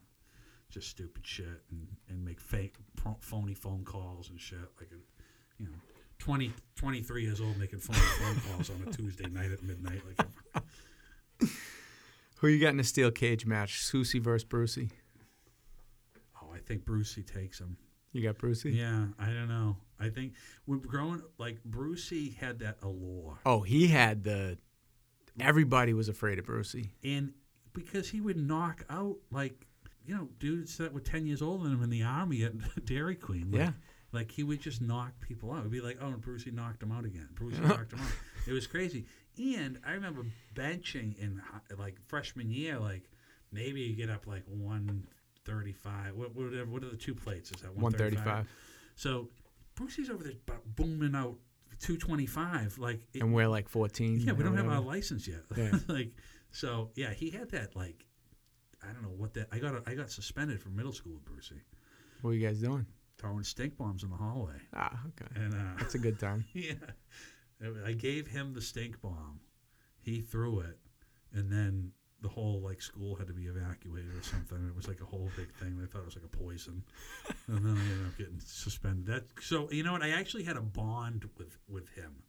just 0.70 0.88
stupid 0.88 1.26
shit 1.26 1.62
and, 1.70 1.88
and 2.08 2.24
make 2.24 2.40
fake 2.40 2.76
phony 3.20 3.54
phone 3.54 3.84
calls 3.84 4.30
and 4.30 4.40
shit 4.40 4.58
like 4.78 4.90
a, 4.92 5.62
you 5.62 5.68
know 5.68 5.74
20 6.18 6.52
23 6.76 7.22
years 7.22 7.40
old 7.40 7.56
making 7.58 7.80
phony 7.80 7.98
phone 7.98 8.52
calls 8.52 8.70
on 8.70 8.82
a 8.86 8.92
Tuesday 8.92 9.28
night 9.28 9.50
at 9.50 9.62
midnight 9.62 10.00
like 10.06 10.26
Who 12.38 12.46
you 12.46 12.60
got 12.60 12.68
in 12.68 12.78
a 12.78 12.84
steel 12.84 13.10
cage 13.10 13.44
match? 13.46 13.82
Susie 13.82 14.20
versus 14.20 14.44
Brucey. 14.44 14.90
oh 16.40 16.52
I 16.54 16.58
think 16.58 16.84
Brucey 16.84 17.24
takes 17.24 17.58
him 17.58 17.76
You 18.12 18.22
got 18.22 18.38
Brucey? 18.38 18.70
yeah 18.72 19.06
I 19.18 19.26
don't 19.26 19.48
know 19.48 19.76
I 20.00 20.08
think 20.08 20.34
when 20.64 20.78
growing 20.80 21.22
like 21.38 21.62
Brucey 21.64 22.30
had 22.30 22.60
that 22.60 22.78
allure 22.82 23.38
Oh, 23.44 23.60
he 23.60 23.88
had 23.88 24.22
the. 24.24 24.58
Everybody 25.40 25.92
was 25.94 26.08
afraid 26.08 26.38
of 26.38 26.46
Brucey. 26.46 26.92
and 27.04 27.32
because 27.72 28.08
he 28.08 28.20
would 28.20 28.36
knock 28.36 28.84
out 28.90 29.16
like 29.30 29.66
you 30.06 30.14
know 30.16 30.28
dudes 30.40 30.78
that 30.78 30.92
were 30.92 31.00
10 31.00 31.26
years 31.26 31.42
older 31.42 31.64
than 31.64 31.74
him 31.74 31.82
in 31.82 31.90
the 31.90 32.02
army 32.02 32.42
at 32.42 32.52
Dairy 32.86 33.14
Queen 33.14 33.50
like, 33.52 33.60
Yeah. 33.60 33.72
like 34.10 34.30
he 34.32 34.42
would 34.42 34.60
just 34.60 34.80
knock 34.80 35.12
people 35.20 35.52
out 35.52 35.60
it'd 35.60 35.70
be 35.70 35.80
like 35.80 35.98
oh 36.00 36.06
and 36.08 36.20
Brucey 36.20 36.50
knocked 36.50 36.82
him 36.82 36.90
out 36.92 37.04
again 37.04 37.28
Brucey 37.34 37.60
knocked 37.62 37.92
him 37.92 38.00
out 38.00 38.10
it 38.46 38.52
was 38.52 38.66
crazy 38.66 39.04
and 39.38 39.78
I 39.86 39.92
remember 39.92 40.24
benching 40.54 41.16
in 41.18 41.40
like 41.78 41.96
freshman 42.08 42.50
year 42.50 42.78
like 42.78 43.02
maybe 43.52 43.82
you 43.82 43.94
get 43.94 44.10
up 44.10 44.26
like 44.26 44.42
135 45.48 46.14
what, 46.14 46.34
what, 46.34 46.52
are, 46.54 46.66
what 46.66 46.82
are 46.84 46.90
the 46.90 46.96
two 46.96 47.14
plates 47.14 47.50
is 47.50 47.60
that 47.62 47.74
135. 47.74 48.46
so 48.96 49.28
Brucey's 49.74 50.10
over 50.10 50.24
there 50.24 50.32
booming 50.76 51.14
out 51.14 51.36
225 51.80 52.78
like 52.78 53.00
it- 53.14 53.22
And 53.22 53.32
we're 53.32 53.48
like 53.48 53.68
14. 53.68 54.20
yeah, 54.20 54.32
we 54.32 54.42
don't 54.44 54.56
have 54.56 54.68
our 54.68 54.80
license 54.80 55.28
yet. 55.28 55.42
Yeah. 55.56 55.70
like, 55.88 56.10
so 56.50 56.90
yeah, 56.96 57.12
he 57.12 57.30
had 57.30 57.50
that 57.50 57.76
like, 57.76 58.04
I 58.82 58.92
don't 58.92 59.02
know 59.02 59.14
what 59.16 59.34
that. 59.34 59.46
I 59.52 59.58
got 59.58 59.88
I 59.88 59.94
got 59.94 60.10
suspended 60.10 60.60
from 60.60 60.74
middle 60.76 60.92
school 60.92 61.14
with 61.14 61.24
Brucey, 61.24 61.62
What 62.22 62.30
are 62.30 62.34
you 62.34 62.46
guys 62.46 62.58
doing? 62.60 62.86
throwing 63.18 63.42
stink 63.44 63.76
bombs 63.76 64.02
in 64.04 64.10
the 64.10 64.16
hallway, 64.16 64.54
Ah, 64.74 65.00
okay. 65.08 65.26
and 65.40 65.52
uh, 65.54 65.58
That's 65.78 65.94
a 65.96 65.98
good 65.98 66.18
time. 66.26 66.44
yeah, 66.52 66.74
I 67.84 67.92
gave 67.92 68.26
him 68.28 68.54
the 68.54 68.60
stink 68.60 69.00
bomb. 69.00 69.40
He 70.00 70.20
threw 70.20 70.60
it, 70.60 70.78
and 71.32 71.50
then 71.50 71.92
the 72.20 72.28
whole 72.28 72.60
like 72.60 72.82
school 72.82 73.14
had 73.14 73.26
to 73.28 73.32
be 73.32 73.44
evacuated 73.44 74.10
or 74.16 74.22
something. 74.22 74.58
It 74.68 74.74
was 74.74 74.88
like 74.88 75.00
a 75.00 75.04
whole 75.04 75.30
big 75.36 75.52
thing. 75.54 75.78
They 75.78 75.86
thought 75.86 76.00
it 76.00 76.06
was 76.06 76.16
like 76.16 76.24
a 76.24 76.36
poison, 76.36 76.82
and 77.46 77.64
then 77.64 77.76
I 77.76 77.80
ended 77.92 78.06
up 78.06 78.18
getting 78.18 78.40
suspended. 78.40 79.06
That 79.06 79.24
so 79.40 79.68
you 79.70 79.82
know 79.84 79.92
what? 79.92 80.02
I 80.02 80.10
actually 80.10 80.42
had 80.44 80.56
a 80.56 80.60
bond 80.62 81.28
with 81.38 81.58
with 81.68 81.88
him 81.90 82.22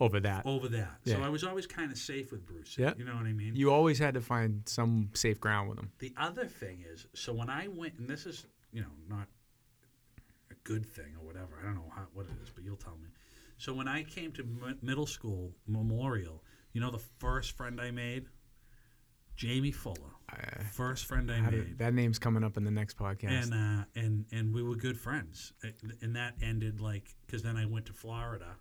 Over 0.00 0.18
that. 0.20 0.44
over 0.44 0.68
that. 0.68 0.98
So 1.06 1.22
I 1.22 1.28
was 1.28 1.44
always 1.44 1.66
kind 1.66 1.92
of 1.92 1.98
safe 1.98 2.32
with 2.32 2.44
Bruce. 2.44 2.76
Yeah. 2.76 2.94
You 2.98 3.04
know 3.04 3.14
what 3.14 3.26
I 3.26 3.32
mean? 3.32 3.54
You 3.54 3.70
always 3.72 3.98
had 4.00 4.14
to 4.14 4.20
find 4.20 4.62
some 4.66 5.10
safe 5.14 5.38
ground 5.40 5.68
with 5.70 5.78
him. 5.78 5.92
the 6.00 6.12
other 6.16 6.46
thing 6.46 6.84
is, 6.92 7.06
so 7.14 7.32
when 7.32 7.48
I 7.48 7.68
went, 7.68 7.94
and 7.98 8.08
this 8.08 8.26
is, 8.26 8.46
you 8.72 8.80
know, 8.80 8.90
not 9.08 9.28
a 10.50 10.54
good 10.64 10.84
thing 10.84 11.14
or 11.20 11.24
whatever. 11.26 11.58
I 11.60 11.64
don't 11.66 11.76
know 11.76 11.92
how, 11.94 12.02
what 12.14 12.26
it 12.26 12.32
is, 12.42 12.50
but 12.50 12.64
you'll 12.64 12.76
tell 12.76 12.96
me. 13.00 13.08
So 13.58 13.72
when 13.72 13.86
I 13.86 14.02
came 14.02 14.32
to 14.32 14.42
m- 14.42 14.78
middle 14.82 15.06
school 15.06 15.52
memorial, 15.68 16.42
you 16.72 16.80
know, 16.80 16.90
the 16.90 16.98
first 17.18 17.56
friend 17.56 17.80
I 17.80 17.90
made, 17.92 18.26
Jamie 19.42 19.72
Fuller, 19.72 19.96
Uh, 20.28 20.62
first 20.72 21.06
friend 21.06 21.28
I 21.30 21.40
made. 21.40 21.50
did- 21.50 21.78
that 21.78 21.94
name's 21.94 22.18
coming 22.20 22.44
up 22.44 22.56
in 22.56 22.62
the 22.64 22.70
next 22.70 22.96
podcast. 22.96 23.42
and 23.52 23.52
uh, 23.54 23.84
and 23.96 24.24
and 24.30 24.54
we 24.54 24.62
were 24.62 24.76
good 24.76 24.96
friends, 24.96 25.52
Uh, 25.64 25.68
and 26.00 26.14
that 26.14 26.36
ended 26.40 26.80
like 26.80 27.14
because 27.26 27.42
then 27.42 27.56
I 27.56 27.66
went 27.66 27.86
to 27.86 27.92
Florida 27.92 28.54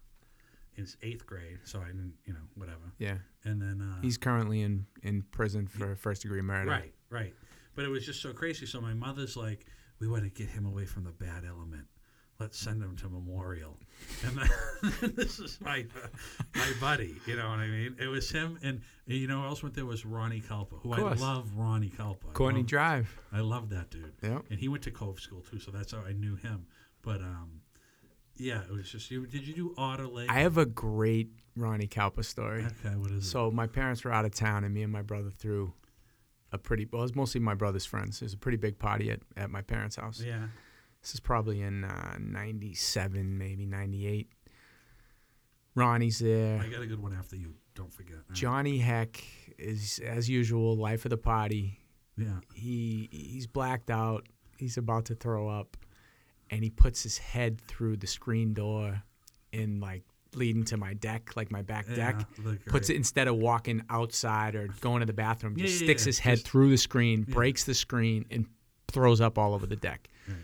in 0.77 0.87
eighth 1.03 1.25
grade, 1.27 1.59
so 1.65 1.79
I 1.81 1.87
didn't, 1.87 2.15
you 2.25 2.33
know, 2.33 2.39
whatever. 2.55 2.91
yeah. 2.97 3.17
And 3.43 3.61
then 3.61 3.79
uh, 3.81 4.01
He's 4.01 4.17
currently 4.17 4.61
in, 4.61 4.87
in 5.03 5.21
prison 5.23 5.67
for 5.67 5.95
first 5.95 6.23
degree 6.23 6.41
murder. 6.41 6.69
Right, 6.71 6.93
right. 7.09 7.35
But 7.75 7.85
it 7.85 7.89
was 7.89 8.05
just 8.05 8.21
so 8.21 8.33
crazy. 8.33 8.65
So 8.65 8.79
my 8.81 8.93
mother's 8.93 9.35
like, 9.37 9.65
we 9.99 10.07
want 10.07 10.23
to 10.23 10.29
get 10.29 10.49
him 10.49 10.65
away 10.65 10.85
from 10.85 11.03
the 11.03 11.11
bad 11.11 11.43
element. 11.45 11.87
Let's 12.41 12.57
send 12.57 12.81
him 12.81 12.95
to 12.97 13.07
Memorial. 13.07 13.77
And 14.25 14.49
this 15.15 15.37
is 15.39 15.59
my 15.61 15.85
my 16.55 16.71
buddy. 16.79 17.15
You 17.27 17.35
know 17.35 17.47
what 17.49 17.59
I 17.59 17.67
mean? 17.67 17.95
It 17.99 18.07
was 18.07 18.31
him, 18.31 18.57
and, 18.63 18.81
you 19.05 19.27
know 19.27 19.41
who 19.41 19.47
else 19.47 19.61
went 19.61 19.75
there 19.75 19.85
was 19.85 20.07
Ronnie 20.07 20.39
Culpa, 20.39 20.75
who 20.77 20.91
I 20.91 21.13
love. 21.13 21.51
Ronnie 21.55 21.89
Culpa. 21.95 22.29
I 22.29 22.33
Courtney 22.33 22.61
love- 22.61 22.67
Drive. 22.67 23.19
I 23.31 23.41
love 23.41 23.69
that 23.69 23.91
dude. 23.91 24.11
Yep. 24.23 24.45
And 24.49 24.59
he 24.59 24.69
went 24.69 24.81
to 24.85 24.91
Cove 24.91 25.19
School 25.19 25.41
too, 25.41 25.59
so 25.59 25.69
that's 25.69 25.91
how 25.91 25.99
I 25.99 26.13
knew 26.13 26.35
him. 26.35 26.65
But 27.03 27.21
um, 27.21 27.61
yeah, 28.37 28.61
it 28.63 28.71
was 28.71 28.89
just 28.91 29.11
you. 29.11 29.27
Did 29.27 29.47
you 29.47 29.53
do 29.53 29.75
Otter 29.77 30.07
Lake? 30.07 30.31
I 30.31 30.39
have 30.39 30.57
a 30.57 30.65
great 30.65 31.29
Ronnie 31.55 31.85
Kalpa 31.85 32.23
story. 32.23 32.65
okay, 32.65 32.95
what 32.95 33.11
is 33.11 33.23
it? 33.23 33.29
So 33.29 33.51
my 33.51 33.67
parents 33.67 34.03
were 34.03 34.11
out 34.11 34.25
of 34.25 34.33
town, 34.33 34.63
and 34.63 34.73
me 34.73 34.81
and 34.81 34.91
my 34.91 35.03
brother 35.03 35.29
threw 35.29 35.73
a 36.51 36.57
pretty. 36.57 36.87
Well, 36.91 37.03
it 37.03 37.05
was 37.05 37.15
mostly 37.15 37.39
my 37.39 37.53
brother's 37.53 37.85
friends. 37.85 38.19
It 38.19 38.25
was 38.25 38.33
a 38.33 38.37
pretty 38.37 38.57
big 38.57 38.79
party 38.79 39.11
at, 39.11 39.19
at 39.37 39.51
my 39.51 39.61
parents' 39.61 39.97
house. 39.97 40.23
Yeah. 40.25 40.47
This 41.01 41.13
is 41.13 41.19
probably 41.19 41.61
in 41.61 41.83
uh, 41.83 42.17
'97, 42.19 43.37
maybe 43.37 43.65
'98. 43.65 44.29
Ronnie's 45.75 46.19
there. 46.19 46.59
I 46.59 46.67
got 46.67 46.81
a 46.81 46.87
good 46.87 47.01
one 47.01 47.13
after 47.13 47.35
you. 47.35 47.55
Don't 47.75 47.91
forget. 47.93 48.17
Johnny 48.33 48.77
Heck 48.77 49.23
is, 49.57 49.99
as 50.05 50.29
usual, 50.29 50.75
life 50.75 51.05
of 51.05 51.09
the 51.09 51.17
party. 51.17 51.79
Yeah. 52.17 52.39
He 52.53 53.07
he's 53.11 53.47
blacked 53.47 53.89
out. 53.89 54.27
He's 54.57 54.77
about 54.77 55.05
to 55.05 55.15
throw 55.15 55.47
up, 55.49 55.77
and 56.49 56.63
he 56.63 56.69
puts 56.69 57.01
his 57.01 57.17
head 57.17 57.59
through 57.61 57.97
the 57.97 58.07
screen 58.07 58.53
door, 58.53 59.01
in 59.53 59.79
like 59.79 60.03
leading 60.35 60.63
to 60.65 60.77
my 60.77 60.93
deck, 60.93 61.35
like 61.35 61.51
my 61.51 61.61
back 61.61 61.87
deck. 61.95 62.21
Look 62.43 62.63
Puts 62.65 62.89
it 62.89 62.95
instead 62.95 63.27
of 63.27 63.37
walking 63.37 63.81
outside 63.89 64.55
or 64.55 64.67
going 64.81 64.99
to 64.99 65.05
the 65.05 65.13
bathroom, 65.13 65.55
Yeah, 65.57 65.65
just 65.65 65.81
yeah, 65.81 65.85
sticks 65.87 66.03
yeah, 66.03 66.09
his 66.09 66.19
head 66.19 66.35
just- 66.37 66.47
through 66.47 66.69
the 66.69 66.77
screen, 66.77 67.23
breaks 67.23 67.63
the 67.63 67.73
screen, 67.73 68.25
and 68.29 68.45
throws 68.89 69.19
up 69.21 69.37
all 69.37 69.53
over 69.53 69.65
the 69.65 69.75
deck. 69.77 70.09
Right. 70.27 70.37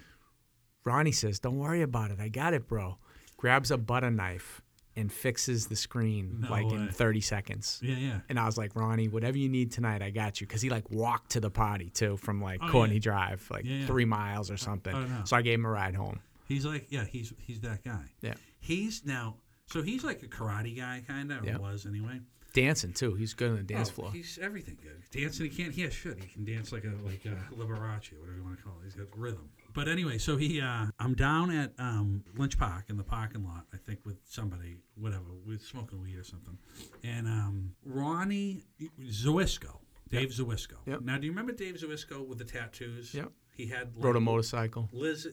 Ronnie 0.87 1.11
says, 1.11 1.39
"Don't 1.39 1.57
worry 1.57 1.81
about 1.81 2.11
it. 2.11 2.19
I 2.19 2.29
got 2.29 2.53
it, 2.53 2.67
bro." 2.67 2.97
Grabs 3.35 3.69
a 3.71 3.77
butter 3.77 4.09
knife 4.09 4.61
and 4.95 5.11
fixes 5.11 5.67
the 5.67 5.75
screen 5.75 6.37
No 6.41 6.49
like 6.49 6.65
in 6.71 6.87
30 6.89 7.21
seconds. 7.21 7.79
Yeah, 7.83 7.97
yeah. 7.97 8.19
And 8.29 8.39
I 8.39 8.47
was 8.47 8.57
like, 8.57 8.75
Ronnie, 8.75 9.07
whatever 9.07 9.37
you 9.37 9.47
need 9.47 9.71
tonight, 9.71 10.01
I 10.01 10.09
got 10.09 10.41
you. 10.41 10.47
Because 10.47 10.61
he 10.63 10.71
like 10.71 10.89
walked 10.89 11.31
to 11.33 11.39
the 11.39 11.51
party 11.51 11.91
too 11.91 12.17
from 12.17 12.41
like 12.41 12.59
Oh, 12.63 12.69
Courtney 12.69 12.95
yeah. 12.95 13.01
Drive, 13.01 13.47
like 13.51 13.63
Yeah, 13.65 13.75
yeah. 13.81 13.85
three 13.85 14.05
miles 14.05 14.49
or 14.49 14.57
something. 14.57 14.95
oh, 14.95 15.05
no. 15.05 15.21
So 15.25 15.35
I 15.37 15.43
gave 15.43 15.59
him 15.59 15.65
a 15.65 15.69
ride 15.69 15.93
home. 15.93 16.19
He's 16.47 16.65
like, 16.65 16.87
yeah, 16.89 17.03
he's 17.05 17.31
he's 17.37 17.59
that 17.59 17.83
guy. 17.83 18.05
Yeah. 18.21 18.33
He's 18.59 19.05
now, 19.05 19.35
so 19.67 19.83
he's 19.83 20.03
like 20.03 20.23
a 20.23 20.27
karate 20.27 20.75
guy, 20.75 21.03
kind 21.07 21.31
of, 21.31 21.43
or 21.43 21.45
Yeah. 21.45 21.57
was 21.57 21.85
anyway. 21.85 22.21
Dancing 22.53 22.93
too. 22.93 23.13
He's 23.13 23.35
good 23.35 23.51
on 23.51 23.57
the 23.57 23.63
dance 23.63 23.89
Oh, 23.89 23.93
floor. 24.01 24.11
He's 24.11 24.39
everything 24.41 24.79
good. 24.81 25.03
Dancing, 25.11 25.47
he 25.51 25.55
can't. 25.63 25.77
Yeah, 25.77 25.89
should 25.89 26.17
he 26.23 26.27
can 26.27 26.43
dance 26.43 26.71
like 26.71 26.85
a 26.85 26.93
like 27.05 27.23
a 27.25 27.37
Liberace, 27.53 28.13
whatever 28.17 28.37
you 28.37 28.43
want 28.43 28.57
to 28.57 28.63
call 28.63 28.73
it. 28.81 28.85
He's 28.85 28.95
got 28.95 29.15
rhythm. 29.15 29.49
But 29.77 29.87
anyway, 29.87 30.17
so 30.17 30.37
he, 30.37 30.59
uh, 30.59 30.87
I'm 30.97 31.13
down 31.13 31.51
at 31.51 31.71
um, 31.77 32.23
Lynch 32.35 32.57
Park 32.57 32.85
in 32.89 32.97
the 32.97 33.03
parking 33.03 33.45
lot, 33.45 33.67
I 33.71 33.77
think, 33.77 33.99
with 34.07 34.17
somebody, 34.25 34.77
whatever, 34.95 35.25
with 35.45 35.61
smoking 35.61 36.01
weed 36.01 36.17
or 36.17 36.23
something, 36.23 36.57
and 37.03 37.27
um, 37.27 37.75
Ronnie 37.85 38.63
Zawisco, 39.03 39.77
Dave 40.09 40.29
Zawisco. 40.29 40.77
Yep. 40.87 41.01
Now, 41.01 41.19
do 41.19 41.27
you 41.27 41.31
remember 41.31 41.51
Dave 41.51 41.75
Zawisco 41.75 42.25
with 42.27 42.39
the 42.39 42.43
tattoos? 42.43 43.13
Yep. 43.13 43.31
He 43.55 43.67
had 43.67 43.91
Rode 43.95 44.15
a 44.15 44.19
motorcycle. 44.19 44.89
Liz, 44.91 45.27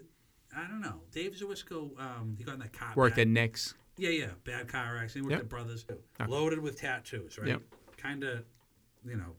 I 0.55 0.69
don't 0.69 0.83
know. 0.83 1.01
Dave 1.11 1.33
Zawisco, 1.33 1.99
um, 1.99 2.35
he 2.37 2.45
got 2.45 2.53
in 2.57 2.61
that 2.61 2.75
car. 2.75 2.93
Worked 2.95 3.17
bad- 3.17 3.23
at 3.23 3.29
Nick's. 3.29 3.73
Yeah, 3.97 4.11
yeah. 4.11 4.27
Bad 4.45 4.69
car 4.69 4.99
accident. 4.99 5.11
He 5.15 5.21
worked 5.23 5.31
Yep. 5.33 5.41
at 5.41 5.49
Brothers. 5.49 5.87
Okay. 5.91 6.31
Loaded 6.31 6.59
with 6.59 6.79
tattoos, 6.79 7.39
right? 7.39 7.49
Yep. 7.49 7.63
Kind 7.97 8.25
of, 8.25 8.45
you 9.07 9.17
know, 9.17 9.37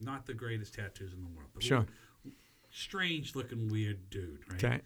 not 0.00 0.26
the 0.26 0.34
greatest 0.34 0.74
tattoos 0.74 1.12
in 1.12 1.20
the 1.22 1.28
world. 1.28 1.50
But 1.54 1.62
Sure. 1.62 1.86
Strange 2.72 3.36
looking, 3.36 3.68
weird 3.68 4.10
dude, 4.10 4.40
right? 4.50 4.64
Okay. 4.64 4.80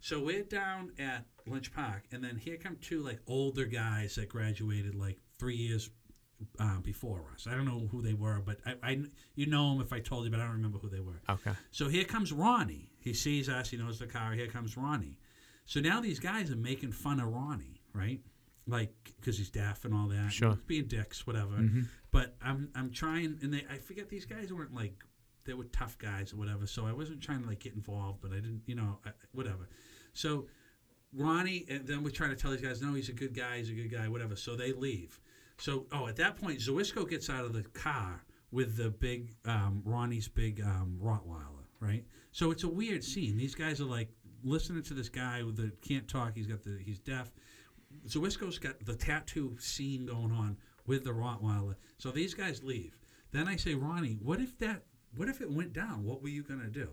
So 0.00 0.20
we're 0.20 0.44
down 0.44 0.92
at 0.98 1.24
Lynch 1.46 1.72
Park, 1.72 2.04
and 2.12 2.22
then 2.22 2.36
here 2.36 2.56
come 2.56 2.76
two 2.80 3.00
like 3.00 3.20
older 3.26 3.64
guys 3.64 4.16
that 4.16 4.28
graduated 4.28 4.94
like 4.94 5.18
three 5.38 5.56
years 5.56 5.90
uh, 6.58 6.78
before 6.80 7.24
us. 7.34 7.46
I 7.48 7.54
don't 7.54 7.64
know 7.64 7.88
who 7.90 8.02
they 8.02 8.14
were, 8.14 8.40
but 8.44 8.58
I, 8.66 8.74
I, 8.82 9.02
you 9.34 9.46
know 9.46 9.72
them 9.72 9.80
if 9.80 9.92
I 9.92 10.00
told 10.00 10.24
you, 10.24 10.30
but 10.30 10.40
I 10.40 10.44
don't 10.44 10.52
remember 10.52 10.78
who 10.78 10.88
they 10.88 11.00
were. 11.00 11.20
Okay. 11.28 11.52
So 11.70 11.88
here 11.88 12.04
comes 12.04 12.32
Ronnie. 12.32 12.92
He 13.00 13.14
sees 13.14 13.48
us. 13.48 13.70
He 13.70 13.76
knows 13.76 13.98
the 13.98 14.06
car. 14.06 14.32
Here 14.32 14.46
comes 14.46 14.76
Ronnie. 14.76 15.18
So 15.64 15.80
now 15.80 16.00
these 16.00 16.18
guys 16.18 16.50
are 16.50 16.56
making 16.56 16.92
fun 16.92 17.20
of 17.20 17.28
Ronnie, 17.28 17.82
right? 17.92 18.20
Like 18.66 18.92
because 19.20 19.38
he's 19.38 19.50
deaf 19.50 19.84
and 19.84 19.94
all 19.94 20.08
that. 20.08 20.32
Sure. 20.32 20.58
Being 20.66 20.86
dicks, 20.86 21.26
whatever. 21.26 21.54
Mm-hmm. 21.54 21.82
But 22.10 22.36
I'm 22.42 22.70
I'm 22.74 22.90
trying, 22.90 23.38
and 23.42 23.52
they 23.52 23.64
I 23.70 23.78
forget 23.78 24.08
these 24.08 24.24
guys 24.26 24.52
weren't 24.52 24.74
like 24.74 24.94
they 25.48 25.54
were 25.54 25.64
tough 25.64 25.98
guys 25.98 26.32
or 26.32 26.36
whatever. 26.36 26.66
So 26.66 26.86
I 26.86 26.92
wasn't 26.92 27.20
trying 27.22 27.42
to 27.42 27.48
like 27.48 27.60
get 27.60 27.74
involved, 27.74 28.20
but 28.20 28.32
I 28.32 28.36
didn't, 28.36 28.62
you 28.66 28.74
know, 28.74 28.98
I, 29.04 29.10
whatever. 29.32 29.68
So 30.12 30.46
Ronnie, 31.12 31.64
and 31.68 31.86
then 31.86 32.04
we're 32.04 32.10
trying 32.10 32.30
to 32.30 32.36
tell 32.36 32.50
these 32.50 32.60
guys, 32.60 32.82
no, 32.82 32.92
he's 32.94 33.08
a 33.08 33.14
good 33.14 33.34
guy, 33.34 33.56
he's 33.56 33.70
a 33.70 33.72
good 33.72 33.90
guy, 33.90 34.08
whatever. 34.08 34.36
So 34.36 34.54
they 34.54 34.72
leave. 34.72 35.18
So 35.56 35.86
oh, 35.90 36.06
at 36.06 36.16
that 36.16 36.36
point, 36.36 36.60
Zawisco 36.60 37.08
gets 37.08 37.30
out 37.30 37.44
of 37.44 37.54
the 37.54 37.62
car 37.62 38.22
with 38.52 38.76
the 38.76 38.90
big 38.90 39.34
um, 39.44 39.82
Ronnie's 39.84 40.28
big 40.28 40.60
um, 40.60 40.98
Rottweiler, 41.02 41.66
right? 41.80 42.04
So 42.30 42.50
it's 42.50 42.64
a 42.64 42.68
weird 42.68 43.02
scene. 43.02 43.36
These 43.36 43.54
guys 43.54 43.80
are 43.80 43.84
like 43.86 44.10
listening 44.44 44.82
to 44.84 44.94
this 44.94 45.08
guy 45.08 45.42
the 45.42 45.72
can't 45.80 46.06
talk. 46.06 46.32
He's 46.34 46.46
got 46.46 46.62
the 46.62 46.78
he's 46.84 46.98
deaf. 46.98 47.32
Zawisco's 48.06 48.58
got 48.58 48.84
the 48.84 48.94
tattoo 48.94 49.56
scene 49.58 50.06
going 50.06 50.30
on 50.30 50.58
with 50.86 51.04
the 51.04 51.10
Rottweiler. 51.10 51.76
So 51.96 52.10
these 52.10 52.34
guys 52.34 52.62
leave. 52.62 52.98
Then 53.30 53.48
I 53.48 53.56
say, 53.56 53.74
Ronnie, 53.74 54.18
what 54.22 54.40
if 54.40 54.58
that? 54.58 54.82
What 55.16 55.28
if 55.28 55.40
it 55.40 55.50
went 55.50 55.72
down? 55.72 56.04
What 56.04 56.22
were 56.22 56.28
you 56.28 56.42
gonna 56.42 56.68
do? 56.68 56.88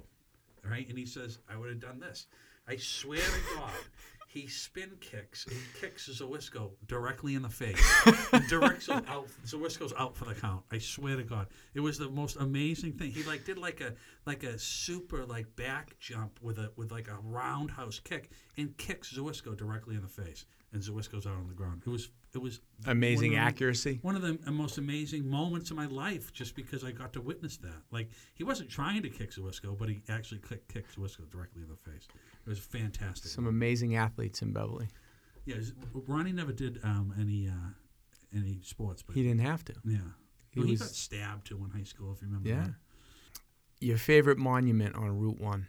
Right? 0.63 0.87
And 0.89 0.97
he 0.97 1.05
says, 1.05 1.39
I 1.49 1.57
would 1.57 1.69
have 1.69 1.79
done 1.79 1.99
this. 1.99 2.27
I 2.67 2.77
swear 2.77 3.19
to 3.19 3.55
God. 3.55 3.71
He 4.35 4.47
spin 4.47 4.91
kicks. 4.99 5.45
He 5.49 5.55
kicks 5.79 6.09
Zawisco 6.09 6.71
directly 6.87 7.35
in 7.35 7.41
the 7.43 7.49
face. 7.49 7.79
and 8.33 8.45
directs 8.49 8.87
him 8.87 9.01
out. 9.07 9.29
Zawisco's 9.45 9.93
out 9.97 10.17
for 10.17 10.25
the 10.25 10.35
count. 10.35 10.61
I 10.73 10.77
swear 10.77 11.15
to 11.15 11.23
God, 11.23 11.47
it 11.73 11.79
was 11.79 11.97
the 11.97 12.09
most 12.09 12.35
amazing 12.35 12.93
thing. 12.93 13.11
He 13.11 13.23
like 13.23 13.45
did 13.45 13.57
like 13.57 13.79
a 13.79 13.93
like 14.25 14.43
a 14.43 14.59
super 14.59 15.25
like 15.25 15.55
back 15.55 15.97
jump 15.99 16.37
with 16.41 16.57
a 16.57 16.69
with 16.75 16.91
like 16.91 17.07
a 17.07 17.17
roundhouse 17.23 17.99
kick 17.99 18.29
and 18.57 18.75
kicks 18.77 19.13
Zawisco 19.13 19.55
directly 19.55 19.95
in 19.95 20.01
the 20.01 20.09
face. 20.09 20.43
And 20.75 20.83
Zawisco's 20.83 21.25
out 21.25 21.37
on 21.37 21.47
the 21.47 21.53
ground. 21.53 21.81
It 21.85 21.89
was 21.89 22.09
it 22.33 22.41
was 22.41 22.59
Amazing 22.85 23.31
one 23.31 23.39
the- 23.39 23.45
accuracy. 23.47 23.99
one 24.01 24.15
of 24.17 24.21
the 24.21 24.51
most 24.51 24.77
amazing 24.77 25.25
moments 25.29 25.71
of 25.71 25.77
my 25.77 25.85
life 25.85 26.33
just 26.33 26.53
because 26.53 26.83
I 26.83 26.91
got 26.91 27.13
to 27.13 27.21
witness 27.21 27.55
that. 27.57 27.81
Like, 27.91 28.09
he 28.33 28.43
wasn't 28.43 28.69
trying 28.69 29.01
to 29.03 29.09
kick 29.09 29.31
Zawisco, 29.31 29.77
but 29.77 29.87
he 29.87 30.01
actually 30.09 30.41
kicked, 30.47 30.67
kicked 30.73 30.97
Zawisco 30.97 31.29
directly 31.31 31.61
in 31.63 31.69
the 31.69 31.77
face. 31.89 32.09
It 32.45 32.49
was 32.49 32.59
fantastic. 32.59 33.31
Some 33.31 33.47
amazing 33.47 33.95
athletes 33.95 34.41
in 34.41 34.51
Beverly. 34.51 34.89
yeah, 35.45 35.55
Ronnie 35.93 36.33
never 36.33 36.51
did 36.51 36.79
um, 36.83 37.13
any 37.17 37.47
uh, 37.47 37.53
any 38.35 38.59
sports, 38.63 39.01
but 39.01 39.15
He 39.15 39.23
didn't 39.23 39.39
have 39.41 39.63
to. 39.65 39.73
yeah. 39.85 39.99
he 40.51 40.59
Well, 40.59 40.67
he 40.67 40.75
got 40.75 40.89
stabbed 40.89 41.47
too 41.47 41.57
in 41.63 41.69
high 41.69 41.85
school, 41.85 42.11
if 42.13 42.21
you 42.21 42.27
remember. 42.27 42.49
Yeah. 42.49 42.63
that. 42.63 42.73
Your 43.79 43.97
favorite 43.97 44.37
monument 44.37 44.95
on 44.95 45.17
Route 45.17 45.39
One? 45.39 45.67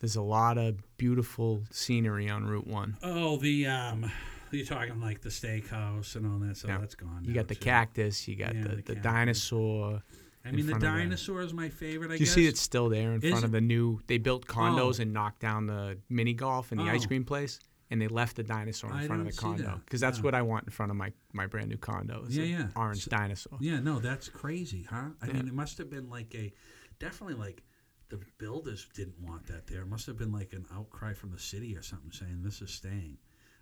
There's 0.00 0.16
a 0.16 0.22
lot 0.22 0.56
of 0.58 0.76
beautiful 0.96 1.62
scenery 1.70 2.28
on 2.30 2.44
Route 2.46 2.66
One. 2.66 2.96
Oh, 3.02 3.36
the 3.36 3.66
um, 3.66 4.10
you're 4.50 4.64
talking 4.66 4.98
like 5.00 5.20
the 5.20 5.28
steakhouse 5.28 6.16
and 6.16 6.26
all 6.26 6.38
that. 6.40 6.56
So 6.56 6.68
Yeah. 6.68 6.78
that's 6.78 6.94
gone. 6.94 7.22
You 7.24 7.34
got 7.34 7.48
the 7.48 7.54
too. 7.54 7.60
cactus. 7.64 8.26
You 8.26 8.36
got 8.36 8.54
Yeah, 8.54 8.62
the, 8.62 8.76
the 8.76 8.82
the, 8.82 8.94
dinosaur. 8.96 10.02
I 10.44 10.52
mean, 10.52 10.66
the 10.66 10.72
of 10.74 10.80
the- 10.80 10.86
dinosaur 10.86 11.42
is 11.42 11.52
my 11.52 11.68
favorite. 11.68 12.06
I 12.10 12.14
Do 12.16 12.20
you 12.20 12.26
guess. 12.26 12.34
see 12.34 12.46
it's 12.46 12.60
still 12.60 12.88
there 12.88 13.12
in 13.12 13.22
Is 13.22 13.28
front 13.30 13.44
it? 13.44 13.46
of 13.48 13.52
the 13.52 13.60
new? 13.60 14.00
They 14.06 14.16
built 14.16 14.46
condos 14.46 14.98
Oh. 14.98 15.02
and 15.02 15.12
knocked 15.12 15.40
down 15.40 15.66
the 15.66 15.98
mini 16.08 16.32
golf 16.32 16.72
and 16.72 16.80
the 16.80 16.84
ice 16.84 17.04
Oh. 17.04 17.08
cream 17.08 17.24
place, 17.24 17.60
and 17.90 18.00
they 18.00 18.08
left 18.08 18.36
the 18.36 18.42
dinosaur 18.42 18.90
in 18.90 18.96
I 18.96 19.06
front 19.06 19.20
of 19.20 19.26
the 19.28 19.36
condo 19.38 19.64
that. 19.64 19.84
because 19.84 20.00
that's 20.00 20.16
Yeah. 20.18 20.24
what 20.24 20.34
I 20.34 20.40
want 20.40 20.64
in 20.64 20.70
front 20.70 20.90
of 20.90 20.96
my 20.96 21.12
my 21.34 21.46
brand 21.46 21.68
new 21.68 21.76
condo. 21.76 22.24
Yeah, 22.28 22.44
yeah. 22.44 22.68
Orange 22.74 23.04
So- 23.04 23.10
dinosaur. 23.10 23.58
Yeah, 23.60 23.80
no, 23.80 23.98
that's 23.98 24.30
crazy, 24.30 24.84
huh? 24.88 25.10
I 25.20 25.26
Yeah. 25.26 25.34
mean, 25.34 25.48
it 25.48 25.54
must 25.54 25.76
have 25.76 25.90
been 25.90 26.08
like 26.08 26.34
a, 26.34 26.52
definitely 26.98 27.34
like, 27.36 27.62
the 28.10 28.20
builders 28.38 28.86
didn't 28.94 29.18
want 29.20 29.46
that 29.46 29.66
there. 29.66 29.80
It 29.82 29.86
must 29.88 30.06
have 30.06 30.18
been 30.18 30.32
like 30.32 30.52
an 30.52 30.66
outcry 30.74 31.14
from 31.14 31.30
the 31.32 31.38
city 31.38 31.76
or 31.76 31.82
something 31.82 32.10
saying 32.12 32.40
this 32.42 32.60
is 32.60 32.70
staying. 32.70 33.16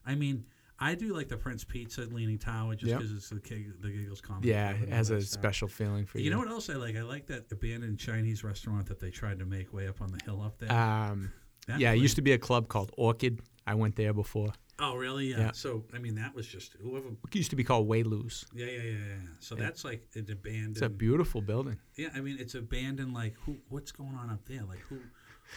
I 0.06 0.14
mean, 0.14 0.44
I 0.80 0.94
do 0.94 1.12
like 1.14 1.28
the 1.28 1.36
Prince 1.36 1.64
Pizza 1.64 2.02
Leaning 2.02 2.38
Tower 2.38 2.74
just 2.74 2.88
Yep. 2.90 2.98
because 2.98 3.12
it's 3.12 3.28
the 3.28 3.40
Keg- 3.40 3.80
the 3.82 3.90
Giggles 3.90 4.20
Comedy 4.20 4.48
Yeah, 4.48 4.70
it 4.70 4.88
has 4.88 5.10
a 5.10 5.20
stuff. 5.20 5.40
special 5.40 5.68
feeling 5.68 6.06
for 6.06 6.18
you. 6.18 6.24
You 6.24 6.30
know 6.30 6.38
what 6.38 6.48
else 6.48 6.70
I 6.70 6.74
like? 6.74 6.96
I 6.96 7.02
like 7.02 7.26
that 7.26 7.46
abandoned 7.52 7.98
Chinese 7.98 8.42
restaurant 8.44 8.86
that 8.86 9.00
they 9.00 9.10
tried 9.10 9.38
to 9.40 9.44
make 9.44 9.72
way 9.72 9.86
up 9.88 10.00
on 10.00 10.10
the 10.10 10.20
hill 10.24 10.40
up 10.40 10.58
there. 10.58 10.72
Um, 10.72 11.32
yeah, 11.76 11.92
it 11.92 11.98
used 11.98 12.16
to 12.16 12.22
be 12.22 12.32
a 12.32 12.38
club 12.38 12.68
called 12.68 12.90
Orchid. 12.96 13.40
I 13.66 13.74
went 13.74 13.96
there 13.96 14.14
before. 14.14 14.52
Oh, 14.80 14.94
really? 14.96 15.30
Yeah. 15.30 15.38
Yeah. 15.38 15.52
So, 15.52 15.84
I 15.94 15.98
mean, 15.98 16.14
that 16.16 16.34
was 16.34 16.46
just 16.46 16.74
whoever. 16.80 17.08
It 17.08 17.34
used 17.34 17.50
to 17.50 17.56
be 17.56 17.64
called 17.64 17.88
Weylu's. 17.88 18.44
Yeah, 18.54 18.66
yeah, 18.66 18.82
yeah, 18.82 18.90
yeah. 18.90 19.14
So 19.40 19.56
Yeah. 19.56 19.62
that's 19.64 19.84
like 19.84 20.06
an 20.14 20.26
abandoned. 20.30 20.76
It's 20.76 20.82
a 20.82 20.88
beautiful 20.88 21.40
building. 21.40 21.78
Yeah, 21.96 22.08
I 22.14 22.20
mean, 22.20 22.36
it's 22.38 22.54
abandoned. 22.54 23.12
Like, 23.12 23.34
who? 23.44 23.56
What's 23.68 23.90
going 23.92 24.14
on 24.14 24.30
up 24.30 24.44
there? 24.46 24.62
Like, 24.62 24.80
who? 24.88 25.00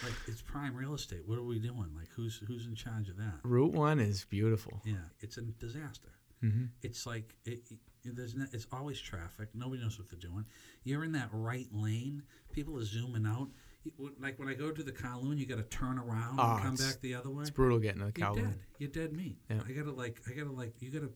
Like, 0.02 0.14
it's 0.26 0.40
prime 0.42 0.74
real 0.74 0.94
estate. 0.94 1.22
What 1.26 1.38
are 1.38 1.42
we 1.44 1.58
doing? 1.58 1.90
Like, 1.94 2.08
who's 2.16 2.42
who's 2.48 2.66
in 2.66 2.74
charge 2.74 3.08
of 3.08 3.16
that? 3.18 3.34
Route 3.44 3.72
One 3.72 4.00
is 4.00 4.24
beautiful. 4.24 4.80
Yeah, 4.84 4.94
it's 5.20 5.36
a 5.36 5.42
disaster. 5.42 6.08
hmm 6.40 6.64
It's 6.82 7.06
like 7.06 7.34
it, 7.44 7.60
it, 7.70 8.16
there's 8.16 8.34
no, 8.34 8.46
it's 8.52 8.66
always 8.72 9.00
traffic. 9.00 9.50
Nobody 9.54 9.82
knows 9.82 9.98
what 9.98 10.08
they're 10.10 10.18
doing. 10.18 10.44
You're 10.82 11.04
in 11.04 11.12
that 11.12 11.28
right 11.32 11.68
lane. 11.72 12.22
People 12.52 12.76
are 12.78 12.84
zooming 12.84 13.26
out. 13.26 13.48
You- 13.84 14.12
Like 14.20 14.38
when 14.38 14.48
I 14.48 14.54
go 14.54 14.70
to 14.70 14.82
the 14.82 14.92
Kowloon, 14.92 15.38
you 15.38 15.46
got 15.46 15.56
to 15.58 15.64
turn 15.64 15.98
around 15.98 16.38
Oh, 16.38 16.54
and 16.54 16.62
come 16.62 16.74
back 16.76 17.00
the 17.00 17.14
other 17.14 17.30
way. 17.30 17.42
It's 17.42 17.50
brutal 17.50 17.78
getting 17.78 18.00
to 18.00 18.12
the 18.12 18.20
You're 18.20 18.34
dead. 18.34 18.58
You're 18.78 18.90
dead 18.90 19.12
meat. 19.12 19.38
Yeah. 19.50 19.60
I 19.68 19.72
gotta 19.72 19.92
like. 19.92 20.20
I 20.28 20.32
gotta 20.32 20.52
like. 20.52 20.74
You 20.80 20.90
gotta 20.90 21.10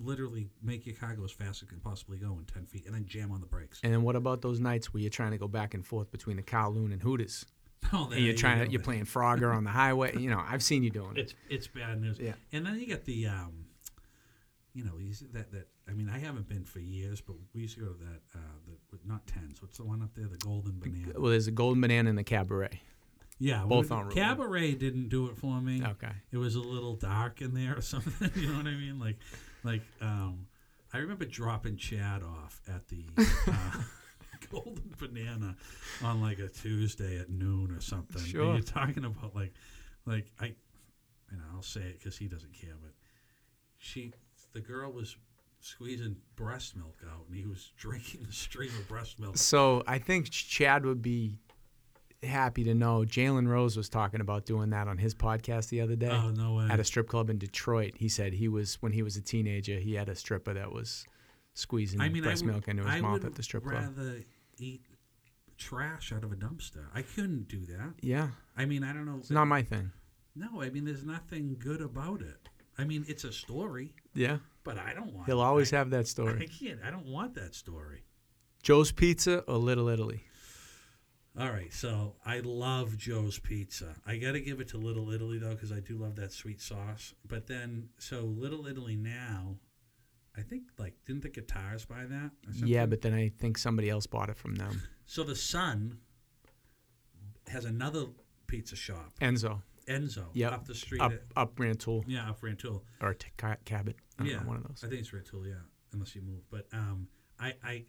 literally 0.00 0.48
make 0.62 0.86
your 0.86 0.94
car 0.96 1.14
go 1.14 1.24
as 1.24 1.32
fast 1.32 1.58
as 1.58 1.62
it 1.64 1.68
can 1.68 1.80
possibly 1.80 2.18
go 2.18 2.38
in 2.38 2.44
ten 2.44 2.66
feet, 2.66 2.86
and 2.86 2.94
then 2.94 3.04
jam 3.06 3.30
on 3.32 3.40
the 3.40 3.46
brakes. 3.46 3.80
And 3.82 3.92
then 3.92 4.02
what 4.02 4.16
about 4.16 4.42
those 4.42 4.60
nights 4.60 4.92
where 4.92 5.00
you're 5.00 5.10
trying 5.10 5.32
to 5.32 5.38
go 5.38 5.48
back 5.48 5.74
and 5.74 5.84
forth 5.86 6.10
between 6.10 6.36
the 6.36 6.42
Kowloon 6.42 6.92
and 6.92 7.02
Hooters? 7.02 7.44
Oh, 7.92 8.08
And 8.12 8.24
you're 8.24 8.34
trying 8.34 8.58
go. 8.58 8.64
to 8.66 8.70
you're 8.70 8.80
playing 8.80 9.04
Frogger 9.06 9.54
on 9.54 9.64
the 9.64 9.70
highway. 9.70 10.16
You 10.16 10.30
know, 10.30 10.40
I've 10.46 10.62
seen 10.62 10.82
you 10.84 10.90
doing 10.90 11.16
it. 11.16 11.18
It's 11.20 11.34
it's 11.50 11.66
bad 11.66 12.00
news. 12.00 12.18
Yeah. 12.18 12.34
And 12.52 12.64
then 12.64 12.78
you 12.78 12.86
get 12.86 13.04
the 13.04 13.26
um, 13.26 13.61
you 14.74 14.84
know, 14.84 14.92
you 14.98 15.12
see 15.12 15.26
that 15.32 15.50
that 15.52 15.68
I 15.88 15.92
mean, 15.92 16.08
I 16.08 16.18
haven't 16.18 16.48
been 16.48 16.64
for 16.64 16.78
years, 16.80 17.20
but 17.20 17.36
we 17.54 17.62
used 17.62 17.74
to 17.76 17.80
go 17.80 17.86
to 17.92 17.98
that 17.98 18.20
uh, 18.34 18.38
the 18.90 18.98
not 19.06 19.26
tens. 19.26 19.60
What's 19.62 19.76
the 19.78 19.84
one 19.84 20.02
up 20.02 20.14
there? 20.14 20.26
The 20.28 20.38
Golden 20.38 20.78
Banana. 20.78 21.12
Well, 21.20 21.30
there's 21.30 21.46
a 21.48 21.50
Golden 21.52 21.80
Banana 21.80 22.08
and 22.08 22.18
the 22.18 22.24
Cabaret. 22.24 22.80
yeah, 23.38 23.64
both 23.66 23.90
we- 23.90 23.96
on. 23.96 24.10
Cabaret 24.10 24.74
didn't 24.74 25.08
do 25.08 25.26
it 25.26 25.36
for 25.36 25.60
me. 25.60 25.82
Okay. 25.84 26.12
It 26.30 26.38
was 26.38 26.54
a 26.54 26.60
little 26.60 26.94
dark 26.94 27.40
in 27.42 27.54
there 27.54 27.76
or 27.76 27.80
something. 27.92 28.30
you 28.40 28.48
know 28.48 28.56
what 28.58 28.66
I 28.66 28.70
mean? 28.76 28.98
Like, 28.98 29.18
like 29.64 29.82
um, 30.00 30.46
I 30.92 30.98
remember 30.98 31.24
dropping 31.24 31.76
Chad 31.76 32.22
off 32.22 32.60
at 32.68 32.88
the. 32.88 33.04
Uh, 33.46 33.52
Golden 34.50 34.92
Banana 34.98 35.56
on 36.02 36.20
like 36.20 36.38
a 36.38 36.48
Tuesday 36.48 37.18
at 37.18 37.30
noon 37.30 37.70
or 37.70 37.80
something. 37.80 38.20
And 38.20 38.30
Sure. 38.30 38.52
you're 38.54 38.62
talking 38.62 39.04
about 39.04 39.34
like, 39.34 39.54
like 40.04 40.26
I, 40.40 40.46
you 40.46 41.38
know, 41.38 41.44
I'll 41.54 41.62
say 41.62 41.80
it 41.80 41.98
because 41.98 42.18
he 42.18 42.26
doesn't 42.26 42.52
care, 42.52 42.74
but 42.82 42.90
she, 43.78 44.12
the 44.52 44.60
girl 44.60 44.90
was 44.92 45.16
squeezing 45.60 46.16
breast 46.36 46.76
milk 46.76 46.96
out, 47.10 47.24
and 47.28 47.36
he 47.36 47.46
was 47.46 47.72
drinking 47.76 48.24
the 48.26 48.32
stream 48.32 48.70
of 48.78 48.88
breast 48.88 49.18
milk. 49.20 49.36
So 49.36 49.82
I 49.86 49.98
think 49.98 50.30
Chad 50.30 50.84
would 50.84 51.02
be 51.02 51.36
happy 52.22 52.62
to 52.64 52.74
know 52.74 53.00
Jalen 53.00 53.48
Rose 53.48 53.76
was 53.76 53.88
talking 53.88 54.20
about 54.20 54.44
doing 54.44 54.70
that 54.70 54.86
on 54.86 54.96
his 54.98 55.12
podcast 55.14 55.70
the 55.70 55.80
other 55.80 55.96
day 55.96 56.08
Oh 56.10 56.30
no 56.30 56.54
way! 56.54 56.68
at 56.70 56.78
a 56.78 56.84
strip 56.84 57.08
club 57.08 57.30
in 57.30 57.38
Detroit. 57.38 57.94
He 57.96 58.08
said 58.08 58.32
he 58.32 58.48
was 58.48 58.76
when 58.80 58.92
he 58.92 59.02
was 59.02 59.16
a 59.16 59.20
teenager, 59.20 59.74
he 59.78 59.94
had 59.94 60.08
a 60.08 60.14
stripper 60.14 60.54
that 60.54 60.70
was 60.72 61.04
squeezing 61.54 62.00
I 62.00 62.08
mean, 62.08 62.22
breast 62.22 62.42
I 62.42 62.46
would, 62.46 62.52
milk 62.52 62.68
into 62.68 62.82
his 62.84 62.92
I 62.92 63.00
mouth 63.00 63.12
would 63.14 63.24
at 63.24 63.34
the 63.34 63.42
strip 63.42 63.64
club. 63.64 63.74
rather 63.96 64.20
eat 64.58 64.86
trash 65.58 66.12
out 66.12 66.24
of 66.24 66.32
a 66.32 66.36
dumpster. 66.36 66.86
I 66.94 67.02
couldn't 67.02 67.48
do 67.48 67.64
that. 67.66 67.94
Yeah, 68.00 68.28
I 68.56 68.64
mean, 68.66 68.84
I 68.84 68.92
don't 68.92 69.04
know. 69.06 69.16
it's 69.18 69.30
not 69.30 69.46
my 69.46 69.62
thing. 69.62 69.90
no, 70.36 70.62
I 70.62 70.70
mean, 70.70 70.84
there's 70.84 71.04
nothing 71.04 71.56
good 71.58 71.80
about 71.80 72.20
it. 72.22 72.48
I 72.78 72.84
mean, 72.84 73.04
it's 73.08 73.24
a 73.24 73.32
story, 73.32 73.94
Yeah, 74.14 74.38
but 74.64 74.78
I 74.78 74.94
don't 74.94 75.12
want. 75.12 75.26
he'll 75.26 75.40
always 75.40 75.72
I, 75.72 75.76
have 75.76 75.90
that 75.90 76.06
story. 76.08 76.38
I 76.42 76.46
can't. 76.46 76.80
I 76.84 76.90
don't 76.90 77.06
want 77.06 77.34
that 77.34 77.54
story. 77.54 78.04
Joe's 78.62 78.92
Pizza 78.92 79.40
or 79.40 79.56
Little 79.56 79.88
Italy? 79.88 80.24
All 81.38 81.50
right, 81.50 81.72
so 81.72 82.16
I 82.26 82.40
love 82.40 82.96
Joe's 82.98 83.38
Pizza. 83.38 83.96
I 84.06 84.16
got 84.16 84.32
to 84.32 84.40
give 84.40 84.60
it 84.60 84.68
to 84.68 84.76
Little 84.78 85.10
Italy 85.10 85.38
though, 85.38 85.50
because 85.54 85.72
I 85.72 85.80
do 85.80 85.96
love 85.96 86.16
that 86.16 86.32
sweet 86.32 86.60
sauce. 86.60 87.14
But 87.26 87.46
then, 87.46 87.88
so 87.98 88.20
Little 88.22 88.66
Italy 88.66 88.96
now, 88.96 89.56
I 90.36 90.42
think 90.42 90.64
like 90.78 90.94
didn't 91.06 91.22
the 91.22 91.28
guitars 91.30 91.84
buy 91.86 92.04
that? 92.04 92.30
Or 92.46 92.52
something? 92.52 92.68
Yeah, 92.68 92.86
but 92.86 93.00
then 93.02 93.14
I 93.14 93.30
think 93.38 93.56
somebody 93.58 93.88
else 93.90 94.06
bought 94.06 94.28
it 94.30 94.36
from 94.36 94.54
them. 94.56 94.82
so 95.06 95.24
the 95.24 95.36
son 95.36 95.98
has 97.48 97.64
another 97.64 98.06
pizza 98.46 98.76
shop, 98.76 99.12
Enzo, 99.20 99.62
Enzo, 99.86 100.26
Yep. 100.34 100.52
up 100.52 100.66
the 100.66 100.74
street. 100.74 101.00
up 101.00 101.12
at- 101.12 101.22
up 101.36 101.58
Rantoul 101.58 102.04
yeah, 102.06 102.28
up 102.30 102.42
Rantoul. 102.42 102.84
or 103.00 103.14
T- 103.14 103.28
Cabot. 103.64 103.96
I 104.18 104.24
yeah, 104.24 104.36
know, 104.40 104.48
one 104.48 104.56
of 104.58 104.64
those. 104.64 104.82
I 104.84 104.88
think 104.88 105.00
it's 105.00 105.12
Rantoul. 105.12 105.46
Yeah, 105.46 105.54
unless 105.92 106.14
you 106.14 106.22
move. 106.22 106.42
But 106.50 106.66
um, 106.72 107.08
I 107.40 107.54
I 107.62 107.84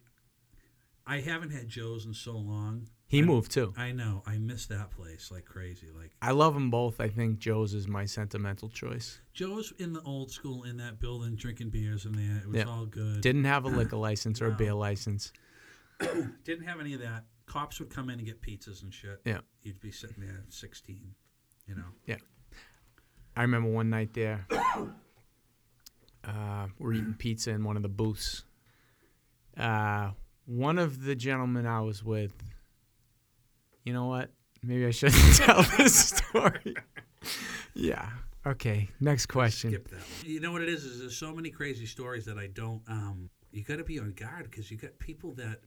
I 1.06 1.20
haven't 1.20 1.50
had 1.50 1.68
Joe's 1.68 2.06
in 2.06 2.14
so 2.14 2.32
long. 2.36 2.88
He 3.06 3.18
I- 3.18 3.22
moved 3.22 3.52
too. 3.52 3.72
I 3.76 3.92
know. 3.92 4.22
I 4.26 4.38
miss 4.38 4.66
that 4.66 4.90
place 4.90 5.30
like 5.30 5.44
crazy. 5.44 5.88
Like 5.94 6.12
I 6.22 6.30
love 6.32 6.54
them 6.54 6.70
both. 6.70 7.00
I 7.00 7.08
think 7.08 7.38
Joe's 7.38 7.74
is 7.74 7.86
my 7.86 8.06
sentimental 8.06 8.68
choice. 8.70 9.20
Joe's 9.32 9.72
in 9.78 9.92
the 9.92 10.00
old 10.02 10.30
school 10.30 10.64
in 10.64 10.78
that 10.78 10.98
building 11.00 11.36
drinking 11.36 11.70
beers 11.70 12.06
in 12.06 12.12
there. 12.12 12.38
It 12.42 12.48
was 12.48 12.56
Yeah. 12.56 12.64
all 12.64 12.86
good. 12.86 13.20
Didn't 13.20 13.44
have 13.44 13.64
a 13.64 13.68
liquor 13.68 13.96
license 13.96 14.40
or 14.40 14.46
a 14.46 14.50
No. 14.50 14.56
beer 14.56 14.74
license. 14.74 15.32
Didn't 16.44 16.64
have 16.66 16.80
any 16.80 16.94
of 16.94 17.00
that. 17.00 17.24
Cops 17.46 17.78
would 17.78 17.90
come 17.90 18.08
in 18.10 18.18
and 18.18 18.26
get 18.26 18.40
pizzas 18.40 18.82
and 18.82 18.92
shit. 18.92 19.20
Yeah. 19.24 19.40
You'd 19.62 19.80
be 19.80 19.90
sitting 19.90 20.16
there 20.20 20.42
at 20.46 20.52
16, 20.52 21.14
you 21.66 21.74
know. 21.74 21.84
I 23.36 23.42
remember 23.42 23.68
one 23.68 23.90
night 23.90 24.14
there, 24.14 24.46
uh, 26.24 26.66
we're 26.78 26.92
eating 26.92 27.14
pizza 27.18 27.50
in 27.50 27.64
one 27.64 27.76
of 27.76 27.82
the 27.82 27.88
booths. 27.88 28.44
Uh, 29.56 30.10
one 30.46 30.78
of 30.78 31.02
the 31.02 31.16
gentlemen 31.16 31.66
I 31.66 31.80
was 31.80 32.04
with, 32.04 32.32
you 33.82 33.92
know 33.92 34.06
what? 34.06 34.30
Maybe 34.62 34.86
I 34.86 34.90
shouldn't 34.90 35.34
tell 35.36 35.62
this 35.76 36.10
story. 36.16 36.76
yeah. 37.74 38.08
Okay. 38.46 38.88
Next 39.00 39.26
question. 39.26 39.70
Skip 39.70 39.88
that. 39.88 39.96
One. 39.96 40.06
You 40.24 40.40
know 40.40 40.52
what 40.52 40.62
it 40.62 40.68
is? 40.68 40.84
Is 40.84 41.00
there's 41.00 41.16
so 41.16 41.34
many 41.34 41.50
crazy 41.50 41.86
stories 41.86 42.24
that 42.26 42.38
I 42.38 42.46
don't. 42.48 42.82
Um, 42.88 43.30
you 43.50 43.64
got 43.64 43.78
to 43.78 43.84
be 43.84 43.98
on 43.98 44.12
guard 44.12 44.48
because 44.50 44.70
you 44.70 44.76
got 44.76 44.98
people 44.98 45.32
that 45.34 45.60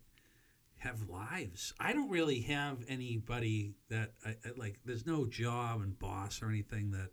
have 0.79 1.09
lives. 1.09 1.73
I 1.79 1.93
don't 1.93 2.09
really 2.09 2.41
have 2.41 2.77
anybody 2.87 3.73
that 3.89 4.13
I, 4.25 4.29
I 4.45 4.51
like. 4.57 4.79
There's 4.85 5.05
no 5.05 5.25
job 5.25 5.81
and 5.81 5.97
boss 5.97 6.41
or 6.41 6.49
anything 6.49 6.91
that 6.91 7.09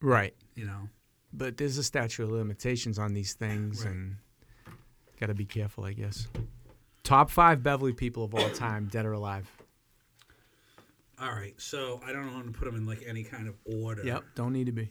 Right. 0.00 0.34
you 0.54 0.64
know. 0.64 0.88
but 1.32 1.56
there's 1.58 1.76
a 1.78 1.82
statute 1.84 2.24
of 2.24 2.30
limitations 2.30 2.98
on 2.98 3.12
these 3.12 3.34
things, 3.34 3.84
Right. 3.84 3.92
and 3.94 4.16
got 5.20 5.26
to 5.26 5.34
be 5.34 5.44
careful, 5.44 5.84
I 5.84 5.92
guess. 5.92 6.26
Top 7.04 7.30
five 7.30 7.62
Beverly 7.62 7.92
people 7.92 8.24
of 8.24 8.34
all 8.34 8.48
time, 8.50 8.86
dead 8.88 9.04
or 9.06 9.12
alive. 9.12 9.48
All 11.18 11.30
right, 11.32 11.54
so 11.60 12.00
I 12.04 12.12
don't 12.12 12.24
know 12.26 12.32
how 12.32 12.42
to 12.42 12.50
put 12.50 12.64
them 12.64 12.76
in 12.76 12.86
like 12.86 13.02
any 13.06 13.24
kind 13.24 13.46
of 13.46 13.54
order. 13.66 14.02
Yep, 14.02 14.24
don't 14.34 14.52
need 14.54 14.66
to 14.66 14.72
be. 14.72 14.88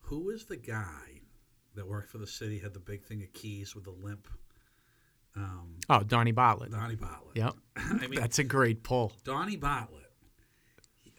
Who 0.00 0.20
was 0.20 0.46
the 0.46 0.56
guy 0.56 1.20
that 1.74 1.86
worked 1.86 2.08
for 2.10 2.16
the 2.18 2.26
city, 2.26 2.58
had 2.58 2.72
the 2.72 2.80
big 2.80 3.04
thing 3.04 3.22
of 3.22 3.30
keys 3.34 3.74
with 3.74 3.84
the 3.84 3.90
limp? 3.90 4.26
Um, 5.36 5.72
Oh, 5.88 6.02
Donnie 6.02 6.32
Bartlett. 6.32 6.72
Donnie 6.72 6.96
Bartlett. 6.96 7.36
Yep, 7.36 7.54
I 7.76 8.06
mean, 8.08 8.18
that's 8.18 8.38
a 8.40 8.44
great 8.44 8.82
pull. 8.82 9.12
Donnie 9.24 9.56
Bartlett. 9.56 10.02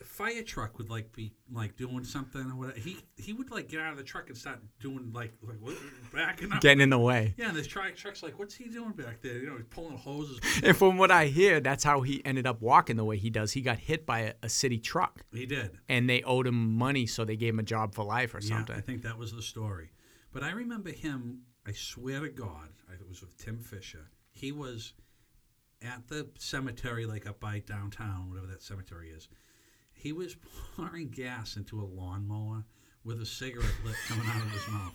Fire 0.03 0.41
truck 0.41 0.77
would 0.79 0.89
like 0.89 1.11
be 1.13 1.31
like 1.51 1.75
doing 1.75 2.03
something 2.03 2.41
or 2.41 2.55
whatever. 2.55 2.79
He 2.79 2.97
he 3.17 3.33
would 3.33 3.51
like 3.51 3.67
get 3.69 3.79
out 3.81 3.91
of 3.91 3.97
the 3.97 4.03
truck 4.03 4.27
and 4.29 4.37
start 4.37 4.59
doing 4.79 5.11
like 5.13 5.31
like 5.43 5.57
what, 5.59 5.75
backing 6.13 6.51
up. 6.51 6.59
Getting 6.61 6.81
in 6.81 6.89
the 6.89 6.97
way. 6.97 7.35
yeah, 7.37 7.49
and 7.49 7.55
this 7.57 7.67
truck 7.67 7.95
truck's 7.95 8.23
like, 8.23 8.37
what's 8.39 8.55
he 8.55 8.65
doing 8.65 8.91
back 8.93 9.21
there? 9.21 9.37
You 9.37 9.47
know, 9.49 9.57
he's 9.57 9.65
pulling 9.69 9.95
hoses. 9.97 10.39
And 10.63 10.75
from 10.75 10.97
what 10.97 11.11
I 11.11 11.25
hear, 11.27 11.59
that's 11.59 11.83
how 11.83 12.01
he 12.01 12.23
ended 12.25 12.47
up 12.47 12.61
walking 12.61 12.95
the 12.95 13.05
way 13.05 13.17
he 13.17 13.29
does. 13.29 13.51
He 13.51 13.61
got 13.61 13.77
hit 13.77 14.05
by 14.07 14.19
a, 14.21 14.33
a 14.43 14.49
city 14.49 14.79
truck, 14.79 15.23
He 15.31 15.45
did. 15.45 15.71
and 15.87 16.09
they 16.09 16.23
owed 16.23 16.47
him 16.47 16.73
money, 16.77 17.05
so 17.05 17.23
they 17.23 17.35
gave 17.35 17.53
him 17.53 17.59
a 17.59 17.63
job 17.63 17.93
for 17.93 18.03
life 18.03 18.33
or 18.33 18.39
Yeah, 18.41 18.65
I 18.69 18.81
think 18.81 19.03
that 19.03 19.17
was 19.19 19.33
the 19.33 19.41
story. 19.43 19.91
But 20.33 20.41
I 20.43 20.49
remember 20.51 20.89
him. 20.91 21.41
I 21.67 21.73
swear 21.73 22.21
to 22.21 22.29
God, 22.29 22.69
I- 22.89 22.93
it 22.93 23.07
was 23.07 23.21
with 23.21 23.35
Tim 23.37 23.59
Fisher. 23.59 24.09
He 24.31 24.51
was 24.51 24.93
at 25.81 26.07
the 26.07 26.29
cemetery, 26.39 27.05
like 27.05 27.27
up 27.27 27.39
by 27.39 27.59
downtown, 27.59 28.29
whatever 28.29 28.47
that 28.47 28.61
cemetery 28.63 29.09
is. 29.09 29.27
He 29.93 30.11
was 30.13 30.35
pouring 30.75 31.09
gas 31.09 31.57
into 31.57 31.81
a 31.81 31.85
lawnmower 31.85 32.65
with 33.03 33.21
a 33.21 33.25
cigarette 33.25 33.69
lit 33.85 33.95
coming 34.07 34.27
out 34.27 34.41
of 34.41 34.51
his 34.51 34.67
mouth. 34.69 34.93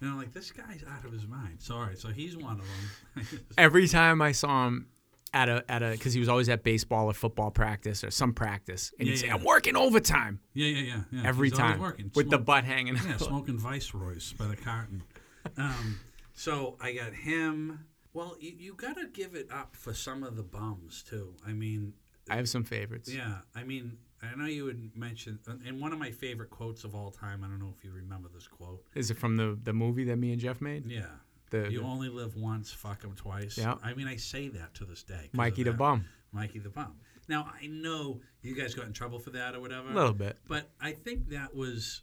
And 0.00 0.10
I'm 0.10 0.16
like, 0.16 0.32
this 0.32 0.50
guy's 0.50 0.82
out 0.88 1.04
of 1.04 1.12
his 1.12 1.26
mind. 1.26 1.60
Sorry, 1.60 1.96
so 1.96 2.08
he's 2.08 2.36
one 2.36 2.60
of 2.60 2.66
them. 2.66 3.40
Every 3.58 3.86
time 3.88 4.20
I 4.22 4.32
saw 4.32 4.66
him 4.66 4.88
at 5.32 5.48
a 5.48 5.64
at 5.70 5.82
a 5.82 5.90
because 5.92 6.12
he 6.14 6.20
was 6.20 6.28
always 6.28 6.48
at 6.48 6.64
baseball 6.64 7.06
or 7.06 7.12
football 7.12 7.50
practice 7.50 8.02
or 8.02 8.10
some 8.10 8.32
practice, 8.32 8.92
and 8.98 9.06
Yeah, 9.06 9.14
he'd 9.14 9.20
say, 9.20 9.28
"I'm 9.28 9.44
working 9.44 9.76
overtime." 9.76 10.40
yeah, 10.54 10.66
yeah, 10.68 10.80
yeah. 10.82 11.02
yeah. 11.12 11.22
Every 11.24 11.50
He's 11.50 11.58
time 11.58 11.78
working. 11.80 12.10
with 12.14 12.30
the 12.30 12.38
butt 12.38 12.64
hanging. 12.64 12.96
Yeah, 12.96 13.16
smoking 13.18 13.58
Viceroys 13.58 14.32
by 14.34 14.46
the 14.46 14.56
carton. 14.56 15.02
Um, 15.56 15.98
so 16.34 16.76
I 16.80 16.92
got 16.92 17.12
him. 17.12 17.86
Well, 18.12 18.36
you, 18.40 18.52
you 18.58 18.74
got 18.74 18.96
to 18.96 19.06
give 19.06 19.34
it 19.34 19.48
up 19.52 19.76
for 19.76 19.94
some 19.94 20.22
of 20.24 20.36
the 20.36 20.42
bums 20.42 21.04
too. 21.08 21.34
I 21.46 21.52
mean, 21.52 21.92
I 22.28 22.36
have 22.36 22.48
some 22.48 22.64
favorites. 22.64 23.12
yeah. 23.12 23.38
I 23.54 23.62
mean, 23.64 23.98
I 24.22 24.34
know 24.36 24.46
you 24.46 24.66
had 24.66 24.96
mentioned, 24.96 25.38
uh, 25.48 25.52
and 25.66 25.80
one 25.80 25.92
of 25.92 25.98
my 25.98 26.10
favorite 26.10 26.50
quotes 26.50 26.84
of 26.84 26.94
all 26.94 27.10
time. 27.10 27.42
I 27.44 27.46
don't 27.48 27.58
know 27.60 27.72
if 27.76 27.84
you 27.84 27.92
remember 27.92 28.28
this 28.34 28.46
quote. 28.46 28.84
Is 28.94 29.10
it 29.10 29.16
from 29.18 29.36
the 29.36 29.58
the 29.62 29.72
movie 29.72 30.04
that 30.04 30.16
me 30.16 30.32
and 30.32 30.40
Jeff 30.40 30.60
made? 30.60 30.86
Yeah. 30.86 31.06
The, 31.50 31.68
You 31.70 31.80
the 31.80 31.84
only 31.84 32.08
live 32.08 32.36
once, 32.36 32.72
fuck 32.72 33.00
them 33.02 33.14
twice. 33.16 33.58
Yeah. 33.58 33.74
I 33.82 33.94
mean, 33.94 34.06
I 34.06 34.16
say 34.16 34.48
that 34.48 34.72
to 34.74 34.84
this 34.84 35.02
day. 35.02 35.30
Mikey 35.32 35.64
the. 35.64 35.72
Bum. 35.72 36.04
Mikey 36.32 36.60
the 36.60 36.68
Bum. 36.68 36.94
Now, 37.28 37.48
I 37.60 37.66
know 37.66 38.20
you 38.42 38.54
guys 38.54 38.74
got 38.74 38.86
in 38.86 38.92
trouble 38.92 39.18
for 39.18 39.30
that 39.30 39.54
or 39.56 39.60
whatever. 39.60 39.90
A 39.90 39.94
little 39.94 40.12
bit. 40.12 40.36
But 40.46 40.70
I 40.80 40.92
think 40.92 41.28
that 41.30 41.54
was, 41.54 42.02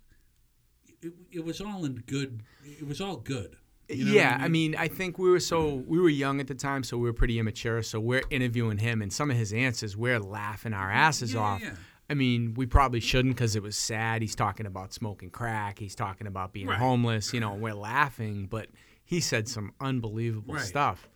it, 1.01 1.13
it 1.31 1.45
was 1.45 1.61
all 1.61 1.85
in 1.85 1.95
good, 2.07 2.41
it 2.65 2.85
was 2.85 2.99
all 2.99 3.15
good. 3.17 3.55
You 3.89 4.05
know 4.05 4.11
yeah, 4.11 4.31
what 4.33 4.41
I 4.41 4.47
mean, 4.49 4.75
I 4.75 4.87
think 4.89 5.17
we 5.17 5.29
were 5.29 5.39
so 5.39 5.75
we 5.87 5.99
were 5.99 6.09
young 6.09 6.39
at 6.41 6.47
the 6.47 6.55
time, 6.55 6.83
so 6.83 6.97
we 6.97 7.03
were 7.03 7.13
pretty 7.13 7.39
immature. 7.39 7.81
So 7.83 7.99
we're 7.99 8.23
interviewing 8.29 8.77
him, 8.79 9.01
and 9.01 9.11
some 9.13 9.31
of 9.31 9.37
his 9.37 9.53
answers, 9.53 9.95
we're 9.95 10.19
laughing 10.19 10.73
our 10.73 10.91
asses 10.91 11.33
Yeah, 11.33 11.39
off. 11.39 11.61
yeah. 11.61 11.75
I 12.09 12.13
mean, 12.13 12.53
we 12.55 12.65
probably 12.65 12.99
shouldn't 12.99 13.35
because 13.35 13.55
it 13.55 13.63
was 13.63 13.77
sad. 13.77 14.21
He's 14.21 14.35
talking 14.35 14.65
about 14.65 14.93
smoking 14.93 15.29
crack. 15.29 15.79
He's 15.79 15.95
talking 15.95 16.27
about 16.27 16.51
being 16.53 16.67
Right. 16.67 16.77
homeless. 16.77 17.33
You 17.33 17.39
know, 17.39 17.53
and 17.53 17.61
we're 17.61 17.73
laughing, 17.73 18.47
but 18.49 18.67
he 19.03 19.19
said 19.21 19.47
some 19.47 19.71
unbelievable 19.79 20.55
Right. 20.55 20.63
stuff. 20.63 21.07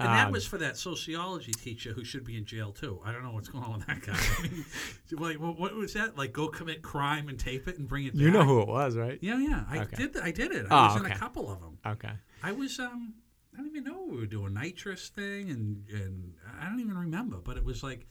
And 0.00 0.14
that 0.14 0.26
Um, 0.26 0.32
was 0.32 0.46
for 0.46 0.58
that 0.58 0.76
sociology 0.76 1.50
teacher 1.50 1.92
who 1.92 2.04
should 2.04 2.22
be 2.24 2.36
in 2.36 2.44
jail 2.44 2.70
too. 2.70 3.00
I 3.04 3.10
don't 3.10 3.24
know 3.24 3.32
what's 3.32 3.48
going 3.48 3.64
on 3.64 3.78
with 3.78 3.86
that 3.88 4.00
guy. 4.02 4.16
I 4.38 4.42
mean, 4.42 4.64
like, 5.10 5.40
what, 5.40 5.58
what 5.58 5.74
was 5.74 5.92
that? 5.94 6.16
Like, 6.16 6.32
go 6.32 6.46
commit 6.48 6.82
crime 6.82 7.28
and 7.28 7.36
tape 7.38 7.66
it 7.66 7.78
and 7.78 7.88
bring 7.88 8.06
it. 8.06 8.14
You 8.14 8.30
know 8.30 8.44
who 8.44 8.60
it 8.62 8.68
was, 8.68 8.96
right? 8.96 9.18
Yeah, 9.20 9.38
yeah. 9.40 9.64
I 9.68 9.80
Okay. 9.80 9.96
did. 9.96 10.16
I 10.18 10.30
did 10.30 10.52
it. 10.52 10.66
I 10.70 10.78
Oh, 10.90 10.94
was 10.94 11.04
in 11.04 11.10
a 11.10 11.16
couple 11.16 11.50
of 11.50 11.60
them. 11.60 11.78
Okay. 11.84 12.12
I 12.44 12.52
was. 12.52 12.78
Um, 12.78 13.14
I 13.54 13.56
don't 13.60 13.66
even 13.70 13.82
know 13.84 14.04
we 14.08 14.18
were 14.18 14.26
doing 14.26 14.54
nitrous 14.54 15.08
thing, 15.08 15.50
and 15.50 15.84
and 15.90 16.34
I 16.60 16.68
don't 16.68 16.78
even 16.78 16.96
remember. 16.96 17.38
But 17.38 17.56
it 17.56 17.64
was 17.64 17.82
like, 17.82 18.06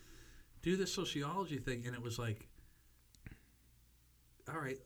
do 0.62 0.76
this 0.76 0.94
sociology 0.94 1.58
thing, 1.58 1.86
and 1.86 1.96
it 1.96 2.02
was 2.02 2.20
like, 2.20 2.50
all 4.50 4.60
right, 4.60 4.78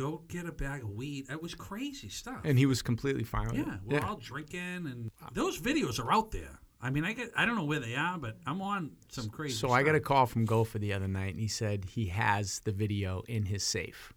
go 0.00 0.22
get 0.28 0.46
a 0.46 0.52
bag 0.52 0.82
of 0.82 0.90
weed. 0.90 1.26
It 1.30 1.42
was 1.42 1.54
crazy 1.54 2.08
stuff. 2.08 2.40
And 2.44 2.58
he 2.58 2.66
was 2.66 2.80
completely 2.82 3.24
fine 3.24 3.46
with 3.48 3.56
Yeah, 3.56 3.74
it. 3.74 3.80
we're 3.84 4.00
all 4.04 4.16
drinking, 4.16 4.60
and 4.86 5.10
those 5.32 5.60
videos 5.60 6.02
are 6.02 6.12
out 6.12 6.30
there. 6.30 6.58
I 6.82 6.88
mean, 6.90 7.04
I 7.04 7.12
get, 7.12 7.30
I 7.36 7.44
don't 7.44 7.56
know 7.56 7.64
where 7.64 7.80
they 7.80 7.94
are, 7.94 8.16
but 8.16 8.38
I'm 8.46 8.62
on 8.62 8.92
some 9.08 9.28
crazy. 9.28 9.54
So 9.54 9.70
I 9.70 9.82
got 9.82 9.94
a 9.94 10.00
call 10.00 10.24
from 10.26 10.46
Gopher 10.46 10.78
the 10.78 10.94
other 10.94 11.08
night, 11.08 11.32
and 11.34 11.40
he 11.40 11.48
said 11.48 11.84
he 11.84 12.06
has 12.06 12.60
the 12.60 12.72
video 12.72 13.22
in 13.28 13.44
his 13.44 13.62
safe, 13.62 14.14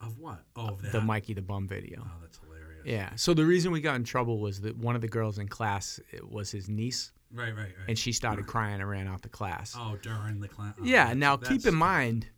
of 0.00 0.18
what? 0.18 0.40
Oh, 0.56 0.68
of 0.68 0.82
that. 0.82 0.92
the 0.92 1.00
Mikey 1.02 1.34
the 1.34 1.42
Bum 1.42 1.68
video. 1.68 2.02
Oh, 2.06 2.10
that's 2.22 2.38
hilarious. 2.38 2.86
Yeah. 2.86 3.14
So 3.16 3.34
the 3.34 3.44
reason 3.44 3.70
we 3.70 3.82
got 3.82 3.96
in 3.96 4.04
trouble 4.04 4.38
was 4.40 4.62
that 4.62 4.78
one 4.78 4.94
of 4.94 5.02
the 5.02 5.08
girls 5.08 5.38
in 5.38 5.46
class 5.48 6.00
it 6.10 6.26
was 6.26 6.50
his 6.50 6.70
niece, 6.70 7.12
Right, 7.32 7.54
right, 7.54 7.64
right. 7.64 7.88
and 7.88 7.98
she 7.98 8.12
started 8.12 8.46
crying 8.46 8.80
and 8.80 8.88
ran 8.88 9.06
out 9.06 9.20
the 9.20 9.28
class. 9.28 9.74
oh, 9.78 9.98
during 10.00 10.40
the 10.40 10.48
class. 10.48 10.74
Oh, 10.80 10.84
yeah. 10.84 11.12
Now 11.12 11.36
keep 11.36 11.66
in 11.66 11.74
mind, 11.74 12.28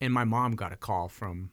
and 0.00 0.12
my 0.12 0.24
mom 0.24 0.56
got 0.56 0.72
a 0.72 0.76
call 0.76 1.08
from 1.08 1.52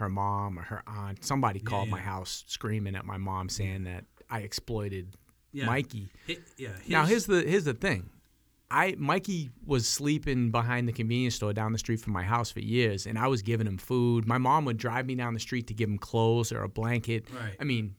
her 0.00 0.08
mom 0.08 0.58
or 0.58 0.62
her 0.62 0.82
aunt. 0.86 1.24
Somebody 1.24 1.60
called 1.60 1.88
my 1.88 1.98
yeah. 1.98 2.04
house 2.04 2.44
screaming 2.46 2.96
at 2.96 3.04
my 3.04 3.16
mom 3.16 3.48
mm. 3.48 3.50
saying 3.50 3.84
that 3.84 4.04
I 4.28 4.40
exploited 4.40 5.16
yeah. 5.52 5.66
Mikey. 5.66 6.10
Yeah. 6.56 6.70
Now 6.88 7.04
here's 7.04 7.26
the 7.26 7.42
here's 7.42 7.64
the 7.64 7.74
thing. 7.74 8.10
I 8.70 8.94
Mikey 8.98 9.50
was 9.64 9.88
sleeping 9.88 10.50
behind 10.50 10.86
the 10.86 10.92
convenience 10.92 11.34
store 11.34 11.52
down 11.52 11.72
the 11.72 11.78
street 11.78 12.00
from 12.00 12.12
my 12.12 12.22
house 12.22 12.50
for 12.50 12.60
years, 12.60 13.06
and 13.06 13.18
I 13.18 13.26
was 13.26 13.42
giving 13.42 13.66
him 13.66 13.78
food. 13.78 14.26
My 14.26 14.38
mom 14.38 14.64
would 14.66 14.76
drive 14.76 15.06
me 15.06 15.16
down 15.16 15.34
the 15.34 15.40
street 15.40 15.66
to 15.68 15.74
give 15.74 15.88
him 15.88 15.98
clothes 15.98 16.52
or 16.52 16.62
a 16.62 16.68
blanket. 16.68 17.26
Right. 17.34 17.56
I 17.60 17.64
mean, 17.64 17.96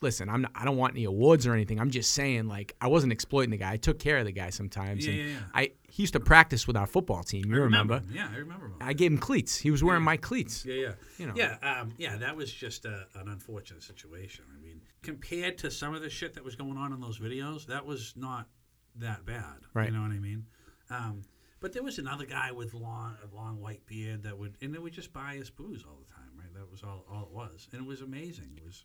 listen, 0.00 0.28
I'm 0.28 0.42
not, 0.42 0.52
I 0.54 0.64
don't 0.64 0.76
want 0.76 0.94
any 0.94 1.04
awards 1.04 1.46
or 1.46 1.54
anything. 1.54 1.80
I'm 1.80 1.90
just 1.90 2.12
saying, 2.12 2.46
like, 2.48 2.74
I 2.80 2.88
wasn't 2.88 3.12
exploiting 3.12 3.50
the 3.50 3.56
guy. 3.56 3.72
I 3.72 3.76
took 3.76 3.98
care 3.98 4.18
of 4.18 4.24
the 4.24 4.32
guy 4.32 4.50
sometimes. 4.50 5.06
Yeah, 5.06 5.12
yeah, 5.14 5.24
yeah. 5.24 5.38
I 5.54 5.72
he 5.88 6.02
used 6.02 6.14
to 6.14 6.20
practice 6.20 6.66
with 6.66 6.76
our 6.76 6.86
football 6.86 7.22
team. 7.22 7.44
You 7.46 7.56
I 7.56 7.64
remember? 7.64 7.98
him. 7.98 8.10
Yeah, 8.12 8.28
I 8.32 8.38
remember 8.38 8.66
him. 8.66 8.74
I 8.80 8.92
gave 8.92 9.12
him 9.12 9.18
cleats. 9.18 9.56
He 9.56 9.70
was 9.70 9.84
wearing 9.84 10.02
my 10.02 10.16
cleats. 10.16 10.64
Yeah, 10.64 10.74
yeah, 10.74 10.92
You 11.18 11.26
know. 11.26 11.32
yeah, 11.36 11.56
um, 11.62 11.92
yeah. 11.98 12.16
That 12.16 12.36
was 12.36 12.52
just 12.52 12.84
a, 12.84 13.06
an 13.14 13.28
unfortunate 13.28 13.82
situation. 13.82 14.44
I 14.56 14.60
mean, 14.60 14.80
compared 15.02 15.58
to 15.58 15.70
some 15.70 15.94
of 15.94 16.02
the 16.02 16.10
shit 16.10 16.34
that 16.34 16.44
was 16.44 16.56
going 16.56 16.76
on 16.76 16.92
in 16.92 17.00
those 17.00 17.18
videos, 17.18 17.66
that 17.66 17.86
was 17.86 18.14
not 18.16 18.48
that 18.96 19.24
bad. 19.24 19.60
Right. 19.72 19.88
You 19.88 19.94
know 19.96 20.02
what 20.02 20.10
I 20.12 20.18
mean? 20.18 20.46
Um, 20.90 21.22
but 21.60 21.72
there 21.72 21.82
was 21.82 21.98
another 21.98 22.26
guy 22.26 22.52
with 22.52 22.74
long, 22.74 23.16
a 23.22 23.34
long 23.34 23.60
white 23.60 23.86
beard 23.86 24.24
that 24.24 24.36
would, 24.38 24.56
and 24.60 24.74
they 24.74 24.78
would 24.78 24.92
just 24.92 25.12
buy 25.12 25.38
us 25.38 25.48
booze 25.48 25.84
all 25.88 25.98
the 26.06 26.12
time. 26.14 26.24
Right. 26.36 26.52
That 26.54 26.70
was 26.70 26.82
all, 26.82 27.04
all 27.10 27.22
it 27.22 27.30
was, 27.30 27.68
and 27.72 27.80
it 27.80 27.86
was 27.86 28.00
amazing. 28.00 28.50
It 28.56 28.64
was. 28.64 28.84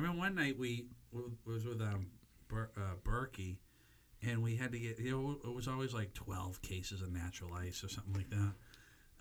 I 0.00 0.02
remember 0.02 0.18
one 0.20 0.34
night 0.34 0.58
we 0.58 0.86
was 1.44 1.66
with 1.66 1.82
um, 1.82 2.06
Ber, 2.48 2.70
uh, 2.74 2.94
Berkey, 3.04 3.56
and 4.22 4.42
we 4.42 4.56
had 4.56 4.72
to 4.72 4.78
get. 4.78 4.98
You 4.98 5.10
know, 5.10 5.38
it 5.50 5.54
was 5.54 5.68
always 5.68 5.92
like 5.92 6.14
twelve 6.14 6.62
cases 6.62 7.02
of 7.02 7.12
natural 7.12 7.52
ice 7.52 7.84
or 7.84 7.88
something 7.90 8.14
like 8.14 8.30
that. 8.30 8.52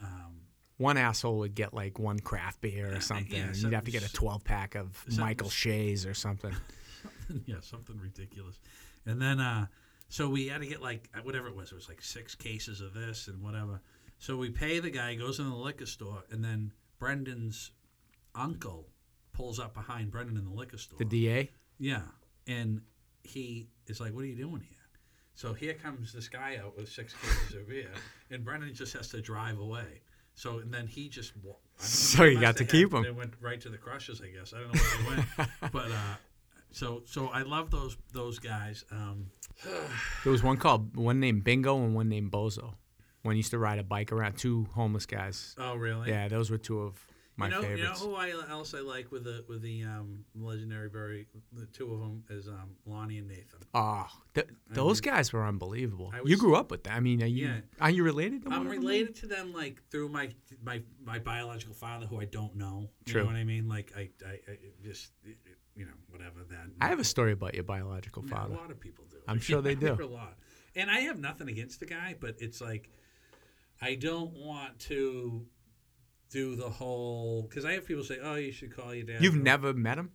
Um, 0.01 0.39
One 0.77 0.95
asshole 0.95 1.39
would 1.39 1.53
get 1.53 1.73
like 1.73 1.99
one 1.99 2.19
craft 2.19 2.61
beer 2.61 2.95
or 2.95 3.01
something. 3.01 3.35
yeah, 3.37 3.51
You'd 3.53 3.73
have 3.73 3.83
to 3.83 3.91
get 3.91 4.09
a 4.09 4.13
12 4.13 4.45
pack 4.45 4.75
of 4.75 5.03
Michael 5.17 5.49
Shea's 5.49 6.05
or 6.05 6.13
something. 6.25 6.55
yeah, 7.45 7.57
something 7.59 7.99
ridiculous. 7.99 8.57
And 9.05 9.21
then, 9.21 9.41
uh, 9.41 9.65
so 10.07 10.29
we 10.29 10.47
had 10.47 10.61
to 10.61 10.67
get 10.67 10.81
like 10.81 11.09
uh, 11.13 11.19
whatever 11.23 11.49
it 11.49 11.55
was. 11.57 11.73
It 11.73 11.75
was 11.75 11.89
like 11.89 12.01
six 12.01 12.33
cases 12.35 12.79
of 12.79 12.93
this 12.93 13.27
and 13.27 13.43
whatever. 13.43 13.81
So 14.19 14.37
we 14.37 14.49
pay 14.49 14.79
the 14.79 14.89
guy, 14.89 15.15
goes 15.15 15.39
into 15.39 15.51
the 15.51 15.57
liquor 15.57 15.85
store, 15.85 16.23
and 16.31 16.41
then 16.41 16.71
Brendan's 16.99 17.71
uncle 18.33 18.87
pulls 19.39 19.57
up 19.59 19.73
behind 19.73 20.11
Brendan 20.11 20.35
in 20.37 20.43
the 20.43 20.51
liquor 20.51 20.77
store. 20.77 20.97
The 20.99 21.05
DA. 21.05 21.49
yeah, 21.79 22.01
and 22.47 22.81
he 23.23 23.69
is 23.87 23.99
like, 24.01 24.13
"What 24.13 24.23
are 24.25 24.27
you 24.27 24.35
doing 24.35 24.61
here?" 24.61 24.75
So 25.35 25.53
here 25.53 25.73
comes 25.73 26.11
this 26.11 26.27
guy 26.27 26.57
out 26.61 26.75
with 26.75 26.89
six 26.89 27.13
cases 27.13 27.55
of 27.55 27.67
beer, 27.69 27.89
and 28.29 28.43
Brendan 28.43 28.73
just 28.73 28.91
has 28.93 29.07
to 29.09 29.21
drive 29.21 29.57
away. 29.59 30.01
So 30.35 30.59
and 30.59 30.73
then 30.73 30.87
he 30.87 31.07
just 31.09 31.31
wa- 31.43 31.55
So 31.77 32.25
you 32.25 32.39
got 32.41 32.57
to 32.57 32.65
keep 32.65 32.91
had- 32.91 32.97
'em. 32.97 33.03
They 33.03 33.11
went 33.11 33.33
right 33.39 33.61
to 33.61 33.69
the 33.69 33.77
crushes, 33.77 34.21
I 34.21 34.27
guess. 34.27 34.53
I 34.53 34.59
don't 34.59 34.73
know 34.75 34.81
where 34.81 34.97
they 34.97 35.43
went, 35.47 35.49
but 35.71 35.91
uh, 35.91 36.15
so 36.71 37.03
so 37.05 37.27
I 37.29 37.43
love 37.43 37.71
those 37.71 37.95
those 38.11 38.39
guys. 38.39 38.83
Um, 38.91 39.31
There 40.23 40.31
was 40.31 40.43
one 40.43 40.57
called 40.57 40.95
one 40.97 41.19
named 41.21 41.43
Bingo 41.45 41.77
and 41.83 41.95
one 41.95 42.09
named 42.09 42.31
Bozo. 42.31 42.73
One 43.23 43.35
used 43.37 43.51
to 43.51 43.57
ride 43.59 43.79
a 43.79 43.83
bike 43.83 44.11
around. 44.11 44.37
Two 44.37 44.65
homeless 44.73 45.05
guys. 45.05 45.55
oh 45.57 45.75
really? 45.75 46.09
Yeah, 46.09 46.27
those 46.27 46.49
were 46.51 46.57
two 46.57 46.81
of 46.81 47.05
my 47.39 47.45
you 47.47 47.51
know, 47.51 47.61
favorites. 47.61 47.81
You 48.01 48.07
know 48.07 48.11
who 48.11 48.15
I 48.15 48.33
else 48.49 48.73
I 48.73 48.79
like 48.81 49.11
with 49.11 49.23
the 49.23 49.43
with 49.47 49.61
the 49.61 49.83
um, 49.83 50.25
legendary 50.35 50.89
Berry? 50.89 51.27
The 51.53 51.65
two 51.67 51.93
of 51.93 51.99
them 52.01 52.23
is 52.29 52.47
um, 52.47 52.71
Lonnie 52.85 53.17
and 53.17 53.27
Nathan. 53.27 53.59
Oh, 53.73 54.05
th- 54.33 54.47
those 54.69 55.01
mean, 55.01 55.13
guys 55.13 55.31
were 55.33 55.45
unbelievable. 55.45 56.11
I 56.13 56.21
you 56.25 56.37
grew 56.37 56.55
up 56.55 56.69
with 56.71 56.83
them. 56.83 56.93
I 56.95 56.99
mean, 56.99 57.23
are 57.23 57.27
you 57.27 57.47
Yeah. 57.47 57.61
are 57.79 57.89
you 57.89 58.03
related 58.03 58.43
to 58.43 58.49
I'm 58.51 58.67
related 58.67 59.15
to 59.17 59.27
them 59.27 59.53
like 59.53 59.81
through 59.89 60.09
my 60.09 60.29
my 60.63 60.81
my 61.03 61.19
biological 61.19 61.73
father, 61.73 62.05
who 62.05 62.19
I 62.21 62.25
don't 62.25 62.55
know. 62.55 62.89
You 63.05 63.13
True. 63.13 63.21
know 63.21 63.27
what 63.27 63.35
I 63.35 63.43
mean? 63.45 63.67
Like 63.69 63.93
I, 63.95 64.09
I, 64.27 64.31
I 64.51 64.57
just 64.83 65.11
you 65.75 65.85
know 65.85 65.91
whatever 66.09 66.43
that. 66.49 66.67
I 66.81 66.87
have 66.87 66.99
a 66.99 67.03
story 67.05 67.31
about 67.31 67.55
your 67.55 67.63
biological 67.63 68.23
Yeah, 68.25 68.31
father. 68.35 68.53
a 68.55 68.57
lot 68.57 68.71
of 68.71 68.79
people 68.79 69.05
do. 69.09 69.17
I'm 69.27 69.39
sure 69.39 69.61
they 69.61 69.75
do. 69.87 69.93
A 69.93 70.03
lot. 70.05 70.35
And 70.75 70.91
I 70.91 70.99
have 70.99 71.19
nothing 71.19 71.47
against 71.49 71.79
the 71.79 71.85
guy, 71.85 72.15
but 72.19 72.35
it's 72.39 72.59
like 72.61 72.89
I 73.81 73.95
don't 73.95 74.33
want 74.33 74.77
to 74.89 75.45
do 76.29 76.55
the 76.55 76.69
whole 76.69 77.43
because 77.43 77.65
I 77.65 77.73
have 77.73 77.85
people 77.85 78.03
say, 78.03 78.17
"Oh, 78.21 78.35
you 78.35 78.51
should 78.51 78.75
call 78.75 78.93
your 78.93 79.05
dad." 79.05 79.23
You've 79.23 79.35
never 79.35 79.73
met 79.73 79.97
him, 79.97 80.11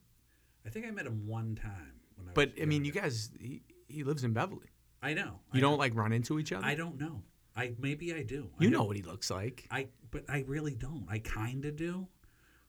I 0.64 0.70
think 0.70 0.86
I 0.86 0.90
met 0.90 1.06
him 1.06 1.26
one 1.26 1.54
time. 1.56 1.94
When 2.16 2.28
I 2.28 2.32
but 2.32 2.52
I 2.60 2.64
mean, 2.66 2.84
you 2.84 2.92
guys. 2.92 3.30
He, 3.40 3.62
he 3.88 4.02
lives 4.04 4.24
in 4.24 4.32
Beverly. 4.32 4.68
I 5.02 5.12
know. 5.14 5.40
You 5.52 5.58
I 5.58 5.60
don't 5.60 5.72
know. 5.72 5.76
like 5.78 5.94
run 5.94 6.12
into 6.12 6.38
each 6.38 6.52
other. 6.52 6.64
I 6.64 6.74
don't 6.74 6.98
know. 6.98 7.22
I 7.56 7.74
maybe 7.78 8.12
I 8.14 8.22
do. 8.22 8.50
I 8.58 8.64
You 8.64 8.70
know 8.70 8.82
what 8.84 8.96
he 8.96 9.02
looks 9.02 9.30
like. 9.30 9.66
I 9.70 9.88
but 10.10 10.24
I 10.28 10.44
really 10.48 10.74
don't. 10.74 11.06
I 11.08 11.18
kind 11.18 11.64
of 11.64 11.76
do. 11.76 12.08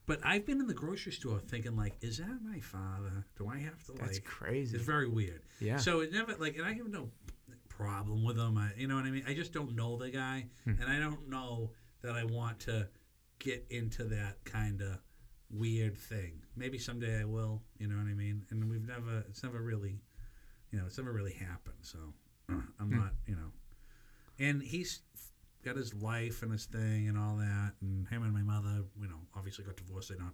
But 0.08 0.20
I've 0.24 0.46
been 0.46 0.60
in 0.60 0.68
the 0.68 0.74
grocery 0.76 1.14
store 1.14 1.40
thinking 1.40 1.76
like, 1.76 1.96
is 2.02 2.18
that 2.20 2.38
my 2.44 2.60
father? 2.60 3.26
Do 3.38 3.48
I 3.48 3.58
have 3.60 3.84
to 3.86 3.94
That's 3.94 4.18
like? 4.18 4.24
crazy. 4.24 4.76
It's 4.78 4.86
very 4.86 5.08
weird. 5.08 5.42
Yeah. 5.60 5.78
So 5.78 6.02
it 6.02 6.12
never 6.14 6.36
like, 6.36 6.58
and 6.58 6.66
I 6.66 6.74
have 6.74 6.88
no 6.90 7.10
problem 7.70 8.24
with 8.24 8.38
him. 8.38 8.58
I, 8.58 8.70
you 8.78 8.88
know 8.88 8.96
what 8.96 9.06
I 9.06 9.12
mean? 9.12 9.24
I 9.28 9.34
just 9.34 9.52
don't 9.54 9.76
know 9.76 9.98
the 9.98 10.10
guy, 10.10 10.46
Hmm. 10.64 10.74
and 10.82 10.92
I 10.92 11.00
don't 11.00 11.28
know 11.30 11.72
that 12.02 12.14
I 12.16 12.24
want 12.26 12.60
to 12.62 12.88
get 13.40 13.66
into 13.70 14.04
that 14.06 14.44
kind 14.46 14.82
of 14.82 15.00
weird 15.50 15.98
thing. 15.98 16.42
Maybe 16.56 16.78
someday 16.78 17.22
I 17.22 17.26
will. 17.26 17.62
You 17.78 17.88
know 17.88 17.96
what 17.96 18.10
I 18.10 18.14
mean? 18.14 18.46
And 18.50 18.70
we've 18.70 18.88
never. 18.88 19.24
It's 19.30 19.44
never 19.44 19.62
really. 19.62 20.02
You 20.72 20.80
know, 20.80 20.86
it's 20.88 20.98
never 20.98 21.12
really 21.14 21.34
happened. 21.34 21.78
So 21.82 21.98
I'm 22.50 22.64
Hmm. 22.80 22.98
not. 22.98 23.12
You 23.28 23.36
know. 23.36 23.52
And 24.40 24.62
he's 24.62 25.02
got 25.64 25.76
his 25.78 25.94
life 25.94 26.44
and 26.44 26.52
his 26.52 26.66
thing 26.66 27.08
and 27.08 27.18
all 27.18 27.38
that. 27.38 27.74
And 27.82 28.08
him 28.08 28.24
and 28.24 28.34
my 28.34 28.42
mother, 28.44 28.84
you 29.02 29.08
know, 29.08 29.20
obviously 29.36 29.64
got 29.64 29.78
divorced. 29.78 30.10
They're 30.10 30.18
not, 30.18 30.34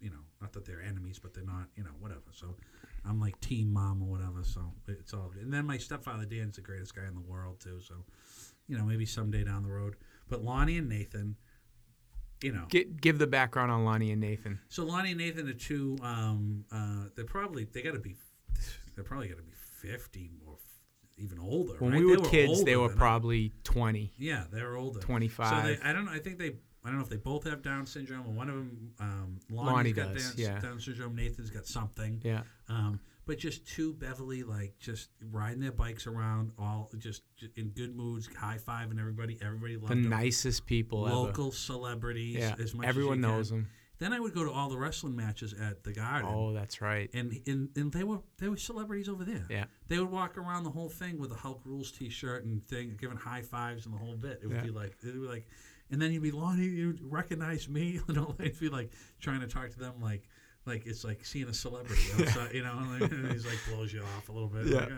you 0.00 0.08
know, 0.10 0.20
not 0.40 0.52
that 0.52 0.64
they're 0.64 0.80
enemies, 0.80 1.18
but 1.18 1.34
they're 1.34 1.44
not, 1.44 1.66
you 1.76 1.82
know, 1.82 1.90
whatever. 1.98 2.30
So 2.32 2.56
I'm 3.04 3.20
like 3.20 3.38
team 3.40 3.72
mom 3.72 4.02
or 4.02 4.08
whatever. 4.08 4.44
So 4.44 4.72
it's 4.88 5.12
all 5.12 5.30
good. 5.34 5.42
And 5.42 5.52
then 5.52 5.66
my 5.66 5.78
stepfather 5.78 6.24
Dan's 6.24 6.56
the 6.56 6.62
greatest 6.62 6.94
guy 6.94 7.06
in 7.06 7.14
the 7.14 7.20
world 7.20 7.60
too. 7.60 7.80
So, 7.80 7.94
you 8.68 8.78
know, 8.78 8.84
maybe 8.84 9.04
someday 9.04 9.42
down 9.44 9.62
the 9.64 9.70
road. 9.70 9.96
But 10.28 10.44
Lonnie 10.44 10.78
and 10.78 10.88
Nathan, 10.88 11.36
you 12.42 12.52
know, 12.52 12.66
Get, 12.68 13.00
give 13.00 13.18
the 13.18 13.26
background 13.26 13.70
on 13.70 13.84
Lonnie 13.84 14.12
and 14.12 14.20
Nathan. 14.20 14.58
so 14.68 14.84
Lonnie 14.84 15.10
and 15.10 15.18
Nathan 15.18 15.48
are 15.48 15.52
two. 15.52 15.96
Um, 16.02 16.64
uh, 16.72 17.04
they're 17.16 17.24
probably 17.24 17.64
they 17.64 17.82
got 17.82 17.92
to 17.94 18.00
be, 18.00 18.16
they're 18.94 19.04
probably 19.04 19.28
got 19.28 19.36
to 19.38 19.42
be 19.42 19.52
fifty 19.82 20.30
or 20.46 20.54
f- 20.54 20.60
even 21.18 21.38
older. 21.38 21.74
When 21.78 21.92
right? 21.92 22.02
we 22.04 22.10
They 22.10 22.16
were 22.22 22.28
kids, 22.28 22.64
they 22.64 22.76
were 22.76 22.88
than 22.88 22.96
I- 22.96 23.00
probably 23.00 23.52
20, 23.64 24.12
yeah, 24.18 24.44
they're 24.50 24.76
older. 24.76 25.00
25. 25.00 25.48
So 25.48 25.68
they, 25.68 25.78
I 25.88 25.92
don't. 25.92 26.08
I 26.08 26.18
think 26.18 26.38
they. 26.38 26.52
I 26.82 26.88
don't 26.88 26.96
know 26.96 27.02
if 27.04 27.10
they 27.10 27.16
both 27.16 27.44
have 27.44 27.60
Down 27.60 27.84
syndrome 27.84 28.26
or 28.26 28.32
one 28.32 28.48
of 28.48 28.54
them. 28.54 28.92
Um, 28.98 29.38
Lonnie's 29.50 29.72
Lonnie 29.72 29.92
got 29.92 30.14
does, 30.14 30.34
Down, 30.34 30.34
yeah. 30.54 30.60
Down 30.60 30.80
syndrome. 30.80 31.14
Nathan's 31.14 31.50
got 31.50 31.66
something. 31.66 32.22
yeah. 32.24 32.40
Um, 32.70 33.00
but 33.30 33.38
just 33.38 33.64
two 33.64 33.92
Beverly, 33.94 34.42
like 34.42 34.74
just 34.80 35.08
riding 35.30 35.60
their 35.60 35.70
bikes 35.70 36.08
around, 36.08 36.50
all 36.58 36.90
just, 36.98 37.22
just 37.36 37.56
in 37.56 37.68
good 37.68 37.94
moods, 37.94 38.28
high 38.34 38.58
fiving 38.58 38.98
everybody. 38.98 39.38
Everybody 39.40 39.76
loved 39.76 39.90
The 39.92 39.94
them. 40.02 40.08
nicest 40.10 40.66
people 40.66 41.02
Local 41.02 41.46
ever. 41.46 41.54
celebrities. 41.54 42.38
Yeah. 42.38 42.56
as 42.60 42.74
much 42.74 42.88
Everyone 42.88 43.18
as 43.18 43.30
you 43.30 43.36
knows 43.36 43.48
can. 43.50 43.58
them. 43.58 43.68
Then 44.00 44.12
I 44.12 44.18
would 44.18 44.34
go 44.34 44.42
to 44.44 44.50
all 44.50 44.68
the 44.68 44.78
wrestling 44.78 45.14
matches 45.14 45.52
at 45.54 45.84
the 45.84 45.92
Garden. 45.92 46.28
Oh, 46.32 46.52
that's 46.52 46.80
right. 46.80 47.08
And, 47.14 47.32
and 47.46 47.68
and 47.76 47.92
they 47.92 48.02
were 48.02 48.18
they 48.38 48.48
were 48.48 48.56
celebrities 48.56 49.08
over 49.08 49.24
there. 49.24 49.46
Yeah. 49.48 49.66
They 49.88 49.98
would 50.00 50.10
walk 50.10 50.36
around 50.36 50.64
the 50.64 50.70
whole 50.70 50.88
thing 50.88 51.18
with 51.20 51.30
a 51.30 51.36
Hulk 51.36 51.60
Rules 51.64 51.92
T-shirt 51.92 52.44
and 52.44 52.66
thing, 52.66 52.96
giving 53.00 53.16
high 53.18 53.42
fives 53.42 53.84
and 53.86 53.94
the 53.94 53.98
whole 53.98 54.16
bit. 54.16 54.40
It 54.42 54.46
would 54.48 54.56
Yeah. 54.56 54.62
be 54.62 54.70
like 54.70 54.96
it 55.04 55.06
would 55.06 55.22
be 55.22 55.28
like, 55.28 55.46
and 55.90 56.00
then 56.02 56.10
you'd 56.12 56.22
be 56.22 56.30
Lonnie, 56.32 56.64
you'd 56.64 57.00
recognize 57.02 57.68
me, 57.68 58.00
and 58.08 58.18
all 58.18 58.32
that. 58.38 58.46
It'd 58.46 58.58
be 58.58 58.70
like 58.70 58.90
trying 59.20 59.40
to 59.42 59.46
talk 59.46 59.70
to 59.70 59.78
them 59.78 60.00
like 60.00 60.22
like 60.66 60.86
it's 60.86 61.04
like 61.04 61.24
seeing 61.24 61.48
a 61.48 61.54
celebrity, 61.54 62.02
outside, 62.18 62.52
you 62.52 62.62
know. 62.62 62.82
Like, 63.00 63.10
he's 63.32 63.46
like 63.46 63.58
blows 63.68 63.92
you 63.92 64.02
off 64.02 64.28
a 64.28 64.32
little 64.32 64.48
bit. 64.48 64.66
Yeah. 64.66 64.80
Like, 64.80 64.92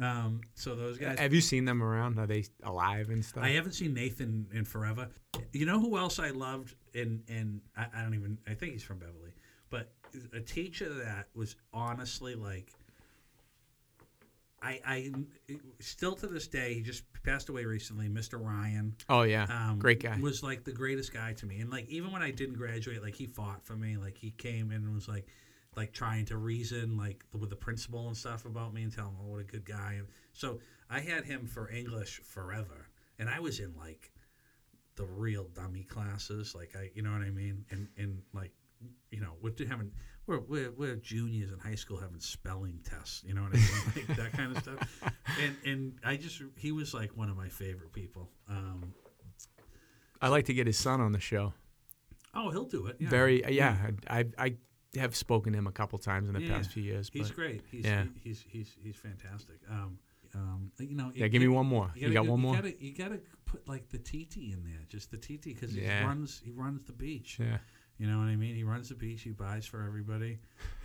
uh, 0.00 0.04
um. 0.04 0.40
So 0.54 0.74
those 0.74 0.98
guys. 0.98 1.18
Have 1.18 1.34
you 1.34 1.40
seen 1.40 1.64
them 1.64 1.82
around? 1.82 2.18
Are 2.18 2.26
they 2.26 2.44
alive 2.62 3.10
and 3.10 3.24
stuff? 3.24 3.44
I 3.44 3.50
haven't 3.50 3.72
seen 3.72 3.94
Nathan 3.94 4.46
in 4.52 4.64
forever. 4.64 5.08
You 5.52 5.66
know 5.66 5.78
who 5.78 5.98
else 5.98 6.18
I 6.18 6.30
loved, 6.30 6.74
and 6.94 7.22
and 7.28 7.60
I, 7.76 7.86
I 7.94 8.02
don't 8.02 8.14
even. 8.14 8.38
I 8.46 8.54
think 8.54 8.72
he's 8.72 8.84
from 8.84 8.98
Beverly, 8.98 9.34
but 9.70 9.92
a 10.34 10.40
teacher 10.40 10.88
that 10.88 11.28
was 11.34 11.56
honestly 11.72 12.34
like. 12.34 12.72
I, 14.62 14.80
I 14.86 15.12
still 15.80 16.14
to 16.16 16.26
this 16.28 16.46
day 16.46 16.74
he 16.74 16.82
just 16.82 17.02
passed 17.24 17.48
away 17.48 17.64
recently 17.64 18.08
mr 18.08 18.40
ryan. 18.40 18.94
Oh, 19.08 19.22
yeah. 19.22 19.46
um, 19.50 19.78
Great 19.78 20.00
guy. 20.00 20.16
was 20.20 20.42
like 20.42 20.64
the 20.64 20.72
greatest 20.72 21.12
guy 21.12 21.32
to 21.34 21.46
me. 21.46 21.60
And 21.60 21.70
like 21.70 21.88
even 21.88 22.12
when 22.12 22.22
i 22.22 22.30
didn't 22.30 22.54
graduate 22.56 23.02
like 23.02 23.14
he 23.16 23.26
fought 23.26 23.64
for 23.64 23.74
me. 23.76 23.96
Like 23.96 24.16
he 24.16 24.30
came 24.30 24.70
in 24.70 24.78
and 24.84 24.94
was 24.94 25.08
like 25.08 25.26
like 25.76 25.92
trying 25.92 26.24
to 26.26 26.36
reason 26.36 26.96
like 26.96 27.24
with 27.32 27.50
the 27.50 27.56
principal 27.56 28.06
and 28.06 28.16
stuff 28.16 28.44
about 28.44 28.72
me 28.74 28.82
and 28.82 28.92
tell 28.94 29.06
him 29.06 29.16
oh 29.22 29.30
what 29.32 29.40
a 29.40 29.44
good 29.44 29.64
guy. 29.64 29.94
And 29.98 30.06
so 30.32 30.60
i 30.88 31.00
had 31.00 31.24
him 31.24 31.46
for 31.46 31.68
english 31.70 32.20
forever. 32.24 32.88
And 33.18 33.28
i 33.28 33.40
was 33.40 33.58
in 33.58 33.74
like 33.76 34.12
the 34.96 35.04
real 35.06 35.44
dummy 35.54 35.82
classes. 35.84 36.54
Like 36.54 36.76
i 36.76 36.90
you 36.94 37.02
know 37.02 37.10
what 37.12 37.22
i 37.22 37.30
mean? 37.30 37.64
And 37.70 37.88
and 37.96 38.22
like 38.32 38.52
you 39.10 39.20
know 39.20 39.32
do- 39.56 39.66
having 39.66 39.90
we're, 40.26 40.40
we're, 40.40 40.70
we're 40.72 40.96
juniors 40.96 41.50
in 41.52 41.58
high 41.58 41.74
school 41.74 41.96
having 41.98 42.20
spelling 42.20 42.78
tests 42.88 43.22
you 43.26 43.34
know 43.34 43.42
what 43.42 43.52
i 43.52 43.56
mean 43.56 43.66
like 44.08 44.16
that 44.16 44.32
kind 44.32 44.56
of 44.56 44.62
stuff 44.62 45.12
and 45.42 45.56
and 45.64 45.94
i 46.04 46.16
just 46.16 46.40
he 46.56 46.72
was 46.72 46.94
like 46.94 47.16
one 47.16 47.28
of 47.28 47.36
my 47.36 47.48
favorite 47.48 47.92
people 47.92 48.28
um 48.48 48.92
I 50.20 50.28
like 50.28 50.44
to 50.44 50.54
get 50.54 50.68
his 50.68 50.76
son 50.76 51.00
on 51.00 51.10
the 51.10 51.18
show. 51.18 51.52
Oh, 52.32 52.50
he'll 52.50 52.64
do 52.68 52.86
it. 52.86 52.96
Yeah. 53.00 53.08
Very, 53.08 53.42
yeah. 53.52 53.90
I, 54.08 54.26
I 54.38 54.54
have 54.96 55.16
spoken 55.16 55.52
to 55.52 55.58
him 55.58 55.66
a 55.66 55.72
couple 55.72 55.98
times 55.98 56.28
in 56.28 56.34
the 56.34 56.40
Yeah. 56.42 56.54
past 56.54 56.70
few 56.70 56.82
years. 56.84 57.10
He's 57.12 57.26
but 57.26 57.34
great. 57.36 57.62
He's 57.72 57.84
yeah. 57.84 58.04
he- 58.04 58.28
he's 58.28 58.44
he's 58.48 58.76
he's 58.80 58.94
fantastic. 58.94 59.56
Um, 59.68 59.98
um, 60.36 60.70
you 60.78 60.94
know. 60.94 61.10
Yeah, 61.12 61.26
give 61.26 61.42
me 61.42 61.48
one 61.48 61.66
more. 61.66 61.90
You 61.96 62.12
got 62.12 62.24
go- 62.26 62.30
one 62.30 62.40
more? 62.40 62.54
You 62.54 62.62
gotta, 62.62 62.84
you 62.84 62.94
gotta 62.94 63.20
put 63.46 63.66
like 63.66 63.88
the 63.88 63.98
TT 63.98 64.36
in 64.52 64.62
there, 64.64 64.78
just 64.88 65.10
the 65.10 65.16
TT, 65.18 65.46
because 65.46 65.76
Yeah. 65.76 65.98
he 66.02 66.06
runs 66.06 66.40
he 66.44 66.52
runs 66.52 66.84
the 66.84 66.92
beach. 66.92 67.38
Yeah. 67.40 67.58
You 68.02 68.08
know 68.08 68.18
what 68.18 68.26
I 68.26 68.34
mean? 68.34 68.56
He 68.56 68.64
runs 68.64 68.88
the 68.88 68.96
beach. 68.96 69.22
He 69.22 69.30
buys 69.30 69.64
for 69.64 69.84
everybody. 69.86 70.40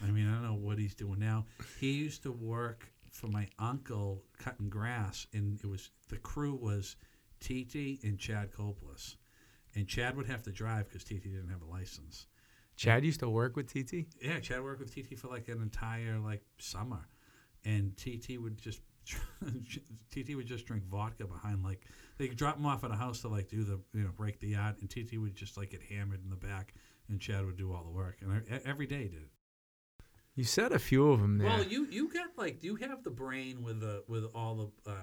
I 0.07 0.11
mean, 0.11 0.29
I 0.29 0.33
don't 0.33 0.43
know 0.43 0.53
what 0.53 0.77
he's 0.77 0.93
doing 0.93 1.17
now. 1.17 1.47
He 1.79 1.93
used 1.93 2.21
to 2.21 2.31
work 2.31 2.91
for 3.11 3.25
my 3.25 3.47
uncle 3.57 4.21
cutting 4.37 4.69
grass, 4.69 5.25
and 5.33 5.59
it 5.59 5.65
was 5.65 5.89
the 6.09 6.17
crew 6.17 6.53
was 6.53 6.95
TT 7.39 8.03
and 8.03 8.19
Chad 8.19 8.51
Copeless, 8.55 9.17
and 9.73 9.87
Chad 9.87 10.15
would 10.15 10.27
have 10.27 10.43
to 10.43 10.51
drive 10.51 10.89
because 10.89 11.03
TT 11.03 11.23
didn't 11.23 11.49
have 11.49 11.63
a 11.63 11.65
license. 11.65 12.27
Chad 12.75 13.03
used 13.03 13.21
to 13.21 13.29
work 13.29 13.55
with 13.55 13.65
TT. 13.65 14.05
Yeah, 14.21 14.39
Chad 14.39 14.61
worked 14.61 14.79
with 14.79 14.93
TT 14.93 15.17
for 15.17 15.27
like 15.27 15.47
an 15.47 15.59
entire 15.59 16.19
like 16.19 16.43
summer, 16.59 17.07
and 17.65 17.97
TT 17.97 18.39
would 18.39 18.59
just 18.59 18.81
TT 20.11 20.35
would 20.35 20.45
just 20.45 20.67
drink 20.67 20.83
vodka 20.83 21.25
behind 21.25 21.63
like 21.63 21.87
they 22.19 22.27
could 22.27 22.37
drop 22.37 22.57
him 22.57 22.67
off 22.67 22.83
at 22.83 22.91
a 22.91 22.95
house 22.95 23.21
to 23.21 23.27
like 23.27 23.47
do 23.47 23.63
the 23.63 23.79
you 23.95 24.03
know 24.03 24.11
break 24.15 24.39
the 24.39 24.49
yacht, 24.49 24.75
and 24.81 24.87
TT 24.87 25.17
would 25.17 25.33
just 25.33 25.57
like 25.57 25.71
get 25.71 25.81
hammered 25.81 26.23
in 26.23 26.29
the 26.29 26.35
back, 26.35 26.75
and 27.09 27.19
Chad 27.19 27.45
would 27.45 27.57
do 27.57 27.73
all 27.73 27.83
the 27.83 27.91
work, 27.91 28.17
and 28.21 28.31
I, 28.31 28.59
every 28.65 28.85
day 28.87 29.03
he 29.03 29.09
did. 29.09 29.21
it. 29.23 29.29
You 30.35 30.43
said 30.43 30.71
a 30.71 30.79
few 30.79 31.11
of 31.11 31.19
them 31.19 31.37
there. 31.39 31.47
Well, 31.47 31.63
you 31.63 31.87
you 31.89 32.11
got 32.13 32.29
like 32.37 32.63
you 32.63 32.75
have 32.75 33.03
the 33.03 33.09
brain 33.09 33.63
with 33.63 33.79
the 33.79 34.03
with 34.07 34.25
all 34.35 34.55
the. 34.85 34.91
Uh, 34.91 34.95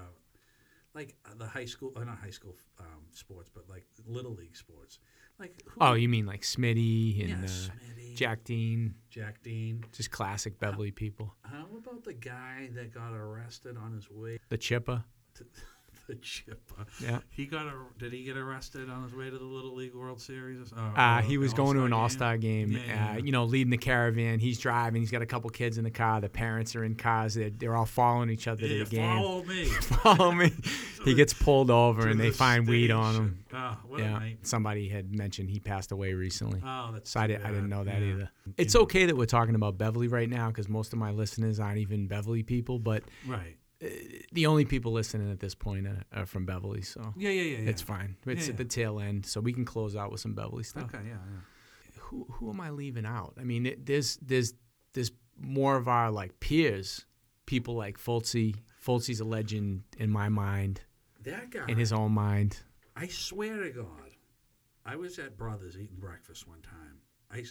like 0.94 1.16
uh, 1.26 1.30
the 1.36 1.46
high 1.46 1.64
school, 1.64 1.92
uh, 1.96 2.04
not 2.04 2.18
high 2.18 2.30
school 2.30 2.56
um, 2.78 3.02
sports, 3.10 3.50
but 3.52 3.68
like 3.68 3.84
little 4.06 4.32
league 4.32 4.56
sports. 4.56 5.00
Like 5.40 5.60
who, 5.66 5.80
oh, 5.80 5.94
you 5.94 6.08
mean 6.08 6.24
like 6.24 6.42
Smitty 6.42 7.20
and 7.20 7.30
yeah, 7.30 7.36
uh, 7.44 7.48
Smitty, 7.48 8.14
Jack 8.14 8.44
Dean? 8.44 8.94
Jack 9.10 9.42
Dean. 9.42 9.84
Just 9.92 10.12
classic 10.12 10.60
Beverly 10.60 10.92
people. 10.92 11.34
How 11.42 11.66
about 11.76 12.04
the 12.04 12.12
guy 12.12 12.70
that 12.74 12.94
got 12.94 13.12
arrested 13.12 13.76
on 13.76 13.92
his 13.92 14.08
way 14.08 14.38
The 14.50 14.56
Chipper. 14.56 15.02
to 15.34 15.44
the 16.06 16.14
chipper? 16.16 16.86
Yeah. 17.00 17.18
He 17.30 17.46
got 17.46 17.66
a. 17.66 17.72
Did 17.98 18.12
he 18.12 18.24
get 18.24 18.36
arrested 18.36 18.88
on 18.90 19.02
his 19.04 19.14
way 19.14 19.28
to 19.30 19.36
the 19.38 19.44
Little 19.44 19.74
League 19.74 19.94
World 19.94 20.20
Series? 20.20 20.72
Or, 20.72 20.78
Uh, 20.98 21.18
or 21.18 21.22
he 21.22 21.32
the 21.34 21.38
was 21.38 21.52
going 21.54 21.76
to 21.76 21.84
an 21.84 21.92
All 21.92 22.02
All-Star 22.02 22.18
Star 22.34 22.36
game. 22.38 22.72
Yeah, 22.72 22.78
yeah, 22.86 22.92
uh, 22.92 23.12
yeah. 23.14 23.18
you 23.18 23.32
know, 23.32 23.44
leading 23.44 23.70
the 23.70 23.76
caravan. 23.78 24.38
He's 24.38 24.58
driving. 24.58 25.02
He's 25.02 25.10
got 25.10 25.22
a 25.22 25.26
couple 25.26 25.50
kids 25.50 25.76
in 25.78 25.84
the 25.84 25.90
car. 25.90 26.20
The 26.20 26.28
parents 26.28 26.74
are 26.76 26.84
in 26.84 26.94
cars. 26.94 27.34
They're, 27.34 27.50
they're 27.50 27.76
all 27.76 27.84
following 27.86 28.30
each 28.30 28.46
other 28.48 28.66
Yeah, 28.66 28.84
to 28.84 28.90
the 28.90 28.96
game. 28.96 29.16
follow 29.16 29.42
me. 29.44 29.64
Follow 29.64 30.32
me. 30.32 30.52
He 31.04 31.12
gets 31.12 31.34
pulled 31.34 31.70
over 31.70 32.08
and 32.08 32.18
they 32.18 32.30
the 32.30 32.34
find 32.34 32.66
weed 32.66 32.90
on 32.90 33.14
him. 33.14 33.44
Oh, 33.52 33.76
what 33.86 34.00
Yeah. 34.00 34.26
Somebody 34.42 34.88
had 34.88 35.14
mentioned 35.14 35.50
he 35.50 35.60
passed 35.60 35.92
away 35.92 36.14
recently. 36.14 36.62
Oh, 36.64 36.92
that's. 36.94 37.10
So 37.10 37.20
I, 37.20 37.26
too 37.26 37.36
di- 37.36 37.44
I 37.44 37.48
didn't 37.48 37.68
know 37.68 37.84
that 37.84 38.00
either. 38.02 38.30
It's 38.56 38.74
okay 38.74 39.04
that 39.04 39.14
we're 39.14 39.26
talking 39.26 39.54
about 39.54 39.76
Beverly 39.76 40.08
right 40.08 40.30
now 40.30 40.48
because 40.48 40.66
most 40.66 40.94
of 40.94 40.98
my 40.98 41.10
listeners 41.10 41.60
aren't 41.60 41.76
even 41.76 42.06
Beverly 42.06 42.42
people, 42.42 42.78
but 42.78 43.02
Right. 43.26 43.58
The 44.32 44.46
only 44.46 44.64
people 44.64 44.92
listening 44.92 45.30
at 45.30 45.40
this 45.40 45.54
point 45.54 45.86
are, 45.86 46.02
are 46.12 46.26
from 46.26 46.46
Beverly, 46.46 46.82
so 46.82 47.12
Yeah, 47.16 47.30
yeah, 47.30 47.42
yeah. 47.42 47.58
yeah. 47.64 47.70
it's 47.70 47.82
fine. 47.82 48.16
It's 48.26 48.46
Yeah, 48.46 48.52
at 48.52 48.56
the 48.58 48.64
tail 48.64 49.00
end, 49.00 49.26
so 49.26 49.40
we 49.40 49.52
can 49.52 49.64
close 49.64 49.94
out 49.96 50.10
with 50.12 50.20
some 50.20 50.34
Beverly 50.34 50.64
stuff. 50.64 50.92
Okay, 50.94 51.04
yeah, 51.06 51.14
yeah. 51.14 52.00
who 52.00 52.26
who 52.32 52.50
am 52.50 52.60
I 52.60 52.70
leaving 52.70 53.06
out? 53.06 53.34
I 53.40 53.44
mean, 53.44 53.66
it, 53.66 53.86
there's 53.86 54.16
there's 54.22 54.54
there's 54.92 55.12
more 55.38 55.76
of 55.76 55.88
our 55.88 56.10
like 56.10 56.38
peers, 56.40 57.06
people 57.46 57.74
like 57.74 57.98
Fultzy. 57.98 58.56
Fultzy's 58.84 59.20
a 59.20 59.24
legend 59.24 59.82
in 59.98 60.10
my 60.10 60.28
mind, 60.28 60.82
That 61.24 61.50
guy. 61.50 61.64
in 61.68 61.78
his 61.78 61.92
own 61.92 62.12
mind. 62.12 62.58
I 62.96 63.08
swear 63.08 63.62
to 63.62 63.70
God, 63.70 64.10
I 64.84 64.96
was 64.96 65.18
at 65.18 65.36
Brothers 65.36 65.76
eating 65.76 65.96
breakfast 65.98 66.46
one 66.46 66.60
time. 66.60 66.98
I, 67.30 67.42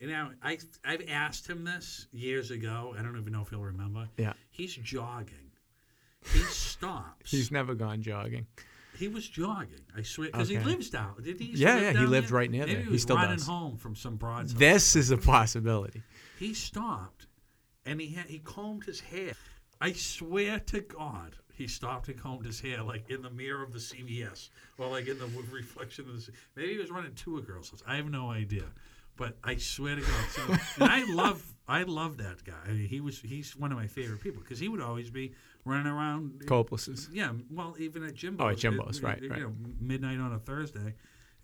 you 0.00 0.08
know, 0.08 0.30
I 0.42 0.58
I've 0.84 1.04
asked 1.08 1.46
him 1.48 1.64
this 1.64 2.06
years 2.12 2.50
ago. 2.50 2.94
I 2.98 3.02
don't 3.02 3.16
even 3.18 3.32
know 3.32 3.42
if 3.42 3.50
he'll 3.50 3.60
remember. 3.60 4.08
Yeah. 4.16 4.32
He's 4.50 4.74
jogging. 4.74 5.52
He 6.32 6.38
stops. 6.48 7.30
He's 7.30 7.50
never 7.50 7.74
gone 7.74 8.02
jogging. 8.02 8.46
he 8.98 9.08
was 9.08 9.28
jogging. 9.28 9.80
I 9.96 10.02
swear, 10.02 10.28
because 10.32 10.48
he 10.48 10.58
lives 10.58 10.90
down. 10.90 11.14
Did 11.22 11.38
he? 11.40 11.46
used 11.46 11.62
to 11.62 11.66
Yeah, 11.68 11.74
live 11.74 11.82
yeah, 11.82 11.88
he 11.90 11.94
down 11.96 12.10
lived 12.10 12.30
right 12.30 12.50
near 12.50 12.60
Maybe 12.62 12.72
there. 12.74 12.80
He 12.82 12.86
He 12.86 12.92
was 12.92 13.02
still 13.02 13.16
running 13.16 13.36
does. 13.36 13.46
home 13.46 13.76
from 13.76 13.94
some 13.94 14.16
broads. 14.16 14.54
This 14.54 14.96
is 14.96 15.10
a 15.10 15.16
possibility. 15.16 16.02
He 16.38 16.54
stopped, 16.54 17.26
and 17.86 18.00
he 18.00 18.08
had, 18.14 18.26
he 18.26 18.38
combed 18.38 18.84
his 18.84 19.00
hair. 19.00 19.32
I 19.80 19.92
swear 19.92 20.58
to 20.60 20.80
God, 20.82 21.36
he 21.54 21.66
stopped 21.66 22.08
and 22.08 22.20
combed 22.20 22.44
his 22.44 22.60
hair 22.60 22.82
like 22.82 23.08
in 23.10 23.22
the 23.22 23.30
mirror 23.30 23.62
of 23.62 23.72
the 23.72 23.78
CVS, 23.78 24.50
or 24.78 24.88
like 24.88 25.08
in 25.08 25.18
the 25.18 25.26
reflection 25.50 26.06
of 26.08 26.16
the. 26.16 26.20
C- 26.22 26.32
Maybe 26.56 26.72
he 26.72 26.78
was 26.78 26.90
running 26.90 27.14
to 27.14 27.38
a 27.38 27.40
girl's 27.42 27.70
house. 27.70 27.82
I 27.86 27.96
have 27.96 28.10
no 28.10 28.30
idea, 28.30 28.64
but 29.16 29.36
I 29.44 29.56
swear 29.56 29.96
to 29.96 30.00
God. 30.02 30.30
So, 30.30 30.42
and 30.84 30.90
I 30.90 31.04
love, 31.12 31.42
I 31.68 31.82
love 31.82 32.16
that 32.18 32.44
guy. 32.44 32.54
I 32.66 32.70
mean, 32.72 32.88
he 32.88 33.00
was, 33.00 33.20
he's 33.20 33.56
one 33.56 33.70
of 33.72 33.78
my 33.78 33.86
favorite 33.86 34.20
people 34.20 34.40
because 34.42 34.58
he 34.58 34.68
would 34.68 34.80
always 34.80 35.10
be 35.10 35.32
running 35.64 35.86
around. 35.86 36.46
Copeless's. 36.46 37.08
Yeah, 37.12 37.32
well, 37.50 37.74
even 37.78 38.04
at 38.04 38.14
Jimbo's. 38.14 38.44
Oh, 38.44 38.48
at 38.48 38.56
Jimbo's, 38.58 38.98
it- 38.98 39.02
right, 39.04 39.22
you 39.22 39.28
right. 39.30 39.40
know, 39.40 39.52
midnight 39.80 40.18
on 40.18 40.32
a 40.32 40.38
Thursday, 40.38 40.94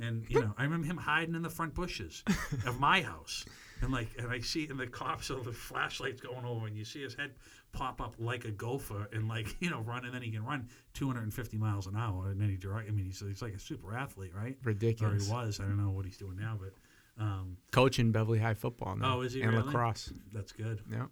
and 0.01 0.25
you 0.29 0.41
know, 0.41 0.53
I 0.59 0.65
remember 0.65 0.87
him 0.87 0.97
hiding 0.97 1.35
in 1.35 1.43
the 1.43 1.51
front 1.51 1.75
bushes 1.75 2.23
of 2.67 2.79
my 2.81 3.01
house, 3.03 3.45
and 3.83 3.93
like, 3.93 4.09
and 4.19 4.31
I 4.31 4.41
see, 4.41 4.67
and 4.69 4.79
the 4.81 4.87
cops, 4.87 5.27
so 5.27 5.37
the 5.37 5.53
flashlights 5.53 6.21
going 6.21 6.45
over, 6.45 6.67
and 6.67 6.77
you 6.77 6.85
see 6.85 7.03
his 7.03 7.15
head 7.15 7.33
pop 7.73 8.01
up 8.01 8.15
like 8.19 8.47
a 8.47 8.51
gopher, 8.51 9.09
and 9.13 9.29
like, 9.29 9.55
you 9.61 9.69
know, 9.71 9.81
run, 9.81 10.05
and 10.07 10.15
then 10.15 10.23
he 10.23 10.31
can 10.31 10.45
run 10.45 10.69
250 10.95 11.59
miles 11.59 11.87
an 11.87 11.95
hour 11.97 12.31
in 12.31 12.41
any 12.43 12.57
direction. 12.57 12.93
I 12.93 12.97
mean, 12.97 13.07
he's, 13.07 13.21
he's 13.21 13.43
like 13.43 13.53
a 13.55 13.59
super 13.59 13.95
athlete, 13.95 14.33
right? 14.35 14.57
Ridiculous. 14.65 15.23
Or 15.23 15.27
he 15.27 15.33
was. 15.33 15.61
I 15.61 15.65
don't 15.65 15.77
know 15.83 15.91
what 15.91 16.05
he's 16.07 16.17
doing 16.17 16.37
now, 16.39 16.57
but 16.59 16.73
um, 17.19 17.57
Coaching 17.73 18.13
Beverly 18.13 18.39
High 18.39 18.55
football 18.55 18.97
now. 18.97 19.17
Oh, 19.19 19.21
is 19.23 19.33
he 19.35 19.43
And 19.43 19.53
really? 19.53 19.65
lacrosse. 19.65 20.13
that's 20.33 20.53
good. 20.53 20.81
Yeah. 20.91 21.07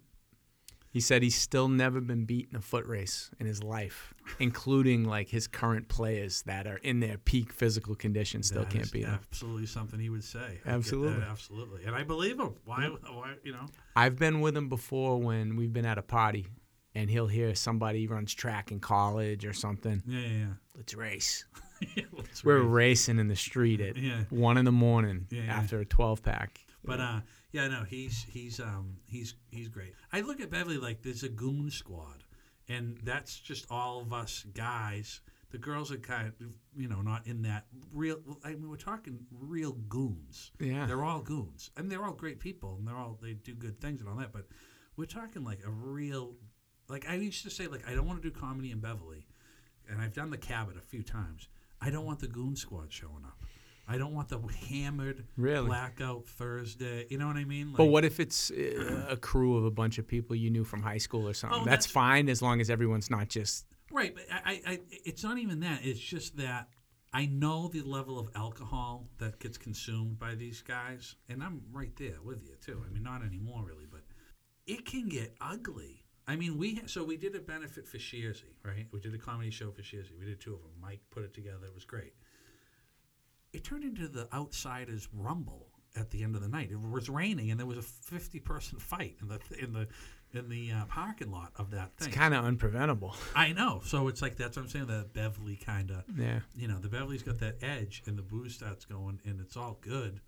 He 0.91 1.01
said 1.01 1.23
he's 1.23 1.35
still 1.35 1.67
never 1.67 1.99
been 1.99 2.23
beat 2.23 2.47
in 2.51 2.55
a 2.55 2.61
foot 2.61 2.85
race 2.85 3.29
in 3.37 3.45
his 3.45 3.61
life, 3.61 4.13
including 4.39 5.03
like 5.03 5.27
his 5.27 5.45
current 5.45 5.89
players 5.89 6.41
that 6.43 6.67
are 6.67 6.77
in 6.77 7.01
their 7.01 7.17
peak 7.17 7.51
physical 7.51 7.95
condition 7.95 8.43
still 8.43 8.61
That 8.61 8.69
can't 8.69 8.89
beat 8.93 9.03
him. 9.03 9.13
Absolutely 9.13 9.65
something 9.65 9.99
he 9.99 10.09
would 10.09 10.23
say. 10.23 10.61
I 10.65 10.69
Absolutely. 10.69 11.21
absolutely, 11.23 11.83
and 11.83 11.93
I 11.95 12.03
believe 12.03 12.39
him. 12.39 12.53
Why? 12.63 12.85
Why? 12.87 13.33
You 13.43 13.51
know. 13.51 13.65
I've 13.97 14.17
been 14.17 14.39
with 14.39 14.55
him 14.55 14.69
before 14.69 15.19
when 15.19 15.57
we've 15.57 15.73
been 15.73 15.85
at 15.85 15.97
a 15.97 16.01
party 16.01 16.47
and 16.93 17.09
he'll 17.09 17.27
hear 17.27 17.53
somebody 17.55 18.07
runs 18.07 18.33
track 18.33 18.71
in 18.71 18.79
college 18.79 19.45
or 19.45 19.51
something. 19.51 20.01
Yeah, 20.07 20.19
Yeah, 20.21 20.27
yeah, 20.27 20.45
Let's 20.77 20.93
race. 20.93 21.43
Yeah. 21.95 22.03
We're 22.43 22.61
raise- 22.61 22.71
racing 23.09 23.19
in 23.19 23.27
the 23.27 23.35
street 23.35 23.81
at 23.81 23.97
Yeah. 23.97 24.23
one 24.29 24.57
in 24.57 24.65
the 24.65 24.71
morning 24.71 25.27
Yeah, 25.29 25.43
after 25.43 25.79
a 25.79 25.85
12 25.85 26.23
pack. 26.23 26.59
But 26.83 26.99
uh, 26.99 27.21
yeah, 27.51 27.67
no, 27.67 27.83
he's 27.83 28.23
he's 28.29 28.59
um 28.59 28.97
he's 29.07 29.33
he's 29.49 29.67
great. 29.69 29.93
I 30.13 30.21
look 30.21 30.39
at 30.39 30.51
Beverly 30.51 30.77
like 30.77 31.01
there's 31.01 31.23
a 31.23 31.29
goon 31.29 31.71
squad, 31.71 32.23
and 32.69 32.99
that's 33.03 33.39
just 33.39 33.65
all 33.71 34.01
of 34.01 34.13
us 34.13 34.45
guys. 34.53 35.21
The 35.51 35.57
girls 35.57 35.91
are 35.91 35.97
kind 35.97 36.27
of 36.27 36.33
you 36.75 36.87
know 36.87 37.01
not 37.01 37.25
in 37.25 37.41
that 37.43 37.65
real. 37.91 38.19
I 38.43 38.49
mean, 38.49 38.69
we're 38.69 38.75
talking 38.75 39.17
real 39.31 39.71
goons. 39.71 40.51
Yeah. 40.59 40.85
they're 40.85 41.03
all 41.03 41.21
goons, 41.21 41.71
and 41.75 41.91
they're 41.91 42.03
all 42.05 42.13
great 42.13 42.39
people, 42.39 42.75
and 42.77 42.87
they're 42.87 42.97
all 42.97 43.17
they 43.21 43.33
do 43.33 43.55
good 43.55 43.79
things 43.81 44.01
and 44.01 44.09
all 44.09 44.17
that. 44.17 44.31
But 44.31 44.45
we're 44.95 45.05
talking 45.05 45.43
like 45.43 45.61
a 45.65 45.71
real. 45.71 46.35
Like 46.87 47.09
I 47.09 47.15
used 47.15 47.41
to 47.45 47.49
say, 47.49 47.65
like 47.65 47.87
I 47.89 47.95
don't 47.95 48.05
want 48.05 48.21
to 48.21 48.29
do 48.29 48.37
comedy 48.37 48.69
in 48.69 48.79
Beverly, 48.79 49.25
and 49.89 49.99
I've 49.99 50.13
done 50.13 50.29
the 50.29 50.37
Cabot 50.37 50.77
a 50.77 50.81
few 50.81 51.01
times. 51.01 51.47
I 51.85 51.89
don't 51.91 52.05
want 52.05 52.19
the 52.19 52.27
goon 52.27 52.55
squad 52.55 52.91
showing 52.91 53.23
up. 53.25 53.37
I 53.87 53.99
don't 53.99 54.13
want 54.15 54.29
the 54.29 54.39
hammered 54.69 55.25
Really? 55.37 55.67
blackout 55.67 56.25
Thursday. 56.25 57.05
You 57.11 57.19
know 57.19 57.27
what 57.27 57.35
I 57.35 57.45
mean? 57.45 57.67
Like, 57.67 57.77
But 57.77 57.85
what 57.85 58.03
if 58.03 58.19
it's 58.19 58.49
uh, 58.49 59.05
a 59.09 59.15
crew 59.15 59.57
of 59.57 59.65
a 59.65 59.71
bunch 59.71 59.99
of 59.99 60.07
people 60.07 60.35
you 60.35 60.49
knew 60.49 60.63
from 60.63 60.81
high 60.81 60.97
school 60.97 61.27
or 61.27 61.33
something? 61.35 61.59
Oh, 61.61 61.65
that's, 61.65 61.85
that's- 61.85 61.91
fine 61.91 62.27
as 62.29 62.41
long 62.41 62.59
as 62.61 62.69
everyone's 62.71 63.11
not 63.11 63.29
just. 63.29 63.65
Right, 63.91 64.13
but 64.15 64.23
I, 64.31 64.51
I, 64.51 64.61
I, 64.71 64.79
it's 65.05 65.23
not 65.23 65.37
even 65.37 65.59
that. 65.59 65.81
It's 65.83 65.99
just 65.99 66.35
that 66.37 66.67
I 67.13 67.27
know 67.27 67.67
the 67.67 67.81
level 67.83 68.17
of 68.19 68.29
alcohol 68.35 69.07
that 69.19 69.39
gets 69.39 69.57
consumed 69.59 70.17
by 70.17 70.33
these 70.33 70.61
guys, 70.63 71.15
and 71.29 71.43
I'm 71.43 71.61
right 71.71 71.95
there 71.95 72.17
with 72.23 72.43
you 72.43 72.55
too. 72.59 72.83
I 72.85 72.91
mean, 72.91 73.03
not 73.03 73.23
anymore 73.23 73.63
really, 73.63 73.85
but 73.89 74.01
it 74.65 74.85
can 74.85 75.07
get 75.07 75.35
ugly. 75.39 76.04
I 76.27 76.35
mean, 76.35 76.57
we 76.57 76.81
so 76.87 77.03
we 77.03 77.17
did 77.17 77.35
a 77.35 77.39
benefit 77.39 77.87
for 77.87 77.97
Shearsy, 77.97 78.53
right? 78.63 78.87
We 78.91 78.99
did 78.99 79.13
a 79.13 79.17
comedy 79.17 79.51
show 79.51 79.71
for 79.71 79.81
Shearsy. 79.83 80.17
We 80.19 80.25
did 80.25 80.41
two 80.41 80.53
of 80.55 80.61
them. 80.61 80.71
Mike 80.81 81.01
put 81.11 81.23
it 81.23 81.33
together. 81.33 81.65
It 81.67 81.73
was 81.73 81.85
great. 81.85 82.13
It 83.53 83.63
turned 83.63 83.83
into 83.83 84.07
the 84.07 84.27
Outsiders 84.33 85.07
Rumble 85.13 85.67
at 85.95 86.11
the 86.11 86.23
end 86.23 86.35
of 86.35 86.41
the 86.41 86.47
night. 86.49 86.71
It 86.71 86.79
was 86.81 87.09
raining, 87.09 87.51
and 87.51 87.59
there 87.59 87.67
was 87.67 87.77
a 87.77 87.81
fifty-person 87.83 88.79
fight 88.79 89.17
in 89.21 89.27
the 89.27 89.39
in 89.59 89.71
the 89.73 89.87
in 90.33 90.49
the 90.49 90.71
uh, 90.71 90.85
parking 90.85 91.31
lot 91.31 91.51
of 91.55 91.71
that 91.71 91.95
thing. 91.97 92.09
It's 92.09 92.17
kind 92.17 92.33
of 92.33 92.43
unpreventable. 92.43 93.15
I 93.35 93.53
know. 93.53 93.81
So 93.85 94.07
it's 94.09 94.21
like 94.21 94.35
that's 94.35 94.57
what 94.57 94.63
I'm 94.63 94.69
saying. 94.69 94.87
The 94.87 95.07
Beverly 95.13 95.55
kind 95.55 95.91
of, 95.91 96.03
Yeah. 96.17 96.39
you 96.55 96.67
know, 96.67 96.79
the 96.79 96.89
Beverly's 96.89 97.23
got 97.23 97.39
that 97.39 97.57
edge, 97.61 98.03
and 98.07 98.17
the 98.17 98.23
booze 98.23 98.55
starts 98.55 98.83
going, 98.83 99.21
and 99.25 99.39
it's 99.39 99.55
all 99.55 99.77
good, 99.81 100.19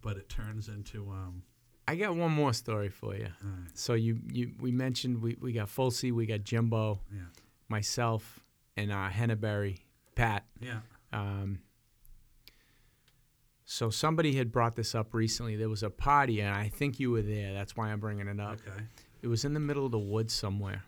but 0.00 0.16
it 0.16 0.28
turns 0.30 0.68
into 0.68 1.10
um. 1.10 1.42
I 1.88 1.96
got 1.96 2.14
one 2.14 2.30
more 2.32 2.52
story 2.52 2.88
for 2.88 3.14
you. 3.16 3.28
right, 3.42 3.68
So 3.74 3.94
you, 3.94 4.20
you 4.32 4.52
we 4.60 4.70
mentioned 4.70 5.20
we, 5.20 5.36
we 5.40 5.52
got 5.52 5.68
Fultzy, 5.68 6.12
we 6.12 6.26
got 6.26 6.44
Jimbo, 6.44 7.00
yeah, 7.12 7.22
myself, 7.68 8.40
and 8.76 8.92
uh, 8.92 9.08
Henneberry, 9.10 9.78
Pat. 10.14 10.44
yeah. 10.60 10.80
Um, 11.12 11.58
so 13.64 13.90
somebody 13.90 14.34
had 14.36 14.52
brought 14.52 14.76
this 14.76 14.94
up 14.94 15.14
recently. 15.14 15.56
There 15.56 15.68
was 15.68 15.82
a 15.82 15.90
party, 15.90 16.40
and 16.40 16.54
I 16.54 16.68
think 16.68 17.00
you 17.00 17.10
were 17.10 17.22
there. 17.22 17.52
That's 17.54 17.76
why 17.76 17.90
I'm 17.90 18.00
bringing 18.00 18.28
it 18.28 18.38
up. 18.40 18.54
Okay. 18.66 18.82
It 19.22 19.28
was 19.28 19.44
in 19.44 19.54
the 19.54 19.60
middle 19.60 19.86
of 19.86 19.92
the 19.92 19.98
woods 19.98 20.32
somewhere. 20.34 20.84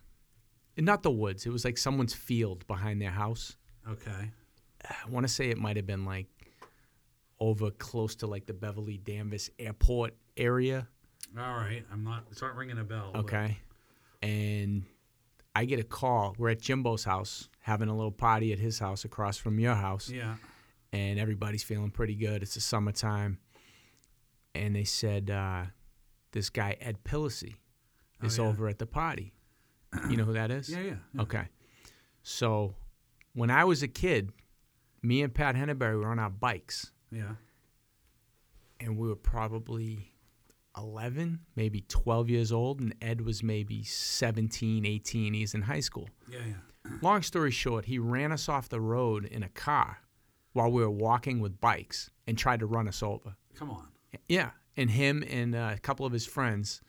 Not 0.76 1.02
the 1.02 1.10
woods. 1.10 1.46
It 1.46 1.50
was 1.50 1.64
like 1.64 1.78
someone's 1.78 2.14
field 2.14 2.66
behind 2.66 3.00
their 3.00 3.10
house. 3.12 3.56
Okay. 3.88 4.30
I 4.84 5.08
want 5.08 5.24
to 5.26 5.32
say 5.32 5.50
it 5.50 5.56
might 5.58 5.76
have 5.76 5.86
been 5.86 6.04
like 6.04 6.26
over 7.40 7.70
close 7.70 8.16
to 8.16 8.26
like 8.26 8.46
the 8.46 8.52
Beverly 8.54 8.98
Danvers 8.98 9.50
Airport 9.58 10.14
area. 10.36 10.88
All 11.38 11.54
right. 11.56 11.84
I'm 11.92 12.04
not. 12.04 12.24
It's 12.30 12.42
not 12.42 12.54
ringing 12.56 12.78
a 12.78 12.84
bell. 12.84 13.10
but- 13.12 13.20
Okay. 13.20 13.58
And 14.22 14.84
I 15.54 15.64
get 15.64 15.78
a 15.80 15.84
call. 15.84 16.34
We're 16.38 16.50
at 16.50 16.60
Jimbo's 16.60 17.04
house 17.04 17.48
having 17.60 17.88
a 17.88 17.94
little 17.94 18.12
party 18.12 18.52
at 18.52 18.58
his 18.58 18.78
house 18.78 19.04
across 19.04 19.36
from 19.36 19.58
your 19.58 19.74
house. 19.74 20.08
Yeah. 20.10 20.36
And 20.92 21.18
everybody's 21.18 21.62
feeling 21.62 21.90
pretty 21.90 22.14
good. 22.14 22.42
It's 22.42 22.54
the 22.54 22.60
summertime. 22.60 23.38
And 24.54 24.74
they 24.76 24.84
said, 24.84 25.30
uh, 25.30 25.64
this 26.32 26.50
guy, 26.50 26.76
Ed 26.80 27.02
Pillacy, 27.04 27.56
is 28.22 28.38
Oh, 28.38 28.44
yeah. 28.44 28.48
over 28.48 28.68
at 28.68 28.78
the 28.78 28.86
party. 28.86 29.32
You 30.08 30.16
know 30.16 30.24
who 30.24 30.32
that 30.34 30.50
is? 30.50 30.68
Yeah. 30.70 30.80
Yeah. 30.80 30.94
yeah. 31.14 31.20
Okay. 31.22 31.48
So 32.22 32.74
when 33.34 33.50
I 33.50 33.64
was 33.64 33.82
a 33.82 33.88
kid, 33.88 34.30
me 35.02 35.22
and 35.22 35.34
Pat 35.34 35.56
Henneberry 35.56 35.98
were 35.98 36.08
on 36.08 36.18
our 36.18 36.30
bikes, 36.30 36.92
Yeah. 37.10 37.34
and 38.80 38.96
we 38.96 39.08
were 39.08 39.16
probably 39.16 40.13
11, 40.76 41.40
maybe 41.56 41.84
12 41.88 42.28
years 42.28 42.52
old, 42.52 42.80
and 42.80 42.94
Ed 43.00 43.20
was 43.20 43.42
maybe 43.42 43.84
17, 43.84 44.84
18. 44.84 45.34
He's 45.34 45.54
in 45.54 45.62
high 45.62 45.80
school. 45.80 46.08
Yeah. 46.30 46.38
Yeah. 46.46 46.90
Long 47.02 47.22
story 47.22 47.50
short, 47.50 47.84
he 47.86 47.98
ran 47.98 48.32
us 48.32 48.48
off 48.48 48.68
the 48.68 48.80
road 48.80 49.24
in 49.24 49.42
a 49.42 49.48
car 49.48 49.98
while 50.52 50.70
we 50.70 50.82
were 50.82 50.90
walking 50.90 51.40
with 51.40 51.60
bikes 51.60 52.10
and 52.26 52.36
tried 52.38 52.60
to 52.60 52.66
run 52.66 52.88
us 52.88 53.02
over. 53.02 53.36
Come 53.54 53.70
on. 53.70 53.88
Yeah. 54.28 54.50
And 54.76 54.90
him 54.90 55.24
and 55.28 55.54
uh, 55.54 55.72
a 55.74 55.78
couple 55.78 56.06
of 56.06 56.12
his 56.12 56.26
friends 56.26 56.80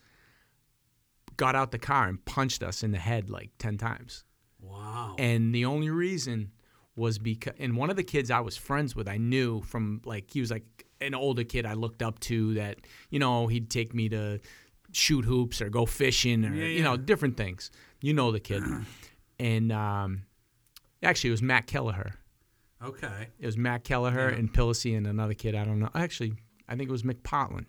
got 1.36 1.54
out 1.54 1.70
the 1.70 1.78
car 1.78 2.08
and 2.08 2.24
punched 2.24 2.62
us 2.62 2.82
in 2.82 2.92
the 2.92 2.98
head 2.98 3.30
like 3.30 3.50
10 3.58 3.78
times. 3.78 4.24
Wow. 4.60 5.16
And 5.18 5.54
the 5.54 5.64
only 5.64 5.90
reason 5.90 6.52
was 6.96 7.18
because, 7.18 7.54
and 7.58 7.76
one 7.76 7.90
of 7.90 7.96
the 7.96 8.02
kids 8.02 8.30
I 8.30 8.40
was 8.40 8.56
friends 8.56 8.96
with, 8.96 9.08
I 9.08 9.18
knew 9.18 9.60
from 9.62 10.00
like, 10.04 10.30
he 10.30 10.40
was 10.40 10.50
like 10.50 10.85
an 11.00 11.14
older 11.14 11.44
kid 11.44 11.66
I 11.66 11.74
looked 11.74 12.02
up 12.02 12.18
to 12.20 12.54
that, 12.54 12.78
you 13.10 13.18
know, 13.18 13.46
he'd 13.46 13.68
take 13.70 13.94
me 13.94 14.08
to 14.10 14.40
shoot 14.92 15.24
hoops 15.24 15.60
or 15.60 15.68
go 15.68 15.84
fishing 15.86 16.44
or, 16.44 16.54
Yeah, 16.54 16.66
you 16.66 16.82
know, 16.82 16.96
different 16.96 17.36
things. 17.36 17.70
You 18.00 18.14
know 18.14 18.32
the 18.32 18.40
kid. 18.40 18.62
and 19.38 19.72
um, 19.72 20.22
actually, 21.02 21.28
it 21.28 21.32
was 21.32 21.42
Matt 21.42 21.66
Kelleher. 21.66 22.14
okay. 22.82 23.28
It 23.38 23.46
was 23.46 23.56
Matt 23.56 23.84
Kelleher 23.84 24.30
Yeah. 24.30 24.36
and 24.38 24.52
Pillacy 24.52 24.94
and 24.94 25.06
another 25.06 25.34
kid. 25.34 25.54
I 25.54 25.64
don't 25.64 25.80
know. 25.80 25.90
Actually, 25.94 26.34
I 26.68 26.76
think 26.76 26.88
it 26.88 26.92
was 26.92 27.02
McPotland. 27.02 27.66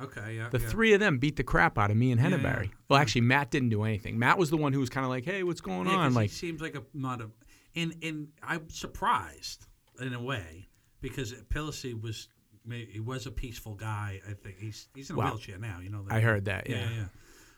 Okay. 0.00 0.36
Yeah. 0.36 0.48
The 0.50 0.60
yeah. 0.60 0.68
three 0.68 0.92
of 0.92 1.00
them 1.00 1.18
beat 1.18 1.34
the 1.36 1.42
crap 1.42 1.76
out 1.78 1.90
of 1.90 1.96
me 1.96 2.12
and 2.12 2.20
Yeah, 2.20 2.28
Henneberry. 2.30 2.64
yeah. 2.66 2.70
Well, 2.88 3.00
actually, 3.00 3.22
Matt 3.22 3.50
didn't 3.50 3.70
do 3.70 3.82
anything. 3.82 4.18
Matt 4.18 4.38
was 4.38 4.50
the 4.50 4.56
one 4.56 4.72
who 4.72 4.78
was 4.80 4.90
kind 4.90 5.04
of 5.04 5.10
like, 5.10 5.24
"Hey, 5.24 5.42
what's 5.42 5.60
going 5.60 5.88
Yeah, 5.88 5.96
on?" 5.96 6.10
he 6.12 6.16
Like, 6.16 6.30
seems 6.30 6.60
like 6.60 6.76
a 6.76 6.82
not 6.94 7.20
a, 7.20 7.30
and 7.74 7.96
and 8.02 8.28
I'm 8.42 8.68
surprised 8.70 9.66
in 10.00 10.14
a 10.14 10.22
way 10.22 10.68
because 11.00 11.34
Pillacy 11.48 11.94
was 11.94 12.28
he 12.70 13.00
was 13.00 13.26
a 13.26 13.30
peaceful 13.30 13.74
guy. 13.74 14.20
I 14.28 14.32
think 14.34 14.56
he's 14.58 14.88
he's 14.94 15.10
in 15.10 15.16
a 15.16 15.18
wheelchair 15.18 15.58
now. 15.58 15.80
You 15.82 15.90
know. 15.90 16.02
that. 16.04 16.14
I 16.14 16.20
heard 16.20 16.44
that. 16.46 16.68
Yeah, 16.68 16.76
Yeah. 16.76 16.90
yeah. 16.90 17.04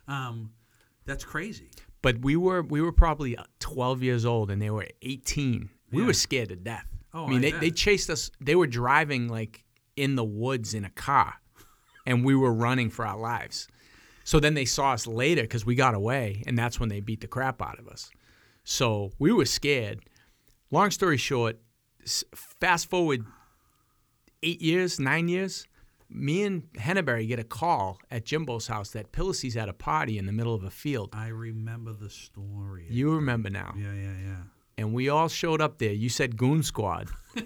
yeah. 0.09 0.29
Um, 0.29 0.51
that's 1.05 1.25
crazy. 1.25 1.71
But 2.03 2.21
we 2.21 2.37
were 2.37 2.63
we 2.63 2.81
were 2.81 2.93
probably 2.93 3.37
12 3.61 4.03
years 4.03 4.25
old 4.25 4.51
and 4.51 4.61
they 4.61 4.71
were 4.71 4.87
18. 5.03 5.69
We 5.93 6.01
Yeah. 6.01 6.07
were 6.07 6.13
scared 6.13 6.49
to 6.51 6.57
death. 6.57 6.87
Oh, 7.13 7.27
I 7.27 7.29
mean, 7.29 7.39
I 7.39 7.41
they, 7.41 7.51
bet. 7.53 7.61
they 7.61 7.71
chased 7.71 8.09
us. 8.11 8.31
They 8.41 8.55
were 8.55 8.67
driving 8.67 9.29
like 9.29 9.65
in 9.97 10.15
the 10.15 10.25
woods 10.25 10.75
in 10.75 10.85
a 10.85 10.91
car, 10.91 11.35
and 12.07 12.25
we 12.25 12.35
were 12.35 12.53
running 12.53 12.89
for 12.91 13.05
our 13.07 13.19
lives. 13.19 13.67
So 14.25 14.39
then 14.39 14.55
they 14.55 14.65
saw 14.65 14.93
us 14.93 15.07
later 15.07 15.43
because 15.43 15.67
we 15.67 15.75
got 15.75 15.95
away, 15.95 16.43
and 16.47 16.57
that's 16.57 16.79
when 16.79 16.89
they 16.89 17.01
beat 17.01 17.21
the 17.21 17.27
crap 17.27 17.61
out 17.61 17.79
of 17.81 17.89
us. 17.89 18.11
So 18.63 19.11
we 19.19 19.33
were 19.33 19.45
scared. 19.47 20.01
Long 20.71 20.91
story 20.93 21.17
short, 21.17 21.59
fast 22.35 22.89
forward 22.89 23.25
eight 24.43 24.61
years, 24.61 24.99
nine 24.99 25.29
years, 25.29 25.67
me 26.09 26.43
and 26.43 26.73
Henneberry 26.75 27.27
get 27.27 27.39
a 27.39 27.45
call 27.45 27.99
at 28.11 28.25
Jimbo's 28.25 28.67
house 28.67 28.91
that 28.91 29.13
Pillacy's 29.13 29.57
at 29.57 29.69
a 29.69 29.73
party 29.73 30.19
in 30.19 30.27
the 30.27 30.33
middle 30.33 30.55
of 30.55 30.65
a 30.65 30.71
field. 30.71 31.11
I 31.13 31.29
remember 31.29 31.93
the 31.93 32.11
story. 32.11 32.87
You 32.91 33.15
remember 33.15 33.51
now. 33.51 33.75
Yeah, 33.77 33.95
yeah, 33.95 34.15
yeah. 34.23 34.37
and 34.77 34.93
we 34.93 35.09
all 35.09 35.29
showed 35.29 35.61
up 35.61 35.79
there. 35.79 35.93
You 35.93 36.09
said 36.09 36.37
Goon 36.37 36.63
Squad. 36.63 37.09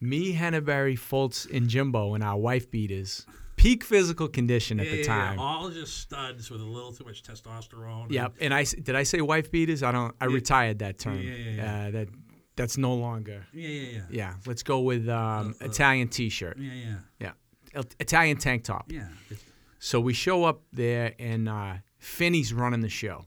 Me, 0.00 0.32
Henneberry, 0.32 0.96
Fultz, 0.96 1.50
and 1.54 1.68
Jimbo, 1.68 2.14
and 2.14 2.22
our 2.22 2.38
wife 2.38 2.70
beaters. 2.70 3.26
Peak 3.56 3.82
physical 3.82 4.28
condition 4.28 4.78
at 4.78 4.86
yeah, 4.86 4.92
the 4.92 4.98
yeah, 4.98 5.04
time. 5.04 5.38
Yeah. 5.38 5.44
All 5.44 5.68
just 5.68 5.98
studs 5.98 6.48
with 6.48 6.60
a 6.60 6.64
little 6.64 6.92
too 6.92 7.04
much 7.04 7.24
testosterone. 7.24 8.08
Yep. 8.08 8.34
And 8.40 8.54
I 8.54 8.62
did 8.62 8.94
I 8.94 9.02
say 9.02 9.20
wife 9.20 9.50
beaters? 9.50 9.82
I 9.82 9.90
don't. 9.90 10.14
I 10.20 10.26
retired 10.26 10.78
that 10.78 11.00
term. 11.00 11.20
Yeah, 11.20 11.34
yeah, 11.34 11.50
yeah. 11.50 11.86
Uh, 11.86 11.90
that 11.90 12.08
that's 12.58 12.76
no 12.76 12.94
longer. 12.94 13.46
Yeah, 13.54 13.68
yeah, 13.68 13.90
yeah. 13.92 14.02
Yeah. 14.10 14.34
Let's 14.46 14.62
go 14.62 14.80
with 14.80 15.08
um, 15.08 15.54
Uh, 15.60 15.64
uh, 15.64 15.68
Italian 15.68 16.08
T-shirt. 16.08 16.58
Yeah, 16.58 16.72
yeah. 16.74 17.32
Yeah. 17.74 17.82
Italian 18.00 18.36
tank 18.36 18.64
top. 18.64 18.92
Yeah. 18.92 19.08
It's- 19.30 19.44
So 19.78 20.00
we 20.00 20.12
show 20.12 20.44
up 20.44 20.60
there, 20.72 21.14
and 21.20 21.48
uh, 21.48 21.74
Finney's 21.98 22.52
running 22.52 22.80
the 22.82 22.88
show. 22.88 23.24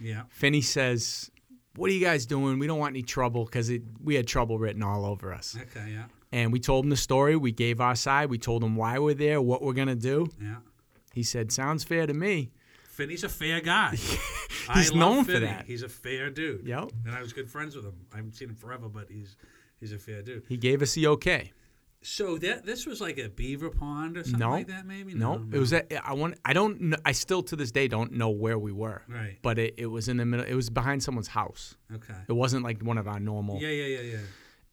yeah. 0.00 0.22
Finney 0.28 0.60
says, 0.60 1.30
"What 1.76 1.90
are 1.90 1.94
you 1.94 2.04
guys 2.04 2.26
doing? 2.26 2.58
We 2.58 2.66
don't 2.66 2.78
want 2.80 2.92
any 2.92 3.02
trouble 3.04 3.44
because 3.44 3.70
we 4.02 4.14
had 4.16 4.26
trouble 4.26 4.58
written 4.58 4.82
all 4.82 5.04
over 5.06 5.32
us." 5.32 5.56
Okay, 5.56 5.92
yeah. 5.92 6.06
And 6.32 6.52
we 6.52 6.58
told 6.60 6.84
him 6.84 6.90
the 6.90 6.96
story. 6.96 7.36
We 7.36 7.52
gave 7.52 7.80
our 7.80 7.94
side. 7.94 8.28
We 8.30 8.38
told 8.38 8.62
him 8.64 8.74
why 8.76 8.98
we're 8.98 9.14
there, 9.14 9.40
what 9.40 9.62
we're 9.62 9.74
gonna 9.80 9.94
do. 10.14 10.26
Yeah. 10.42 10.56
He 11.14 11.22
said, 11.22 11.52
"Sounds 11.52 11.84
fair 11.84 12.06
to 12.06 12.14
me." 12.14 12.50
Finney's 12.96 13.24
a 13.24 13.28
fair 13.28 13.60
guy. 13.60 13.96
He's 14.74 14.94
known 14.94 15.24
for 15.24 15.38
that. 15.38 15.66
He's 15.66 15.82
a 15.82 15.88
fair 15.88 16.30
dude. 16.30 16.66
Yep. 16.66 16.90
And 17.04 17.14
I 17.14 17.20
was 17.20 17.32
good 17.32 17.48
friends 17.50 17.76
with 17.76 17.84
him. 17.84 17.94
I 18.12 18.16
haven't 18.16 18.32
seen 18.34 18.48
him 18.48 18.56
forever, 18.56 18.88
but 18.88 19.10
he's 19.10 19.36
he's 19.78 19.92
a 19.92 19.98
fair 19.98 20.22
dude. 20.22 20.44
He 20.48 20.56
gave 20.56 20.80
us 20.82 20.94
the 20.94 21.06
okay. 21.08 21.52
So 22.02 22.38
that 22.38 22.64
this 22.64 22.86
was 22.86 23.00
like 23.00 23.18
a 23.18 23.28
beaver 23.28 23.68
pond 23.70 24.16
or 24.16 24.22
something 24.22 24.38
No. 24.40 24.50
like 24.50 24.68
that, 24.68 24.86
maybe. 24.86 25.12
No, 25.14 25.44
it 25.52 25.58
was. 25.58 25.72
At, 25.72 25.92
I 26.04 26.14
want. 26.14 26.38
I 26.44 26.52
don't. 26.52 26.78
kn- 26.78 26.96
I 27.04 27.12
still 27.12 27.42
to 27.44 27.56
this 27.56 27.70
day 27.72 27.88
don't 27.88 28.12
know 28.12 28.30
where 28.30 28.58
we 28.58 28.70
were. 28.72 29.02
Right. 29.08 29.38
But 29.42 29.58
it, 29.58 29.74
it 29.76 29.86
was 29.86 30.08
in 30.08 30.16
the 30.16 30.24
middle. 30.24 30.46
It 30.46 30.54
was 30.54 30.70
behind 30.70 31.02
someone's 31.02 31.28
house. 31.28 31.76
Okay. 31.94 32.14
It 32.28 32.32
wasn't 32.32 32.64
like 32.64 32.82
one 32.82 32.96
of 32.98 33.06
our 33.08 33.18
normal. 33.20 33.60
Yeah, 33.60 33.68
yeah, 33.70 33.98
yeah, 33.98 34.12
yeah. 34.12 34.18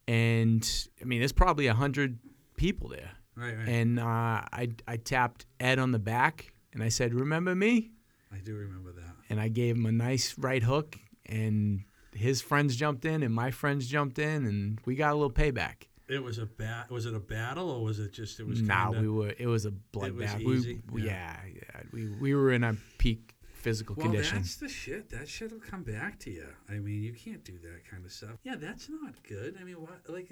And 0.08 0.88
I 1.02 1.06
mean, 1.06 1.20
there's 1.20 1.32
probably 1.34 1.68
a 1.68 1.74
hundred 1.74 2.20
people 2.56 2.90
there. 2.90 3.12
Right, 3.36 3.58
right. 3.58 3.68
And 3.68 4.00
uh, 4.00 4.04
I 4.52 4.70
I 4.88 4.98
tapped 4.98 5.45
Ed 5.60 5.80
on 5.80 5.91
the 5.91 6.00
back 6.00 6.54
and 6.74 6.84
I 6.84 6.90
said, 6.90 7.14
"Remember 7.14 7.56
me?" 7.56 7.91
I 8.34 8.40
do 8.40 8.56
remember 8.56 8.92
that. 8.94 9.16
and 9.30 9.40
I 9.40 9.48
gave 9.48 9.76
him 9.76 9.86
a 9.86 9.92
nice 9.92 10.38
right 10.38 10.64
hook, 10.64 10.98
and 11.26 11.84
his 12.14 12.42
friends 12.42 12.76
jumped 12.76 13.06
in, 13.06 13.24
and 13.24 13.34
my 13.34 13.52
friends 13.52 13.88
jumped 13.88 14.20
in, 14.20 14.46
and 14.46 14.80
we 14.86 14.96
got 14.96 15.12
a 15.12 15.16
little 15.16 15.32
payback. 15.32 15.88
It 16.10 16.22
was 16.22 16.38
a 16.38 16.46
bat. 16.46 16.92
Was 16.92 17.06
it 17.06 17.14
a 17.16 17.20
battle 17.20 17.70
or 17.72 17.84
was 17.84 18.00
it 18.00 18.12
just? 18.12 18.40
It 18.40 18.46
was. 18.48 18.62
Nah, 18.62 18.88
kinda, 18.92 19.02
we 19.02 19.08
were. 19.10 19.34
It 19.38 19.48
was 19.48 19.66
a 19.66 19.72
bloodbath. 19.72 20.44
We, 20.44 21.02
yeah. 21.02 21.06
yeah, 21.06 21.38
yeah, 21.56 21.82
we 21.94 22.10
we 22.10 22.36
were 22.36 22.52
in 22.52 22.64
a 22.64 22.76
peak 22.98 23.36
physical 23.54 23.96
Well, 23.96 24.08
condition. 24.08 24.38
that's 24.40 24.58
the 24.58 24.68
shit. 24.68 25.10
That 25.12 25.30
shit 25.30 25.52
will 25.52 25.60
come 25.62 25.84
back 25.84 26.20
to 26.20 26.30
you. 26.30 26.48
I 26.70 26.74
mean, 26.74 27.02
you 27.02 27.14
can't 27.14 27.44
do 27.46 27.58
that 27.60 27.90
kind 27.90 28.04
of 28.06 28.12
stuff. 28.12 28.32
Yeah, 28.44 28.56
that's 28.58 28.90
not 28.90 29.24
good. 29.24 29.56
I 29.60 29.64
mean, 29.64 29.76
what? 29.76 30.02
Like, 30.10 30.30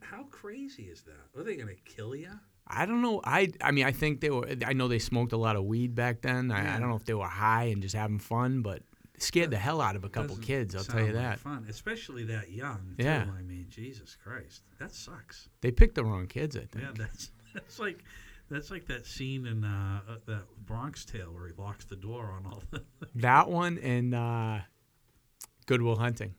how 0.00 0.24
crazy 0.30 0.84
is 0.84 1.02
that? 1.02 1.38
Are 1.38 1.44
they 1.44 1.56
gonna 1.56 1.74
kill 1.84 2.16
you? 2.16 2.30
I 2.66 2.86
don't 2.86 3.02
know. 3.02 3.20
I 3.24 3.50
I 3.60 3.70
mean, 3.72 3.84
I 3.84 3.92
think 3.92 4.20
they 4.20 4.30
were. 4.30 4.48
I 4.64 4.72
know 4.72 4.88
they 4.88 4.98
smoked 4.98 5.32
a 5.32 5.36
lot 5.36 5.56
of 5.56 5.64
weed 5.64 5.94
back 5.94 6.22
then. 6.22 6.50
I, 6.50 6.62
Yeah. 6.64 6.76
I 6.76 6.80
don't 6.80 6.88
know 6.88 6.96
if 6.96 7.04
they 7.04 7.14
were 7.14 7.26
high 7.26 7.64
and 7.64 7.82
just 7.82 7.94
having 7.94 8.18
fun, 8.18 8.62
but 8.62 8.82
scared 9.18 9.50
the 9.50 9.56
hell 9.58 9.80
out 9.80 9.96
of 9.96 10.04
a 10.04 10.08
couple 10.08 10.36
kids. 10.36 10.74
I'll 10.74 10.82
tell 10.84 11.00
you 11.00 11.06
like 11.12 11.14
that. 11.14 11.38
Fun, 11.40 11.66
especially 11.68 12.24
that 12.24 12.50
young. 12.50 12.94
Yeah. 12.98 13.26
I 13.38 13.42
mean, 13.42 13.66
Jesus 13.68 14.16
Christ, 14.22 14.62
that 14.78 14.92
sucks. 14.92 15.48
They 15.60 15.70
picked 15.70 15.94
the 15.94 16.04
wrong 16.04 16.26
kids. 16.26 16.56
I 16.56 16.60
think. 16.60 16.84
Yeah, 16.84 16.90
that's 16.96 17.30
that's 17.54 17.78
like 17.78 18.02
that's 18.50 18.70
like 18.70 18.86
that 18.86 19.06
scene 19.06 19.46
in 19.46 19.62
uh, 19.64 20.00
uh, 20.08 20.16
that 20.26 20.44
Bronx 20.64 21.04
Tale 21.04 21.32
where 21.34 21.46
he 21.48 21.52
locks 21.58 21.84
the 21.84 21.96
door 21.96 22.32
on 22.36 22.46
all 22.50 22.62
the. 22.70 22.82
That 23.16 23.48
one 23.50 23.78
and 23.78 24.14
uh, 24.14 24.58
Good 25.66 25.82
Will 25.82 25.96
Hunting, 25.96 26.34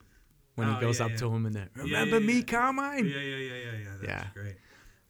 when 0.56 0.68
Oh, 0.68 0.74
he 0.74 0.80
goes 0.80 0.98
yeah, 0.98 1.04
up 1.06 1.10
yeah. 1.12 1.16
to 1.18 1.32
him 1.34 1.46
and. 1.46 1.54
Yeah, 1.54 1.82
Remember 1.82 2.20
me. 2.20 2.42
Carmine? 2.42 3.06
yeah, 3.06 3.16
yeah, 3.20 3.36
yeah, 3.36 3.54
yeah, 3.54 3.54
yeah. 3.78 3.84
That's 4.00 4.08
Yeah. 4.08 4.24
great. 4.34 4.56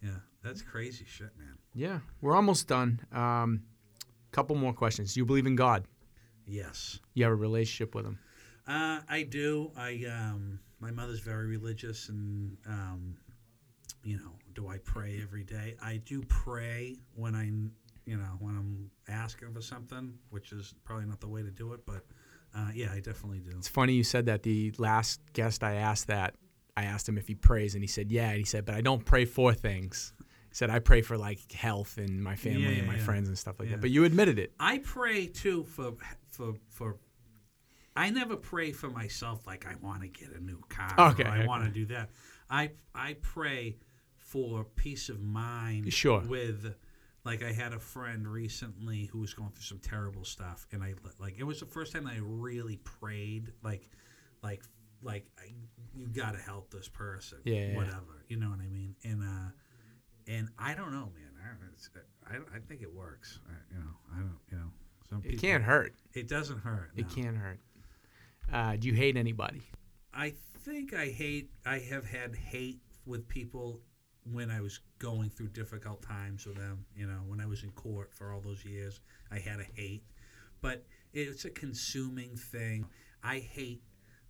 Yeah, 0.03 0.11
that's 0.47 0.63
crazy 0.63 1.05
shit, 1.07 1.31
man. 1.39 1.59
Yeah, 1.75 2.01
we're 2.21 2.37
almost 2.37 2.69
done. 2.69 3.01
Um, 3.13 3.63
couple 4.33 4.55
more 4.55 4.73
questions. 4.75 5.15
Do 5.15 5.21
you 5.21 5.25
believe 5.25 5.47
in 5.47 5.57
God? 5.57 5.87
Yes. 6.47 7.01
You 7.15 7.25
have 7.25 7.33
a 7.33 7.37
relationship 7.37 7.95
with 7.95 8.05
Him? 8.05 8.19
Uh, 8.69 9.01
I 9.09 9.23
do. 9.23 9.73
I 9.77 10.05
um, 10.11 10.61
my 10.81 10.91
mother's 10.91 11.21
very 11.21 11.47
religious, 11.47 12.09
and 12.09 12.57
um, 12.67 13.17
you 14.05 14.17
know, 14.19 14.33
do 14.55 14.69
I 14.69 14.79
pray 14.79 15.21
every 15.23 15.45
day? 15.45 15.77
I 15.83 15.99
do 16.05 16.23
pray 16.29 16.99
when 17.15 17.35
I, 17.35 17.45
you 18.09 18.17
know, 18.17 18.37
when 18.41 18.57
I'm 18.57 18.91
asking 19.09 19.53
for 19.55 19.63
something, 19.63 20.15
which 20.31 20.53
is 20.53 20.75
probably 20.85 21.07
not 21.07 21.21
the 21.21 21.29
way 21.29 21.43
to 21.43 21.51
do 21.51 21.73
it, 21.73 21.87
but 21.87 22.05
uh, 22.55 22.69
yeah, 22.75 22.93
I 22.93 23.01
definitely 23.01 23.41
do. 23.41 23.57
It's 23.57 23.69
funny 23.69 23.95
you 23.95 24.05
said 24.05 24.27
that. 24.27 24.43
The 24.43 24.73
last 24.79 25.21
guest 25.33 25.65
I 25.65 25.75
asked 25.75 26.09
that, 26.09 26.35
I 26.77 26.85
asked 26.85 27.09
him 27.09 27.17
if 27.17 27.29
he 27.29 27.35
prays, 27.35 27.75
and 27.75 27.83
he 27.83 27.89
said, 27.89 28.13
"Yeah." 28.13 28.31
And 28.31 28.39
he 28.39 28.45
said, 28.45 28.65
"But 28.65 28.75
I 28.75 28.81
don't 28.81 29.05
pray 29.05 29.25
for 29.25 29.55
things." 29.55 30.13
Said, 30.57 30.71
"I 30.71 30.79
pray 30.79 31.03
for 31.03 31.19
like 31.19 31.53
health 31.53 31.99
and 31.99 32.23
my 32.25 32.35
family 32.35 32.63
Yeah, 32.63 32.79
and 32.79 32.87
my 32.87 32.95
yeah. 32.97 33.05
friends 33.05 33.29
and 33.29 33.37
stuff 33.39 33.61
like 33.61 33.69
Yeah. 33.69 33.75
that." 33.77 33.83
But 33.83 33.91
you 33.91 34.05
admitted 34.05 34.39
it. 34.39 34.55
I 34.59 34.79
pray 34.79 35.27
too 35.27 35.65
for 35.65 35.93
for 36.31 36.55
for. 36.71 36.97
I 37.95 38.09
never 38.09 38.37
pray 38.37 38.73
for 38.73 38.89
myself 38.89 39.47
like 39.47 39.67
I 39.67 39.75
want 39.83 40.01
to 40.01 40.09
get 40.09 40.31
a 40.35 40.43
new 40.43 40.59
car. 40.71 41.11
Okay, 41.11 41.25
or 41.25 41.29
I 41.29 41.39
okay. 41.41 41.47
want 41.47 41.65
to 41.65 41.71
do 41.71 41.85
that. 41.95 42.09
I 42.49 42.71
I 42.95 43.19
pray 43.21 43.77
for 44.17 44.65
peace 44.65 45.11
of 45.11 45.21
mind. 45.21 45.93
Sure. 45.93 46.23
With 46.23 46.75
like 47.27 47.43
I 47.43 47.53
had 47.53 47.75
a 47.75 47.79
friend 47.79 48.27
recently 48.27 49.05
who 49.13 49.19
was 49.19 49.35
going 49.35 49.51
through 49.51 49.63
some 49.65 49.79
terrible 49.81 50.25
stuff, 50.25 50.67
and 50.73 50.83
I 50.83 50.95
like 51.19 51.35
it 51.39 51.45
was 51.45 51.61
the 51.61 51.67
first 51.67 51.93
time 51.93 52.05
that 52.05 52.15
I 52.15 52.21
really 52.23 52.77
prayed 52.79 53.53
like 53.63 53.91
like 54.43 54.63
like 55.03 55.27
I, 55.39 55.53
you 55.95 56.07
got 56.09 56.33
to 56.33 56.41
help 56.41 56.71
this 56.71 56.89
person. 56.89 57.41
Yeah. 57.45 57.77
Whatever 57.77 58.25
you 58.29 58.39
know 58.39 58.49
what 58.49 58.61
I 58.61 58.69
mean. 58.69 58.97
And 59.05 59.23
uh 59.23 59.51
and 60.27 60.49
I 60.59 60.75
don't 60.75 60.93
know, 60.93 61.11
man. 61.15 61.27
I 62.29 62.35
don't, 62.35 62.49
I, 62.53 62.57
I 62.57 62.61
think 62.61 62.83
it 62.83 62.93
works. 62.93 63.39
I, 63.49 63.75
you 63.75 63.81
know, 63.81 63.91
I 64.15 64.19
don't. 64.19 64.39
You 64.51 64.59
know, 64.59 64.71
some 65.09 65.23
It 65.25 65.41
can't 65.41 65.63
hurt. 65.63 65.95
It 66.15 66.29
doesn't 66.29 66.59
hurt. 66.59 66.91
It 66.97 67.09
can't 67.09 67.37
hurt. 67.37 67.61
Uh, 68.53 68.77
do 68.77 68.89
you 68.89 68.95
hate 68.95 69.17
anybody? 69.17 69.63
I 70.13 70.35
think 70.61 70.95
I 70.95 71.07
hate. 71.07 71.51
I 71.65 71.79
have 71.79 72.05
had 72.07 72.35
hate 72.35 72.81
with 73.05 73.29
people 73.29 73.81
when 74.33 74.51
I 74.51 74.61
was 74.61 74.81
going 74.99 75.31
through 75.31 75.49
difficult 75.49 76.03
times 76.03 76.47
with 76.47 76.57
them. 76.57 76.85
You 76.97 77.07
know, 77.07 77.21
when 77.27 77.41
I 77.41 77.47
was 77.47 77.63
in 77.63 77.71
court 77.73 78.13
for 78.13 78.33
all 78.33 78.41
those 78.41 78.65
years, 78.65 79.01
I 79.31 79.39
had 79.39 79.61
a 79.61 79.67
hate. 79.75 80.05
But 80.61 80.85
it's 81.13 81.45
a 81.45 81.51
consuming 81.51 82.37
thing. 82.37 82.87
I 83.23 83.39
hate 83.39 83.83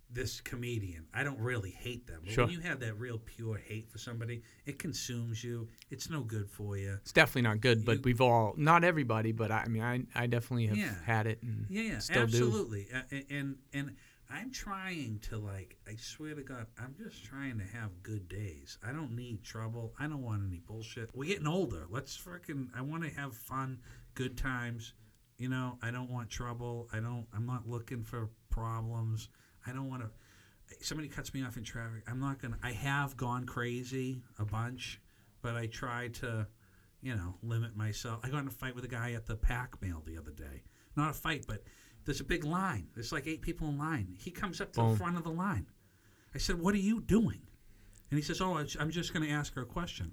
this 0.09 0.39
comedian. 0.41 1.05
I 1.13 1.23
don't 1.23 1.39
really 1.39 1.71
hate 1.71 2.07
them. 2.07 2.21
But 2.23 2.33
Sure. 2.33 2.45
when 2.45 2.53
you 2.53 2.61
have 2.61 2.79
that 2.79 2.95
real 2.95 3.19
pure 3.19 3.57
hate 3.57 3.89
for 3.89 3.97
somebody, 3.97 4.41
it 4.65 4.79
consumes 4.79 5.43
you. 5.43 5.67
It's 5.89 6.09
no 6.09 6.23
good 6.23 6.49
for 6.49 6.77
you. 6.77 6.93
It's 7.01 7.11
definitely 7.11 7.41
not 7.43 7.59
good, 7.61 7.83
but 7.85 7.97
You- 7.97 8.01
we've 8.05 8.21
all 8.21 8.53
not 8.57 8.83
everybody, 8.83 9.31
but 9.33 9.51
I, 9.51 9.63
I 9.63 9.67
mean, 9.67 9.83
I 9.83 10.05
I 10.15 10.27
definitely 10.27 10.67
have 10.67 10.77
Yeah. 10.77 10.95
had 11.03 11.27
it 11.27 11.41
and 11.43 11.65
Yeah, 11.69 11.81
yeah, 11.83 11.99
still 11.99 12.25
do. 12.27 12.37
absolutely. 12.37 12.91
Uh, 12.91 13.03
and, 13.11 13.25
and 13.29 13.57
and 13.73 13.95
I'm 14.29 14.51
trying 14.51 15.19
to 15.19 15.37
like. 15.37 15.77
I 15.87 15.95
swear 15.95 16.35
to 16.35 16.43
God, 16.43 16.67
I'm 16.77 16.95
just 16.97 17.23
trying 17.23 17.57
to 17.59 17.63
have 17.65 18.03
good 18.03 18.27
days. 18.27 18.77
I 18.83 18.91
don't 18.91 19.13
need 19.15 19.41
trouble. 19.43 19.93
I 19.97 20.07
don't 20.07 20.21
want 20.21 20.43
any 20.45 20.59
bullshit. 20.59 21.09
We're 21.15 21.29
getting 21.29 21.47
older. 21.47 21.85
Let's 21.89 22.17
freaking. 22.17 22.69
I 22.75 22.81
want 22.81 23.03
to 23.03 23.09
have 23.09 23.35
fun, 23.35 23.79
good 24.15 24.37
times. 24.37 24.93
You 25.37 25.47
know, 25.49 25.77
I 25.81 25.91
don't 25.91 26.09
want 26.09 26.29
trouble. 26.29 26.89
I 26.91 26.99
don't. 26.99 27.25
I'm 27.33 27.45
not 27.45 27.67
looking 27.69 28.03
for 28.03 28.29
problems. 28.49 29.29
I 29.67 29.73
don't 29.73 29.89
want 29.89 30.03
to. 30.03 30.09
Somebody 30.85 31.07
cuts 31.07 31.33
me 31.33 31.43
off 31.43 31.57
in 31.57 31.63
traffic. 31.63 32.03
I'm 32.07 32.19
not 32.19 32.41
gonna. 32.41 32.57
I 32.63 32.71
have 32.71 33.15
gone 33.17 33.45
crazy 33.45 34.21
a 34.37 34.45
bunch, 34.45 34.99
but 35.41 35.55
I 35.55 35.67
try 35.67 36.09
to 36.09 36.47
you 37.01 37.15
know, 37.15 37.35
limit 37.43 37.75
myself. 37.75 38.19
I 38.23 38.29
got 38.29 38.39
in 38.39 38.47
a 38.47 38.51
fight 38.51 38.75
with 38.75 38.83
a 38.83 38.87
guy 38.87 39.13
at 39.13 39.25
the 39.25 39.35
pack 39.35 39.81
mail 39.81 40.01
the 40.05 40.17
other 40.17 40.31
day. 40.31 40.63
Not 40.95 41.11
a 41.11 41.13
fight, 41.13 41.45
but 41.47 41.63
there's 42.05 42.21
a 42.21 42.23
big 42.25 42.43
line. 42.43 42.87
There's 42.95 43.11
like 43.11 43.27
eight 43.27 43.41
people 43.41 43.67
in 43.69 43.77
line. 43.77 44.15
He 44.17 44.31
comes 44.31 44.59
up 44.59 44.73
to 44.73 44.79
Boom. 44.81 44.91
the 44.91 44.97
front 44.97 45.15
of 45.17 45.23
the 45.23 45.29
line. 45.29 45.67
I 46.33 46.39
said, 46.39 46.59
"What 46.59 46.73
are 46.73 46.79
you 46.79 47.01
doing?" 47.01 47.41
And 48.09 48.17
he 48.17 48.23
says, 48.23 48.41
"Oh, 48.41 48.57
I'm 48.79 48.89
just 48.89 49.13
going 49.13 49.25
to 49.25 49.31
ask 49.31 49.53
her 49.55 49.61
a 49.61 49.65
question." 49.65 50.11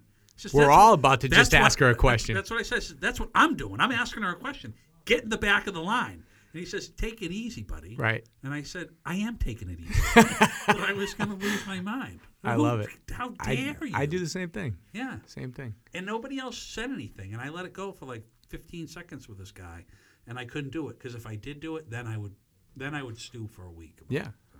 We're 0.52 0.70
all 0.70 0.90
what- 0.90 0.94
about 0.94 1.20
to 1.22 1.28
just 1.28 1.54
ask 1.54 1.80
what- 1.80 1.86
her 1.86 1.90
a 1.92 1.94
question. 1.94 2.34
That's 2.34 2.50
what 2.50 2.60
I 2.60 2.64
said. 2.64 2.76
I 2.76 2.80
said, 2.80 3.00
That's 3.00 3.20
what 3.20 3.30
I'm 3.34 3.56
doing. 3.56 3.80
I'm 3.80 3.92
asking 3.92 4.24
her 4.24 4.30
a 4.30 4.36
question. 4.36 4.74
Get 5.04 5.22
in 5.22 5.30
the 5.30 5.38
back 5.38 5.66
of 5.66 5.74
the 5.74 5.82
line. 5.82 6.24
And 6.54 6.60
he 6.60 6.66
says, 6.66 6.88
"Take 6.90 7.20
it 7.20 7.32
easy, 7.32 7.62
buddy." 7.64 7.96
Right. 7.96 8.24
And 8.44 8.54
I 8.54 8.62
said, 8.62 8.90
"I 9.04 9.16
am 9.16 9.36
taking 9.38 9.68
it 9.68 9.80
easy." 9.80 10.00
but 10.14 10.80
I 10.80 10.92
was 10.92 11.12
going 11.14 11.30
to 11.30 11.36
lose 11.36 11.66
my 11.66 11.80
mind. 11.80 12.20
I 12.44 12.54
Who- 12.54 12.62
love 12.62 12.80
it. 12.80 12.90
How 13.10 13.30
dare 13.30 13.76
I, 13.82 13.84
you? 13.84 13.92
I 13.92 14.06
do 14.06 14.20
the 14.20 14.28
same 14.28 14.50
thing. 14.50 14.76
Yeah. 14.92 15.18
Same 15.26 15.50
thing. 15.52 15.74
And 15.94 16.06
nobody 16.06 16.38
else 16.38 16.56
said 16.56 16.90
anything, 16.90 17.32
and 17.32 17.42
I 17.42 17.48
let 17.48 17.64
it 17.66 17.72
go 17.72 17.90
for 17.90 18.06
like 18.06 18.22
15 18.50 18.86
seconds 18.86 19.28
with 19.28 19.36
this 19.38 19.50
guy, 19.50 19.84
and 20.28 20.38
I 20.38 20.44
couldn't 20.44 20.70
do 20.72 20.88
it 20.90 20.98
because 20.98 21.16
if 21.16 21.26
I 21.26 21.34
did 21.34 21.58
do 21.58 21.76
it, 21.76 21.90
then 21.90 22.06
I 22.06 22.16
would, 22.16 22.36
then 22.76 22.94
I 22.94 23.02
would 23.02 23.18
stew 23.18 23.48
for 23.48 23.64
a 23.66 23.70
week. 23.72 23.96
about 24.00 24.12
Yeah. 24.12 24.28
it, 24.28 24.34
so. 24.52 24.58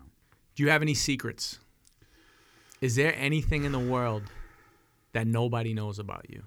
Do 0.57 0.63
you 0.65 0.71
have 0.71 0.83
any 0.83 0.95
secrets? 0.95 1.61
Is 2.81 2.97
there 2.97 3.15
anything 3.17 3.63
in 3.65 3.71
the 3.71 3.79
world 3.79 4.25
that 5.13 5.29
nobody 5.29 5.73
knows 5.75 6.01
about 6.01 6.29
you? 6.29 6.43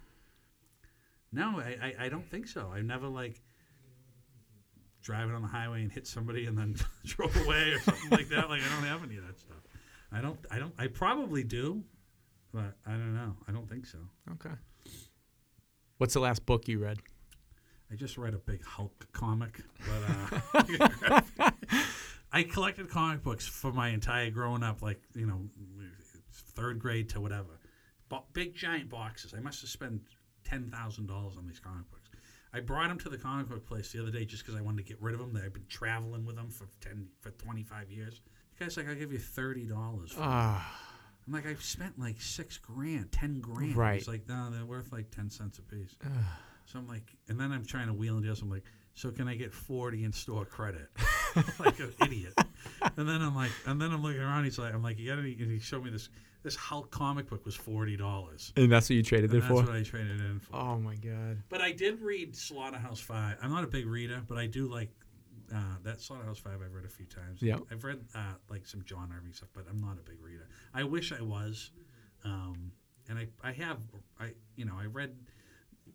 No, 1.31 1.59
I, 1.59 1.77
I, 1.99 2.05
I 2.05 2.09
don't 2.09 2.29
think 2.29 2.47
so. 2.47 2.71
I 2.73 2.81
never 2.81 3.07
like 3.07 3.39
driving 5.07 5.33
on 5.33 5.41
the 5.41 5.47
highway 5.47 5.81
and 5.83 5.91
hit 5.91 6.05
somebody 6.05 6.47
and 6.47 6.57
then 6.57 6.75
drove 7.05 7.33
away 7.37 7.71
or 7.71 7.79
something 7.79 8.09
like 8.09 8.27
that. 8.27 8.49
Like 8.49 8.61
I 8.61 8.75
don't 8.75 8.83
have 8.83 9.03
any 9.05 9.15
of 9.15 9.25
that 9.25 9.39
stuff. 9.39 9.57
I 10.11 10.19
don't. 10.19 10.37
I 10.51 10.59
don't. 10.59 10.73
I 10.77 10.87
probably 10.87 11.43
do, 11.43 11.81
but 12.53 12.75
I 12.85 12.91
don't 12.91 13.15
know. 13.15 13.37
I 13.47 13.53
don't 13.53 13.69
think 13.69 13.85
so. 13.85 13.99
Okay. 14.33 14.53
What's 15.97 16.13
the 16.13 16.19
last 16.19 16.45
book 16.45 16.67
you 16.67 16.79
read? 16.79 16.97
I 17.89 17.95
just 17.95 18.17
read 18.17 18.33
a 18.33 18.37
big 18.37 18.63
Hulk 18.65 19.07
comic, 19.13 19.61
but 19.79 20.59
uh, 20.59 21.51
I 22.33 22.43
collected 22.43 22.89
comic 22.89 23.23
books 23.23 23.47
for 23.47 23.71
my 23.71 23.89
entire 23.89 24.29
growing 24.29 24.61
up, 24.61 24.81
like 24.81 24.99
you 25.15 25.25
know, 25.25 25.39
third 26.33 26.79
grade 26.79 27.07
to 27.09 27.21
whatever. 27.21 27.61
Bo- 28.09 28.25
big 28.33 28.55
giant 28.55 28.89
boxes. 28.89 29.33
I 29.33 29.39
must 29.39 29.61
have 29.61 29.69
spent 29.69 30.01
ten 30.43 30.69
thousand 30.69 31.07
dollars 31.07 31.37
on 31.37 31.47
these 31.47 31.59
comic 31.61 31.89
books. 31.89 31.96
I 32.53 32.59
brought 32.61 32.89
them 32.89 32.97
to 32.99 33.09
the 33.09 33.17
comic 33.17 33.49
book 33.49 33.65
place 33.65 33.91
the 33.91 34.01
other 34.01 34.11
day 34.11 34.25
just 34.25 34.45
because 34.45 34.57
I 34.57 34.61
wanted 34.63 34.77
to 34.77 34.83
get 34.83 35.01
rid 35.01 35.13
of 35.13 35.19
them. 35.19 35.33
That 35.33 35.43
I've 35.43 35.53
been 35.53 35.65
traveling 35.69 36.25
with 36.25 36.35
them 36.35 36.49
for 36.49 36.67
ten 36.81 37.07
for 37.21 37.31
twenty 37.31 37.63
five 37.63 37.91
years. 37.91 38.21
The 38.57 38.65
guy's 38.65 38.77
like, 38.77 38.87
"I'll 38.87 38.95
give 38.95 39.11
you 39.11 39.19
thirty 39.19 39.65
dollars." 39.65 40.13
Ah, 40.17 40.79
I'm 41.27 41.33
like, 41.33 41.45
I've 41.45 41.61
spent 41.63 41.99
like 41.99 42.21
six 42.21 42.57
grand, 42.57 43.11
ten 43.11 43.39
grand. 43.41 43.75
Right. 43.75 43.95
He's 43.95 44.07
like, 44.07 44.27
no, 44.29 44.49
they're 44.49 44.65
worth 44.65 44.91
like 44.91 45.11
ten 45.11 45.29
cents 45.29 45.59
a 45.59 45.61
piece. 45.61 45.95
so 46.65 46.79
I'm 46.79 46.87
like, 46.87 47.15
and 47.27 47.39
then 47.39 47.51
I'm 47.51 47.65
trying 47.65 47.87
to 47.87 47.93
wheel 47.93 48.15
and 48.15 48.23
deal. 48.23 48.35
So 48.35 48.43
I'm 48.45 48.49
like, 48.51 48.63
so 48.93 49.11
can 49.11 49.27
I 49.27 49.35
get 49.35 49.53
forty 49.53 50.05
in 50.05 50.13
store 50.13 50.45
credit? 50.45 50.87
like 51.59 51.79
an 51.79 51.93
idiot. 52.03 52.33
And 52.97 53.07
then 53.07 53.21
I'm 53.21 53.35
like, 53.35 53.51
and 53.65 53.79
then 53.81 53.91
I'm 53.91 54.01
looking 54.01 54.21
around. 54.21 54.45
He's 54.45 54.57
like, 54.57 54.73
I'm 54.73 54.81
like, 54.81 54.97
you 54.97 55.09
got 55.09 55.19
any? 55.19 55.33
And 55.33 55.51
he 55.51 55.59
showed 55.59 55.83
me 55.83 55.89
this. 55.91 56.09
This 56.47 56.55
Hulk 56.55 56.89
comic 56.91 57.29
book 57.29 57.43
was 57.45 57.55
forty 57.55 57.97
dollars. 57.97 58.53
and 58.55 58.71
that's 58.71 58.89
what 58.89 58.95
you 58.95 59.03
traded 59.03 59.31
And 59.31 59.39
it 59.39 59.41
that's 59.41 59.51
for? 59.51 59.57
That's 59.63 59.67
what 59.67 59.77
I 59.77 59.83
traded 59.83 60.21
in 60.21 60.39
for. 60.39 60.55
Oh 60.55 60.77
my 60.79 60.95
god. 60.95 61.43
But 61.49 61.59
I 61.59 61.73
did 61.73 61.99
read 62.01 62.33
Slaughterhouse 62.37 63.01
Five. 63.01 63.35
I'm 63.41 63.51
not 63.51 63.65
a 63.65 63.67
big 63.67 63.85
reader, 63.85 64.21
but 64.25 64.37
I 64.37 64.47
do 64.47 64.65
like 64.67 64.89
uh, 65.53 65.75
that 65.83 65.99
Slaughterhouse 65.99 66.37
Five. 66.39 66.61
I've 66.65 66.73
read 66.73 66.85
a 66.85 66.89
few 66.89 67.05
times. 67.05 67.41
Yeah, 67.41 67.57
I've 67.69 67.83
read 67.83 67.99
uh, 68.15 68.35
like 68.49 68.65
some 68.65 68.81
John 68.85 69.13
Irving 69.13 69.33
stuff, 69.33 69.49
but 69.53 69.65
I'm 69.69 69.81
not 69.81 69.97
a 69.99 70.09
big 70.09 70.21
reader. 70.21 70.47
I 70.73 70.83
wish 70.83 71.11
I 71.11 71.21
was, 71.21 71.71
um, 72.23 72.71
and 73.09 73.19
I 73.19 73.27
I 73.43 73.51
have 73.51 73.79
I 74.17 74.31
you 74.55 74.63
know 74.63 74.75
I 74.79 74.85
read 74.85 75.17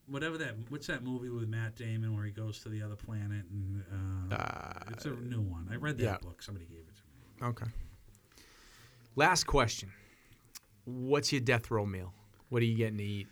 whatever 0.07 0.37
that 0.37 0.55
what's 0.69 0.87
that 0.89 1.03
movie 1.03 1.31
with 1.31 1.49
Matt 1.49 1.77
Damon 1.77 2.15
where 2.15 2.27
he 2.27 2.31
goes 2.31 2.61
to 2.65 2.69
the 2.69 2.83
other 2.83 2.97
planet 2.97 3.47
and 3.51 3.83
uh, 4.31 4.37
Uh, 4.37 4.73
it's 4.91 5.07
a 5.07 5.11
new 5.12 5.41
one. 5.41 5.70
I 5.73 5.77
read 5.77 5.97
that 5.97 6.05
yeah. 6.05 6.19
book. 6.19 6.43
Somebody 6.43 6.66
gave 6.66 6.81
it 6.81 6.95
to 6.97 7.03
me. 7.45 7.49
okay. 7.49 7.66
Last 9.16 9.45
question. 9.45 9.91
What's 10.84 11.32
your 11.32 11.40
death 11.40 11.70
row 11.70 11.86
meal? 11.86 12.12
What 12.48 12.62
are 12.62 12.66
you 12.66 12.76
getting 12.76 12.98
to 12.98 13.04
eat? 13.04 13.28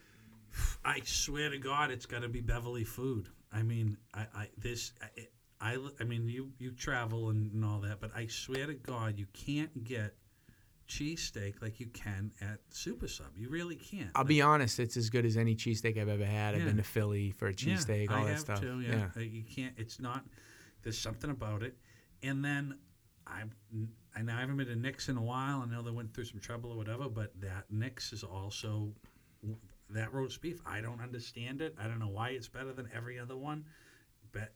I 0.85 1.01
swear 1.05 1.51
to 1.51 1.59
God, 1.59 1.91
it's 1.91 2.07
got 2.07 2.23
to 2.23 2.29
be 2.29 2.41
Beverly 2.41 2.85
food. 2.85 3.29
I 3.53 3.63
mean, 3.63 3.97
I, 4.15 4.27
I 4.35 4.49
this 4.57 4.93
I, 5.03 5.75
I, 5.75 5.79
I 6.01 6.05
mean, 6.05 6.29
you 6.29 6.53
you 6.59 6.73
travel 6.73 7.31
and, 7.31 7.53
and 7.53 7.65
all 7.65 7.81
that, 7.81 8.01
but 8.01 8.11
I 8.17 8.27
swear 8.27 8.67
to 8.67 8.75
God, 8.75 9.19
you 9.19 9.27
can't 9.33 9.85
get 9.85 10.15
cheesesteak 10.89 11.63
like 11.63 11.79
you 11.79 11.87
can 11.87 12.33
at 12.41 12.59
Super 12.71 13.07
Sub. 13.07 13.27
You 13.37 13.49
really 13.49 13.77
can't. 13.77 14.11
I'll 14.15 14.25
be 14.25 14.43
honest, 14.43 14.81
it's 14.81 14.97
as 14.97 15.09
good 15.09 15.25
as 15.25 15.37
any 15.37 15.55
cheesesteak 15.55 16.01
I've 16.01 16.09
ever 16.09 16.25
had. 16.25 16.55
I've 16.55 16.65
been 16.65 16.79
to 16.79 16.83
Philly 16.83 17.31
for 17.31 17.47
a 17.47 17.51
Yeah, 17.51 17.75
cheesesteak, 17.75 18.11
all 18.11 18.17
I 18.17 18.25
that 18.25 18.31
have 18.31 18.41
stuff. 18.41 18.61
Too, 18.61 18.81
yeah. 18.81 19.09
Uh, 19.17 19.21
you 19.21 19.45
can't. 19.45 19.75
It's 19.77 20.01
not. 20.01 20.25
There's 20.83 20.99
something 20.99 21.31
about 21.31 21.63
it. 21.63 21.77
And 22.23 22.45
then 22.45 22.79
I'm. 23.27 23.53
I 24.17 24.23
know 24.23 24.35
I 24.35 24.41
haven't 24.41 24.57
been 24.57 24.67
to 24.67 24.77
Nick's 24.77 25.09
in 25.09 25.17
a 25.17 25.23
while. 25.23 25.63
I 25.63 25.73
know 25.73 25.83
they 25.83 25.91
went 25.91 26.13
through 26.15 26.25
some 26.25 26.41
trouble 26.41 26.73
or 26.73 26.77
whatever, 26.77 27.09
but 27.09 27.33
that 27.41 27.65
Nick's 27.71 28.13
is 28.13 28.25
also 28.25 28.93
that 29.91 30.13
roast 30.13 30.41
beef. 30.43 30.61
I 30.67 30.81
don't 30.81 31.01
understand 31.01 31.61
it. 31.61 31.75
I 31.81 31.85
don't 31.87 31.99
know 31.99 32.09
why 32.09 32.31
it's 32.31 32.49
better 32.49 32.73
than 32.73 32.89
every 32.95 33.19
other 33.19 33.37
one. 33.37 33.65
But 34.33 34.53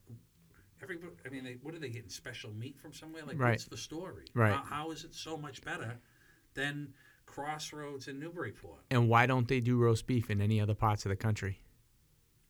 every. 0.82 0.98
I 1.24 1.28
mean, 1.28 1.44
they, 1.44 1.56
what 1.62 1.74
are 1.74 1.78
they 1.78 1.88
getting? 1.88 2.08
Special 2.08 2.52
meat 2.52 2.78
from 2.78 2.92
somewhere? 2.92 3.22
Like, 3.24 3.38
Right. 3.38 3.50
what's 3.50 3.64
the 3.64 3.76
story? 3.76 4.24
Right. 4.34 4.52
How, 4.52 4.62
how 4.62 4.90
is 4.90 5.04
it 5.04 5.14
so 5.14 5.36
much 5.36 5.62
better 5.62 5.98
than 6.54 6.92
Crossroads 7.26 8.08
in 8.08 8.18
Newburyport? 8.18 8.80
And 8.90 9.08
why 9.08 9.26
don't 9.26 9.48
they 9.48 9.60
do 9.60 9.76
roast 9.76 10.06
beef 10.06 10.30
in 10.30 10.40
any 10.40 10.60
other 10.60 10.74
parts 10.74 11.04
of 11.04 11.10
the 11.10 11.16
country? 11.16 11.60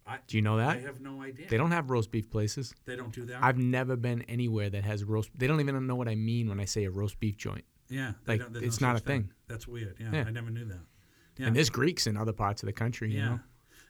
I, 0.06 0.18
Do 0.26 0.36
you 0.36 0.42
know 0.42 0.58
that? 0.58 0.76
I 0.76 0.80
have 0.80 1.00
no 1.00 1.22
idea. 1.22 1.46
They 1.48 1.56
don't 1.56 1.70
have 1.70 1.90
roast 1.90 2.10
beef 2.10 2.30
places. 2.30 2.74
They 2.84 2.94
don't 2.96 3.12
do 3.12 3.24
that. 3.26 3.42
I've 3.42 3.56
never 3.58 3.96
been 3.96 4.22
anywhere 4.22 4.68
that 4.70 4.84
has 4.84 5.02
roast. 5.02 5.30
They 5.36 5.46
don't 5.46 5.60
even 5.60 5.86
know 5.86 5.94
what 5.96 6.08
I 6.08 6.14
mean 6.14 6.48
when 6.48 6.60
I 6.60 6.66
say 6.66 6.84
a 6.84 6.90
roast 6.90 7.18
beef 7.20 7.36
joint. 7.38 7.64
Yeah, 7.88 8.12
Like, 8.26 8.42
it's 8.56 8.80
no 8.80 8.88
not 8.88 8.96
a 8.96 9.00
thing. 9.00 9.30
That's 9.48 9.66
weird. 9.68 9.96
Yeah, 10.00 10.10
Yeah. 10.12 10.24
I 10.26 10.30
never 10.30 10.50
knew 10.50 10.64
that. 10.66 10.80
Yeah, 11.38 11.46
And 11.48 11.56
there's 11.56 11.70
Greeks 11.70 12.06
in 12.06 12.16
other 12.16 12.32
parts 12.32 12.62
of 12.62 12.66
the 12.66 12.72
country. 12.72 13.10
You 13.12 13.18
yeah, 13.18 13.28
know. 13.28 13.40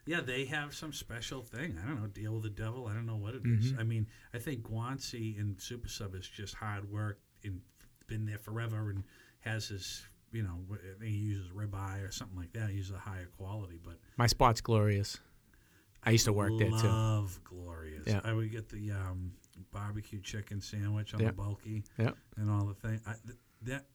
yeah. 0.06 0.20
They 0.20 0.44
have 0.46 0.74
some 0.74 0.92
special 0.92 1.42
thing. 1.42 1.78
I 1.82 1.86
don't 1.86 2.00
know. 2.00 2.06
Deal 2.08 2.34
with 2.34 2.42
the 2.44 2.50
devil. 2.50 2.86
I 2.86 2.94
don't 2.94 3.06
know 3.06 3.16
what 3.16 3.34
it 3.34 3.42
is. 3.44 3.72
Mm-hmm. 3.72 3.80
I 3.80 3.84
mean, 3.84 4.06
I 4.32 4.38
think 4.38 4.62
Guancy 4.62 5.38
and 5.40 5.60
Super 5.60 5.88
Sub 5.88 6.14
is 6.14 6.28
just 6.28 6.54
hard 6.54 6.90
work 6.90 7.18
and 7.44 7.60
been 8.06 8.24
there 8.26 8.38
forever 8.38 8.90
and 8.90 9.04
has 9.40 9.68
his. 9.68 10.04
You 10.32 10.42
know, 10.42 10.58
wh- 10.68 10.74
I 10.74 10.98
think 10.98 11.12
he 11.12 11.18
uses 11.18 11.50
ribeye 11.50 12.06
or 12.06 12.10
something 12.10 12.36
like 12.36 12.52
that. 12.54 12.70
He 12.70 12.76
uses 12.76 12.90
a 12.90 12.98
higher 12.98 13.28
quality, 13.38 13.78
but 13.84 14.00
My 14.16 14.26
spot's 14.26 14.60
glorious. 14.60 15.18
I 16.06 16.10
used 16.10 16.24
to 16.26 16.32
work 16.32 16.52
there 16.58 16.68
too. 16.70 16.88
love 16.88 17.38
Glorious. 17.44 18.02
Yeah. 18.06 18.20
I 18.24 18.32
would 18.32 18.50
get 18.50 18.68
the 18.68 18.90
um, 18.92 19.32
barbecue 19.72 20.20
chicken 20.20 20.60
sandwich 20.60 21.14
on 21.14 21.20
Yeah. 21.20 21.28
the 21.28 21.32
bulky. 21.32 21.84
Yeah. 21.98 22.10
and 22.36 22.50
all 22.50 22.64
the 22.66 22.74
things. 22.74 23.00
Th- 23.26 23.38
that 23.62 23.86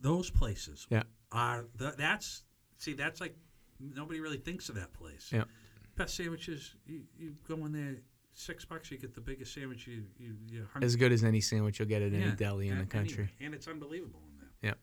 those 0.00 0.30
places 0.30 0.86
Yeah. 0.90 1.02
are 1.32 1.64
th- 1.78 1.94
that's 1.96 2.44
see 2.78 2.92
that's 2.94 3.20
like 3.20 3.36
nobody 3.78 4.20
really 4.20 4.38
thinks 4.38 4.68
of 4.68 4.74
that 4.76 4.92
place. 4.92 5.30
Yeah. 5.32 5.44
Best 5.96 6.14
sandwiches. 6.16 6.74
You, 6.86 7.02
you 7.18 7.34
go 7.48 7.56
in 7.66 7.72
there 7.72 7.96
six 8.32 8.64
bucks, 8.64 8.90
you 8.90 8.96
get 8.98 9.14
the 9.14 9.20
biggest 9.20 9.52
sandwich 9.52 9.86
you 9.86 10.04
you, 10.18 10.36
you 10.48 10.66
As 10.80 10.96
good 10.96 11.12
as 11.12 11.24
any 11.24 11.40
sandwich 11.40 11.78
you'll 11.78 11.88
get 11.88 12.02
at 12.02 12.12
any 12.12 12.30
deli 12.32 12.68
in 12.68 12.78
the 12.78 12.86
country. 12.86 13.14
anywhere. 13.24 13.30
and 13.40 13.54
it's 13.54 13.66
unbelievable 13.68 14.22
in 14.30 14.36
there. 14.38 14.74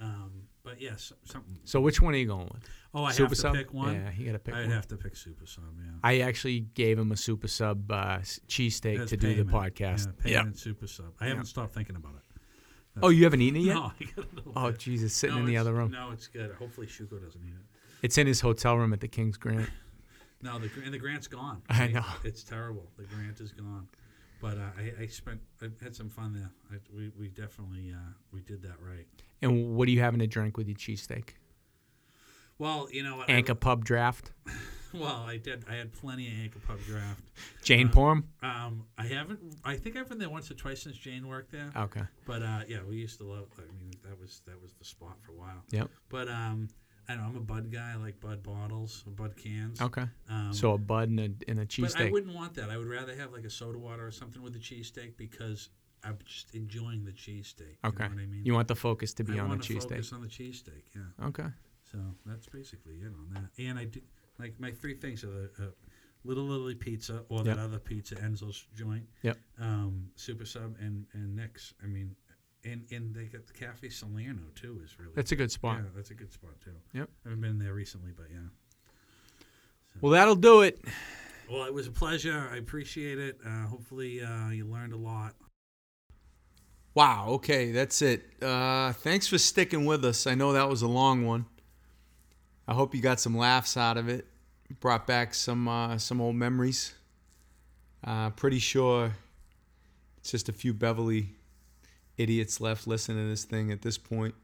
Yeah. 0.00 0.04
Um, 0.06 0.47
but 0.68 0.80
yes, 0.80 1.12
something. 1.24 1.58
So 1.64 1.80
which 1.80 2.00
one 2.00 2.14
are 2.14 2.18
you 2.18 2.26
going 2.26 2.48
with? 2.52 2.62
Oh, 2.94 3.04
I 3.04 3.12
super 3.12 3.24
have 3.24 3.30
to 3.30 3.36
sub? 3.36 3.54
pick 3.54 3.72
one. 3.74 3.94
Yeah, 3.94 4.10
you 4.16 4.26
got 4.26 4.32
to 4.32 4.38
pick 4.38 4.54
I'd 4.54 4.62
one. 4.66 4.70
have 4.70 4.88
to 4.88 4.96
pick 4.96 5.14
super 5.16 5.46
sub. 5.46 5.64
Yeah. 5.78 5.90
I 6.02 6.20
actually 6.20 6.60
gave 6.60 6.98
him 6.98 7.12
a 7.12 7.16
super 7.16 7.48
sub 7.48 7.90
uh, 7.90 8.18
cheesesteak 8.48 8.98
That's 8.98 9.10
to 9.10 9.16
do 9.16 9.34
the 9.34 9.44
podcast. 9.50 10.08
Yeah, 10.24 10.38
payment 10.40 10.58
super 10.58 10.86
sub. 10.86 11.12
I 11.20 11.26
haven't 11.26 11.46
stopped 11.46 11.74
thinking 11.74 11.96
about 11.96 12.12
it. 12.16 12.22
Oh, 13.02 13.10
you 13.10 13.24
haven't 13.24 13.42
eaten 13.42 13.60
it 13.60 13.64
yet? 13.64 13.74
No, 13.74 13.92
I 14.00 14.04
got 14.16 14.24
a 14.24 14.28
Oh, 14.56 14.70
bit. 14.70 14.80
Jesus, 14.80 15.12
sitting 15.14 15.36
No, 15.36 15.42
in 15.42 15.46
the 15.46 15.56
other 15.56 15.72
room. 15.72 15.90
No, 15.92 16.10
it's 16.10 16.26
good. 16.26 16.52
Hopefully 16.58 16.86
Shuko 16.88 17.22
doesn't 17.22 17.40
eat 17.44 17.52
it. 17.54 17.64
It's 18.02 18.18
in 18.18 18.26
his 18.26 18.40
hotel 18.40 18.76
room 18.76 18.92
at 18.92 19.00
the 19.00 19.08
King's 19.08 19.36
Grant. 19.36 19.68
No, 20.40 20.56
the 20.60 20.70
and 20.84 20.94
the 20.94 20.98
grant's 20.98 21.26
gone. 21.26 21.62
I 21.68 21.88
know. 21.88 22.04
it's 22.22 22.44
terrible. 22.44 22.86
The 22.96 23.02
grant 23.06 23.40
is 23.40 23.50
gone. 23.50 23.88
But 24.40 24.56
uh, 24.58 24.70
I, 24.78 25.02
I 25.02 25.06
spent 25.06 25.40
I 25.62 25.66
had 25.82 25.94
some 25.96 26.08
fun 26.08 26.32
there. 26.32 26.50
I, 26.72 26.76
we 26.96 27.10
we 27.18 27.28
definitely 27.28 27.92
uh, 27.92 28.12
we 28.32 28.40
did 28.42 28.62
that 28.62 28.76
right. 28.80 29.06
And 29.42 29.74
what 29.74 29.88
are 29.88 29.90
you 29.90 30.00
having 30.00 30.20
to 30.20 30.26
drink 30.26 30.56
with 30.56 30.68
your 30.68 30.76
cheesesteak? 30.76 31.30
Well, 32.58 32.88
you 32.92 33.02
know 33.02 33.16
what? 33.16 33.30
I- 33.30 33.34
Anchor 33.34 33.54
Pub 33.54 33.84
Draft. 33.84 34.32
well, 34.94 35.24
I 35.26 35.36
did. 35.36 35.64
I 35.70 35.74
had 35.74 35.92
plenty 35.92 36.26
of 36.28 36.34
Anchor 36.42 36.58
Pub 36.66 36.78
draft. 36.86 37.22
Jane 37.62 37.88
Uh, 37.88 37.92
Porm. 37.92 38.24
Um, 38.42 38.84
I 38.96 39.06
haven't. 39.06 39.38
I 39.64 39.76
think 39.76 39.96
I've 39.96 40.08
been 40.08 40.18
there 40.18 40.30
once 40.30 40.50
or 40.50 40.54
twice 40.54 40.82
since 40.82 40.96
Jane 40.96 41.26
worked 41.28 41.52
there. 41.52 41.70
Okay. 41.76 42.02
But 42.26 42.42
uh, 42.42 42.60
yeah, 42.68 42.78
we 42.88 42.96
used 42.96 43.18
to 43.18 43.24
love. 43.24 43.48
I 43.58 43.62
mean, 43.78 43.92
that 44.04 44.18
was 44.18 44.42
that 44.46 44.60
was 44.60 44.72
the 44.74 44.84
spot 44.84 45.16
for 45.20 45.32
a 45.32 45.36
while. 45.36 45.62
Yep. 45.70 45.88
But 46.08 46.28
um, 46.28 46.68
I 47.08 47.16
know 47.16 47.22
I'm 47.22 47.36
a 47.36 47.40
Bud 47.40 47.72
guy. 47.72 47.92
I 47.94 47.96
like 47.96 48.20
Bud 48.20 48.42
bottles, 48.42 49.02
or 49.06 49.12
Bud 49.12 49.34
cans. 49.36 49.80
Okay. 49.80 50.04
Um, 50.28 50.52
So 50.52 50.74
a 50.74 50.78
bud 50.78 51.08
and 51.08 51.18
a, 51.20 51.50
and 51.50 51.60
a 51.60 51.66
But 51.80 51.96
I 52.00 52.10
wouldn't 52.10 52.34
want 52.34 52.54
that. 52.54 52.68
I 52.70 52.76
would 52.76 52.86
rather 52.86 53.14
have 53.16 53.32
like 53.32 53.44
a 53.44 53.50
soda 53.50 53.78
water 53.78 54.06
or 54.06 54.10
something 54.10 54.42
with 54.42 54.52
the 54.52 54.58
cheesesteak 54.58 55.16
because 55.16 55.70
I'm 56.04 56.18
just 56.24 56.54
enjoying 56.54 57.04
the 57.04 57.12
cheesesteak. 57.12 57.76
Okay. 57.84 58.04
You 58.04 58.08
know 58.10 58.14
what 58.16 58.22
I 58.22 58.26
mean? 58.26 58.44
You 58.44 58.54
want 58.54 58.68
the 58.68 58.74
focus 58.74 59.14
to 59.14 59.24
be 59.24 59.34
I 59.34 59.38
on 59.38 59.44
the 59.44 59.48
want 59.56 59.62
to 59.64 59.74
cheesesteak. 59.74 59.88
focus 59.90 60.12
on 60.12 60.20
the 60.22 60.28
cheesesteak. 60.28 60.82
Yeah. 60.94 61.26
Okay. 61.26 61.46
So 61.90 61.98
that's 62.26 62.46
basically 62.46 62.96
it 62.96 63.12
on 63.18 63.30
that. 63.34 63.62
And 63.62 63.78
I 63.78 63.84
do 63.84 64.00
like 64.38 64.60
my 64.60 64.70
three 64.70 64.94
things 64.94 65.24
are 65.24 65.28
the 65.30 65.50
uh, 65.58 65.70
Little 66.24 66.52
Italy 66.52 66.74
pizza 66.74 67.24
or 67.30 67.42
that 67.44 67.58
other 67.58 67.78
pizza 67.78 68.16
Enzo's 68.16 68.66
joint. 68.74 69.04
Yep. 69.22 69.38
Um, 69.60 70.10
Super 70.16 70.44
Sub 70.44 70.76
and 70.80 71.06
and 71.14 71.34
Nick's. 71.34 71.72
I 71.82 71.86
mean, 71.86 72.14
and 72.64 72.84
and 72.90 73.14
they 73.14 73.24
got 73.24 73.46
the 73.46 73.52
Cafe 73.52 73.88
Salerno 73.88 74.42
too. 74.54 74.80
Is 74.84 74.98
really 74.98 75.12
That's 75.14 75.32
a 75.32 75.36
good 75.36 75.50
spot. 75.50 75.78
yeah, 75.78 75.90
that's 75.94 76.10
a 76.10 76.14
good 76.14 76.32
spot 76.32 76.52
too. 76.62 76.72
Yep. 76.92 77.08
I 77.24 77.28
haven't 77.28 77.40
been 77.42 77.58
there 77.58 77.74
recently, 77.74 78.12
but 78.16 78.26
yeah. 78.30 78.38
Well, 80.00 80.12
that'll 80.12 80.36
do 80.36 80.62
it. 80.62 80.80
Well, 81.50 81.64
it 81.64 81.72
was 81.74 81.86
a 81.86 81.90
pleasure. 81.90 82.48
I 82.52 82.56
appreciate 82.58 83.18
it. 83.18 83.38
Uh, 83.44 83.66
hopefully, 83.66 84.22
uh, 84.22 84.50
you 84.50 84.66
learned 84.66 84.92
a 84.92 84.96
lot. 84.98 85.34
Wow. 86.94 87.26
Okay, 87.30 87.72
that's 87.72 88.02
it. 88.02 88.22
Uh, 88.42 88.92
thanks 88.92 89.26
for 89.26 89.38
sticking 89.38 89.84
with 89.86 90.04
us. 90.04 90.26
I 90.26 90.34
know 90.34 90.52
that 90.52 90.68
was 90.68 90.82
a 90.82 90.88
long 90.88 91.24
one. 91.24 91.46
I 92.66 92.74
hope 92.74 92.94
you 92.94 93.00
got 93.00 93.18
some 93.18 93.36
laughs 93.36 93.76
out 93.76 93.96
of 93.96 94.08
it. 94.08 94.26
Brought 94.80 95.06
back 95.06 95.32
some 95.32 95.66
uh, 95.66 95.96
some 95.96 96.20
old 96.20 96.36
memories. 96.36 96.92
Uh, 98.04 98.28
pretty 98.30 98.58
sure 98.58 99.12
it's 100.18 100.30
just 100.30 100.48
a 100.50 100.52
few 100.52 100.74
Beverly 100.74 101.30
idiots 102.18 102.60
left 102.60 102.86
listening 102.86 103.24
to 103.24 103.30
this 103.30 103.44
thing 103.44 103.72
at 103.72 103.82
this 103.82 103.96
point. 103.96 104.34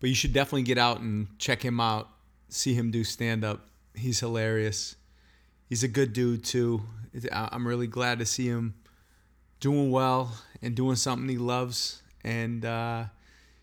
But 0.00 0.08
you 0.08 0.14
should 0.14 0.32
definitely 0.32 0.62
get 0.62 0.78
out 0.78 1.00
and 1.00 1.38
check 1.38 1.62
him 1.62 1.78
out. 1.78 2.08
See 2.48 2.72
him 2.72 2.90
do 2.90 3.04
stand 3.04 3.44
up. 3.44 3.66
He's 3.94 4.20
hilarious. 4.20 4.96
He's 5.68 5.82
a 5.82 5.88
good 5.88 6.12
dude 6.12 6.44
too. 6.44 6.82
I'm 7.30 7.66
really 7.66 7.86
glad 7.86 8.18
to 8.20 8.26
see 8.26 8.46
him 8.46 8.74
doing 9.58 9.90
well 9.90 10.32
and 10.62 10.74
doing 10.74 10.96
something 10.96 11.28
he 11.28 11.36
loves. 11.36 12.02
And 12.24 12.64
uh, 12.64 13.04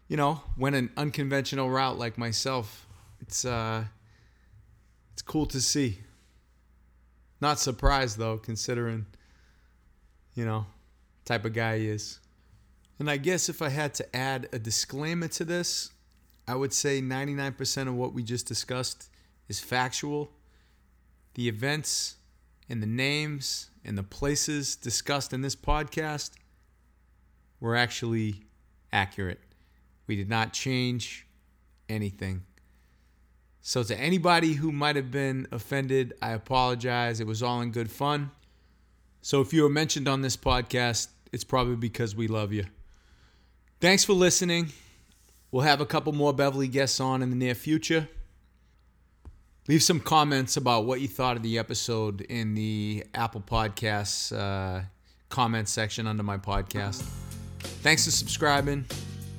you 0.07 0.15
know, 0.15 0.41
went 0.57 0.75
an 0.75 0.91
unconventional 0.95 1.69
route 1.69 1.97
like 1.97 2.17
myself. 2.17 2.87
It's 3.19 3.45
uh, 3.45 3.85
it's 5.13 5.21
cool 5.21 5.47
to 5.47 5.59
see. 5.59 5.99
Not 7.41 7.59
surprised 7.59 8.17
though, 8.17 8.37
considering 8.37 9.05
you 10.33 10.45
know 10.45 10.67
type 11.27 11.45
of 11.45 11.53
guy 11.53 11.77
he 11.77 11.89
is. 11.89 12.19
And 12.99 13.09
I 13.09 13.17
guess 13.17 13.49
if 13.49 13.61
I 13.61 13.69
had 13.69 13.93
to 13.95 14.15
add 14.15 14.49
a 14.51 14.57
disclaimer 14.57 15.27
to 15.29 15.45
this, 15.45 15.91
I 16.47 16.55
would 16.55 16.73
say 16.73 17.01
99% 17.01 17.87
of 17.87 17.93
what 17.93 18.13
we 18.13 18.23
just 18.23 18.47
discussed 18.47 19.09
is 19.47 19.59
factual. 19.59 20.31
The 21.35 21.47
events 21.47 22.15
and 22.69 22.81
the 22.81 22.87
names 22.87 23.69
and 23.85 23.97
the 23.97 24.03
places 24.03 24.75
discussed 24.75 25.33
in 25.33 25.41
this 25.41 25.55
podcast 25.55 26.31
were 27.59 27.75
actually 27.75 28.45
accurate. 28.91 29.39
We 30.07 30.15
did 30.15 30.29
not 30.29 30.53
change 30.53 31.27
anything. 31.89 32.43
So, 33.61 33.83
to 33.83 33.99
anybody 33.99 34.53
who 34.53 34.71
might 34.71 34.95
have 34.95 35.11
been 35.11 35.45
offended, 35.51 36.13
I 36.21 36.31
apologize. 36.31 37.19
It 37.19 37.27
was 37.27 37.43
all 37.43 37.59
in 37.59 37.71
good 37.71 37.91
fun. 37.91 38.31
So, 39.21 39.41
if 39.41 39.51
you 39.51 39.63
were 39.63 39.69
mentioned 39.69 40.07
on 40.07 40.21
this 40.21 40.37
podcast, 40.37 41.09
it's 41.31 41.43
probably 41.43 41.75
because 41.75 42.15
we 42.15 42.27
love 42.27 42.53
you. 42.53 42.65
Thanks 43.79 44.03
for 44.03 44.13
listening. 44.13 44.69
We'll 45.51 45.63
have 45.63 45.81
a 45.81 45.85
couple 45.85 46.13
more 46.13 46.33
Beverly 46.33 46.67
guests 46.67 46.99
on 46.99 47.21
in 47.21 47.29
the 47.29 47.35
near 47.35 47.55
future. 47.55 48.09
Leave 49.67 49.83
some 49.83 49.99
comments 49.99 50.55
about 50.57 50.85
what 50.85 51.01
you 51.01 51.07
thought 51.07 51.37
of 51.37 51.43
the 51.43 51.59
episode 51.59 52.21
in 52.21 52.55
the 52.55 53.03
Apple 53.13 53.41
Podcasts 53.41 54.35
uh, 54.35 54.83
comment 55.29 55.67
section 55.67 56.07
under 56.07 56.23
my 56.23 56.37
podcast. 56.37 57.03
Thanks 57.59 58.05
for 58.05 58.11
subscribing, 58.11 58.85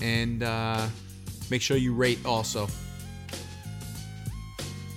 and 0.00 0.42
uh, 0.42 0.86
make 1.50 1.62
sure 1.62 1.76
you 1.76 1.94
rate 1.94 2.18
also. 2.24 2.68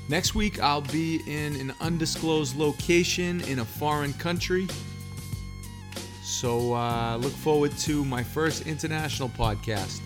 Next 0.09 0.35
week, 0.35 0.59
I'll 0.61 0.81
be 0.81 1.21
in 1.25 1.55
an 1.55 1.73
undisclosed 1.79 2.57
location 2.57 3.39
in 3.41 3.59
a 3.59 3.65
foreign 3.65 4.11
country. 4.13 4.67
So 6.41 6.73
uh, 6.73 7.17
look 7.17 7.33
forward 7.33 7.71
to 7.85 8.03
my 8.03 8.23
first 8.23 8.65
international 8.65 9.29
podcast. 9.29 10.01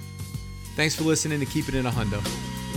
Thanks 0.75 0.93
for 0.93 1.05
listening 1.05 1.39
to 1.39 1.45
Keep 1.45 1.69
It 1.69 1.75
in 1.75 1.85
a 1.85 1.89
Hundo. 1.89 2.21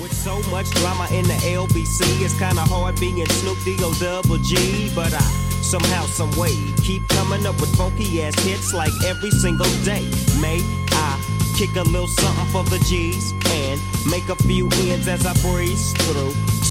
With 0.01 0.13
so 0.13 0.41
much 0.49 0.71
drama 0.79 1.09
in 1.11 1.25
the 1.25 1.35
LBC, 1.43 2.23
it's 2.23 2.39
kinda 2.39 2.63
hard 2.63 2.95
being 3.01 3.19
Snoop 3.27 3.59
D-O 3.65 3.93
double 3.99 4.39
G. 4.45 4.93
But 4.95 5.13
I 5.13 5.19
somehow, 5.61 6.07
some 6.07 6.31
way, 6.39 6.55
keep 6.85 7.03
coming 7.09 7.45
up 7.47 7.61
with 7.61 7.75
funky 7.75 8.23
ass 8.23 8.39
hits 8.45 8.73
like 8.73 8.93
every 9.05 9.33
single 9.33 9.67
day. 9.83 10.07
May 10.41 10.63
I 10.95 11.19
kick 11.59 11.75
a 11.75 11.83
little 11.83 12.07
something 12.07 12.47
for 12.53 12.63
the 12.63 12.79
G's 12.87 13.33
and 13.51 13.81
make 14.09 14.29
a 14.29 14.37
few 14.47 14.69
ends 14.87 15.09
as 15.09 15.27
I 15.27 15.35
breeze 15.43 15.93
through. 16.07 16.68